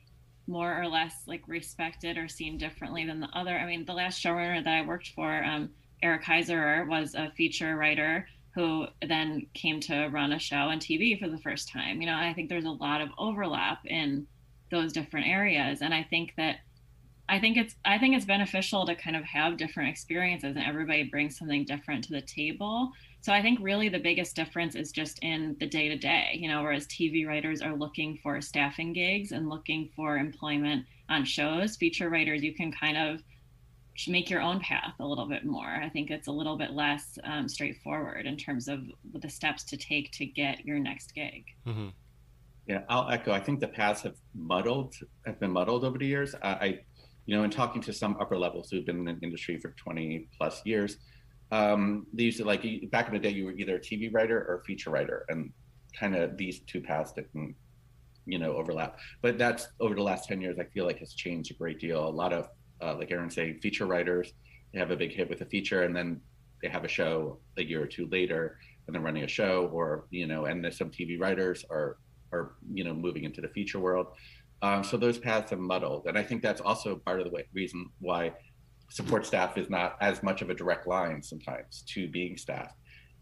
more 0.46 0.80
or 0.80 0.88
less 0.88 1.14
like 1.26 1.42
respected 1.46 2.18
or 2.18 2.28
seen 2.28 2.58
differently 2.58 3.04
than 3.04 3.20
the 3.20 3.28
other. 3.32 3.56
I 3.56 3.66
mean, 3.66 3.84
the 3.84 3.92
last 3.92 4.22
showrunner 4.22 4.62
that 4.62 4.74
I 4.74 4.86
worked 4.86 5.08
for, 5.08 5.42
um, 5.44 5.70
Eric 6.02 6.24
Heisserer, 6.24 6.88
was 6.88 7.14
a 7.14 7.32
feature 7.36 7.76
writer 7.76 8.26
who 8.54 8.86
then 9.06 9.46
came 9.54 9.80
to 9.80 10.08
run 10.08 10.32
a 10.32 10.38
show 10.38 10.56
on 10.56 10.78
TV 10.78 11.18
for 11.18 11.28
the 11.28 11.38
first 11.38 11.68
time. 11.68 12.00
You 12.00 12.06
know, 12.06 12.16
I 12.16 12.32
think 12.32 12.48
there's 12.48 12.64
a 12.64 12.70
lot 12.70 13.00
of 13.00 13.10
overlap 13.18 13.84
in 13.84 14.26
those 14.70 14.92
different 14.92 15.26
areas. 15.26 15.82
And 15.82 15.92
I 15.92 16.02
think 16.02 16.32
that 16.36 16.56
I 17.28 17.40
think 17.40 17.56
it's 17.56 17.74
I 17.84 17.98
think 17.98 18.16
it's 18.16 18.24
beneficial 18.24 18.86
to 18.86 18.94
kind 18.94 19.16
of 19.16 19.24
have 19.24 19.56
different 19.56 19.90
experiences 19.90 20.56
and 20.56 20.64
everybody 20.64 21.04
brings 21.04 21.36
something 21.36 21.64
different 21.64 22.04
to 22.04 22.12
the 22.12 22.22
table. 22.22 22.92
So 23.26 23.32
I 23.32 23.42
think 23.42 23.58
really 23.60 23.88
the 23.88 23.98
biggest 23.98 24.36
difference 24.36 24.76
is 24.76 24.92
just 24.92 25.18
in 25.20 25.56
the 25.58 25.66
day 25.66 25.88
to 25.88 25.96
day, 25.96 26.38
you 26.38 26.46
know, 26.48 26.62
whereas 26.62 26.86
TV 26.86 27.26
writers 27.26 27.60
are 27.60 27.74
looking 27.74 28.20
for 28.22 28.40
staffing 28.40 28.92
gigs 28.92 29.32
and 29.32 29.48
looking 29.48 29.90
for 29.96 30.16
employment 30.16 30.86
on 31.08 31.24
shows, 31.24 31.74
feature 31.74 32.08
writers 32.08 32.44
you 32.44 32.54
can 32.54 32.70
kind 32.70 32.96
of 32.96 33.20
make 34.06 34.30
your 34.30 34.40
own 34.40 34.60
path 34.60 34.94
a 35.00 35.04
little 35.04 35.26
bit 35.26 35.44
more. 35.44 35.66
I 35.66 35.88
think 35.88 36.12
it's 36.12 36.28
a 36.28 36.30
little 36.30 36.56
bit 36.56 36.70
less 36.70 37.18
um, 37.24 37.48
straightforward 37.48 38.26
in 38.26 38.36
terms 38.36 38.68
of 38.68 38.84
the 39.12 39.28
steps 39.28 39.64
to 39.64 39.76
take 39.76 40.12
to 40.12 40.24
get 40.24 40.64
your 40.64 40.78
next 40.78 41.12
gig. 41.12 41.46
Mm-hmm. 41.66 41.88
Yeah, 42.68 42.82
I'll 42.88 43.10
echo. 43.10 43.32
I 43.32 43.40
think 43.40 43.58
the 43.58 43.66
paths 43.66 44.02
have 44.02 44.14
muddled, 44.36 44.94
have 45.26 45.40
been 45.40 45.50
muddled 45.50 45.82
over 45.82 45.98
the 45.98 46.06
years. 46.06 46.36
I, 46.44 46.48
I 46.48 46.78
you 47.26 47.36
know, 47.36 47.42
in 47.42 47.50
talking 47.50 47.82
to 47.82 47.92
some 47.92 48.16
upper 48.20 48.38
levels 48.38 48.70
who've 48.70 48.86
been 48.86 48.98
in 48.98 49.04
the 49.04 49.26
industry 49.26 49.58
for 49.58 49.70
20 49.70 50.28
plus 50.38 50.62
years, 50.64 50.98
um, 51.52 52.06
they 52.12 52.24
used 52.24 52.38
to 52.38 52.44
like 52.44 52.64
back 52.90 53.06
in 53.06 53.14
the 53.14 53.20
day, 53.20 53.30
you 53.30 53.46
were 53.46 53.52
either 53.52 53.76
a 53.76 53.80
TV 53.80 54.12
writer 54.12 54.38
or 54.48 54.60
a 54.60 54.64
feature 54.64 54.90
writer, 54.90 55.24
and 55.28 55.52
kind 55.98 56.16
of 56.16 56.36
these 56.36 56.60
two 56.60 56.80
paths 56.80 57.12
didn't, 57.12 57.54
you 58.26 58.38
know, 58.38 58.54
overlap. 58.54 58.98
But 59.22 59.38
that's 59.38 59.68
over 59.80 59.94
the 59.94 60.02
last 60.02 60.28
10 60.28 60.40
years, 60.40 60.58
I 60.58 60.64
feel 60.64 60.84
like 60.84 60.98
has 60.98 61.14
changed 61.14 61.50
a 61.52 61.54
great 61.54 61.78
deal. 61.78 62.06
A 62.06 62.10
lot 62.10 62.32
of, 62.32 62.48
uh, 62.82 62.96
like 62.96 63.10
Erin 63.10 63.30
saying, 63.30 63.60
feature 63.60 63.86
writers, 63.86 64.32
they 64.72 64.80
have 64.80 64.90
a 64.90 64.96
big 64.96 65.12
hit 65.12 65.28
with 65.28 65.40
a 65.40 65.46
feature, 65.46 65.84
and 65.84 65.94
then 65.94 66.20
they 66.62 66.68
have 66.68 66.84
a 66.84 66.88
show 66.88 67.38
a 67.56 67.62
year 67.62 67.82
or 67.82 67.86
two 67.86 68.08
later, 68.10 68.58
and 68.86 68.94
they're 68.94 69.02
running 69.02 69.24
a 69.24 69.28
show, 69.28 69.70
or 69.72 70.06
you 70.10 70.26
know, 70.26 70.46
and 70.46 70.72
some 70.74 70.90
TV 70.90 71.18
writers 71.20 71.64
are 71.70 71.98
are 72.32 72.54
you 72.72 72.82
know 72.82 72.92
moving 72.92 73.24
into 73.24 73.40
the 73.40 73.48
feature 73.48 73.78
world. 73.78 74.08
Um, 74.62 74.82
so 74.82 74.96
those 74.96 75.18
paths 75.18 75.50
have 75.50 75.60
muddled, 75.60 76.06
and 76.06 76.18
I 76.18 76.22
think 76.22 76.42
that's 76.42 76.60
also 76.60 76.96
part 76.96 77.20
of 77.20 77.26
the 77.26 77.30
way, 77.30 77.44
reason 77.54 77.88
why 78.00 78.32
support 78.88 79.26
staff 79.26 79.58
is 79.58 79.68
not 79.68 79.96
as 80.00 80.22
much 80.22 80.42
of 80.42 80.50
a 80.50 80.54
direct 80.54 80.86
line 80.86 81.22
sometimes 81.22 81.82
to 81.88 82.08
being 82.08 82.36
staff, 82.36 82.72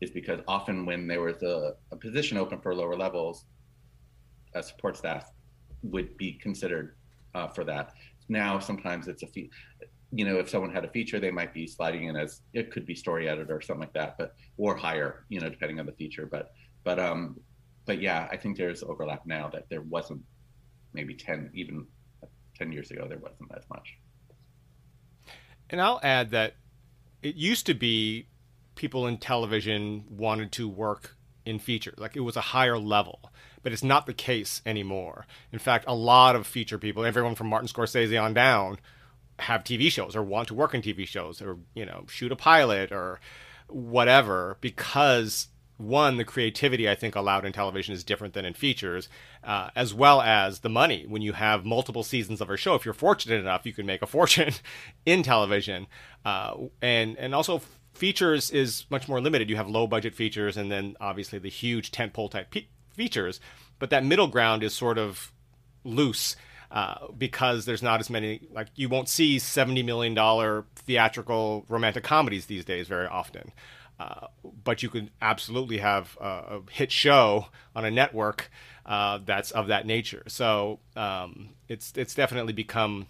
is 0.00 0.10
because 0.10 0.40
often 0.46 0.86
when 0.86 1.06
there 1.06 1.22
was 1.22 1.42
a, 1.42 1.72
a 1.92 1.96
position 1.96 2.36
open 2.38 2.60
for 2.60 2.74
lower 2.74 2.96
levels, 2.96 3.46
a 4.54 4.62
support 4.62 4.96
staff 4.96 5.30
would 5.82 6.16
be 6.16 6.32
considered 6.32 6.96
uh, 7.34 7.48
for 7.48 7.64
that. 7.64 7.92
Now 8.28 8.58
sometimes 8.58 9.08
it's 9.08 9.22
a 9.22 9.26
fee, 9.26 9.50
you 10.12 10.24
know, 10.24 10.38
if 10.38 10.48
someone 10.48 10.72
had 10.72 10.84
a 10.84 10.88
feature, 10.90 11.18
they 11.18 11.30
might 11.30 11.52
be 11.52 11.66
sliding 11.66 12.04
in 12.04 12.16
as 12.16 12.42
it 12.52 12.70
could 12.70 12.86
be 12.86 12.94
story 12.94 13.28
editor 13.28 13.56
or 13.56 13.60
something 13.60 13.80
like 13.80 13.94
that, 13.94 14.16
but 14.16 14.34
or 14.56 14.76
higher, 14.76 15.24
you 15.28 15.40
know, 15.40 15.48
depending 15.48 15.80
on 15.80 15.86
the 15.86 15.92
feature. 15.92 16.26
But 16.26 16.52
but 16.84 16.98
um, 16.98 17.36
but 17.86 18.00
yeah, 18.00 18.28
I 18.30 18.36
think 18.36 18.56
there's 18.56 18.82
overlap 18.82 19.26
now 19.26 19.48
that 19.48 19.68
there 19.68 19.82
wasn't 19.82 20.22
maybe 20.92 21.14
10, 21.14 21.50
even 21.54 21.86
10 22.56 22.72
years 22.72 22.90
ago, 22.90 23.06
there 23.08 23.18
wasn't 23.18 23.50
as 23.56 23.64
much. 23.68 23.98
And 25.70 25.80
I'll 25.80 26.00
add 26.02 26.30
that 26.30 26.54
it 27.22 27.36
used 27.36 27.66
to 27.66 27.74
be 27.74 28.28
people 28.74 29.06
in 29.06 29.18
television 29.18 30.04
wanted 30.08 30.52
to 30.52 30.68
work 30.68 31.16
in 31.46 31.58
feature, 31.58 31.94
like 31.96 32.16
it 32.16 32.20
was 32.20 32.36
a 32.36 32.40
higher 32.40 32.78
level, 32.78 33.30
but 33.62 33.72
it's 33.72 33.82
not 33.82 34.06
the 34.06 34.14
case 34.14 34.62
anymore. 34.64 35.26
In 35.52 35.58
fact, 35.58 35.84
a 35.86 35.94
lot 35.94 36.36
of 36.36 36.46
feature 36.46 36.78
people, 36.78 37.04
everyone 37.04 37.34
from 37.34 37.48
Martin 37.48 37.68
Scorsese 37.68 38.20
on 38.20 38.34
down, 38.34 38.78
have 39.38 39.64
TV 39.64 39.90
shows 39.90 40.14
or 40.14 40.22
want 40.22 40.48
to 40.48 40.54
work 40.54 40.74
in 40.74 40.82
TV 40.82 41.06
shows 41.06 41.42
or, 41.42 41.58
you 41.74 41.84
know, 41.84 42.04
shoot 42.08 42.32
a 42.32 42.36
pilot 42.36 42.92
or 42.92 43.20
whatever 43.68 44.56
because 44.60 45.48
one, 45.76 46.18
the 46.18 46.24
creativity 46.24 46.88
I 46.88 46.94
think 46.94 47.16
allowed 47.16 47.44
in 47.44 47.52
television 47.52 47.94
is 47.94 48.04
different 48.04 48.34
than 48.34 48.44
in 48.44 48.54
features, 48.54 49.08
uh, 49.42 49.70
as 49.74 49.92
well 49.92 50.20
as 50.20 50.60
the 50.60 50.68
money. 50.68 51.04
When 51.08 51.20
you 51.20 51.32
have 51.32 51.64
multiple 51.64 52.04
seasons 52.04 52.40
of 52.40 52.48
a 52.48 52.56
show, 52.56 52.74
if 52.74 52.84
you're 52.84 52.94
fortunate 52.94 53.40
enough, 53.40 53.66
you 53.66 53.72
can 53.72 53.86
make 53.86 54.02
a 54.02 54.06
fortune 54.14 54.54
in 55.04 55.22
television, 55.22 55.86
uh, 56.24 56.54
and 56.80 57.18
and 57.18 57.34
also 57.34 57.60
features 57.92 58.50
is 58.50 58.86
much 58.90 59.08
more 59.08 59.20
limited. 59.20 59.50
You 59.50 59.56
have 59.56 59.68
low 59.68 59.86
budget 59.86 60.14
features, 60.14 60.56
and 60.56 60.70
then 60.70 60.96
obviously 61.00 61.38
the 61.38 61.48
huge 61.48 61.90
tentpole 61.90 62.30
type 62.30 62.50
pe- 62.50 62.66
features, 62.92 63.40
but 63.78 63.90
that 63.90 64.04
middle 64.04 64.28
ground 64.28 64.62
is 64.62 64.74
sort 64.74 64.98
of 64.98 65.32
loose. 65.82 66.36
Uh, 66.70 67.06
because 67.16 67.66
there's 67.66 67.84
not 67.84 68.00
as 68.00 68.10
many 68.10 68.48
like 68.50 68.66
you 68.74 68.88
won't 68.88 69.08
see 69.08 69.38
70 69.38 69.84
million 69.84 70.12
dollar 70.12 70.64
theatrical 70.74 71.64
romantic 71.68 72.02
comedies 72.02 72.46
these 72.46 72.64
days 72.64 72.88
very 72.88 73.06
often 73.06 73.52
uh, 73.98 74.26
but 74.64 74.82
you 74.82 74.88
can 74.88 75.10
absolutely 75.22 75.78
have 75.78 76.16
a, 76.20 76.26
a, 76.26 76.60
hit 76.70 76.90
show 76.90 77.46
on 77.76 77.84
a 77.84 77.90
network 77.90 78.50
uh, 78.86 79.18
that's 79.24 79.50
of 79.52 79.68
that 79.68 79.86
nature. 79.86 80.24
So 80.26 80.80
um, 80.96 81.50
it's 81.68 81.92
it's 81.96 82.14
definitely 82.14 82.52
become 82.52 83.06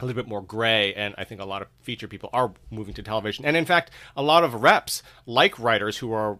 a 0.00 0.04
little 0.04 0.20
bit 0.20 0.28
more 0.28 0.42
gray, 0.42 0.94
and 0.94 1.14
I 1.18 1.24
think 1.24 1.40
a 1.40 1.44
lot 1.44 1.62
of 1.62 1.68
feature 1.82 2.08
people 2.08 2.30
are 2.32 2.52
moving 2.70 2.94
to 2.94 3.02
television. 3.02 3.44
And 3.44 3.56
in 3.56 3.64
fact, 3.64 3.90
a 4.16 4.22
lot 4.22 4.44
of 4.44 4.54
reps 4.62 5.02
like 5.26 5.58
writers 5.58 5.98
who 5.98 6.12
are 6.12 6.38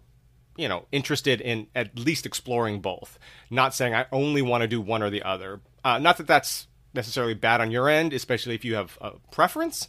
you 0.57 0.69
know 0.69 0.87
interested 0.91 1.41
in 1.41 1.69
at 1.75 1.97
least 1.99 2.27
exploring 2.27 2.81
both, 2.81 3.19
not 3.49 3.75
saying 3.75 3.95
I 3.95 4.07
only 4.11 4.43
want 4.43 4.63
to 4.63 4.69
do 4.69 4.81
one 4.81 5.03
or 5.03 5.11
the 5.11 5.23
other. 5.23 5.61
Uh, 5.85 5.99
not 5.99 6.17
that 6.19 6.27
that's 6.27 6.67
necessarily 6.95 7.35
bad 7.35 7.61
on 7.61 7.71
your 7.71 7.89
end, 7.89 8.13
especially 8.13 8.55
if 8.57 8.65
you 8.65 8.75
have 8.75 8.99
a 9.01 9.13
preference 9.31 9.87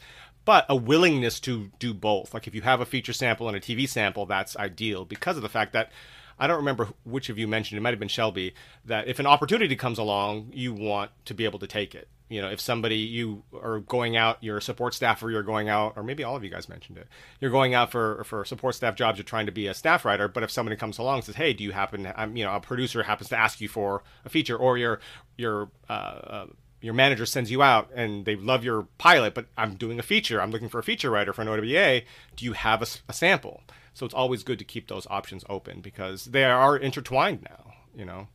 but 0.50 0.66
a 0.68 0.76
willingness 0.76 1.40
to 1.40 1.70
do 1.78 1.94
both. 1.94 2.34
Like 2.34 2.48
if 2.48 2.56
you 2.56 2.64
have 2.64 2.82
a 2.82 2.86
feature 2.86 3.14
sample 3.14 3.48
and 3.48 3.56
a 3.56 3.60
TV 3.60 3.88
sample, 3.88 4.26
that's 4.26 4.58
ideal 4.58 5.06
because 5.06 5.36
of 5.36 5.44
the 5.44 5.48
fact 5.48 5.74
that 5.74 5.92
I 6.40 6.48
don't 6.48 6.58
remember 6.58 6.90
which 7.04 7.30
of 7.30 7.38
you 7.38 7.48
mentioned 7.48 7.78
it 7.78 7.82
might 7.82 7.92
have 7.92 8.00
been 8.00 8.08
Shelby 8.08 8.56
that 8.84 9.08
if 9.08 9.20
an 9.20 9.28
opportunity 9.28 9.76
comes 9.76 10.00
along, 10.00 10.50
you 10.52 10.74
want 10.74 11.12
to 11.26 11.36
be 11.36 11.46
able 11.46 11.60
to 11.60 11.68
take 11.68 11.94
it. 11.94 12.08
You 12.30 12.42
know, 12.42 12.50
if 12.50 12.60
somebody 12.60 12.96
you 12.96 13.44
are 13.54 13.80
going 13.82 14.18
out, 14.18 14.40
you're 14.42 14.58
a 14.58 14.62
support 14.62 14.96
staffer, 14.96 15.30
you're 15.30 15.44
going 15.44 15.70
out, 15.70 15.94
or 15.96 16.02
maybe 16.02 16.24
all 16.24 16.36
of 16.36 16.44
you 16.44 16.50
guys 16.50 16.68
mentioned 16.68 16.98
it. 16.98 17.06
You're 17.40 17.52
going 17.52 17.76
out 17.76 17.92
for 17.92 18.24
for 18.24 18.44
support 18.44 18.74
staff 18.74 18.96
jobs. 18.96 19.20
You're 19.20 19.26
trying 19.26 19.46
to 19.46 19.52
be 19.52 19.68
a 19.68 19.76
staff 19.76 20.04
writer, 20.04 20.28
but 20.28 20.42
if 20.42 20.50
somebody 20.50 20.78
comes 20.78 20.98
along 20.98 21.18
and 21.18 21.26
says, 21.26 21.36
"Hey, 21.36 21.54
do 21.54 21.64
you 21.64 21.74
happen?" 21.74 22.12
Um, 22.16 22.36
you 22.36 22.44
know, 22.44 22.56
a 22.56 22.60
producer 22.60 23.04
happens 23.04 23.30
to 23.30 23.38
ask 23.38 23.62
you 23.62 23.68
for 23.68 24.02
a 24.26 24.30
feature, 24.30 24.58
or 24.58 24.80
your 24.80 25.00
your 25.38 25.70
uh, 25.90 25.94
uh, 25.94 26.46
your 26.82 26.94
manager 26.94 27.26
sends 27.26 27.52
you 27.52 27.62
out 27.62 27.90
and 27.94 28.26
they 28.26 28.36
love 28.36 28.64
your 28.64 28.84
pilot, 28.98 29.34
but 29.34 29.48
I'm 29.58 29.76
doing 29.76 30.00
a 30.00 30.04
feature. 30.04 30.42
I'm 30.42 30.52
looking 30.52 30.70
for 30.70 30.80
a 30.80 30.84
feature 30.84 31.10
writer 31.10 31.34
for 31.34 31.42
an 31.42 31.48
OWA. 31.50 32.02
Do 32.36 32.46
you 32.46 32.54
have 32.54 32.82
a, 32.82 32.88
a, 33.10 33.14
sample? 33.14 33.64
So 33.94 34.06
it's 34.06 34.16
always 34.16 34.44
good 34.44 34.60
to 34.60 34.66
keep 34.66 34.88
those 34.88 35.06
options 35.08 35.44
open 35.50 35.82
because 35.82 36.26
they 36.26 36.46
are 36.46 36.78
intertwined 36.78 37.44
now. 37.44 37.74
You 37.94 38.06
know, 38.06 38.28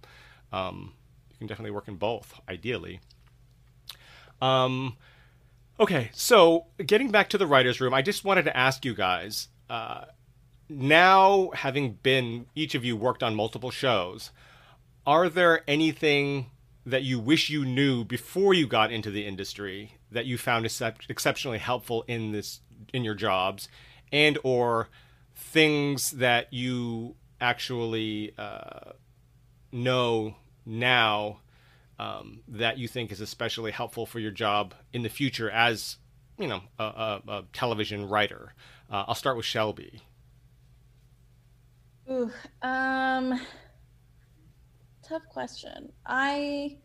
um, 0.53 0.93
you 1.31 1.39
can 1.39 1.47
definitely 1.47 1.71
work 1.71 1.89
in 1.89 1.97
both, 1.97 2.39
ideally. 2.49 3.01
Um, 4.43 4.97
okay, 5.81 6.11
so 6.13 6.67
getting 6.85 7.11
back 7.11 7.31
to 7.31 7.39
the 7.39 7.47
writers' 7.47 7.81
room, 7.81 7.95
I 7.95 8.03
just 8.03 8.25
wanted 8.25 8.45
to 8.45 8.57
ask 8.57 8.85
you 8.85 8.95
guys. 8.95 9.49
Uh, 9.71 10.05
now, 10.69 11.51
having 11.55 11.95
been 11.95 12.47
each 12.55 12.75
of 12.75 12.85
you 12.85 12.97
worked 12.97 13.23
on 13.23 13.35
multiple 13.35 13.71
shows, 13.71 14.31
are 15.07 15.29
there 15.29 15.63
anything 15.69 16.51
that 16.87 17.03
you 17.03 17.19
wish 17.19 17.49
you 17.49 17.65
knew 17.65 18.05
before 18.05 18.53
you 18.55 18.67
got 18.67 18.93
into 18.93 19.11
the 19.11 19.27
industry 19.27 19.97
that 20.11 20.27
you 20.27 20.37
found 20.37 20.67
exceptionally 21.09 21.59
helpful 21.59 22.05
in 22.07 22.33
this 22.33 22.61
in 22.93 23.05
your 23.05 23.15
jobs 23.15 23.69
and 24.13 24.39
or 24.45 24.89
things 25.35 26.13
that 26.13 26.53
you 26.53 27.17
actually 27.41 28.33
uh, 28.39 28.93
know 29.73 30.37
now 30.65 31.41
um, 31.99 32.41
that 32.49 32.79
you 32.79 32.89
think 32.89 33.11
is 33.11 33.21
especially 33.21 33.71
helpful 33.71 34.07
for 34.07 34.19
your 34.19 34.31
job 34.31 34.75
in 34.93 35.03
the 35.03 35.09
future 35.09 35.51
as 35.51 35.97
you 36.39 36.49
know 36.49 36.61
a, 36.79 36.85
a, 36.85 37.23
a 37.29 37.45
television 37.53 38.09
writer. 38.09 38.55
Uh, 38.91 39.05
i'll 39.09 39.15
start 39.15 39.37
with 39.37 39.47
shelby. 39.47 40.03
Ooh, 42.11 42.31
um 42.63 43.41
tough 45.05 45.23
question. 45.29 45.93
I, 46.07 46.79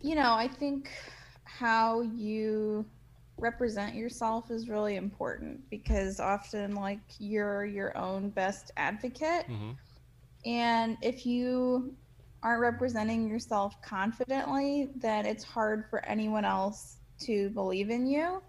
you 0.00 0.14
know, 0.14 0.34
I 0.34 0.48
think 0.48 0.90
how 1.44 2.02
you 2.02 2.84
represent 3.38 3.94
yourself 3.94 4.50
is 4.50 4.68
really 4.68 4.96
important 4.96 5.68
because 5.70 6.20
often, 6.20 6.74
like, 6.74 7.00
you're 7.18 7.64
your 7.64 7.96
own 7.96 8.30
best 8.30 8.70
advocate. 8.76 9.46
Mm-hmm. 9.48 9.70
And 10.44 10.96
if 11.02 11.26
you 11.26 11.94
aren't 12.42 12.60
representing 12.60 13.28
yourself 13.28 13.80
confidently, 13.82 14.90
then 14.96 15.26
it's 15.26 15.42
hard 15.42 15.86
for 15.90 16.04
anyone 16.06 16.44
else 16.44 16.98
to 17.20 17.50
believe 17.50 17.90
in 17.90 18.06
you. 18.06 18.42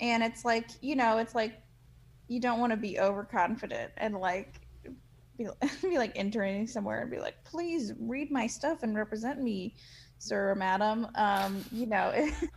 And 0.00 0.22
it's 0.22 0.44
like, 0.44 0.70
you 0.80 0.96
know, 0.96 1.18
it's 1.18 1.34
like 1.34 1.60
you 2.28 2.40
don't 2.40 2.60
want 2.60 2.72
to 2.72 2.76
be 2.76 2.98
overconfident 2.98 3.92
and 3.96 4.14
like 4.16 4.57
be, 5.38 5.48
be 5.82 5.96
like 5.96 6.12
entering 6.16 6.66
somewhere 6.66 7.00
and 7.00 7.10
be 7.10 7.18
like, 7.18 7.42
please 7.44 7.92
read 7.98 8.30
my 8.30 8.46
stuff 8.46 8.82
and 8.82 8.94
represent 8.94 9.40
me, 9.40 9.74
sir 10.18 10.50
or 10.50 10.54
madam. 10.54 11.08
Um, 11.14 11.64
you 11.72 11.86
know, 11.86 12.12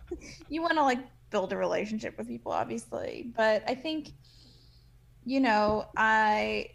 you 0.50 0.62
want 0.62 0.74
to 0.74 0.84
like 0.84 1.00
build 1.30 1.54
a 1.54 1.58
relationship 1.58 2.18
with 2.18 2.28
people, 2.28 2.52
obviously. 2.52 3.32
But 3.36 3.64
I 3.68 3.76
think, 3.76 4.10
you 5.24 5.40
know, 5.40 5.86
I 5.96 6.72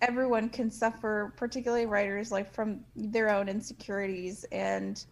everyone 0.00 0.48
can 0.48 0.70
suffer, 0.70 1.34
particularly 1.36 1.86
writers, 1.86 2.30
like 2.30 2.52
from 2.52 2.80
their 2.94 3.30
own 3.30 3.48
insecurities. 3.48 4.44
And, 4.52 5.02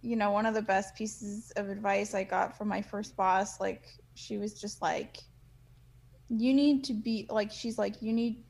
you 0.00 0.16
know, 0.16 0.30
one 0.30 0.46
of 0.46 0.54
the 0.54 0.62
best 0.62 0.94
pieces 0.94 1.52
of 1.56 1.68
advice 1.68 2.14
I 2.14 2.24
got 2.24 2.56
from 2.56 2.68
my 2.68 2.82
first 2.82 3.16
boss, 3.16 3.60
like, 3.60 3.84
she 4.14 4.38
was 4.38 4.60
just 4.60 4.82
like, 4.82 5.18
you 6.28 6.54
need 6.54 6.84
to 6.84 6.94
be 6.94 7.26
like, 7.28 7.50
she's 7.50 7.78
like, 7.78 8.00
you 8.00 8.12
need, 8.12 8.42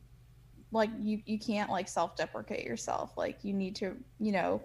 like, 0.73 0.89
you, 0.99 1.21
you 1.25 1.39
can't 1.39 1.69
like 1.69 1.87
self 1.87 2.15
deprecate 2.15 2.65
yourself. 2.65 3.11
Like, 3.17 3.39
you 3.43 3.53
need 3.53 3.75
to, 3.77 3.95
you 4.19 4.31
know, 4.31 4.61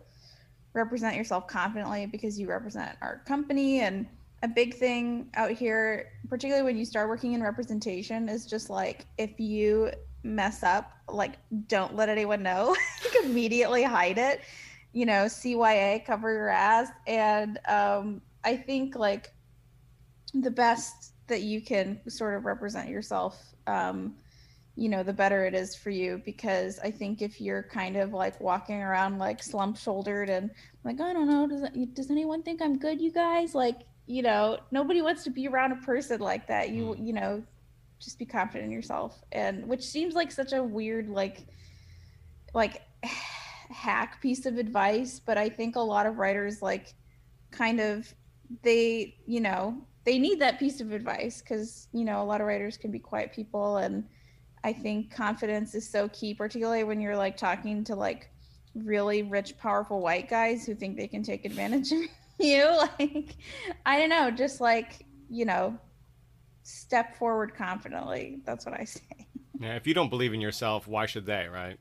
represent 0.72 1.16
yourself 1.16 1.46
confidently 1.46 2.06
because 2.06 2.38
you 2.38 2.48
represent 2.48 2.96
our 3.00 3.22
company 3.26 3.80
and 3.80 4.06
a 4.42 4.48
big 4.48 4.74
thing 4.74 5.28
out 5.34 5.50
here 5.50 6.12
particularly 6.28 6.64
when 6.64 6.78
you 6.78 6.84
start 6.84 7.08
working 7.08 7.32
in 7.32 7.42
representation 7.42 8.28
is 8.28 8.46
just 8.46 8.70
like 8.70 9.06
if 9.16 9.40
you 9.40 9.90
mess 10.22 10.62
up, 10.62 10.92
like 11.08 11.36
don't 11.66 11.94
let 11.94 12.08
anyone 12.08 12.42
know. 12.42 12.76
Like 13.04 13.24
immediately 13.24 13.82
hide 13.82 14.18
it. 14.18 14.42
You 14.92 15.06
know, 15.06 15.24
CYA, 15.26 16.04
cover 16.04 16.32
your 16.32 16.48
ass. 16.48 16.88
And 17.06 17.58
um, 17.68 18.20
I 18.44 18.56
think 18.56 18.96
like 18.96 19.32
the 20.34 20.50
best 20.50 21.12
that 21.28 21.42
you 21.42 21.60
can 21.60 22.00
sort 22.08 22.36
of 22.36 22.44
represent 22.44 22.88
yourself, 22.88 23.54
um, 23.66 24.16
you 24.78 24.88
know, 24.88 25.02
the 25.02 25.12
better 25.12 25.44
it 25.44 25.54
is 25.54 25.74
for 25.74 25.90
you. 25.90 26.22
Because 26.24 26.78
I 26.78 26.90
think 26.90 27.20
if 27.20 27.40
you're 27.40 27.64
kind 27.64 27.96
of 27.96 28.12
like 28.12 28.40
walking 28.40 28.80
around 28.80 29.18
like 29.18 29.42
slump 29.42 29.76
shouldered 29.76 30.30
and 30.30 30.50
like, 30.84 31.00
I 31.00 31.12
don't 31.12 31.28
know, 31.28 31.46
does 31.46 31.68
does 31.92 32.10
anyone 32.10 32.42
think 32.42 32.62
I'm 32.62 32.78
good, 32.78 33.00
you 33.00 33.10
guys? 33.10 33.54
Like, 33.54 33.80
you 34.06 34.22
know, 34.22 34.58
nobody 34.70 35.02
wants 35.02 35.24
to 35.24 35.30
be 35.30 35.48
around 35.48 35.72
a 35.72 35.76
person 35.76 36.20
like 36.20 36.46
that. 36.46 36.70
You, 36.70 36.84
mm. 36.84 37.06
you 37.06 37.12
know, 37.12 37.42
just 37.98 38.18
be 38.18 38.24
confident 38.24 38.66
in 38.66 38.70
yourself 38.70 39.22
and 39.32 39.66
which 39.66 39.82
seems 39.82 40.14
like 40.14 40.30
such 40.30 40.52
a 40.52 40.62
weird 40.62 41.08
like 41.08 41.46
like 42.54 42.82
hack 43.70 44.22
piece 44.22 44.46
of 44.46 44.56
advice 44.56 45.20
but 45.20 45.36
i 45.36 45.48
think 45.48 45.76
a 45.76 45.80
lot 45.80 46.06
of 46.06 46.16
writers 46.16 46.62
like 46.62 46.94
kind 47.50 47.80
of 47.80 48.12
they 48.62 49.14
you 49.26 49.40
know 49.40 49.76
they 50.04 50.18
need 50.18 50.40
that 50.40 50.58
piece 50.58 50.80
of 50.80 50.92
advice 50.92 51.42
because 51.42 51.88
you 51.92 52.04
know 52.04 52.22
a 52.22 52.24
lot 52.24 52.40
of 52.40 52.46
writers 52.46 52.76
can 52.76 52.90
be 52.90 52.98
quiet 52.98 53.32
people 53.32 53.78
and 53.78 54.04
i 54.64 54.72
think 54.72 55.10
confidence 55.10 55.74
is 55.74 55.88
so 55.88 56.08
key 56.08 56.34
particularly 56.34 56.84
when 56.84 57.00
you're 57.00 57.16
like 57.16 57.36
talking 57.36 57.84
to 57.84 57.94
like 57.94 58.30
really 58.74 59.22
rich 59.22 59.56
powerful 59.58 60.00
white 60.00 60.28
guys 60.28 60.64
who 60.64 60.74
think 60.74 60.96
they 60.96 61.08
can 61.08 61.22
take 61.22 61.44
advantage 61.44 61.90
of 61.92 62.00
you 62.38 62.64
like 62.98 63.36
i 63.86 63.98
don't 63.98 64.10
know 64.10 64.30
just 64.30 64.60
like 64.60 65.04
you 65.28 65.44
know 65.44 65.78
step 66.68 67.16
forward 67.16 67.54
confidently. 67.54 68.40
That's 68.44 68.66
what 68.66 68.78
I 68.78 68.84
say. 68.84 69.26
Yeah, 69.58 69.76
if 69.76 69.86
you 69.86 69.94
don't 69.94 70.10
believe 70.10 70.34
in 70.34 70.40
yourself, 70.40 70.86
why 70.86 71.06
should 71.06 71.26
they, 71.26 71.48
right? 71.48 71.78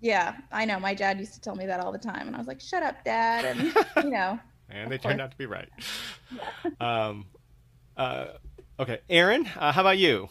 Yeah, 0.00 0.36
I 0.52 0.66
know. 0.66 0.78
My 0.78 0.94
dad 0.94 1.18
used 1.18 1.34
to 1.34 1.40
tell 1.40 1.56
me 1.56 1.66
that 1.66 1.80
all 1.80 1.90
the 1.90 1.98
time, 1.98 2.26
and 2.26 2.36
I 2.36 2.38
was 2.38 2.46
like, 2.46 2.60
"Shut 2.60 2.82
up, 2.82 3.02
dad," 3.04 3.44
and 3.44 4.04
you 4.04 4.10
know. 4.10 4.38
and 4.68 4.90
they 4.92 4.98
turned 4.98 5.20
out 5.20 5.30
to 5.30 5.38
be 5.38 5.46
right. 5.46 5.68
Um, 6.80 7.26
uh, 7.96 8.26
okay, 8.80 9.00
Erin, 9.08 9.46
uh, 9.56 9.70
how 9.70 9.82
about 9.82 9.98
you? 9.98 10.28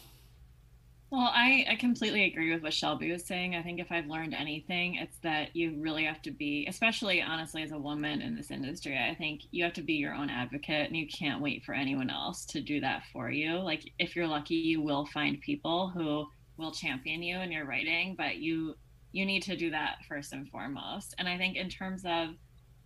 Well, 1.14 1.30
I, 1.32 1.64
I 1.70 1.76
completely 1.76 2.24
agree 2.24 2.52
with 2.52 2.64
what 2.64 2.74
Shelby 2.74 3.12
was 3.12 3.24
saying. 3.24 3.54
I 3.54 3.62
think 3.62 3.78
if 3.78 3.92
I've 3.92 4.08
learned 4.08 4.34
anything, 4.34 4.96
it's 4.96 5.16
that 5.18 5.54
you 5.54 5.76
really 5.80 6.06
have 6.06 6.20
to 6.22 6.32
be, 6.32 6.66
especially 6.68 7.22
honestly 7.22 7.62
as 7.62 7.70
a 7.70 7.78
woman 7.78 8.20
in 8.20 8.34
this 8.34 8.50
industry, 8.50 8.98
I 8.98 9.14
think 9.14 9.42
you 9.52 9.62
have 9.62 9.74
to 9.74 9.82
be 9.82 9.92
your 9.92 10.12
own 10.12 10.28
advocate 10.28 10.88
and 10.88 10.96
you 10.96 11.06
can't 11.06 11.40
wait 11.40 11.62
for 11.62 11.72
anyone 11.72 12.10
else 12.10 12.44
to 12.46 12.60
do 12.60 12.80
that 12.80 13.04
for 13.12 13.30
you. 13.30 13.60
Like, 13.60 13.92
if 14.00 14.16
you're 14.16 14.26
lucky, 14.26 14.56
you 14.56 14.82
will 14.82 15.06
find 15.06 15.40
people 15.40 15.88
who 15.90 16.26
will 16.56 16.72
champion 16.72 17.22
you 17.22 17.38
in 17.38 17.52
your 17.52 17.64
writing, 17.64 18.16
but 18.18 18.38
you 18.38 18.74
you 19.12 19.24
need 19.24 19.44
to 19.44 19.56
do 19.56 19.70
that 19.70 19.98
first 20.08 20.32
and 20.32 20.48
foremost. 20.48 21.14
And 21.20 21.28
I 21.28 21.38
think 21.38 21.56
in 21.56 21.68
terms 21.68 22.02
of 22.04 22.30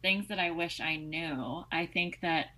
things 0.02 0.28
that 0.28 0.38
I 0.38 0.50
wish 0.50 0.82
I 0.82 0.96
knew, 0.96 1.64
I 1.72 1.86
think 1.86 2.18
that 2.20 2.48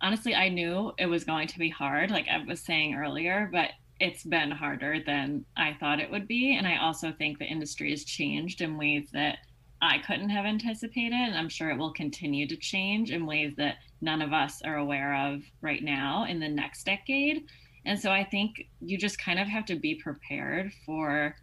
honestly, 0.00 0.36
I 0.36 0.50
knew 0.50 0.92
it 0.98 1.06
was 1.06 1.24
going 1.24 1.48
to 1.48 1.58
be 1.58 1.68
hard, 1.68 2.12
like 2.12 2.28
I 2.28 2.44
was 2.44 2.60
saying 2.60 2.94
earlier, 2.94 3.50
but 3.52 3.70
it's 4.00 4.24
been 4.24 4.50
harder 4.50 4.98
than 5.04 5.44
I 5.56 5.76
thought 5.78 6.00
it 6.00 6.10
would 6.10 6.26
be. 6.26 6.56
And 6.56 6.66
I 6.66 6.78
also 6.78 7.12
think 7.12 7.38
the 7.38 7.44
industry 7.44 7.90
has 7.90 8.02
changed 8.02 8.62
in 8.62 8.78
ways 8.78 9.10
that 9.12 9.38
I 9.82 9.98
couldn't 9.98 10.30
have 10.30 10.46
anticipated. 10.46 11.12
And 11.12 11.36
I'm 11.36 11.50
sure 11.50 11.70
it 11.70 11.78
will 11.78 11.92
continue 11.92 12.48
to 12.48 12.56
change 12.56 13.10
in 13.10 13.26
ways 13.26 13.54
that 13.56 13.76
none 14.00 14.22
of 14.22 14.32
us 14.32 14.62
are 14.62 14.76
aware 14.76 15.14
of 15.14 15.42
right 15.60 15.82
now 15.82 16.24
in 16.24 16.40
the 16.40 16.48
next 16.48 16.84
decade. 16.84 17.44
And 17.84 18.00
so 18.00 18.10
I 18.10 18.24
think 18.24 18.68
you 18.80 18.96
just 18.96 19.22
kind 19.22 19.38
of 19.38 19.48
have 19.48 19.66
to 19.66 19.76
be 19.76 19.94
prepared 19.94 20.72
for 20.86 21.36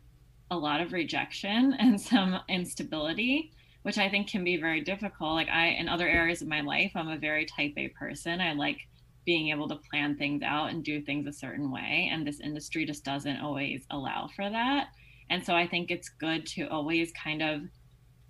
a 0.50 0.58
lot 0.58 0.82
of 0.82 0.94
rejection 0.94 1.74
and 1.80 2.02
some 2.02 2.40
instability, 2.50 3.52
which 3.84 4.00
I 4.00 4.10
think 4.10 4.30
can 4.30 4.44
be 4.44 4.58
very 4.58 4.82
difficult. 4.82 5.34
Like 5.34 5.50
I, 5.50 5.68
in 5.68 5.88
other 5.88 6.08
areas 6.08 6.42
of 6.42 6.48
my 6.48 6.62
life, 6.62 6.92
I'm 6.96 7.10
a 7.10 7.18
very 7.18 7.46
type 7.46 7.74
A 7.78 7.90
person. 7.90 8.42
I 8.42 8.54
like 8.54 8.80
being 9.28 9.50
able 9.50 9.68
to 9.68 9.80
plan 9.92 10.16
things 10.16 10.42
out 10.42 10.70
and 10.70 10.86
do 10.86 11.02
things 11.02 11.28
a 11.28 11.34
certain 11.34 11.70
way. 11.70 12.10
And 12.12 12.26
this 12.26 12.40
industry 12.40 12.86
just 12.86 13.04
doesn't 13.04 13.42
always 13.42 13.86
allow 13.92 14.30
for 14.34 14.50
that. 14.50 14.88
And 15.30 15.46
so 15.46 15.54
I 15.54 15.68
think 15.68 15.92
it's 15.92 16.08
good 16.08 16.46
to 16.48 16.64
always 16.70 17.12
kind 17.12 17.44
of, 17.44 17.62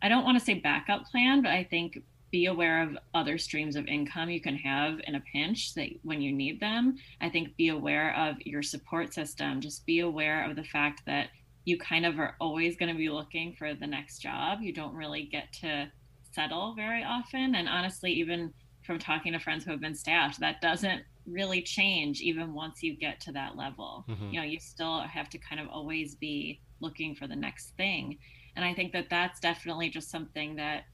I 0.02 0.10
don't 0.10 0.26
want 0.26 0.40
to 0.40 0.44
say 0.44 0.56
backup 0.56 1.06
plan, 1.06 1.44
but 1.44 1.52
I 1.52 1.64
think 1.64 2.00
be 2.32 2.48
aware 2.48 2.82
of 2.82 2.98
other 3.14 3.38
streams 3.38 3.76
of 3.76 3.86
income 3.86 4.32
you 4.32 4.42
can 4.42 4.58
have 4.58 5.00
in 5.06 5.14
a 5.14 5.24
pinch 5.32 5.76
that 5.76 5.90
when 6.02 6.20
you 6.20 6.34
need 6.34 6.60
them. 6.60 6.98
I 7.22 7.30
think 7.30 7.56
be 7.56 7.70
aware 7.70 8.16
of 8.18 8.36
your 8.44 8.64
support 8.64 9.14
system. 9.14 9.62
Just 9.62 9.86
be 9.86 10.00
aware 10.00 10.50
of 10.50 10.56
the 10.56 10.64
fact 10.64 11.04
that 11.06 11.28
you 11.66 11.78
kind 11.78 12.08
of 12.08 12.18
are 12.18 12.36
always 12.42 12.76
going 12.76 12.92
to 12.92 12.98
be 12.98 13.10
looking 13.10 13.54
for 13.54 13.76
the 13.76 13.86
next 13.86 14.18
job. 14.18 14.62
You 14.62 14.74
don't 14.74 14.96
really 14.96 15.30
get 15.32 15.54
to 15.62 15.92
settle 16.32 16.74
very 16.76 17.04
often. 17.04 17.54
And 17.54 17.70
honestly, 17.70 18.12
even 18.14 18.52
from 18.88 18.98
talking 18.98 19.34
to 19.34 19.40
friends 19.40 19.66
who 19.66 19.72
have 19.72 19.82
been 19.82 19.94
staffed 19.94 20.40
that 20.40 20.62
doesn't 20.62 21.04
really 21.28 21.62
change 21.62 22.22
even 22.22 22.54
once 22.54 22.82
you 22.82 22.96
get 22.96 23.20
to 23.20 23.34
that 23.34 23.58
level. 23.58 24.06
Mm-hmm. 24.10 24.30
you 24.32 24.40
know 24.40 24.46
you 24.46 24.60
still 24.60 25.02
have 25.02 25.30
to 25.30 25.38
kind 25.38 25.62
of 25.62 25.68
always 25.68 26.16
be 26.16 26.62
looking 26.80 27.14
for 27.14 27.28
the 27.28 27.36
next 27.36 27.76
thing. 27.78 28.18
And 28.56 28.66
i 28.66 28.74
think 28.74 28.94
that 28.94 29.10
that's 29.10 29.40
definitely 29.40 29.90
just 29.90 30.10
something 30.10 30.56
that 30.56 30.86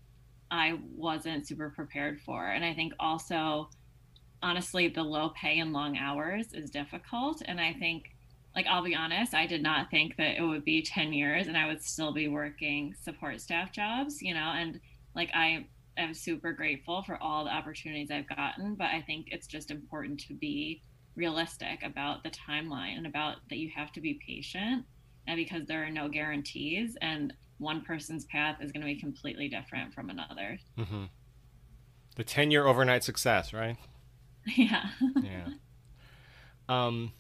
i 0.52 0.80
wasn't 0.96 1.48
super 1.48 1.70
prepared 1.70 2.20
for. 2.20 2.48
And 2.48 2.66
i 2.66 2.74
think 2.74 2.94
also 3.00 3.70
honestly 4.42 4.90
the 4.90 5.04
low 5.04 5.30
pay 5.30 5.60
and 5.60 5.72
long 5.72 5.98
hours 5.98 6.52
is 6.54 6.70
difficult. 6.72 7.42
And 7.46 7.62
i 7.62 7.72
think 7.74 8.10
like 8.56 8.68
I'll 8.68 8.84
be 8.84 8.96
honest, 8.96 9.34
I 9.34 9.48
did 9.48 9.64
not 9.64 9.90
think 9.90 10.16
that 10.18 10.38
it 10.38 10.44
would 10.44 10.64
be 10.64 10.84
10 10.84 11.12
years 11.12 11.48
and 11.48 11.58
I 11.58 11.66
would 11.66 11.82
still 11.82 12.14
be 12.14 12.28
working 12.28 12.94
support 13.02 13.42
staff 13.42 13.72
jobs, 13.72 14.22
you 14.22 14.34
know, 14.34 14.54
and 14.56 14.80
like 15.16 15.32
I 15.34 15.66
am 15.98 16.14
super 16.14 16.52
grateful 16.52 17.04
for 17.04 17.18
all 17.22 17.46
the 17.46 17.52
opportunities 17.52 18.12
I've 18.12 18.28
gotten, 18.28 18.76
but 18.76 18.88
I 18.88 19.02
think 19.02 19.28
it's 19.32 19.48
just 19.48 19.72
important 19.72 20.20
to 20.22 20.34
be 20.34 20.82
realistic 21.16 21.84
about 21.84 22.24
the 22.24 22.32
timeline 22.32 22.98
and 22.98 23.06
about 23.06 23.38
that 23.50 23.58
you 23.58 23.70
have 23.76 23.92
to 23.94 24.02
be 24.02 24.20
patient 24.26 24.86
and 25.28 25.38
because 25.38 25.66
there 25.68 25.84
are 25.84 25.90
no 25.90 26.10
guarantees 26.10 26.98
and 27.02 27.34
one 27.60 27.82
person's 27.82 28.26
path 28.26 28.58
is 28.62 28.72
going 28.72 28.82
to 28.82 28.88
be 28.88 29.00
completely 29.00 29.48
different 29.48 29.94
from 29.94 30.10
another. 30.10 30.60
Mm-hmm. 30.78 31.04
The 32.16 32.24
10 32.24 32.52
year 32.52 32.68
overnight 32.68 33.04
success, 33.04 33.54
right? 33.54 33.78
Yeah. 34.58 34.84
yeah. 35.22 35.48
Um, 36.68 37.14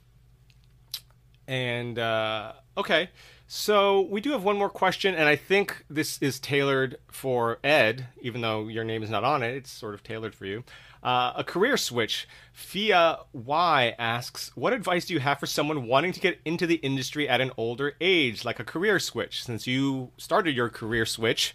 and, 1.47 1.97
uh, 1.97 2.51
okay. 2.77 3.09
So 3.47 4.01
we 4.01 4.21
do 4.21 4.31
have 4.31 4.43
one 4.43 4.57
more 4.57 4.69
question, 4.69 5.13
and 5.13 5.27
I 5.27 5.35
think 5.35 5.85
this 5.89 6.17
is 6.21 6.39
tailored 6.39 6.97
for 7.11 7.59
Ed, 7.63 8.07
even 8.21 8.41
though 8.41 8.67
your 8.67 8.83
name 8.83 9.03
is 9.03 9.09
not 9.09 9.23
on 9.23 9.43
it. 9.43 9.55
It's 9.55 9.69
sort 9.69 9.93
of 9.93 10.01
tailored 10.01 10.33
for 10.33 10.45
you. 10.45 10.63
Uh, 11.03 11.33
a 11.35 11.43
career 11.43 11.75
switch. 11.75 12.27
Fia 12.53 13.19
Y 13.33 13.93
asks, 13.99 14.51
"What 14.55 14.71
advice 14.71 15.05
do 15.05 15.13
you 15.13 15.19
have 15.19 15.39
for 15.39 15.45
someone 15.45 15.85
wanting 15.87 16.13
to 16.13 16.19
get 16.21 16.39
into 16.45 16.65
the 16.65 16.75
industry 16.75 17.27
at 17.27 17.41
an 17.41 17.51
older 17.57 17.95
age, 17.99 18.45
like 18.45 18.59
a 18.59 18.63
career 18.63 18.99
switch? 18.99 19.43
Since 19.43 19.67
you 19.67 20.11
started 20.17 20.55
your 20.55 20.69
career 20.69 21.05
switch, 21.05 21.53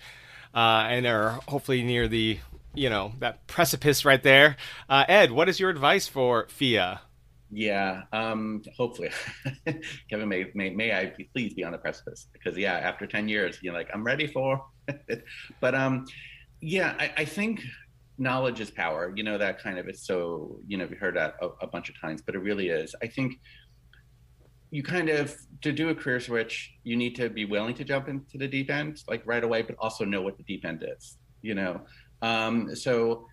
uh, 0.55 0.86
and 0.89 1.07
are 1.07 1.40
hopefully 1.49 1.82
near 1.82 2.07
the, 2.07 2.39
you 2.74 2.90
know, 2.90 3.15
that 3.20 3.47
precipice 3.47 4.05
right 4.05 4.23
there. 4.23 4.57
Uh, 4.89 5.05
Ed, 5.09 5.32
what 5.32 5.49
is 5.49 5.59
your 5.59 5.70
advice 5.70 6.07
for 6.07 6.47
Fia?" 6.49 7.01
Yeah, 7.50 8.02
um, 8.12 8.62
hopefully, 8.76 9.10
Kevin, 10.10 10.28
may, 10.28 10.50
may 10.54 10.68
may 10.68 10.92
I 10.92 11.12
please 11.32 11.54
be 11.54 11.64
on 11.64 11.72
the 11.72 11.78
precipice 11.78 12.28
because 12.32 12.58
yeah, 12.58 12.74
after 12.74 13.06
ten 13.06 13.26
years, 13.26 13.58
you're 13.62 13.72
like 13.72 13.88
I'm 13.92 14.04
ready 14.04 14.26
for. 14.26 14.62
but 15.60 15.74
um, 15.74 16.04
yeah, 16.60 16.94
I, 16.98 17.12
I, 17.18 17.24
think 17.24 17.62
knowledge 18.18 18.60
is 18.60 18.70
power. 18.70 19.12
You 19.16 19.22
know 19.22 19.38
that 19.38 19.62
kind 19.62 19.78
of 19.78 19.88
it's 19.88 20.06
so 20.06 20.60
you 20.66 20.76
know 20.76 20.86
we 20.86 20.96
heard 20.96 21.16
that 21.16 21.36
a, 21.40 21.48
a 21.62 21.66
bunch 21.66 21.88
of 21.88 21.98
times, 21.98 22.20
but 22.20 22.34
it 22.34 22.40
really 22.40 22.68
is. 22.68 22.94
I 23.02 23.06
think 23.06 23.40
you 24.70 24.82
kind 24.82 25.08
of 25.08 25.34
to 25.62 25.72
do 25.72 25.88
a 25.88 25.94
career 25.94 26.20
switch, 26.20 26.74
you 26.84 26.96
need 26.96 27.14
to 27.16 27.30
be 27.30 27.46
willing 27.46 27.74
to 27.76 27.84
jump 27.84 28.08
into 28.08 28.36
the 28.36 28.46
deep 28.46 28.70
end 28.70 29.02
like 29.08 29.22
right 29.24 29.42
away, 29.42 29.62
but 29.62 29.74
also 29.78 30.04
know 30.04 30.20
what 30.20 30.36
the 30.36 30.42
deep 30.42 30.66
end 30.66 30.84
is. 30.86 31.16
You 31.40 31.54
know, 31.54 31.80
um, 32.20 32.74
so 32.76 33.26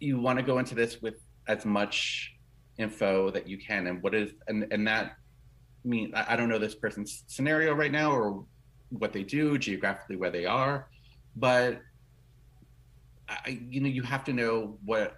you 0.00 0.18
want 0.18 0.38
to 0.38 0.44
go 0.44 0.58
into 0.58 0.74
this 0.74 1.02
with 1.02 1.16
as 1.48 1.64
much 1.64 2.32
info 2.78 3.30
that 3.30 3.48
you 3.48 3.56
can 3.56 3.86
and 3.86 4.02
what 4.02 4.14
is 4.14 4.32
and 4.48 4.66
and 4.72 4.86
that 4.86 5.16
mean, 5.84 6.12
I, 6.14 6.36
don't 6.36 6.48
know 6.48 6.58
this 6.58 6.74
person's 6.74 7.24
scenario 7.26 7.74
right 7.74 7.92
now 7.92 8.12
or 8.12 8.44
what 8.90 9.12
they 9.12 9.22
do 9.22 9.58
geographically 9.58 10.16
where 10.16 10.30
they 10.30 10.46
are, 10.46 10.88
but 11.36 11.80
I, 13.28 13.60
you 13.68 13.80
know, 13.80 13.88
you 13.88 14.02
have 14.02 14.24
to 14.24 14.32
know 14.32 14.78
what 14.84 15.14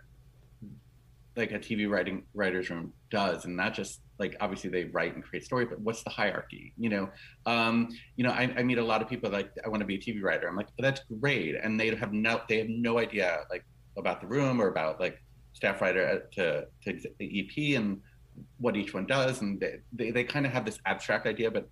like 1.37 1.53
a 1.53 1.59
TV 1.59 1.89
writing 1.89 2.25
writer's 2.35 2.71
room 2.71 2.93
does, 3.11 3.45
and 3.45 3.57
not 3.57 3.75
just 3.75 4.01
like 4.19 4.37
obviously 4.41 4.71
they 4.71 4.85
write 4.85 5.15
and 5.15 5.23
create 5.23 5.45
story, 5.45 5.67
but 5.67 5.79
what's 5.81 6.03
the 6.03 6.11
hierarchy? 6.11 6.73
You 6.79 6.89
know, 6.89 7.11
um, 7.45 7.89
you 8.17 8.25
know, 8.25 8.31
I, 8.31 8.53
I 8.57 8.63
meet 8.63 8.79
a 8.79 8.85
lot 8.85 9.03
of 9.03 9.09
people 9.09 9.31
like 9.31 9.51
I 9.65 9.69
want 9.69 9.81
to 9.81 9.87
be 9.87 9.97
a 9.97 9.99
TV 9.99 10.23
writer. 10.23 10.49
I'm 10.49 10.57
like, 10.57 10.69
that's 10.79 11.03
great, 11.21 11.57
and 11.63 11.79
they 11.79 11.95
have 11.95 12.13
no 12.13 12.41
they 12.49 12.59
have 12.59 12.69
no 12.69 12.99
idea 12.99 13.41
like 13.51 13.65
about 13.99 14.21
the 14.21 14.27
room 14.27 14.61
or 14.61 14.69
about 14.69 14.99
like 14.99 15.23
staff 15.57 15.81
writer 15.81 16.29
to 16.33 16.67
to 16.85 17.01
the 17.19 17.29
EP 17.41 17.81
and 17.81 18.01
what 18.59 18.77
each 18.77 18.93
one 18.93 19.07
does, 19.07 19.41
and 19.41 19.59
they 19.59 19.81
they, 19.93 20.11
they 20.11 20.25
kind 20.25 20.45
of 20.47 20.53
have 20.53 20.65
this 20.65 20.79
abstract 20.85 21.27
idea, 21.27 21.51
but 21.51 21.69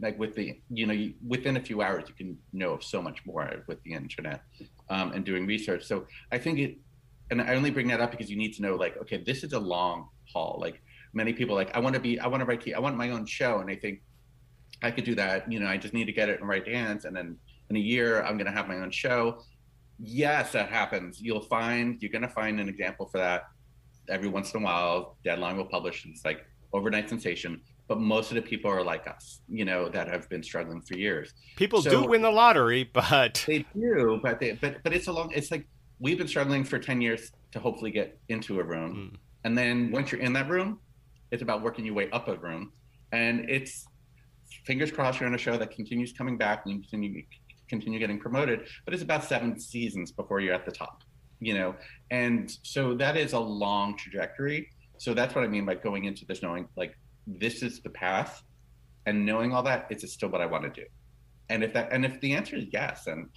like 0.00 0.18
with 0.18 0.34
the 0.34 0.60
you 0.68 0.86
know 0.86 0.92
you, 0.92 1.14
within 1.26 1.56
a 1.56 1.60
few 1.60 1.80
hours 1.80 2.04
you 2.08 2.14
can 2.14 2.36
know 2.52 2.78
so 2.80 3.00
much 3.00 3.24
more 3.24 3.62
with 3.68 3.80
the 3.84 3.92
internet 3.92 4.42
um, 4.90 5.12
and 5.12 5.24
doing 5.24 5.46
research. 5.46 5.84
So 5.84 6.06
I 6.32 6.38
think 6.38 6.58
it, 6.58 6.76
and 7.30 7.40
I 7.40 7.54
only 7.54 7.70
bring 7.70 7.86
that 7.88 8.00
up 8.00 8.10
because 8.10 8.28
you 8.28 8.36
need 8.36 8.52
to 8.54 8.62
know 8.62 8.74
like 8.74 8.96
okay, 9.02 9.22
this 9.24 9.44
is 9.44 9.52
a 9.52 9.60
long 9.60 10.08
haul. 10.32 10.58
Like 10.60 10.82
many 11.14 11.32
people 11.32 11.54
like 11.54 11.74
I 11.76 11.78
want 11.78 11.94
to 11.94 12.00
be 12.00 12.18
I 12.18 12.26
want 12.26 12.40
to 12.40 12.46
write 12.46 12.66
I 12.74 12.80
want 12.80 12.96
my 12.96 13.10
own 13.10 13.24
show, 13.24 13.60
and 13.60 13.70
I 13.70 13.76
think 13.76 14.02
I 14.82 14.90
could 14.90 15.04
do 15.04 15.14
that. 15.14 15.50
You 15.50 15.60
know, 15.60 15.68
I 15.68 15.76
just 15.76 15.94
need 15.94 16.06
to 16.06 16.12
get 16.12 16.28
it 16.28 16.40
in 16.40 16.46
right 16.46 16.66
hands, 16.66 17.04
and 17.04 17.16
then 17.16 17.36
in 17.70 17.76
a 17.76 17.80
year 17.80 18.22
I'm 18.22 18.36
going 18.36 18.46
to 18.46 18.56
have 18.58 18.66
my 18.66 18.78
own 18.78 18.90
show. 18.90 19.42
Yes, 19.98 20.52
that 20.52 20.68
happens. 20.68 21.20
You'll 21.20 21.40
find 21.40 22.00
you're 22.00 22.12
going 22.12 22.22
to 22.22 22.28
find 22.28 22.60
an 22.60 22.68
example 22.68 23.06
for 23.06 23.18
that 23.18 23.44
every 24.08 24.28
once 24.28 24.52
in 24.54 24.62
a 24.62 24.64
while. 24.64 25.16
Deadline 25.24 25.56
will 25.56 25.66
publish. 25.66 26.06
It's 26.06 26.24
like 26.24 26.44
overnight 26.72 27.08
sensation 27.08 27.60
but 27.88 28.00
most 28.00 28.30
of 28.30 28.34
the 28.34 28.42
people 28.42 28.70
are 28.70 28.82
like 28.82 29.06
us, 29.06 29.40
you 29.48 29.64
know, 29.64 29.88
that 29.88 30.08
have 30.08 30.28
been 30.28 30.42
struggling 30.42 30.80
for 30.80 30.96
years. 30.96 31.32
People 31.56 31.82
so, 31.82 31.90
do 31.90 32.08
win 32.08 32.22
the 32.22 32.30
lottery, 32.30 32.84
but 32.92 33.42
they 33.46 33.64
do, 33.74 34.18
but 34.22 34.40
they, 34.40 34.52
but 34.52 34.82
but 34.82 34.92
it's 34.92 35.06
a 35.06 35.12
long. 35.12 35.30
It's 35.34 35.50
like 35.50 35.66
we've 35.98 36.18
been 36.18 36.28
struggling 36.28 36.64
for 36.64 36.78
ten 36.78 37.00
years 37.00 37.30
to 37.52 37.60
hopefully 37.60 37.90
get 37.90 38.18
into 38.28 38.60
a 38.60 38.64
room, 38.64 39.12
mm. 39.12 39.18
and 39.44 39.56
then 39.56 39.90
once 39.92 40.10
you're 40.10 40.20
in 40.20 40.32
that 40.32 40.48
room, 40.48 40.80
it's 41.30 41.42
about 41.42 41.62
working 41.62 41.84
your 41.84 41.94
way 41.94 42.10
up 42.10 42.28
a 42.28 42.36
room, 42.36 42.72
and 43.12 43.48
it's 43.48 43.86
fingers 44.64 44.90
crossed 44.90 45.20
you're 45.20 45.28
on 45.28 45.34
a 45.34 45.38
show 45.38 45.56
that 45.56 45.70
continues 45.70 46.12
coming 46.12 46.36
back 46.36 46.62
and 46.64 46.74
you 46.74 46.80
continue 46.80 47.22
continue 47.68 47.98
getting 47.98 48.18
promoted, 48.18 48.66
but 48.84 48.94
it's 48.94 49.02
about 49.02 49.24
seven 49.24 49.58
seasons 49.58 50.12
before 50.12 50.40
you're 50.40 50.54
at 50.54 50.64
the 50.64 50.72
top, 50.72 51.02
you 51.40 51.54
know, 51.54 51.74
and 52.10 52.50
so 52.62 52.94
that 52.94 53.16
is 53.16 53.32
a 53.32 53.38
long 53.38 53.96
trajectory. 53.96 54.68
So 54.98 55.14
that's 55.14 55.34
what 55.34 55.44
I 55.44 55.48
mean 55.48 55.64
by 55.64 55.74
going 55.74 56.04
into 56.04 56.24
this 56.24 56.42
knowing 56.42 56.68
like 56.76 56.96
this 57.26 57.62
is 57.62 57.80
the 57.82 57.90
path. 57.90 58.42
And 59.04 59.24
knowing 59.24 59.52
all 59.52 59.62
that 59.62 59.86
it's 59.90 60.10
still 60.12 60.30
what 60.30 60.40
i 60.40 60.46
want 60.46 60.64
to 60.64 60.80
do. 60.80 60.86
And 61.48 61.62
if 61.62 61.72
that 61.74 61.92
and 61.92 62.04
if 62.04 62.20
the 62.20 62.32
answer 62.34 62.56
is 62.56 62.64
yes 62.72 63.06
and 63.06 63.28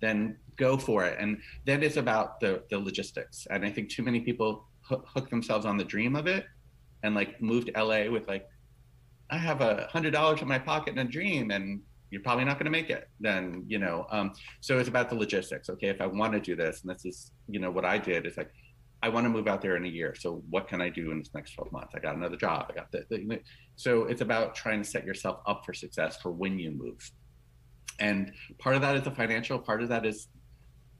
then 0.00 0.36
go 0.56 0.76
for 0.76 1.04
it. 1.04 1.16
And 1.18 1.40
then 1.64 1.82
it's 1.82 1.96
about 1.96 2.40
the 2.40 2.62
the 2.68 2.78
logistics. 2.78 3.46
And 3.48 3.64
i 3.64 3.70
think 3.70 3.88
too 3.88 4.02
many 4.02 4.20
people 4.20 4.68
hook 4.84 5.30
themselves 5.30 5.64
on 5.64 5.76
the 5.76 5.84
dream 5.84 6.16
of 6.16 6.26
it 6.26 6.44
and 7.02 7.14
like 7.14 7.40
move 7.40 7.66
to 7.66 7.84
la 7.84 8.10
with 8.10 8.26
like 8.28 8.46
i 9.30 9.36
have 9.36 9.60
a 9.60 9.88
hundred 9.90 10.12
dollars 10.12 10.42
in 10.42 10.48
my 10.48 10.58
pocket 10.58 10.90
and 10.90 11.08
a 11.08 11.10
dream 11.10 11.50
and 11.50 11.80
you're 12.12 12.22
probably 12.22 12.44
not 12.44 12.58
going 12.58 12.66
to 12.66 12.70
make 12.70 12.90
it 12.90 13.08
then 13.20 13.64
you 13.66 13.78
know 13.78 14.06
um, 14.10 14.32
so 14.60 14.78
it's 14.78 14.88
about 14.88 15.08
the 15.08 15.14
logistics 15.14 15.68
okay 15.68 15.88
if 15.88 16.00
i 16.00 16.06
want 16.06 16.32
to 16.32 16.40
do 16.40 16.54
this 16.54 16.82
and 16.82 16.94
this 16.94 17.04
is 17.04 17.32
you 17.48 17.58
know 17.58 17.70
what 17.70 17.84
i 17.84 17.98
did 17.98 18.26
is 18.26 18.36
like 18.36 18.52
I 19.02 19.08
want 19.08 19.24
to 19.24 19.30
move 19.30 19.48
out 19.48 19.60
there 19.60 19.76
in 19.76 19.84
a 19.84 19.88
year. 19.88 20.14
So 20.16 20.44
what 20.48 20.68
can 20.68 20.80
I 20.80 20.88
do 20.88 21.10
in 21.10 21.18
this 21.18 21.30
next 21.34 21.54
12 21.54 21.72
months? 21.72 21.92
I 21.94 21.98
got 21.98 22.14
another 22.14 22.36
job. 22.36 22.66
I 22.70 22.74
got 22.74 22.92
the, 22.92 23.04
the 23.10 23.40
so 23.74 24.04
it's 24.04 24.20
about 24.20 24.54
trying 24.54 24.80
to 24.80 24.88
set 24.88 25.04
yourself 25.04 25.40
up 25.44 25.64
for 25.66 25.74
success 25.74 26.18
for 26.22 26.30
when 26.30 26.58
you 26.58 26.70
move. 26.70 27.10
And 27.98 28.32
part 28.58 28.76
of 28.76 28.82
that 28.82 28.94
is 28.94 29.02
the 29.02 29.10
financial, 29.10 29.58
part 29.58 29.82
of 29.82 29.88
that 29.88 30.06
is 30.06 30.28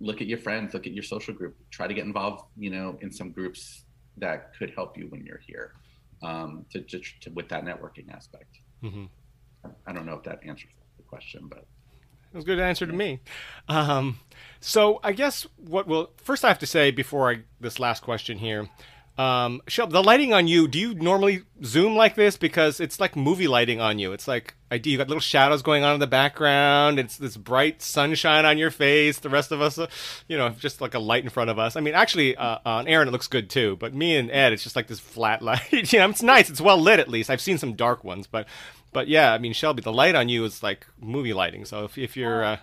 look 0.00 0.20
at 0.20 0.26
your 0.26 0.38
friends, 0.38 0.74
look 0.74 0.86
at 0.86 0.92
your 0.92 1.04
social 1.04 1.32
group, 1.32 1.56
try 1.70 1.86
to 1.86 1.94
get 1.94 2.04
involved, 2.04 2.42
you 2.58 2.70
know, 2.70 2.98
in 3.02 3.12
some 3.12 3.30
groups 3.30 3.84
that 4.16 4.52
could 4.58 4.72
help 4.74 4.98
you 4.98 5.06
when 5.10 5.24
you're 5.24 5.40
here 5.46 5.74
um, 6.24 6.66
to, 6.72 6.80
to, 6.80 7.00
to, 7.20 7.30
with 7.30 7.48
that 7.48 7.64
networking 7.64 8.12
aspect. 8.12 8.58
Mm-hmm. 8.82 9.04
I 9.86 9.92
don't 9.92 10.06
know 10.06 10.14
if 10.14 10.24
that 10.24 10.40
answers 10.44 10.72
question, 11.12 11.46
but 11.46 11.66
it 12.32 12.36
was 12.36 12.44
a 12.44 12.46
good 12.46 12.58
answer 12.58 12.86
to 12.86 12.92
me. 12.92 13.20
Um, 13.68 14.18
so 14.60 14.98
I 15.04 15.12
guess 15.12 15.46
what 15.58 15.86
will 15.86 16.10
first 16.16 16.42
I 16.42 16.48
have 16.48 16.58
to 16.60 16.66
say 16.66 16.90
before 16.90 17.30
I 17.30 17.40
this 17.60 17.78
last 17.78 18.02
question 18.02 18.38
here. 18.38 18.70
Um, 19.18 19.60
Shelby, 19.68 19.92
the 19.92 20.02
lighting 20.02 20.32
on 20.32 20.48
you. 20.48 20.66
Do 20.66 20.78
you 20.78 20.94
normally 20.94 21.42
zoom 21.62 21.96
like 21.96 22.14
this 22.14 22.38
because 22.38 22.80
it's 22.80 22.98
like 22.98 23.14
movie 23.14 23.46
lighting 23.46 23.78
on 23.78 23.98
you? 23.98 24.12
It's 24.12 24.26
like 24.26 24.54
I 24.70 24.78
do. 24.78 24.88
You 24.88 24.96
got 24.96 25.08
little 25.08 25.20
shadows 25.20 25.60
going 25.60 25.84
on 25.84 25.92
in 25.92 26.00
the 26.00 26.06
background. 26.06 26.98
It's 26.98 27.18
this 27.18 27.36
bright 27.36 27.82
sunshine 27.82 28.46
on 28.46 28.56
your 28.56 28.70
face. 28.70 29.18
The 29.18 29.28
rest 29.28 29.52
of 29.52 29.60
us, 29.60 29.76
uh, 29.76 29.88
you 30.28 30.38
know, 30.38 30.48
just 30.48 30.80
like 30.80 30.94
a 30.94 30.98
light 30.98 31.24
in 31.24 31.28
front 31.28 31.50
of 31.50 31.58
us. 31.58 31.76
I 31.76 31.80
mean, 31.80 31.94
actually, 31.94 32.36
uh, 32.36 32.60
on 32.64 32.88
Erin 32.88 33.08
it 33.08 33.10
looks 33.10 33.28
good 33.28 33.50
too. 33.50 33.76
But 33.76 33.92
me 33.92 34.16
and 34.16 34.30
Ed, 34.30 34.54
it's 34.54 34.62
just 34.62 34.76
like 34.76 34.86
this 34.86 35.00
flat 35.00 35.42
light. 35.50 35.92
you 35.92 35.98
know, 35.98 36.08
it's 36.08 36.22
nice. 36.22 36.48
It's 36.48 36.62
well 36.62 36.78
lit 36.78 36.98
at 36.98 37.10
least. 37.10 37.28
I've 37.28 37.42
seen 37.42 37.58
some 37.58 37.74
dark 37.74 38.04
ones, 38.04 38.26
but 38.26 38.46
but 38.92 39.08
yeah, 39.08 39.32
I 39.32 39.38
mean, 39.38 39.52
Shelby, 39.52 39.82
the 39.82 39.92
light 39.92 40.14
on 40.14 40.28
you 40.28 40.44
is 40.44 40.62
like 40.62 40.86
movie 41.00 41.32
lighting. 41.32 41.64
So 41.64 41.84
if, 41.84 41.98
if 41.98 42.16
you're, 42.16 42.44
uh, 42.44 42.56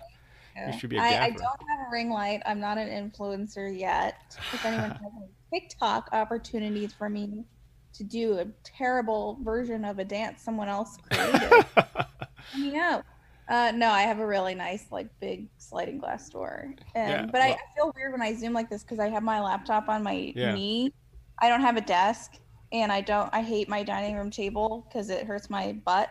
you 0.66 0.78
should 0.78 0.90
be 0.90 0.96
a 0.96 1.00
I, 1.00 1.24
I, 1.24 1.30
don't 1.30 1.40
have 1.42 1.88
a 1.88 1.90
ring 1.90 2.10
light. 2.10 2.42
I'm 2.46 2.60
not 2.60 2.78
an 2.78 2.88
influencer 2.88 3.76
yet. 3.76 4.36
If 4.52 4.64
anyone 4.64 4.90
has 4.90 5.00
any 5.00 5.60
TikTok 5.60 6.08
opportunities 6.12 6.92
for 6.92 7.08
me 7.08 7.44
to 7.92 8.04
do 8.04 8.38
a 8.38 8.46
terrible 8.62 9.38
version 9.42 9.84
of 9.84 9.98
a 9.98 10.04
dance 10.04 10.42
someone 10.42 10.68
else 10.68 10.96
created, 11.10 11.66
you 12.56 12.72
know. 12.72 13.02
Uh, 13.48 13.72
no, 13.74 13.90
I 13.90 14.02
have 14.02 14.20
a 14.20 14.26
really 14.26 14.54
nice, 14.54 14.86
like, 14.92 15.08
big 15.18 15.48
sliding 15.58 15.98
glass 15.98 16.28
door. 16.28 16.72
And, 16.94 17.10
yeah, 17.10 17.22
but 17.24 17.32
well, 17.32 17.42
I, 17.42 17.50
I, 17.50 17.74
feel 17.74 17.92
weird 17.96 18.12
when 18.12 18.22
I 18.22 18.32
zoom 18.32 18.52
like 18.52 18.70
this 18.70 18.84
because 18.84 19.00
I 19.00 19.08
have 19.08 19.24
my 19.24 19.40
laptop 19.40 19.88
on 19.88 20.04
my 20.04 20.32
yeah. 20.36 20.54
knee. 20.54 20.94
I 21.40 21.48
don't 21.48 21.60
have 21.60 21.76
a 21.76 21.80
desk, 21.80 22.34
and 22.70 22.92
I 22.92 23.00
don't. 23.00 23.28
I 23.32 23.42
hate 23.42 23.68
my 23.68 23.82
dining 23.82 24.14
room 24.14 24.30
table 24.30 24.86
because 24.88 25.10
it 25.10 25.26
hurts 25.26 25.50
my 25.50 25.72
butt. 25.84 26.10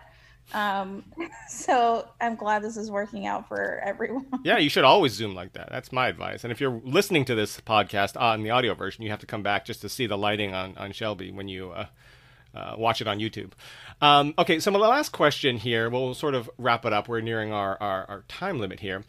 Um, 0.53 1.03
so 1.49 2.07
I'm 2.19 2.35
glad 2.35 2.63
this 2.63 2.77
is 2.77 2.89
working 2.91 3.25
out 3.27 3.47
for 3.47 3.79
everyone. 3.83 4.25
Yeah, 4.43 4.57
you 4.57 4.69
should 4.69 4.83
always 4.83 5.13
zoom 5.13 5.35
like 5.35 5.53
that. 5.53 5.69
That's 5.69 5.91
my 5.91 6.07
advice. 6.07 6.43
And 6.43 6.51
if 6.51 6.61
you're 6.61 6.81
listening 6.83 7.25
to 7.25 7.35
this 7.35 7.59
podcast 7.61 8.19
on 8.19 8.41
the 8.41 8.49
audio 8.49 8.73
version, 8.73 9.03
you 9.03 9.09
have 9.09 9.19
to 9.19 9.25
come 9.25 9.43
back 9.43 9.65
just 9.65 9.81
to 9.81 9.89
see 9.89 10.07
the 10.07 10.17
lighting 10.17 10.53
on, 10.53 10.75
on 10.77 10.91
Shelby 10.91 11.31
when 11.31 11.47
you 11.47 11.71
uh, 11.71 11.85
uh, 12.55 12.75
watch 12.77 13.01
it 13.01 13.07
on 13.07 13.19
YouTube. 13.19 13.51
Um, 14.01 14.33
okay, 14.37 14.59
so 14.59 14.71
my 14.71 14.79
last 14.79 15.11
question 15.11 15.57
here, 15.57 15.89
we'll 15.89 16.13
sort 16.13 16.35
of 16.35 16.49
wrap 16.57 16.85
it 16.85 16.93
up. 16.93 17.07
We're 17.07 17.21
nearing 17.21 17.51
our, 17.51 17.77
our, 17.81 18.05
our 18.05 18.23
time 18.27 18.59
limit 18.59 18.79
here. 18.79 19.03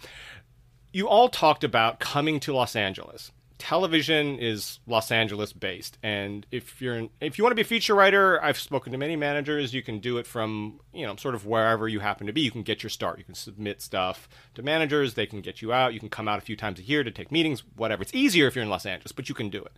You 0.92 1.08
all 1.08 1.28
talked 1.28 1.62
about 1.62 2.00
coming 2.00 2.40
to 2.40 2.52
Los 2.52 2.74
Angeles 2.74 3.30
television 3.60 4.38
is 4.38 4.80
Los 4.86 5.12
Angeles 5.12 5.52
based, 5.52 5.98
and 6.02 6.46
if 6.50 6.80
you're 6.80 7.08
if 7.20 7.38
you 7.38 7.44
want 7.44 7.52
to 7.52 7.56
be 7.56 7.62
a 7.62 7.64
feature 7.64 7.94
writer, 7.94 8.42
I've 8.42 8.58
spoken 8.58 8.90
to 8.90 8.98
many 8.98 9.14
managers. 9.14 9.72
You 9.72 9.82
can 9.82 10.00
do 10.00 10.18
it 10.18 10.26
from 10.26 10.80
you 10.92 11.06
know 11.06 11.14
sort 11.16 11.34
of 11.34 11.46
wherever 11.46 11.86
you 11.86 12.00
happen 12.00 12.26
to 12.26 12.32
be. 12.32 12.40
You 12.40 12.50
can 12.50 12.62
get 12.62 12.82
your 12.82 12.90
start. 12.90 13.18
You 13.18 13.24
can 13.24 13.34
submit 13.34 13.82
stuff 13.82 14.28
to 14.54 14.62
managers. 14.62 15.14
They 15.14 15.26
can 15.26 15.42
get 15.42 15.62
you 15.62 15.72
out. 15.72 15.94
You 15.94 16.00
can 16.00 16.08
come 16.08 16.26
out 16.26 16.38
a 16.38 16.42
few 16.42 16.56
times 16.56 16.80
a 16.80 16.82
year 16.82 17.04
to 17.04 17.10
take 17.10 17.30
meetings. 17.30 17.62
Whatever. 17.76 18.02
It's 18.02 18.14
easier 18.14 18.46
if 18.46 18.56
you're 18.56 18.64
in 18.64 18.70
Los 18.70 18.86
Angeles, 18.86 19.12
but 19.12 19.28
you 19.28 19.34
can 19.34 19.50
do 19.50 19.62
it. 19.62 19.72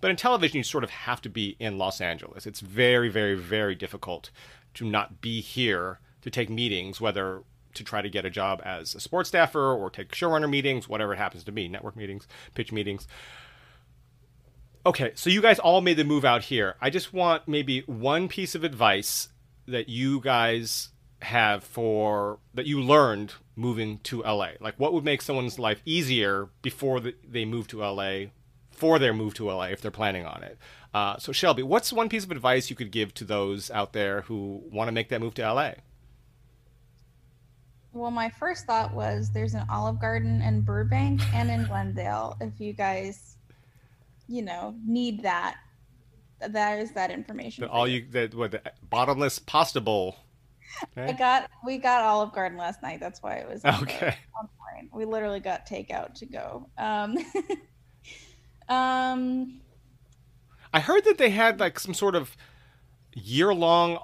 But 0.00 0.10
in 0.10 0.16
television, 0.16 0.58
you 0.58 0.64
sort 0.64 0.84
of 0.84 0.90
have 0.90 1.22
to 1.22 1.30
be 1.30 1.56
in 1.58 1.78
Los 1.78 2.00
Angeles. 2.00 2.46
It's 2.46 2.60
very, 2.60 3.08
very, 3.08 3.36
very 3.36 3.74
difficult 3.74 4.30
to 4.74 4.84
not 4.84 5.20
be 5.20 5.40
here 5.40 6.00
to 6.22 6.30
take 6.30 6.50
meetings, 6.50 7.00
whether 7.00 7.42
to 7.78 7.84
try 7.84 8.02
to 8.02 8.08
get 8.08 8.24
a 8.24 8.30
job 8.30 8.60
as 8.64 8.94
a 8.94 9.00
sports 9.00 9.30
staffer 9.30 9.72
or 9.72 9.90
take 9.90 10.12
showrunner 10.12 10.48
meetings, 10.48 10.88
whatever 10.88 11.12
it 11.12 11.18
happens 11.18 11.44
to 11.44 11.52
be, 11.52 11.68
network 11.68 11.96
meetings, 11.96 12.28
pitch 12.54 12.72
meetings. 12.72 13.08
Okay, 14.86 15.12
so 15.14 15.28
you 15.30 15.42
guys 15.42 15.58
all 15.58 15.80
made 15.80 15.96
the 15.96 16.04
move 16.04 16.24
out 16.24 16.44
here. 16.44 16.76
I 16.80 16.90
just 16.90 17.12
want 17.12 17.48
maybe 17.48 17.80
one 17.80 18.28
piece 18.28 18.54
of 18.54 18.64
advice 18.64 19.28
that 19.66 19.88
you 19.88 20.20
guys 20.20 20.90
have 21.20 21.64
for 21.64 22.38
that 22.54 22.66
you 22.66 22.80
learned 22.80 23.34
moving 23.56 23.98
to 24.04 24.22
LA. 24.22 24.50
Like 24.60 24.74
what 24.78 24.92
would 24.92 25.04
make 25.04 25.20
someone's 25.20 25.58
life 25.58 25.82
easier 25.84 26.48
before 26.62 27.00
the, 27.00 27.14
they 27.28 27.44
move 27.44 27.66
to 27.68 27.80
LA 27.80 28.26
for 28.70 28.98
their 28.98 29.12
move 29.12 29.34
to 29.34 29.50
LA 29.50 29.64
if 29.64 29.80
they're 29.80 29.90
planning 29.90 30.24
on 30.24 30.42
it. 30.42 30.56
Uh, 30.94 31.18
so 31.18 31.32
Shelby, 31.32 31.62
what's 31.62 31.92
one 31.92 32.08
piece 32.08 32.24
of 32.24 32.30
advice 32.30 32.70
you 32.70 32.76
could 32.76 32.92
give 32.92 33.12
to 33.14 33.24
those 33.24 33.70
out 33.70 33.92
there 33.92 34.22
who 34.22 34.62
want 34.70 34.88
to 34.88 34.92
make 34.92 35.08
that 35.08 35.20
move 35.20 35.34
to 35.34 35.42
LA? 35.42 35.72
Well, 37.92 38.10
my 38.10 38.28
first 38.28 38.66
thought 38.66 38.94
was 38.94 39.30
there's 39.30 39.54
an 39.54 39.64
Olive 39.70 40.00
Garden 40.00 40.42
in 40.42 40.60
Burbank 40.60 41.20
and 41.34 41.50
in 41.50 41.64
Glendale. 41.68 42.36
If 42.40 42.60
you 42.60 42.72
guys, 42.72 43.36
you 44.28 44.42
know, 44.42 44.74
need 44.86 45.22
that, 45.22 45.56
that 46.40 46.78
is 46.78 46.92
that 46.92 47.10
information. 47.10 47.64
The, 47.64 47.70
all 47.70 47.88
you, 47.88 48.06
the, 48.10 48.30
what, 48.34 48.52
the 48.52 48.62
bottomless 48.88 49.38
pasta 49.38 49.80
bowl. 49.80 50.16
Okay. 50.96 51.10
I 51.10 51.12
got, 51.12 51.50
we 51.64 51.78
got 51.78 52.02
Olive 52.02 52.32
Garden 52.32 52.58
last 52.58 52.82
night. 52.82 53.00
That's 53.00 53.22
why 53.22 53.36
it 53.36 53.48
was 53.48 53.64
okay. 53.64 54.16
The, 54.40 54.48
we 54.92 55.04
literally 55.04 55.40
got 55.40 55.66
takeout 55.66 56.14
to 56.14 56.26
go. 56.26 56.68
Um, 56.76 57.16
um, 58.68 59.60
I 60.72 60.80
heard 60.80 61.04
that 61.04 61.18
they 61.18 61.30
had 61.30 61.60
like 61.60 61.78
some 61.78 61.94
sort 61.94 62.14
of 62.14 62.36
year 63.14 63.54
long 63.54 63.96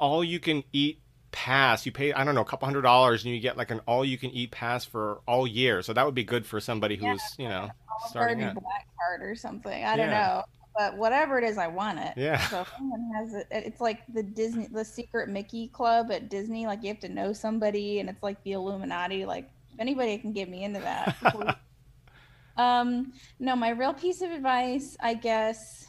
all 1.35 1.51
you 1.51 1.62
can 1.62 1.65
eat 1.65 1.73
pass. 1.73 1.86
You 1.86 1.93
pay 1.93 2.12
I 2.12 2.24
don't 2.24 2.35
know 2.35 2.40
a 2.40 2.44
couple 2.44 2.66
hundred 2.66 2.82
dollars 2.82 3.24
and 3.24 3.35
you 3.35 3.40
get 3.40 3.56
like 3.56 3.70
an 3.70 3.81
all 3.86 4.05
you 4.05 4.19
can 4.19 4.31
eat 4.31 4.51
pass 4.51 4.85
for 4.85 5.20
all 5.27 5.47
year. 5.47 5.82
So 5.82 5.93
that 5.93 6.05
would 6.05 6.15
be 6.15 6.24
good 6.24 6.47
for 6.47 6.61
somebody 6.61 6.97
who's 6.97 7.23
you 7.39 7.48
know 7.48 7.70
starting 8.09 8.43
out. 8.43 8.55
black 8.55 8.89
card 8.98 9.23
or 9.23 9.35
something. 9.35 9.85
I 9.85 9.97
don't 9.97 10.11
know. 10.11 10.44
But 10.77 10.97
whatever 10.97 11.39
it 11.39 11.44
is, 11.44 11.56
I 11.56 11.69
want 11.69 12.01
it. 12.01 12.15
Yeah. 12.16 12.39
So 12.48 12.62
if 12.62 12.73
someone 12.77 13.11
has 13.15 13.35
it, 13.35 13.47
it's 13.51 13.81
like 13.81 14.01
the 14.12 14.24
Disney, 14.24 14.66
the 14.66 14.85
secret 14.85 15.28
Mickey 15.28 15.69
Club 15.69 16.11
at 16.11 16.28
Disney. 16.28 16.66
Like 16.66 16.82
you 16.82 16.89
have 16.89 17.01
to 17.01 17.09
know 17.09 17.32
somebody, 17.32 18.01
and 18.01 18.09
it's 18.09 18.23
like 18.24 18.43
the 18.43 18.52
Illuminati. 18.52 19.24
Like 19.24 19.51
if 19.73 19.81
anybody 19.81 20.19
can 20.19 20.32
get 20.32 20.48
me 20.48 20.65
into 20.65 20.81
that. 20.81 21.59
um, 22.56 23.12
no, 23.39 23.55
my 23.55 23.70
real 23.70 23.94
piece 23.94 24.20
of 24.20 24.32
advice, 24.32 24.97
I 24.98 25.15
guess, 25.15 25.86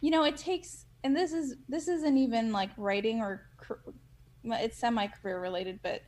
you 0.00 0.10
know, 0.10 0.24
it 0.24 0.36
takes, 0.36 0.86
and 1.04 1.16
this 1.16 1.32
is 1.32 1.54
this 1.68 1.86
isn't 1.86 2.16
even 2.16 2.50
like 2.50 2.70
writing 2.76 3.20
or 3.20 3.46
it's 4.44 4.78
semi 4.78 5.06
career 5.06 5.40
related, 5.40 5.80
but 5.82 6.02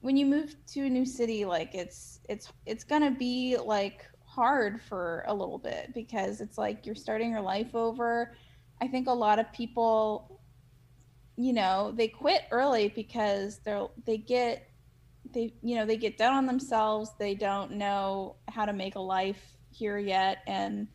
when 0.00 0.16
you 0.16 0.26
move 0.26 0.54
to 0.68 0.86
a 0.86 0.90
new 0.90 1.04
city, 1.04 1.44
like 1.44 1.74
it's 1.74 2.20
it's 2.28 2.52
it's 2.66 2.84
gonna 2.84 3.10
be 3.10 3.56
like 3.56 4.06
hard 4.24 4.80
for 4.80 5.24
a 5.26 5.34
little 5.34 5.58
bit 5.58 5.92
because 5.94 6.40
it's 6.40 6.58
like 6.58 6.86
you're 6.86 6.94
starting 6.94 7.30
your 7.30 7.40
life 7.40 7.74
over. 7.74 8.34
I 8.80 8.86
think 8.86 9.08
a 9.08 9.12
lot 9.12 9.38
of 9.38 9.52
people, 9.52 10.40
you 11.36 11.52
know, 11.52 11.92
they 11.96 12.08
quit 12.08 12.42
early 12.50 12.92
because 12.94 13.58
they're 13.64 13.88
they 14.06 14.18
get 14.18 14.70
they 15.32 15.52
you 15.62 15.76
know 15.76 15.84
they 15.84 15.96
get 15.96 16.16
down 16.16 16.34
on 16.34 16.46
themselves. 16.46 17.10
They 17.18 17.34
don't 17.34 17.72
know 17.72 18.36
how 18.48 18.64
to 18.64 18.72
make 18.72 18.94
a 18.94 19.00
life 19.00 19.56
here 19.70 19.98
yet. 19.98 20.38
And 20.46 20.88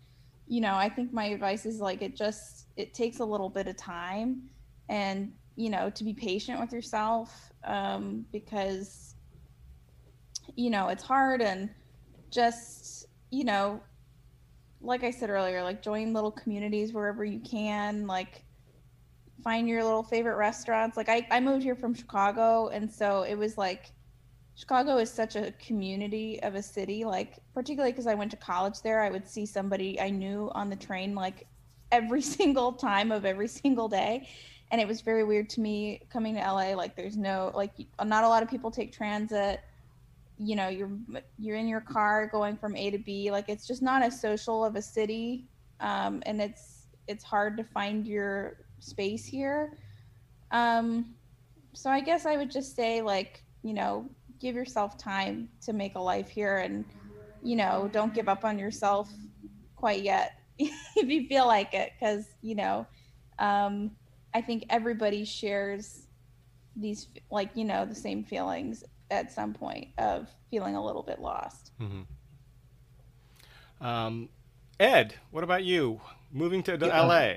you 0.46 0.60
know 0.60 0.76
i 0.76 0.90
think 0.90 1.14
my 1.14 1.28
advice 1.28 1.66
is 1.66 1.80
like 1.80 2.02
it 2.02 2.18
just 2.18 2.68
it 2.76 2.94
takes 2.94 3.20
a 3.20 3.26
little 3.26 3.50
bit 3.50 3.68
of 3.68 3.78
time. 3.78 4.44
And 4.90 5.34
you 5.56 5.70
know 5.70 5.90
to 5.90 6.04
be 6.04 6.14
patient 6.14 6.60
with 6.60 6.72
yourself 6.72 7.52
um, 7.64 8.26
because 8.32 9.16
you 10.56 10.70
know 10.70 10.90
it's 10.90 11.04
hard 11.04 11.42
and 11.42 11.70
just 12.32 13.06
you 13.32 13.44
know 13.44 13.82
like 14.82 15.04
i 15.04 15.12
said 15.12 15.30
earlier 15.30 15.64
like 15.64 15.82
join 15.82 16.14
little 16.14 16.32
communities 16.32 16.92
wherever 16.92 17.24
you 17.24 17.40
can 17.40 18.06
like 18.06 18.44
find 19.44 19.68
your 19.68 19.84
little 19.84 20.04
favorite 20.04 20.36
restaurants 20.36 20.98
like 20.98 21.10
i, 21.10 21.26
I 21.32 21.40
moved 21.40 21.64
here 21.64 21.76
from 21.76 21.94
chicago 21.94 22.68
and 22.68 22.92
so 22.92 23.24
it 23.24 23.36
was 23.36 23.58
like 23.58 23.94
Chicago 24.56 24.98
is 24.98 25.12
such 25.12 25.36
a 25.36 25.52
community 25.54 26.40
of 26.44 26.56
a 26.56 26.62
city, 26.62 27.04
like 27.04 27.40
particularly 27.54 27.92
because 27.92 28.06
I 28.06 28.14
went 28.14 28.32
to 28.32 28.38
college 28.38 28.82
there, 28.84 29.02
I 29.02 29.10
would 29.10 29.28
see 29.28 29.46
somebody 29.46 30.00
I 30.00 30.10
knew 30.12 30.52
on 30.54 30.70
the 30.70 30.76
train 30.76 31.16
like 31.16 31.48
every 31.92 32.22
single 32.38 32.74
time 32.74 33.12
of 33.12 33.26
every 33.26 33.48
single 33.48 33.88
day. 33.88 34.28
And 34.74 34.82
it 34.82 34.88
was 34.88 35.02
very 35.02 35.24
weird 35.24 35.52
to 35.52 35.62
me 35.62 36.02
coming 36.12 36.34
to 36.34 36.42
LA. 36.42 36.74
Like, 36.74 36.96
there's 36.96 37.16
no, 37.16 37.52
like, 37.54 37.74
not 38.04 38.24
a 38.24 38.28
lot 38.28 38.42
of 38.42 38.50
people 38.50 38.72
take 38.72 38.92
transit. 38.92 39.62
You 40.40 40.56
know, 40.56 40.68
you're 40.68 40.90
you're 41.38 41.58
in 41.58 41.68
your 41.68 41.80
car 41.80 42.26
going 42.26 42.58
from 42.58 42.76
A 42.76 42.90
to 42.90 42.98
B. 42.98 43.30
Like, 43.30 43.50
it's 43.50 43.68
just 43.68 43.84
not 43.84 44.02
as 44.02 44.20
social 44.20 44.66
of 44.66 44.76
a 44.76 44.82
city, 44.82 45.46
um, 45.80 46.24
and 46.26 46.42
it's 46.42 46.88
it's 47.08 47.24
hard 47.24 47.56
to 47.58 47.64
find 47.64 48.08
your 48.08 48.58
space 48.80 49.28
here. 49.28 49.78
Um, 50.50 51.14
so 51.74 51.92
I 51.92 52.02
guess 52.02 52.26
I 52.26 52.36
would 52.36 52.50
just 52.50 52.76
say, 52.76 53.04
like, 53.04 53.44
you 53.62 53.76
know, 53.76 54.10
give 54.40 54.56
yourself 54.56 54.98
time 54.98 55.50
to 55.62 55.72
make 55.72 55.94
a 55.94 56.02
life 56.02 56.30
here 56.30 56.58
and 56.58 56.84
you 57.44 57.56
know 57.56 57.90
don't 57.94 58.14
give 58.14 58.28
up 58.28 58.44
on 58.44 58.58
yourself 58.58 59.10
quite 59.76 60.02
yet 60.02 60.34
if 60.58 61.10
you 61.10 61.28
feel 61.28 61.46
like 61.46 61.74
it 61.74 61.92
because 62.00 62.26
you 62.42 62.56
know 62.56 62.86
um, 63.40 63.92
i 64.34 64.42
think 64.42 64.66
everybody 64.70 65.24
shares 65.26 66.08
these 66.76 67.08
like 67.30 67.50
you 67.56 67.66
know 67.66 67.86
the 67.86 67.96
same 67.96 68.24
feelings 68.24 68.84
at 69.12 69.32
some 69.32 69.54
point 69.54 69.90
of 69.98 70.28
feeling 70.50 70.76
a 70.76 70.84
little 70.84 71.04
bit 71.04 71.20
lost. 71.20 71.72
Mm-hmm. 71.80 72.02
um, 73.86 74.30
ed 74.80 75.16
what 75.32 75.44
about 75.44 75.64
you? 75.64 76.02
Moving 76.32 76.64
to 76.64 76.78
yeah, 76.82 77.02
la 77.02 77.34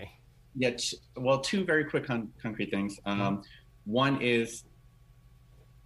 yeah 0.55 0.71
well 1.17 1.41
two 1.41 1.65
very 1.65 1.85
quick 1.85 2.07
con- 2.07 2.33
concrete 2.43 2.71
things. 2.71 2.99
Um, 3.05 3.43
one 3.85 4.21
is 4.23 4.65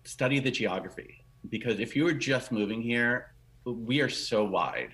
study 0.05 0.39
the 0.39 0.51
geography 0.51 1.25
because 1.49 1.81
if 1.81 1.97
you 1.97 2.05
were 2.05 2.13
just 2.13 2.53
moving 2.53 2.81
here, 2.81 3.35
we 3.65 4.01
are 4.01 4.09
so 4.09 4.45
wide 4.45 4.93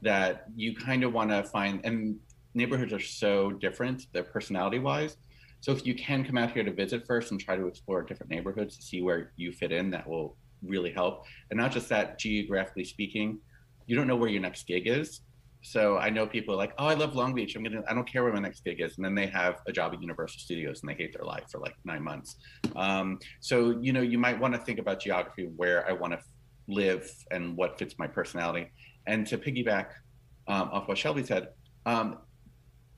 that 0.00 0.46
you 0.56 0.74
kind 0.74 1.04
of 1.04 1.12
want 1.12 1.30
to 1.30 1.42
find 1.44 1.84
and 1.84 2.18
neighborhoods 2.54 2.92
are 2.92 3.00
so 3.00 3.52
different, 3.52 4.06
their 4.12 4.24
personality 4.24 4.78
wise. 4.78 5.16
So 5.62 5.70
if 5.70 5.86
you 5.86 5.94
can 5.94 6.24
come 6.24 6.36
out 6.36 6.50
here 6.50 6.64
to 6.64 6.72
visit 6.72 7.06
first 7.06 7.30
and 7.30 7.40
try 7.40 7.54
to 7.54 7.68
explore 7.68 8.02
different 8.02 8.30
neighborhoods 8.30 8.76
to 8.76 8.82
see 8.82 9.00
where 9.00 9.32
you 9.36 9.52
fit 9.52 9.70
in, 9.70 9.90
that 9.90 10.06
will 10.06 10.36
really 10.60 10.90
help. 10.90 11.24
And 11.50 11.58
not 11.58 11.70
just 11.70 11.88
that, 11.88 12.18
geographically 12.18 12.84
speaking, 12.84 13.38
you 13.86 13.94
don't 13.94 14.08
know 14.08 14.16
where 14.16 14.28
your 14.28 14.42
next 14.42 14.66
gig 14.66 14.88
is. 14.88 15.20
So 15.62 15.98
I 15.98 16.10
know 16.10 16.26
people 16.26 16.54
are 16.54 16.56
like, 16.58 16.72
oh, 16.78 16.86
I 16.86 16.94
love 16.94 17.14
Long 17.14 17.32
Beach. 17.32 17.54
I'm 17.54 17.62
gonna, 17.62 17.82
I 17.88 17.94
don't 17.94 18.10
care 18.10 18.24
where 18.24 18.32
my 18.32 18.40
next 18.40 18.64
gig 18.64 18.80
is, 18.80 18.96
and 18.96 19.04
then 19.04 19.14
they 19.14 19.28
have 19.28 19.60
a 19.68 19.72
job 19.72 19.92
at 19.94 20.02
Universal 20.02 20.40
Studios 20.40 20.80
and 20.82 20.90
they 20.90 20.94
hate 20.94 21.14
their 21.16 21.24
life 21.24 21.44
for 21.48 21.60
like 21.60 21.76
nine 21.84 22.02
months. 22.02 22.38
Um, 22.74 23.20
so 23.38 23.78
you 23.80 23.92
know, 23.92 24.02
you 24.02 24.18
might 24.18 24.40
want 24.40 24.54
to 24.54 24.60
think 24.60 24.80
about 24.80 24.98
geography, 24.98 25.48
where 25.54 25.88
I 25.88 25.92
want 25.92 26.14
to 26.14 26.18
live, 26.66 27.08
and 27.30 27.56
what 27.56 27.78
fits 27.78 27.94
my 27.96 28.08
personality. 28.08 28.72
And 29.06 29.24
to 29.28 29.38
piggyback 29.38 29.90
um, 30.48 30.70
off 30.72 30.88
what 30.88 30.98
Shelby 30.98 31.22
said, 31.22 31.50
um, 31.86 32.18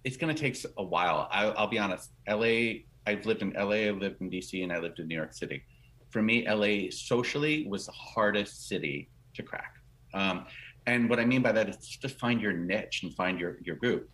it's 0.04 0.16
going 0.16 0.34
to 0.34 0.40
take 0.40 0.56
a 0.76 0.82
while. 0.82 1.28
I, 1.30 1.46
I'll 1.46 1.66
be 1.66 1.78
honest. 1.78 2.10
LA, 2.28 2.84
I've 3.06 3.24
lived 3.26 3.42
in 3.42 3.52
LA, 3.52 3.88
I've 3.88 3.98
lived 3.98 4.20
in 4.20 4.30
DC, 4.30 4.62
and 4.62 4.72
I 4.72 4.78
lived 4.78 5.00
in 5.00 5.08
New 5.08 5.16
York 5.16 5.32
City. 5.32 5.62
For 6.10 6.22
me, 6.22 6.48
LA 6.48 6.90
socially 6.90 7.66
was 7.66 7.86
the 7.86 7.92
hardest 7.92 8.68
city 8.68 9.10
to 9.34 9.42
crack. 9.42 9.74
Um, 10.12 10.46
and 10.86 11.08
what 11.08 11.18
I 11.18 11.24
mean 11.24 11.42
by 11.42 11.52
that 11.52 11.68
is 11.68 11.76
just 11.78 12.18
find 12.18 12.40
your 12.40 12.52
niche 12.52 13.00
and 13.02 13.14
find 13.14 13.40
your 13.40 13.58
your 13.62 13.76
group. 13.76 14.10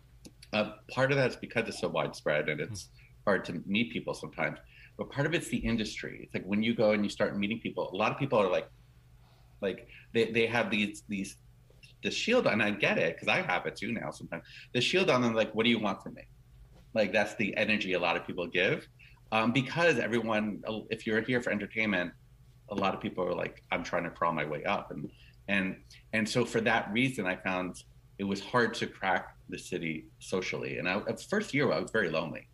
Uh, 0.53 0.71
part 0.89 1.11
of 1.11 1.17
that 1.17 1.29
is 1.29 1.35
because 1.35 1.67
it's 1.67 1.79
so 1.79 1.87
widespread 1.87 2.49
and 2.49 2.59
it's 2.59 2.89
hard 3.25 3.45
to 3.45 3.61
meet 3.65 3.91
people 3.91 4.13
sometimes. 4.13 4.57
But 4.97 5.11
part 5.11 5.27
of 5.27 5.33
it's 5.33 5.49
the 5.49 5.57
industry. 5.57 6.21
It's 6.23 6.33
like 6.33 6.45
when 6.45 6.63
you 6.63 6.73
go 6.73 6.91
and 6.91 7.03
you 7.03 7.09
start 7.09 7.37
meeting 7.37 7.59
people, 7.59 7.89
a 7.91 7.95
lot 7.95 8.11
of 8.11 8.17
people 8.17 8.39
are 8.39 8.49
like, 8.49 8.69
like 9.61 9.87
they, 10.13 10.31
they 10.31 10.47
have 10.47 10.71
these 10.71 11.03
these 11.07 11.37
the 12.03 12.11
shield 12.11 12.47
and 12.47 12.61
I 12.61 12.71
get 12.71 12.97
it 12.97 13.15
because 13.15 13.27
I 13.27 13.41
have 13.41 13.65
it 13.65 13.75
too 13.75 13.91
now 13.91 14.11
sometimes. 14.11 14.43
The 14.73 14.81
shield 14.81 15.09
on 15.09 15.21
them, 15.21 15.33
like, 15.33 15.53
what 15.53 15.63
do 15.63 15.69
you 15.69 15.79
want 15.79 16.01
from 16.01 16.15
me? 16.15 16.23
Like 16.93 17.13
that's 17.13 17.35
the 17.35 17.55
energy 17.57 17.93
a 17.93 17.99
lot 17.99 18.17
of 18.17 18.25
people 18.25 18.47
give. 18.47 18.87
Um, 19.31 19.51
because 19.53 19.97
everyone, 19.97 20.61
if 20.89 21.07
you're 21.07 21.21
here 21.21 21.41
for 21.41 21.51
entertainment, 21.51 22.11
a 22.69 22.75
lot 22.75 22.93
of 22.93 22.99
people 22.99 23.25
are 23.25 23.33
like, 23.33 23.63
I'm 23.71 23.83
trying 23.83 24.03
to 24.03 24.09
crawl 24.09 24.33
my 24.33 24.45
way 24.45 24.63
up, 24.65 24.91
and 24.91 25.09
and 25.47 25.75
and 26.13 26.27
so 26.27 26.45
for 26.45 26.61
that 26.61 26.91
reason 26.91 27.25
i 27.25 27.35
found 27.35 27.83
it 28.17 28.23
was 28.23 28.39
hard 28.39 28.73
to 28.73 28.87
crack 28.87 29.35
the 29.49 29.57
city 29.57 30.05
socially 30.19 30.77
and 30.77 30.87
I, 30.87 31.01
first 31.29 31.53
year 31.53 31.71
i 31.71 31.79
was 31.79 31.91
very 31.91 32.09
lonely 32.09 32.47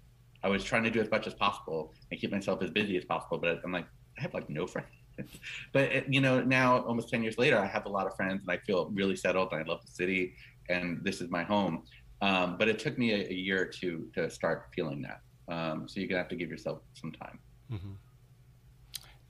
i 0.43 0.49
was 0.49 0.63
trying 0.63 0.83
to 0.83 0.91
do 0.91 0.99
as 0.99 1.09
much 1.11 1.27
as 1.27 1.33
possible 1.33 1.93
and 2.11 2.19
keep 2.19 2.31
myself 2.31 2.61
as 2.61 2.71
busy 2.71 2.97
as 2.97 3.05
possible 3.05 3.37
but 3.37 3.59
i'm 3.63 3.71
like 3.71 3.87
i 4.17 4.21
have 4.21 4.33
like 4.33 4.49
no 4.49 4.65
friends 4.65 4.87
but 5.73 5.83
it, 5.83 6.05
you 6.09 6.21
know 6.21 6.41
now 6.41 6.81
almost 6.83 7.09
10 7.09 7.23
years 7.23 7.37
later 7.37 7.57
i 7.57 7.65
have 7.65 7.85
a 7.85 7.89
lot 7.89 8.05
of 8.07 8.15
friends 8.15 8.41
and 8.41 8.51
i 8.51 8.57
feel 8.57 8.89
really 8.93 9.15
settled 9.15 9.49
and 9.51 9.63
i 9.63 9.67
love 9.67 9.81
the 9.85 9.91
city 9.91 10.33
and 10.69 11.03
this 11.03 11.21
is 11.21 11.29
my 11.29 11.43
home 11.43 11.83
um, 12.19 12.57
but 12.57 12.67
it 12.67 12.79
took 12.79 12.97
me 12.97 13.13
a, 13.13 13.29
a, 13.29 13.33
year 13.33 13.61
or 13.61 13.65
two 13.65 14.09
to 14.15 14.27
start 14.29 14.69
feeling 14.75 15.01
that 15.01 15.21
um, 15.53 15.87
so 15.87 15.99
you're 15.99 16.09
gonna 16.09 16.19
have 16.19 16.29
to 16.29 16.35
give 16.35 16.49
yourself 16.49 16.79
some 16.93 17.11
time 17.11 17.39
mm-hmm. 17.71 17.91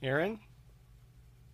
erin 0.04 0.40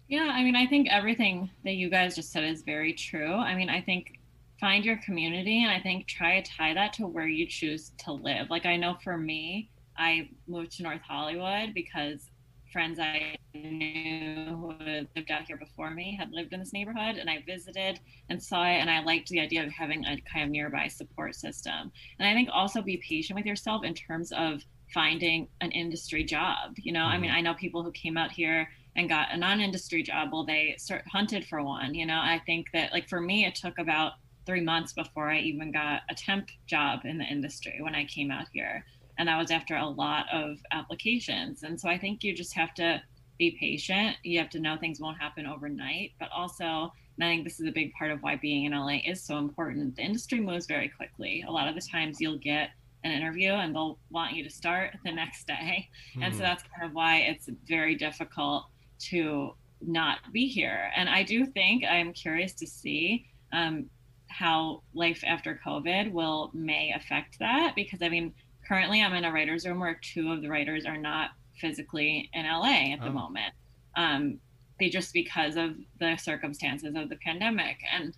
yeah, 0.07 0.31
I 0.31 0.43
mean, 0.43 0.55
I 0.55 0.67
think 0.67 0.89
everything 0.91 1.49
that 1.63 1.73
you 1.73 1.89
guys 1.89 2.15
just 2.15 2.31
said 2.31 2.43
is 2.43 2.61
very 2.61 2.93
true. 2.93 3.33
I 3.33 3.55
mean, 3.55 3.69
I 3.69 3.81
think 3.81 4.19
find 4.59 4.85
your 4.85 4.97
community 4.97 5.63
and 5.63 5.71
I 5.71 5.79
think 5.79 6.07
try 6.07 6.39
to 6.39 6.51
tie 6.51 6.73
that 6.73 6.93
to 6.93 7.07
where 7.07 7.27
you 7.27 7.47
choose 7.47 7.93
to 8.05 8.11
live. 8.11 8.49
Like, 8.49 8.65
I 8.65 8.77
know 8.77 8.95
for 9.03 9.17
me, 9.17 9.69
I 9.97 10.29
moved 10.47 10.73
to 10.73 10.83
North 10.83 11.01
Hollywood 11.01 11.73
because 11.73 12.29
friends 12.73 12.99
I 12.99 13.37
knew 13.53 14.45
who 14.45 14.71
had 14.83 15.07
lived 15.15 15.31
out 15.31 15.43
here 15.45 15.57
before 15.57 15.91
me 15.91 16.17
had 16.19 16.31
lived 16.31 16.51
in 16.51 16.59
this 16.59 16.73
neighborhood, 16.73 17.17
and 17.17 17.29
I 17.29 17.43
visited 17.45 17.99
and 18.29 18.41
saw 18.41 18.65
it, 18.65 18.79
and 18.79 18.89
I 18.89 19.03
liked 19.03 19.29
the 19.29 19.39
idea 19.39 19.63
of 19.63 19.71
having 19.71 20.03
a 20.05 20.19
kind 20.21 20.43
of 20.43 20.49
nearby 20.49 20.87
support 20.87 21.35
system. 21.35 21.91
And 22.19 22.27
I 22.27 22.33
think 22.33 22.49
also 22.51 22.81
be 22.81 22.97
patient 22.97 23.37
with 23.37 23.45
yourself 23.45 23.85
in 23.85 23.93
terms 23.93 24.33
of 24.33 24.61
finding 24.93 25.47
an 25.61 25.71
industry 25.71 26.23
job. 26.23 26.73
You 26.77 26.91
know, 26.91 27.01
mm-hmm. 27.01 27.13
I 27.13 27.17
mean, 27.19 27.29
mm-hmm. 27.29 27.37
I 27.37 27.41
know 27.41 27.53
people 27.53 27.83
who 27.83 27.91
came 27.91 28.17
out 28.17 28.31
here 28.31 28.67
and 28.95 29.09
got 29.09 29.31
a 29.31 29.37
non-industry 29.37 30.03
job 30.03 30.29
well 30.31 30.45
they 30.45 30.75
start 30.77 31.03
hunted 31.11 31.45
for 31.47 31.63
one 31.63 31.95
you 31.95 32.05
know 32.05 32.19
i 32.21 32.39
think 32.45 32.67
that 32.73 32.91
like 32.93 33.09
for 33.09 33.19
me 33.19 33.45
it 33.45 33.55
took 33.55 33.79
about 33.79 34.13
three 34.45 34.61
months 34.61 34.93
before 34.93 35.31
i 35.31 35.39
even 35.39 35.71
got 35.71 36.01
a 36.09 36.15
temp 36.15 36.47
job 36.67 36.99
in 37.03 37.17
the 37.17 37.23
industry 37.23 37.79
when 37.81 37.95
i 37.95 38.05
came 38.05 38.29
out 38.29 38.45
here 38.53 38.85
and 39.17 39.27
that 39.27 39.37
was 39.37 39.51
after 39.51 39.75
a 39.75 39.85
lot 39.85 40.25
of 40.33 40.57
applications 40.71 41.63
and 41.63 41.79
so 41.79 41.89
i 41.89 41.97
think 41.97 42.23
you 42.23 42.33
just 42.33 42.53
have 42.53 42.73
to 42.73 43.01
be 43.37 43.57
patient 43.59 44.15
you 44.23 44.37
have 44.39 44.49
to 44.49 44.59
know 44.59 44.77
things 44.77 44.99
won't 44.99 45.17
happen 45.19 45.45
overnight 45.45 46.11
but 46.19 46.29
also 46.35 46.91
and 47.15 47.23
i 47.23 47.27
think 47.27 47.43
this 47.43 47.59
is 47.59 47.67
a 47.67 47.71
big 47.71 47.91
part 47.93 48.11
of 48.11 48.21
why 48.21 48.35
being 48.35 48.65
in 48.65 48.71
la 48.71 48.87
is 49.05 49.23
so 49.23 49.37
important 49.37 49.95
the 49.95 50.01
industry 50.01 50.39
moves 50.39 50.67
very 50.67 50.87
quickly 50.89 51.43
a 51.47 51.51
lot 51.51 51.67
of 51.67 51.75
the 51.75 51.81
times 51.81 52.21
you'll 52.21 52.37
get 52.37 52.69
an 53.03 53.11
interview 53.11 53.51
and 53.51 53.75
they'll 53.75 53.99
want 54.09 54.33
you 54.33 54.43
to 54.43 54.49
start 54.49 54.95
the 55.03 55.11
next 55.11 55.47
day. 55.47 55.89
Mm. 56.15 56.23
And 56.23 56.33
so 56.33 56.39
Hmm. 56.39 56.43
that's 56.43 56.63
kind 56.63 56.89
of 56.89 56.93
why 56.95 57.17
it's 57.17 57.49
very 57.67 57.95
difficult 57.95 58.65
to 59.09 59.55
not 59.81 60.19
be 60.31 60.47
here. 60.47 60.91
And 60.95 61.09
I 61.09 61.23
do 61.23 61.45
think 61.45 61.83
I'm 61.83 62.13
curious 62.13 62.53
to 62.53 62.67
see 62.67 63.25
um, 63.51 63.89
how 64.29 64.81
life 64.93 65.23
after 65.25 65.59
COVID 65.65 66.11
will 66.11 66.49
may 66.53 66.93
affect 66.95 67.39
that 67.39 67.73
because 67.75 68.01
I 68.01 68.09
mean, 68.09 68.33
currently 68.67 69.01
I'm 69.01 69.13
in 69.13 69.25
a 69.25 69.31
writer's 69.31 69.65
room 69.65 69.79
where 69.79 69.99
two 70.01 70.31
of 70.31 70.41
the 70.41 70.49
writers 70.49 70.85
are 70.85 70.97
not 70.97 71.31
physically 71.59 72.29
in 72.33 72.45
LA 72.45 72.93
at 72.93 72.99
the 73.01 73.07
Oh. 73.07 73.13
moment. 73.13 73.53
Um, 73.95 74.39
they 74.79 74.89
just 74.89 75.13
because 75.13 75.55
of 75.55 75.75
the 75.99 76.17
circumstances 76.17 76.95
of 76.95 77.09
the 77.09 77.15
pandemic. 77.17 77.77
And 77.91 78.15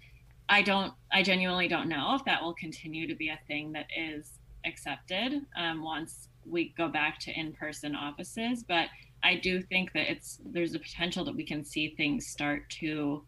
I 0.48 0.62
don't, 0.62 0.94
I 1.12 1.22
genuinely 1.24 1.68
don't 1.68 1.90
know 1.90 2.16
if 2.16 2.24
that 2.26 2.42
will 2.42 2.54
continue 2.54 3.08
to 3.08 3.16
be 3.16 3.30
a 3.30 3.40
thing 3.48 3.72
that 3.74 3.88
is 3.98 4.40
accepted 4.66 5.42
um, 5.58 5.84
once 5.84 6.30
we 6.46 6.74
go 6.78 6.88
back 6.88 7.20
to 7.20 7.32
in-person 7.40 7.96
offices. 7.96 8.64
But 8.64 8.88
I 9.24 9.36
do 9.36 9.62
think 9.62 9.92
that 9.94 10.10
it's 10.10 10.40
there's 10.46 10.76
a 10.76 10.80
potential 10.80 11.26
that 11.26 11.36
we 11.36 11.44
can 11.46 11.64
see 11.66 11.94
things 11.96 12.28
start 12.28 12.70
to 12.82 13.26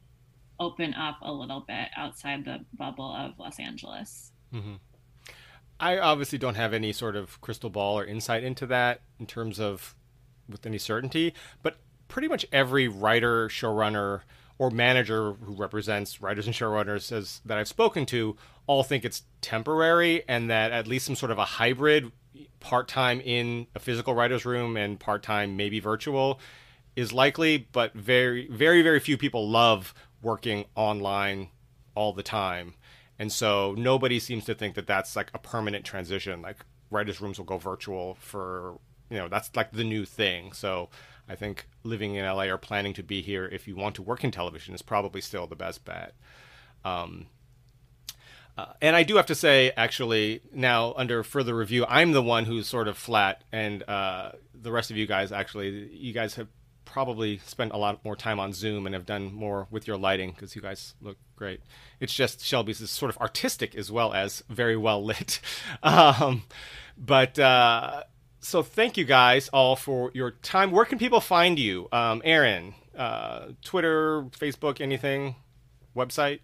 open 0.60 0.94
up 0.94 1.18
a 1.22 1.32
little 1.32 1.62
bit 1.68 1.90
outside 1.98 2.46
the 2.46 2.60
bubble 2.74 3.12
of 3.14 3.38
Los 3.38 3.60
Angeles. 3.60 4.32
hmm 4.52 4.76
I 5.80 5.98
obviously 5.98 6.38
don't 6.38 6.56
have 6.56 6.74
any 6.74 6.92
sort 6.92 7.16
of 7.16 7.40
crystal 7.42 7.70
ball 7.70 8.00
or 8.00 8.06
insight 8.06 8.44
into 8.44 8.66
that 8.68 9.02
in 9.20 9.26
terms 9.26 9.60
of 9.60 9.96
with 10.50 10.66
any 10.66 10.78
certainty, 10.78 11.34
but 11.62 11.78
pretty 12.08 12.28
much 12.28 12.46
every 12.52 12.88
writer, 12.88 13.48
showrunner, 13.48 14.22
or 14.60 14.72
manager 14.72 15.34
who 15.34 15.54
represents 15.54 16.22
writers 16.22 16.48
and 16.48 16.56
showrunners 16.56 17.02
says 17.02 17.42
that 17.46 17.58
I've 17.58 17.68
spoken 17.68 18.06
to 18.08 18.36
all 18.66 18.84
think 18.84 19.06
it's 19.06 19.24
temporary 19.42 20.24
and 20.28 20.50
that 20.50 20.72
at 20.72 20.88
least 20.88 21.06
some 21.06 21.16
sort 21.16 21.32
of 21.32 21.38
a 21.38 21.46
hybrid 21.46 22.12
part 22.60 22.88
time 22.88 23.22
in 23.22 23.68
a 23.76 23.80
physical 23.80 24.16
writer's 24.16 24.46
room 24.46 24.76
and 24.76 25.00
part 25.00 25.22
time 25.22 25.56
maybe 25.56 25.80
virtual 25.80 26.40
is 26.96 27.14
likely, 27.14 27.68
but 27.72 27.94
very, 27.94 28.48
very, 28.48 28.82
very 28.82 29.00
few 29.00 29.18
people 29.18 29.48
love 29.48 29.94
working 30.22 30.66
online 30.76 31.50
all 31.94 32.12
the 32.14 32.24
time. 32.24 32.74
And 33.20 33.32
so 33.32 33.74
nobody 33.78 34.20
seems 34.20 34.46
to 34.46 34.54
think 34.54 34.76
that 34.76 34.88
that's 34.88 35.16
like 35.16 35.32
a 35.34 35.40
permanent 35.40 35.86
transition. 35.86 36.42
Like 36.42 36.58
writers' 36.92 37.20
rooms 37.22 37.38
will 37.38 37.46
go 37.46 37.58
virtual 37.58 38.16
for, 38.16 38.80
you 39.10 39.18
know, 39.18 39.28
that's 39.28 39.56
like 39.56 39.72
the 39.72 39.84
new 39.84 40.06
thing. 40.06 40.52
So 40.52 40.90
I 41.28 41.36
think 41.36 41.68
living 41.84 42.16
in 42.16 42.26
LA 42.26 42.44
or 42.44 42.58
planning 42.58 42.94
to 42.94 43.04
be 43.04 43.22
here 43.22 43.46
if 43.46 43.68
you 43.68 43.76
want 43.76 43.96
to 43.96 44.02
work 44.02 44.24
in 44.24 44.32
television 44.32 44.74
is 44.74 44.82
probably 44.82 45.22
still 45.22 45.48
the 45.48 45.56
best 45.56 45.84
bet. 45.84 46.14
Um, 46.86 47.28
uh, 48.58 48.74
and 48.82 48.96
I 48.96 49.04
do 49.04 49.18
have 49.18 49.28
to 49.28 49.36
say, 49.36 49.72
actually, 49.78 50.42
now 50.52 50.94
under 50.98 51.22
further 51.24 51.56
review, 51.56 51.86
I'm 51.88 52.12
the 52.14 52.24
one 52.24 52.46
who's 52.46 52.68
sort 52.68 52.88
of 52.88 52.98
flat, 52.98 53.44
and 53.52 53.88
uh, 53.88 54.32
the 54.56 54.72
rest 54.72 54.90
of 54.90 54.98
you 54.98 55.06
guys, 55.06 55.32
actually, 55.32 55.90
you 55.94 56.12
guys 56.12 56.36
have 56.36 56.48
probably 56.88 57.38
spent 57.40 57.74
a 57.74 57.78
lot 57.78 58.04
more 58.04 58.16
time 58.16 58.40
on 58.40 58.54
Zoom 58.54 58.86
and 58.86 58.96
have 58.96 59.06
done 59.06 59.34
more 59.34 59.68
with 59.70 59.88
your 59.88 59.98
lighting 59.98 60.32
because 60.32 60.56
you 60.56 60.62
guys 60.62 60.96
look 61.02 61.18
great. 61.36 61.60
It's 62.00 62.14
just 62.14 62.44
Shelby's 62.44 62.82
is 62.82 62.90
sort 62.90 63.10
of 63.10 63.18
artistic 63.20 63.76
as 63.76 63.92
well 63.92 64.14
as 64.14 64.44
very 64.50 64.78
well 64.78 65.04
lit. 65.04 65.40
Um, 65.84 66.44
but 66.98 67.38
uh, 67.38 68.04
so 68.40 68.64
thank 68.64 68.98
you 68.98 69.06
guys 69.06 69.50
all 69.50 69.76
for 69.76 70.12
your 70.14 70.32
time. 70.32 70.72
Where 70.72 70.86
can 70.86 70.98
people 70.98 71.22
find 71.22 71.60
you, 71.60 71.88
um, 71.92 72.22
Erin? 72.26 72.74
Uh, 72.98 73.50
Twitter, 73.64 74.24
Facebook, 74.40 74.82
anything? 74.82 75.36
Website? 75.96 76.40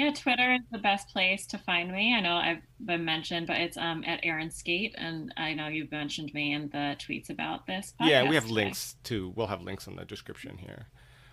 Yeah, 0.00 0.12
Twitter 0.12 0.54
is 0.54 0.62
the 0.72 0.78
best 0.78 1.10
place 1.10 1.46
to 1.48 1.58
find 1.58 1.92
me. 1.92 2.14
I 2.14 2.20
know 2.22 2.32
I've 2.32 2.62
been 2.86 3.04
mentioned, 3.04 3.46
but 3.46 3.58
it's 3.58 3.76
um, 3.76 4.02
at 4.06 4.20
Erin 4.22 4.50
Skate, 4.50 4.94
and 4.96 5.30
I 5.36 5.52
know 5.52 5.68
you've 5.68 5.92
mentioned 5.92 6.32
me 6.32 6.54
in 6.54 6.70
the 6.70 6.96
tweets 6.98 7.28
about 7.28 7.66
this. 7.66 7.92
Yeah, 8.00 8.26
we 8.26 8.34
have 8.34 8.44
today. 8.44 8.54
links 8.54 8.96
to. 9.04 9.30
We'll 9.36 9.48
have 9.48 9.60
links 9.60 9.86
in 9.88 9.96
the 9.96 10.06
description 10.06 10.56
here. 10.56 10.86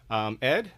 Um, 0.10 0.38
Ed? 0.42 0.70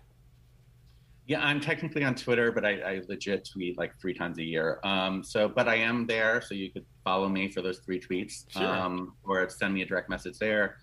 Yeah, 1.26 1.44
I'm 1.44 1.60
technically 1.60 2.04
on 2.04 2.14
Twitter, 2.14 2.52
but 2.52 2.64
I, 2.64 2.74
I 2.80 3.02
legit 3.10 3.50
tweet 3.52 3.76
like 3.80 4.00
three 4.00 4.14
times 4.14 4.38
a 4.38 4.44
year. 4.44 4.80
Um, 4.84 5.24
so, 5.24 5.50
but 5.50 5.68
I 5.68 5.78
am 5.78 6.06
there, 6.06 6.44
so 6.44 6.54
you 6.54 6.70
could 6.72 6.86
follow 7.04 7.28
me 7.28 7.50
for 7.50 7.64
those 7.64 7.80
three 7.80 8.00
tweets, 8.00 8.46
Sure. 8.50 8.68
um, 8.68 9.16
or 9.24 9.50
send 9.50 9.74
me 9.74 9.82
a 9.82 9.86
direct 9.88 10.12
message 10.12 10.38
there. 10.38 10.78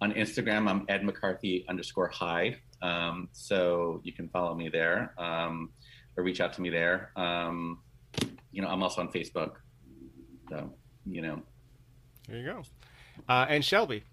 On 0.00 0.12
Instagram, 0.12 0.68
I'm 0.70 0.84
Ed 0.88 1.04
McCarthy 1.04 1.64
underscore 1.68 2.10
hi. 2.10 2.58
Um, 2.80 3.28
so 3.32 4.00
you 4.04 4.12
can 4.12 4.28
follow 4.28 4.54
me 4.54 4.68
there, 4.68 5.14
um, 5.18 5.70
or 6.16 6.24
reach 6.24 6.40
out 6.40 6.52
to 6.54 6.60
me 6.60 6.70
there. 6.70 7.10
Um, 7.16 7.80
you 8.50 8.62
know, 8.62 8.68
I'm 8.68 8.82
also 8.82 9.00
on 9.00 9.08
Facebook. 9.08 9.52
So, 10.48 10.72
you 11.06 11.22
know, 11.22 11.42
There 12.28 12.38
you 12.38 12.44
go. 12.44 12.62
Uh, 13.28 13.46
and 13.48 13.64
Shelby? 13.64 14.04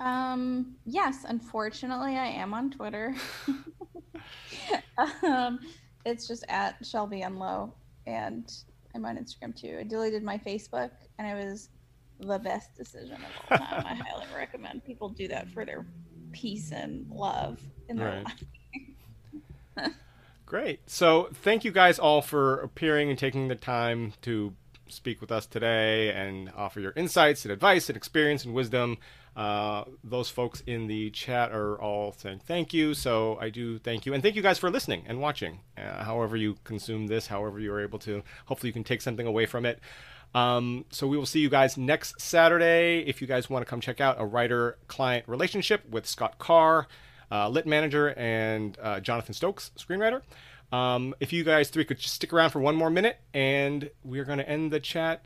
Um, 0.00 0.76
yes, 0.86 1.24
unfortunately, 1.28 2.16
I 2.16 2.26
am 2.26 2.54
on 2.54 2.70
Twitter. 2.70 3.14
um, 5.22 5.60
it's 6.06 6.26
just 6.26 6.44
at 6.48 6.76
Shelby 6.86 7.22
Unlow, 7.22 7.74
and 8.06 8.50
I'm 8.94 9.04
on 9.04 9.16
Instagram 9.18 9.54
too. 9.54 9.76
I 9.80 9.84
deleted 9.84 10.22
my 10.22 10.38
Facebook, 10.38 10.90
and 11.18 11.28
it 11.28 11.44
was 11.44 11.68
the 12.20 12.38
best 12.38 12.74
decision 12.76 13.14
of 13.16 13.20
all 13.50 13.58
time. 13.58 13.84
I 13.86 13.94
highly 13.94 14.26
recommend 14.36 14.84
people 14.84 15.08
do 15.10 15.28
that 15.28 15.48
for 15.50 15.64
their 15.64 15.86
peace 16.32 16.72
and 16.72 17.06
love 17.10 17.60
in 17.88 17.96
their 17.96 18.08
Right. 18.08 18.24
life. 19.76 19.92
Great. 20.50 20.80
So 20.90 21.28
thank 21.32 21.64
you 21.64 21.70
guys 21.70 22.00
all 22.00 22.22
for 22.22 22.58
appearing 22.58 23.08
and 23.08 23.16
taking 23.16 23.46
the 23.46 23.54
time 23.54 24.14
to 24.22 24.52
speak 24.88 25.20
with 25.20 25.30
us 25.30 25.46
today 25.46 26.10
and 26.10 26.50
offer 26.56 26.80
your 26.80 26.92
insights 26.96 27.44
and 27.44 27.52
advice 27.52 27.88
and 27.88 27.96
experience 27.96 28.44
and 28.44 28.52
wisdom. 28.52 28.98
Uh, 29.36 29.84
those 30.02 30.28
folks 30.28 30.60
in 30.66 30.88
the 30.88 31.08
chat 31.10 31.52
are 31.52 31.80
all 31.80 32.10
saying 32.10 32.40
thank 32.44 32.74
you. 32.74 32.94
So 32.94 33.38
I 33.40 33.50
do 33.50 33.78
thank 33.78 34.06
you. 34.06 34.12
And 34.12 34.24
thank 34.24 34.34
you 34.34 34.42
guys 34.42 34.58
for 34.58 34.72
listening 34.72 35.04
and 35.06 35.20
watching. 35.20 35.60
Uh, 35.78 36.02
however 36.02 36.36
you 36.36 36.56
consume 36.64 37.06
this, 37.06 37.28
however 37.28 37.60
you 37.60 37.72
are 37.72 37.80
able 37.80 38.00
to. 38.00 38.24
Hopefully 38.46 38.70
you 38.70 38.74
can 38.74 38.82
take 38.82 39.02
something 39.02 39.28
away 39.28 39.46
from 39.46 39.64
it. 39.64 39.78
Um, 40.34 40.84
so 40.90 41.06
we 41.06 41.16
will 41.16 41.26
see 41.26 41.38
you 41.38 41.48
guys 41.48 41.76
next 41.76 42.20
Saturday. 42.20 43.04
If 43.06 43.20
you 43.20 43.28
guys 43.28 43.48
want 43.48 43.64
to 43.64 43.70
come 43.70 43.80
check 43.80 44.00
out 44.00 44.16
a 44.18 44.26
writer 44.26 44.78
client 44.88 45.28
relationship 45.28 45.88
with 45.88 46.06
Scott 46.08 46.38
Carr, 46.40 46.88
uh, 47.30 47.48
lit 47.48 47.66
manager, 47.66 48.14
and 48.16 48.78
uh, 48.82 49.00
Jonathan 49.00 49.34
Stokes, 49.34 49.70
screenwriter. 49.76 50.22
Um, 50.72 51.14
if 51.18 51.32
you 51.32 51.42
guys 51.42 51.68
three 51.68 51.84
could 51.84 51.98
just 51.98 52.14
stick 52.14 52.32
around 52.32 52.50
for 52.50 52.60
one 52.60 52.76
more 52.76 52.90
minute, 52.90 53.18
and 53.34 53.90
we're 54.04 54.24
going 54.24 54.38
to 54.38 54.48
end 54.48 54.70
the 54.70 54.78
chat 54.78 55.18